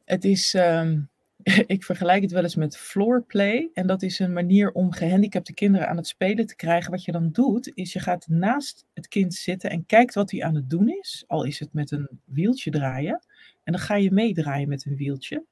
het 0.04 0.24
is, 0.24 0.54
um, 0.54 1.10
ik 1.66 1.84
vergelijk 1.84 2.22
het 2.22 2.30
wel 2.30 2.42
eens 2.42 2.56
met 2.56 2.76
floorplay. 2.76 3.70
En 3.74 3.86
dat 3.86 4.02
is 4.02 4.18
een 4.18 4.32
manier 4.32 4.72
om 4.72 4.92
gehandicapte 4.92 5.54
kinderen 5.54 5.88
aan 5.88 5.96
het 5.96 6.06
spelen 6.06 6.46
te 6.46 6.56
krijgen. 6.56 6.90
Wat 6.90 7.04
je 7.04 7.12
dan 7.12 7.30
doet, 7.30 7.72
is 7.74 7.92
je 7.92 8.00
gaat 8.00 8.28
naast 8.28 8.86
het 8.94 9.08
kind 9.08 9.34
zitten 9.34 9.70
en 9.70 9.86
kijkt 9.86 10.14
wat 10.14 10.30
hij 10.30 10.42
aan 10.42 10.54
het 10.54 10.70
doen 10.70 10.88
is. 10.88 11.24
Al 11.26 11.44
is 11.44 11.58
het 11.58 11.72
met 11.72 11.90
een 11.90 12.08
wieltje 12.24 12.70
draaien. 12.70 13.26
En 13.62 13.72
dan 13.72 13.80
ga 13.80 13.94
je 13.96 14.10
meedraaien 14.10 14.68
met 14.68 14.84
een 14.84 14.96
wieltje. 14.96 15.44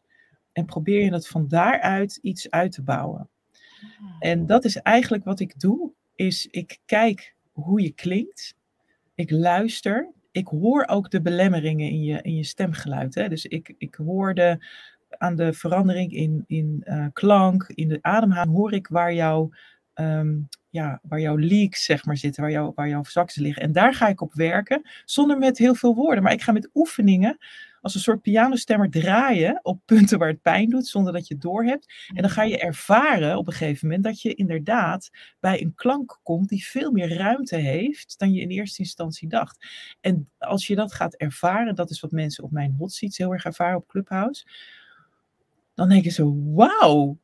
En 0.53 0.65
probeer 0.65 1.05
je 1.05 1.13
het 1.13 1.29
van 1.29 1.49
daaruit 1.49 2.19
iets 2.23 2.51
uit 2.51 2.73
te 2.73 2.83
bouwen. 2.83 3.29
Ah. 3.81 4.17
En 4.19 4.47
dat 4.47 4.65
is 4.65 4.77
eigenlijk 4.77 5.25
wat 5.25 5.41
ik 5.41 5.61
doe, 5.61 5.93
is 6.15 6.47
ik 6.47 6.79
kijk 6.87 7.35
hoe 7.61 7.83
je 7.83 7.91
klinkt. 7.91 8.55
Ik 9.15 9.31
luister. 9.31 10.11
Ik 10.31 10.47
hoor 10.47 10.87
ook 10.87 11.11
de 11.11 11.21
belemmeringen 11.21 11.91
in 11.91 12.03
je, 12.03 12.23
in 12.23 12.37
je 12.37 12.45
stemgeluid. 12.45 13.15
Hè? 13.15 13.29
Dus 13.29 13.47
ik, 13.47 13.75
ik 13.79 13.95
hoorde 13.95 14.65
aan 15.09 15.37
de 15.37 15.53
verandering 15.53 16.13
in, 16.13 16.45
in 16.47 16.83
uh, 16.85 17.07
klank, 17.13 17.73
in 17.75 17.89
de 17.89 17.99
ademhaling, 18.01 18.57
hoor 18.57 18.73
ik 18.73 18.89
waar 18.89 19.15
jouw 19.15 19.51
ehm, 19.95 20.37
ja, 20.71 21.01
waar 21.03 21.35
leaks 21.35 21.85
zeg 21.85 22.05
maar 22.05 22.17
zitten, 22.17 22.43
waar, 22.43 22.51
jou, 22.51 22.73
waar 22.75 22.89
jouw 22.89 23.05
zakken 23.05 23.43
liggen. 23.43 23.63
En 23.63 23.73
daar 23.73 23.95
ga 23.95 24.09
ik 24.09 24.21
op 24.21 24.35
werken, 24.35 24.83
zonder 25.05 25.39
met 25.39 25.59
heel 25.59 25.75
veel 25.75 25.95
woorden. 25.95 26.23
Maar 26.23 26.33
ik 26.33 26.43
ga 26.43 26.53
met 26.53 26.71
oefeningen 26.75 27.39
als 27.81 27.95
een 27.95 28.01
soort 28.01 28.23
pianostemmer 28.23 28.91
draaien 28.91 29.61
op 29.63 29.81
punten 29.85 30.19
waar 30.19 30.29
het 30.29 30.43
pijn 30.43 30.69
doet, 30.69 30.87
zonder 30.87 31.13
dat 31.13 31.29
je 31.29 31.35
het 31.35 31.43
doorhebt. 31.43 31.93
En 32.15 32.23
dan 32.23 32.31
ga 32.31 32.43
je 32.43 32.59
ervaren 32.59 33.37
op 33.37 33.47
een 33.47 33.53
gegeven 33.53 33.87
moment 33.87 34.05
dat 34.05 34.23
je 34.23 34.35
inderdaad 34.35 35.11
bij 35.41 35.63
een 35.63 35.75
klank 35.75 36.21
komt 36.23 36.49
die 36.49 36.67
veel 36.67 36.93
meer 36.93 37.17
ruimte 37.17 37.57
heeft 37.57 38.19
dan 38.19 38.33
je 38.33 38.41
in 38.41 38.49
eerste 38.49 38.83
instantie 38.83 39.29
dacht. 39.29 39.67
En 40.01 40.31
als 40.39 40.67
je 40.67 40.75
dat 40.75 40.93
gaat 40.93 41.15
ervaren, 41.15 41.75
dat 41.75 41.91
is 41.91 42.01
wat 42.01 42.11
mensen 42.11 42.45
op 42.45 42.51
mijn 42.51 42.75
hot 42.79 42.93
seats 42.93 43.19
heel 43.19 43.33
erg 43.33 43.45
ervaren 43.45 43.77
op 43.77 43.89
Clubhouse, 43.89 44.47
dan 45.75 45.89
denk 45.89 46.05
je 46.05 46.11
zo, 46.11 46.35
wauw, 46.55 47.19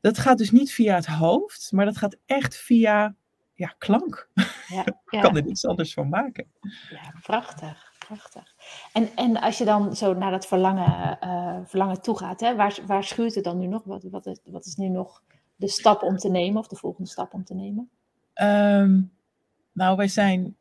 dat 0.00 0.18
gaat 0.18 0.38
dus 0.38 0.50
niet 0.50 0.72
via 0.72 0.94
het 0.94 1.06
hoofd, 1.06 1.72
maar 1.72 1.84
dat 1.84 1.96
gaat 1.96 2.16
echt 2.26 2.56
via 2.56 3.16
ja, 3.54 3.74
klank. 3.78 4.28
Ja, 4.68 4.84
ja. 5.10 5.20
kan 5.20 5.36
er 5.36 5.44
niets 5.44 5.66
anders 5.66 5.92
van 5.92 6.08
maken. 6.08 6.46
Ja, 6.90 7.14
prachtig 7.22 7.87
prachtig. 8.08 8.54
En, 8.92 9.08
en 9.14 9.40
als 9.40 9.58
je 9.58 9.64
dan 9.64 9.96
zo 9.96 10.14
naar 10.14 10.30
dat 10.30 10.46
verlangen, 10.46 11.18
uh, 11.24 11.58
verlangen 11.64 12.02
toe 12.02 12.18
gaat, 12.18 12.40
hè, 12.40 12.56
waar, 12.56 12.78
waar 12.86 13.04
schuurt 13.04 13.34
het 13.34 13.44
dan 13.44 13.58
nu 13.58 13.66
nog? 13.66 13.84
Wat, 13.84 14.02
wat, 14.10 14.26
is, 14.26 14.38
wat 14.44 14.66
is 14.66 14.76
nu 14.76 14.88
nog 14.88 15.22
de 15.56 15.68
stap 15.68 16.02
om 16.02 16.16
te 16.16 16.30
nemen 16.30 16.58
of 16.58 16.68
de 16.68 16.76
volgende 16.76 17.10
stap 17.10 17.34
om 17.34 17.44
te 17.44 17.54
nemen? 17.54 17.90
Ehm, 18.34 19.00
nou, 19.72 19.96
wij 19.96 20.08
zijn, 20.08 20.56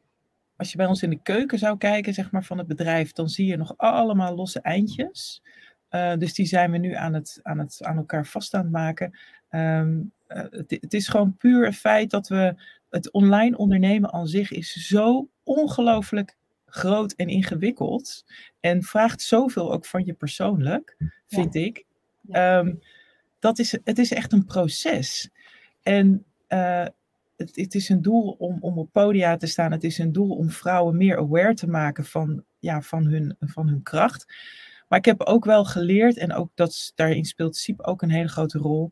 als 0.55 0.71
je 0.71 0.77
bij 0.77 0.85
ons 0.85 1.03
in 1.03 1.09
de 1.09 1.21
keuken 1.21 1.59
zou 1.59 1.77
kijken, 1.77 2.13
zeg 2.13 2.31
maar, 2.31 2.43
van 2.43 2.57
het 2.57 2.67
bedrijf, 2.67 3.11
dan 3.11 3.29
zie 3.29 3.45
je 3.45 3.57
nog 3.57 3.73
allemaal 3.77 4.35
losse 4.35 4.61
eindjes. 4.61 5.41
Uh, 5.91 6.15
dus 6.15 6.33
die 6.33 6.45
zijn 6.45 6.71
we 6.71 6.77
nu 6.77 6.93
aan, 6.93 7.13
het, 7.13 7.39
aan, 7.43 7.59
het, 7.59 7.83
aan 7.83 7.97
elkaar 7.97 8.25
vast 8.25 8.53
aan 8.53 8.61
het 8.61 8.71
maken. 8.71 9.17
Um, 9.49 10.11
het, 10.27 10.77
het, 10.81 10.93
is 10.93 11.07
gewoon 11.07 11.37
puur 11.37 11.65
het 11.65 11.75
feit 11.75 12.09
dat 12.09 12.27
we 12.27 12.55
het 12.89 13.11
online 13.11 13.57
ondernemen 13.57 14.13
aan 14.13 14.27
zich 14.27 14.51
is 14.51 14.73
zo 14.73 15.27
ongelooflijk 15.43 16.37
groot 16.77 17.11
en 17.11 17.27
ingewikkeld. 17.27 18.25
En 18.59 18.83
vraagt 18.83 19.21
zoveel 19.21 19.71
ook 19.71 19.85
van 19.85 20.05
je 20.05 20.13
persoonlijk, 20.13 20.97
vind 21.27 21.55
ik. 21.55 21.85
Ehm, 22.29 22.75
dat 23.39 23.59
is, 23.59 23.71
het 23.83 23.97
is 23.97 24.13
echt 24.13 24.33
een 24.33 24.45
proces. 24.45 25.29
En 25.83 26.25
uh, 26.49 26.85
het, 27.35 27.55
het, 27.55 27.75
is 27.75 27.89
een 27.89 28.01
doel 28.01 28.31
om, 28.31 28.57
om 28.59 28.77
op 28.77 28.91
podia 28.91 29.37
te 29.37 29.47
staan. 29.47 29.71
Het 29.71 29.83
is 29.83 29.97
een 29.97 30.11
doel 30.11 30.35
om 30.35 30.49
vrouwen 30.49 30.97
meer 30.97 31.17
aware 31.17 31.53
te 31.53 31.67
maken 31.67 32.05
van, 32.05 32.43
ja, 32.59 32.81
van, 32.81 33.05
hun, 33.05 33.35
van 33.39 33.67
hun 33.67 33.83
kracht. 33.83 34.25
Maar 34.87 34.99
ik 34.99 35.05
heb 35.05 35.21
ook 35.21 35.45
wel 35.45 35.65
geleerd, 35.65 36.17
en 36.17 36.33
ook 36.33 36.51
dat, 36.55 36.91
daarin 36.95 37.25
speelt 37.25 37.55
SIEP 37.55 37.81
ook 37.81 38.01
een 38.01 38.11
hele 38.11 38.27
grote 38.27 38.57
rol. 38.57 38.91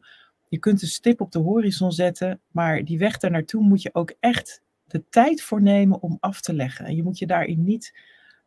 Je 0.50 0.60
kunt 0.60 0.82
een 0.82 0.88
stip 0.88 1.22
op 1.22 1.32
de 1.32 1.40
horizon 1.40 1.92
zetten, 1.92 2.42
maar 2.52 2.84
die 2.84 2.98
weg 2.98 3.18
daar 3.18 3.32
naartoe 3.32 3.64
moet 3.64 3.82
je 3.82 3.90
ook 3.94 4.14
echt 4.20 4.62
de 4.96 5.10
tijd 5.10 5.41
voor 5.41 5.62
nemen 5.62 6.02
om 6.02 6.18
af 6.20 6.41
te 6.41 6.54
leggen. 6.54 6.86
En 6.86 6.96
je 6.96 7.04
moet 7.04 7.18
je 7.18 7.28
daarin 7.28 7.64
niet 7.64 7.93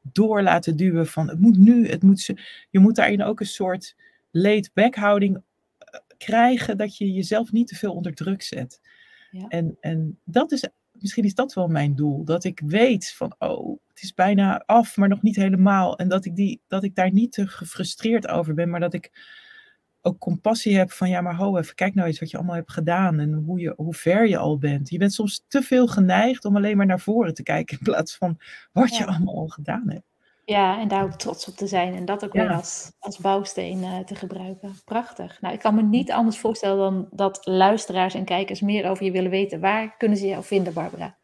door 0.01 0.43
laten 0.43 0.77
duwen 0.77 1.07
van 1.07 1.29
het 1.29 1.41
moet 1.41 1.59
nu, 1.59 1.89
het 1.89 2.03
moet 2.03 2.21
ze. 2.21 2.39
Je 2.71 2.79
moet 2.79 2.95
daarin 2.97 3.23
ook 3.23 3.41
een 3.41 3.47
soort 3.47 3.97
laid-back 4.31 4.95
houding 4.95 5.37
eh, 5.79 6.01
krijgen 6.17 6.77
dat 6.77 6.97
je 6.97 7.13
jezelf 7.13 7.53
niet 7.53 7.69
te 7.69 7.75
veel 7.75 7.95
onder 7.95 8.15
druk 8.15 8.43
zet. 8.43 8.81
Ja. 9.31 9.47
En, 9.49 9.77
en 9.81 10.19
dat 10.25 10.53
is, 10.53 10.69
misschien 10.93 11.25
is 11.25 11.35
dat 11.35 11.55
wel 11.55 11.69
mijn 11.69 11.95
doel. 11.95 12.25
Dat 12.25 12.45
ik 12.45 12.61
weet 12.65 13.13
van, 13.13 13.35
oh, 13.39 13.81
het 13.89 14.03
is 14.03 14.15
bijna 14.15 14.63
af, 14.67 14.97
maar 14.97 15.09
nog 15.09 15.23
niet 15.23 15.37
helemaal. 15.37 15.99
En 15.99 16.09
dat 16.09 16.25
ik, 16.25 16.37
die, 16.37 16.61
dat 16.67 16.85
ik 16.85 16.95
daar 16.95 17.13
niet 17.13 17.33
te 17.33 17.47
gefrustreerd 17.47 18.29
over 18.29 18.55
ben, 18.55 18.71
maar 18.71 18.81
dat 18.81 18.95
ik 18.95 19.11
ook 20.03 20.19
compassie 20.19 20.77
hebt 20.77 20.95
van 20.95 21.09
ja, 21.09 21.21
maar 21.21 21.37
ho 21.37 21.57
even, 21.57 21.75
kijk 21.75 21.95
nou 21.95 22.09
eens 22.09 22.21
wat 22.21 22.31
je 22.31 22.37
allemaal 22.37 22.55
hebt 22.55 22.73
gedaan 22.73 23.19
en 23.21 23.33
hoe, 23.33 23.61
je, 23.61 23.73
hoe 23.77 23.95
ver 23.95 24.29
je 24.29 24.39
al 24.39 24.59
bent. 24.59 24.91
Je 24.91 24.99
bent 24.99 25.13
soms 25.13 25.45
te 25.49 25.63
veel 25.63 25.87
geneigd 25.87 26.45
om 26.45 26.57
alleen 26.57 26.77
maar 26.77 26.87
naar 26.87 27.01
voren 27.01 27.35
te 27.35 27.43
kijken 27.43 27.79
in 27.79 27.85
plaats 27.85 28.17
van 28.17 28.39
wat 28.73 28.97
je 28.97 29.07
allemaal 29.07 29.35
al 29.35 29.49
gedaan 29.49 29.91
hebt. 29.91 30.07
Ja, 30.45 30.81
en 30.81 30.89
daar 30.89 31.03
ook 31.03 31.13
trots 31.13 31.49
op 31.49 31.55
te 31.55 31.67
zijn 31.67 31.95
en 31.95 32.05
dat 32.05 32.25
ook 32.25 32.33
weer 32.33 32.53
als, 32.53 32.93
als 32.99 33.19
bouwsteen 33.19 33.79
uh, 33.79 33.99
te 33.99 34.15
gebruiken. 34.15 34.75
Prachtig. 34.85 35.41
Nou, 35.41 35.55
ik 35.55 35.61
kan 35.61 35.75
me 35.75 35.83
niet 35.83 36.13
anders 36.13 36.39
voorstellen 36.39 36.79
dan 36.79 37.09
dat 37.11 37.47
luisteraars 37.47 38.15
en 38.15 38.25
kijkers 38.25 38.61
meer 38.61 38.91
over 38.91 39.05
je 39.05 39.11
willen 39.11 39.31
weten. 39.31 39.61
Waar 39.61 39.97
kunnen 39.97 40.19
ze 40.19 40.27
jou 40.27 40.45
vinden, 40.45 40.73
Barbara? 40.73 41.17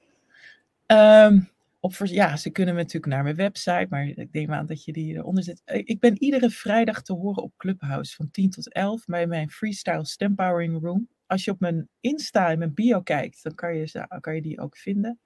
Um, 0.87 1.49
ja, 1.93 2.37
ze 2.37 2.51
kunnen 2.51 2.75
natuurlijk 2.75 3.13
naar 3.13 3.23
mijn 3.23 3.37
website, 3.37 3.87
maar 3.91 4.07
ik 4.07 4.33
neem 4.33 4.53
aan 4.53 4.67
dat 4.67 4.85
je 4.85 4.93
die 4.93 5.15
eronder 5.15 5.45
zet. 5.45 5.63
Eh, 5.65 5.81
ik 5.85 6.01
ben 6.01 6.23
iedere 6.23 6.51
vrijdag 6.51 7.03
te 7.03 7.13
horen 7.13 7.43
op 7.43 7.57
Clubhouse 7.57 8.15
van 8.15 8.31
10 8.31 8.51
tot 8.51 8.73
11 8.73 9.05
bij 9.05 9.27
mijn 9.27 9.51
Freestyle 9.51 10.07
Stempowering 10.07 10.83
Room. 10.83 11.09
Als 11.27 11.45
je 11.45 11.51
op 11.51 11.61
mijn 11.61 11.89
Insta 12.01 12.51
en 12.51 12.59
mijn 12.59 12.75
bio 12.75 13.03
kijkt, 13.03 13.43
dan 13.43 13.55
kan 13.55 13.77
je, 13.77 14.07
kan 14.21 14.35
je 14.35 14.43
die 14.43 14.61
ook 14.61 14.77
vinden. 14.77 15.21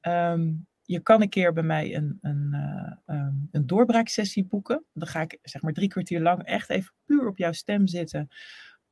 Um, 0.00 0.66
je 0.82 1.00
kan 1.00 1.22
een 1.22 1.28
keer 1.28 1.52
bij 1.52 1.62
mij 1.62 1.94
een, 1.94 2.18
een, 2.20 2.48
uh, 2.52 3.16
um, 3.16 3.48
een 3.50 3.66
doorbraaksessie 3.66 4.44
boeken. 4.44 4.84
Dan 4.92 5.08
ga 5.08 5.20
ik 5.20 5.38
zeg 5.42 5.62
maar 5.62 5.72
drie 5.72 5.88
kwartier 5.88 6.20
lang 6.20 6.42
echt 6.42 6.70
even 6.70 6.94
puur 7.04 7.26
op 7.28 7.38
jouw 7.38 7.52
stem 7.52 7.86
zitten. 7.86 8.28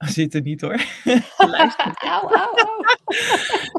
Zitten 0.18 0.42
niet 0.42 0.60
hoor. 0.60 0.84
au, 1.36 1.52
au, 1.96 2.34
au. 2.34 2.84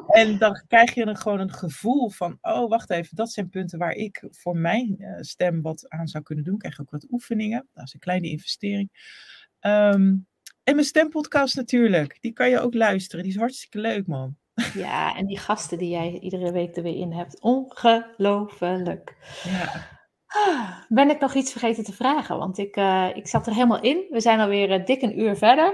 en 0.21 0.37
dan 0.37 0.63
krijg 0.67 0.93
je 0.93 1.05
dan 1.05 1.17
gewoon 1.17 1.39
een 1.39 1.53
gevoel 1.53 2.09
van, 2.09 2.37
oh 2.41 2.69
wacht 2.69 2.89
even, 2.89 3.15
dat 3.15 3.31
zijn 3.31 3.49
punten 3.49 3.79
waar 3.79 3.93
ik 3.93 4.23
voor 4.29 4.57
mijn 4.57 4.95
uh, 4.99 5.17
stem 5.19 5.61
wat 5.61 5.89
aan 5.89 6.07
zou 6.07 6.23
kunnen 6.23 6.43
doen. 6.43 6.53
Ik 6.53 6.59
krijg 6.59 6.81
ook 6.81 6.91
wat 6.91 7.11
oefeningen. 7.11 7.67
Dat 7.73 7.85
is 7.85 7.93
een 7.93 7.99
kleine 7.99 8.29
investering. 8.29 8.89
Um, 9.59 10.27
en 10.63 10.75
mijn 10.75 10.87
stempodcast 10.87 11.55
natuurlijk. 11.55 12.17
Die 12.19 12.33
kan 12.33 12.49
je 12.49 12.59
ook 12.59 12.73
luisteren. 12.73 13.23
Die 13.23 13.33
is 13.33 13.39
hartstikke 13.39 13.79
leuk 13.79 14.07
man. 14.07 14.35
Ja, 14.73 15.15
en 15.15 15.25
die 15.25 15.39
gasten 15.39 15.77
die 15.77 15.89
jij 15.89 16.19
iedere 16.19 16.51
week 16.51 16.75
er 16.75 16.83
weer 16.83 16.97
in 16.97 17.11
hebt. 17.11 17.41
Ongelooflijk. 17.41 19.15
Ja. 19.43 19.99
Ben 20.87 21.09
ik 21.09 21.19
nog 21.19 21.33
iets 21.33 21.51
vergeten 21.51 21.83
te 21.83 21.93
vragen? 21.93 22.37
Want 22.37 22.57
ik, 22.57 22.77
uh, 22.77 23.09
ik 23.13 23.27
zat 23.27 23.47
er 23.47 23.53
helemaal 23.53 23.81
in. 23.81 24.05
We 24.09 24.19
zijn 24.19 24.39
alweer 24.39 24.79
uh, 24.79 24.85
dik 24.85 25.01
een 25.01 25.19
uur 25.19 25.35
verder. 25.35 25.73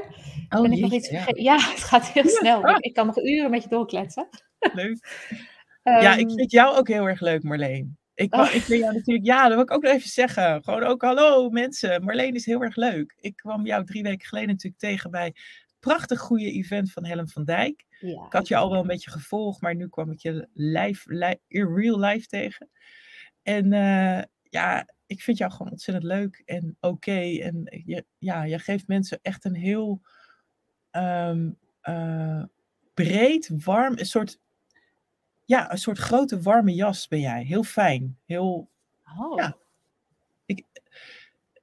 Oh, 0.50 0.62
ben 0.62 0.72
ik 0.72 0.80
nog 0.80 0.92
iets 0.92 1.08
vergeten? 1.08 1.44
Ja. 1.44 1.56
het 1.60 1.84
gaat 1.84 2.08
heel 2.08 2.30
snel. 2.40 2.78
Ik, 2.80 2.94
kan 2.94 3.06
nog 3.06 3.18
uren 3.18 3.50
met 3.50 3.64
je 3.64 3.70
doorkletsen. 3.70 4.28
Leuk. 4.74 5.28
ja, 5.84 6.16
ik 6.16 6.28
ehm, 6.28 6.36
vind 6.36 6.52
jou 6.52 6.78
ook 6.78 6.88
heel 6.88 7.08
erg 7.08 7.20
leuk, 7.20 7.44
Marleen. 7.44 7.98
Ik, 8.14 8.36
oh. 8.36 8.54
ik 8.54 8.62
vind 8.62 8.82
jou 8.82 8.94
natuurlijk, 8.94 9.26
ja, 9.26 9.44
dat 9.44 9.54
wil 9.54 9.64
ik 9.64 9.72
ook 9.72 9.82
nog 9.82 9.92
even 9.92 10.10
zeggen. 10.10 10.64
Gewoon 10.64 10.84
ook, 10.84 11.02
hallo 11.02 11.50
mensen, 11.50 12.04
Marleen 12.04 12.36
is 12.36 12.46
heel 12.46 12.62
erg 12.62 12.76
leuk. 12.76 13.14
Ik 13.20 13.36
kwam 13.36 13.66
jou 13.66 13.86
drie 13.86 14.04
weken 14.04 14.28
geleden 14.28 14.50
natuurlijk 14.50 14.82
tegen 14.82 15.12
bij 15.12 15.26
het 15.26 15.40
prachtig 15.80 16.20
goede 16.20 16.52
event 16.52 16.92
van 16.92 17.06
Helen 17.06 17.30
van 17.30 17.44
Dijk. 17.44 17.86
Ja. 18.00 18.26
Ik 18.26 18.34
had 18.34 18.48
je 18.48 18.56
al 18.56 18.72
wel 18.72 18.82
een 18.82 18.88
beetje 18.88 19.12
gevolgd, 19.12 19.62
maar 19.62 19.76
nu 19.76 19.88
kwam 19.88 20.12
ik 20.12 20.20
je 20.20 20.48
live, 20.54 21.14
live 21.14 21.40
in 21.48 21.76
real 21.76 22.00
life 22.00 22.28
tegen. 22.28 22.70
En 23.44 23.74
uh, 23.74 24.22
ja, 24.50 24.88
ik 25.06 25.22
vind 25.22 25.38
jou 25.38 25.52
gewoon 25.52 25.72
ontzettend 25.72 26.06
leuk 26.06 26.42
en 26.46 26.78
oké. 26.80 27.40
En 27.40 27.82
je, 27.86 28.06
ja, 28.18 28.44
je 28.44 28.60
geeft 28.60 28.88
mensen 28.88 29.20
echt 29.22 29.46
een 29.46 29.56
heel 29.56 30.02
um, 30.92 31.58
uh, 31.84 32.44
breed, 32.94 33.50
warm, 33.64 33.98
een 33.98 34.06
soort, 34.06 34.40
ja, 35.46 35.72
een 35.72 35.78
soort 35.78 35.98
grote 35.98 36.42
warme 36.42 36.74
jas 36.74 37.08
ben 37.08 37.20
jij. 37.20 37.44
Heel 37.44 37.64
fijn. 37.64 38.18
Heel, 38.26 38.70
oh. 39.18 39.38
ja. 39.38 39.58
Ik, 40.46 40.66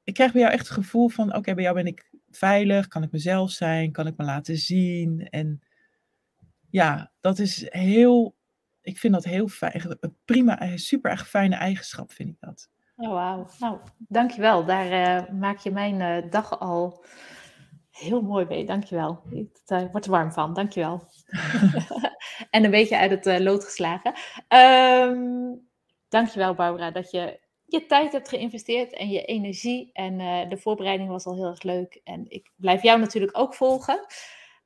ik 0.04 0.14
krijg 0.14 0.32
bij 0.32 0.40
jou 0.40 0.52
echt 0.52 0.68
het 0.68 0.76
gevoel 0.76 1.08
van, 1.08 1.34
oké, 1.34 1.54
bij 1.54 1.62
jou 1.62 1.74
ben 1.74 1.86
ik 1.86 2.10
veilig, 2.30 2.88
kan 2.88 3.02
ik 3.02 3.12
mezelf 3.12 3.50
zijn, 3.50 3.92
kan 3.92 4.06
ik 4.06 4.16
me 4.16 4.24
laten 4.24 4.56
zien. 4.56 5.28
En 5.28 5.62
ja, 6.70 7.12
dat 7.20 7.38
is 7.38 7.66
heel, 7.70 8.36
ik 8.80 8.98
vind 8.98 9.14
dat 9.14 9.24
heel 9.24 9.48
fijn. 9.48 9.98
Prima, 10.24 10.76
super 10.76 11.10
erg 11.10 11.28
fijne 11.28 11.54
eigenschap 11.54 12.12
vind 12.12 12.28
ik 12.28 12.36
dat. 12.40 12.70
Oh, 12.96 13.12
wauw. 13.12 13.46
Nou, 13.58 13.78
dankjewel. 13.98 14.64
Daar 14.64 14.92
uh, 14.92 15.30
maak 15.30 15.58
je 15.58 15.70
mijn 15.70 16.00
uh, 16.00 16.30
dag 16.30 16.60
al 16.60 17.04
heel 17.90 18.22
mooi 18.22 18.46
mee. 18.46 18.64
Dankjewel. 18.66 19.22
Ik 19.30 19.60
uh, 19.66 19.82
word 19.92 20.04
er 20.04 20.10
warm 20.10 20.32
van. 20.32 20.54
Dankjewel. 20.54 21.02
en 22.50 22.64
een 22.64 22.70
beetje 22.70 22.98
uit 22.98 23.10
het 23.10 23.40
lood 23.40 23.64
geslagen. 23.64 24.14
Um, 24.48 25.68
dankjewel, 26.08 26.54
Barbara, 26.54 26.90
dat 26.90 27.10
je 27.10 27.40
je 27.66 27.86
tijd 27.86 28.12
hebt 28.12 28.28
geïnvesteerd 28.28 28.92
en 28.92 29.08
je 29.08 29.24
energie. 29.24 29.90
En 29.92 30.18
de 30.48 30.56
voorbereiding 30.56 31.08
was 31.08 31.24
al 31.24 31.34
heel 31.34 31.50
erg 31.50 31.62
leuk. 31.62 32.00
En 32.04 32.24
ik 32.28 32.50
blijf 32.56 32.82
jou 32.82 33.00
natuurlijk 33.00 33.38
ook 33.38 33.54
volgen. 33.54 34.06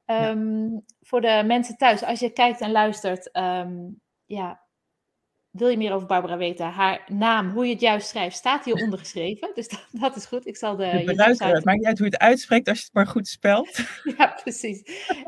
Um, 0.07 0.73
ja. 0.73 0.81
Voor 1.01 1.21
de 1.21 1.43
mensen 1.47 1.77
thuis, 1.77 2.05
als 2.05 2.21
je 2.21 2.31
kijkt 2.31 2.61
en 2.61 2.71
luistert, 2.71 3.37
um, 3.37 4.01
ja, 4.27 4.68
wil 5.59 5.69
je 5.69 5.77
meer 5.77 5.93
over 5.93 6.07
Barbara 6.07 6.37
weten? 6.37 6.67
Haar 6.67 7.05
naam, 7.07 7.51
hoe 7.51 7.67
je 7.67 7.73
het 7.73 7.81
juist 7.81 8.09
schrijft, 8.09 8.37
staat 8.37 8.65
hieronder 8.65 8.99
geschreven. 9.05 9.51
Dus 9.55 9.69
dat, 9.69 9.87
dat 9.93 10.17
is 10.17 10.27
goed. 10.27 10.47
Ik 10.47 10.57
zal 10.57 10.77
de. 10.77 10.85
Het 10.85 11.65
maakt 11.65 11.79
niet 11.79 11.87
uit 11.87 11.99
hoe 11.99 12.07
je 12.07 12.13
het 12.13 12.19
uitspreekt 12.19 12.69
als 12.69 12.79
je 12.79 12.85
het 12.85 12.95
maar 12.95 13.07
goed 13.07 13.29
spelt. 13.29 13.81
ja, 14.19 14.39
precies. 14.43 14.83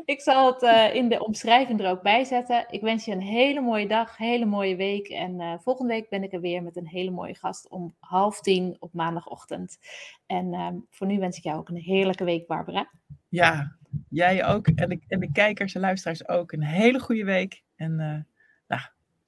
Ik 0.05 0.21
zal 0.21 0.53
het 0.53 0.63
uh, 0.63 0.95
in 0.95 1.09
de 1.09 1.25
omschrijving 1.25 1.79
er 1.81 1.89
ook 1.89 2.01
bij 2.01 2.23
zetten. 2.23 2.65
Ik 2.69 2.81
wens 2.81 3.05
je 3.05 3.11
een 3.11 3.21
hele 3.21 3.61
mooie 3.61 3.87
dag, 3.87 4.17
hele 4.17 4.45
mooie 4.45 4.75
week. 4.75 5.07
En 5.07 5.39
uh, 5.39 5.53
volgende 5.59 5.93
week 5.93 6.09
ben 6.09 6.23
ik 6.23 6.33
er 6.33 6.41
weer 6.41 6.63
met 6.63 6.75
een 6.75 6.87
hele 6.87 7.11
mooie 7.11 7.35
gast 7.35 7.69
om 7.69 7.95
half 7.99 8.41
tien 8.41 8.75
op 8.79 8.93
maandagochtend. 8.93 9.77
En 10.25 10.53
uh, 10.53 10.67
voor 10.89 11.07
nu 11.07 11.19
wens 11.19 11.37
ik 11.37 11.43
jou 11.43 11.57
ook 11.57 11.69
een 11.69 11.75
heerlijke 11.75 12.23
week, 12.23 12.47
Barbara. 12.47 12.91
Ja, 13.29 13.79
Jij 14.09 14.45
ook. 14.45 14.67
En 14.67 14.89
de, 14.89 14.99
en 15.07 15.19
de 15.19 15.31
kijkers 15.31 15.75
en 15.75 15.81
luisteraars 15.81 16.27
ook. 16.27 16.51
Een 16.51 16.63
hele 16.63 16.99
goede 16.99 17.23
week. 17.23 17.63
En 17.75 17.91
uh, 17.91 18.19
nou, 18.67 18.81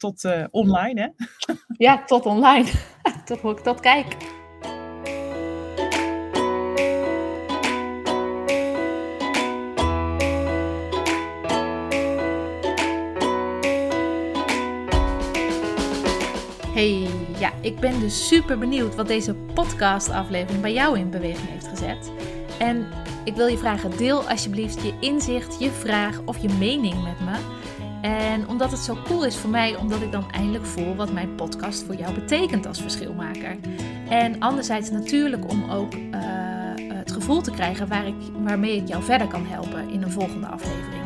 tot 0.03 0.23
uh, 0.23 0.43
online, 0.51 1.01
hè? 1.01 1.07
Ja, 1.77 2.03
tot 2.03 2.25
online. 2.25 2.69
tot, 3.25 3.63
tot 3.63 3.79
kijk. 3.79 4.17
Hey, 16.73 17.07
ja, 17.39 17.51
ik 17.61 17.79
ben 17.79 17.99
dus 17.99 18.27
super 18.27 18.57
benieuwd 18.57 18.95
wat 18.95 19.07
deze 19.07 19.33
podcast-aflevering 19.33 20.61
bij 20.61 20.73
jou 20.73 20.99
in 20.99 21.09
beweging 21.09 21.49
heeft 21.49 21.67
gezet. 21.67 22.11
En 22.59 22.87
ik 23.23 23.35
wil 23.35 23.47
je 23.47 23.57
vragen, 23.57 23.97
deel 23.97 24.29
alsjeblieft 24.29 24.81
je 24.81 24.93
inzicht, 24.99 25.59
je 25.59 25.71
vraag 25.71 26.21
of 26.25 26.37
je 26.37 26.49
mening 26.49 27.03
met 27.03 27.19
me. 27.19 27.62
En 28.03 28.47
omdat 28.47 28.71
het 28.71 28.79
zo 28.79 28.97
cool 29.03 29.25
is 29.25 29.37
voor 29.37 29.49
mij, 29.49 29.75
omdat 29.75 30.01
ik 30.01 30.11
dan 30.11 30.31
eindelijk 30.31 30.65
voel 30.65 30.95
wat 30.95 31.13
mijn 31.13 31.35
podcast 31.35 31.83
voor 31.83 31.95
jou 31.95 32.13
betekent 32.13 32.65
als 32.65 32.81
verschilmaker. 32.81 33.57
En 34.09 34.39
anderzijds 34.39 34.91
natuurlijk 34.91 35.51
om 35.51 35.71
ook 35.71 35.93
uh, 35.93 35.99
het 36.87 37.11
gevoel 37.11 37.41
te 37.41 37.51
krijgen 37.51 37.87
waar 37.87 38.07
ik, 38.07 38.15
waarmee 38.43 38.75
ik 38.75 38.87
jou 38.87 39.03
verder 39.03 39.27
kan 39.27 39.45
helpen 39.45 39.89
in 39.89 40.01
een 40.01 40.11
volgende 40.11 40.47
aflevering. 40.47 41.03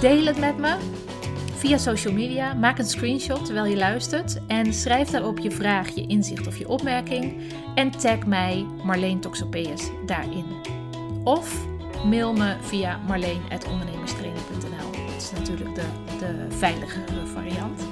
Deel 0.00 0.24
het 0.24 0.38
met 0.38 0.58
me 0.58 0.76
via 1.54 1.78
social 1.78 2.14
media. 2.14 2.54
Maak 2.54 2.78
een 2.78 2.86
screenshot 2.86 3.44
terwijl 3.44 3.66
je 3.66 3.76
luistert 3.76 4.46
en 4.46 4.72
schrijf 4.72 5.08
daarop 5.08 5.38
je 5.38 5.50
vraag, 5.50 5.88
je 5.88 6.06
inzicht 6.06 6.46
of 6.46 6.58
je 6.58 6.68
opmerking. 6.68 7.42
En 7.74 7.90
tag 7.90 8.26
mij 8.26 8.66
Marleen 8.84 9.20
Toxopeus 9.20 9.90
daarin. 10.06 10.44
Of 11.24 11.66
mail 12.04 12.32
me 12.32 12.56
via 12.60 12.98
marleen.ondernemerstraining.nl. 13.06 14.21
Natuurlijk 15.38 15.74
de, 15.74 15.84
de 16.18 16.46
veiligere 16.48 17.26
variant. 17.34 17.82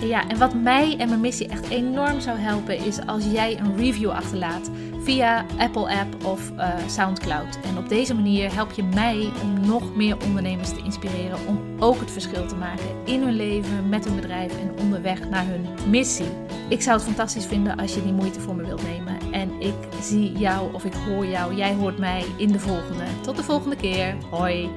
ja, 0.00 0.28
en 0.28 0.38
wat 0.38 0.54
mij 0.54 0.96
en 0.98 1.08
mijn 1.08 1.20
missie 1.20 1.48
echt 1.48 1.68
enorm 1.68 2.20
zou 2.20 2.38
helpen 2.38 2.84
is 2.84 3.06
als 3.06 3.24
jij 3.24 3.58
een 3.58 3.76
review 3.76 4.10
achterlaat 4.10 4.70
via 5.08 5.44
Apple 5.58 5.98
App 5.98 6.24
of 6.24 6.50
uh, 6.50 6.68
SoundCloud. 6.86 7.58
En 7.64 7.78
op 7.78 7.88
deze 7.88 8.14
manier 8.14 8.54
help 8.54 8.72
je 8.72 8.82
mij 8.82 9.30
om 9.42 9.66
nog 9.66 9.96
meer 9.96 10.16
ondernemers 10.24 10.68
te 10.68 10.82
inspireren 10.84 11.38
om 11.46 11.60
ook 11.78 12.00
het 12.00 12.10
verschil 12.10 12.46
te 12.46 12.54
maken 12.54 12.86
in 13.04 13.22
hun 13.22 13.36
leven, 13.36 13.88
met 13.88 14.04
hun 14.04 14.16
bedrijf 14.16 14.60
en 14.60 14.78
onderweg 14.80 15.28
naar 15.28 15.46
hun 15.46 15.66
missie. 15.90 16.28
Ik 16.68 16.82
zou 16.82 16.96
het 16.96 17.06
fantastisch 17.06 17.46
vinden 17.46 17.76
als 17.76 17.94
je 17.94 18.02
die 18.02 18.12
moeite 18.12 18.40
voor 18.40 18.54
me 18.54 18.66
wilt 18.66 18.82
nemen. 18.82 19.32
En 19.32 19.60
ik 19.60 19.74
zie 20.02 20.32
jou 20.32 20.74
of 20.74 20.84
ik 20.84 20.94
hoor 20.94 21.26
jou, 21.26 21.54
jij 21.54 21.74
hoort 21.74 21.98
mij 21.98 22.24
in 22.36 22.52
de 22.52 22.60
volgende. 22.60 23.04
Tot 23.20 23.36
de 23.36 23.42
volgende 23.42 23.76
keer. 23.76 24.16
Hoi. 24.30 24.70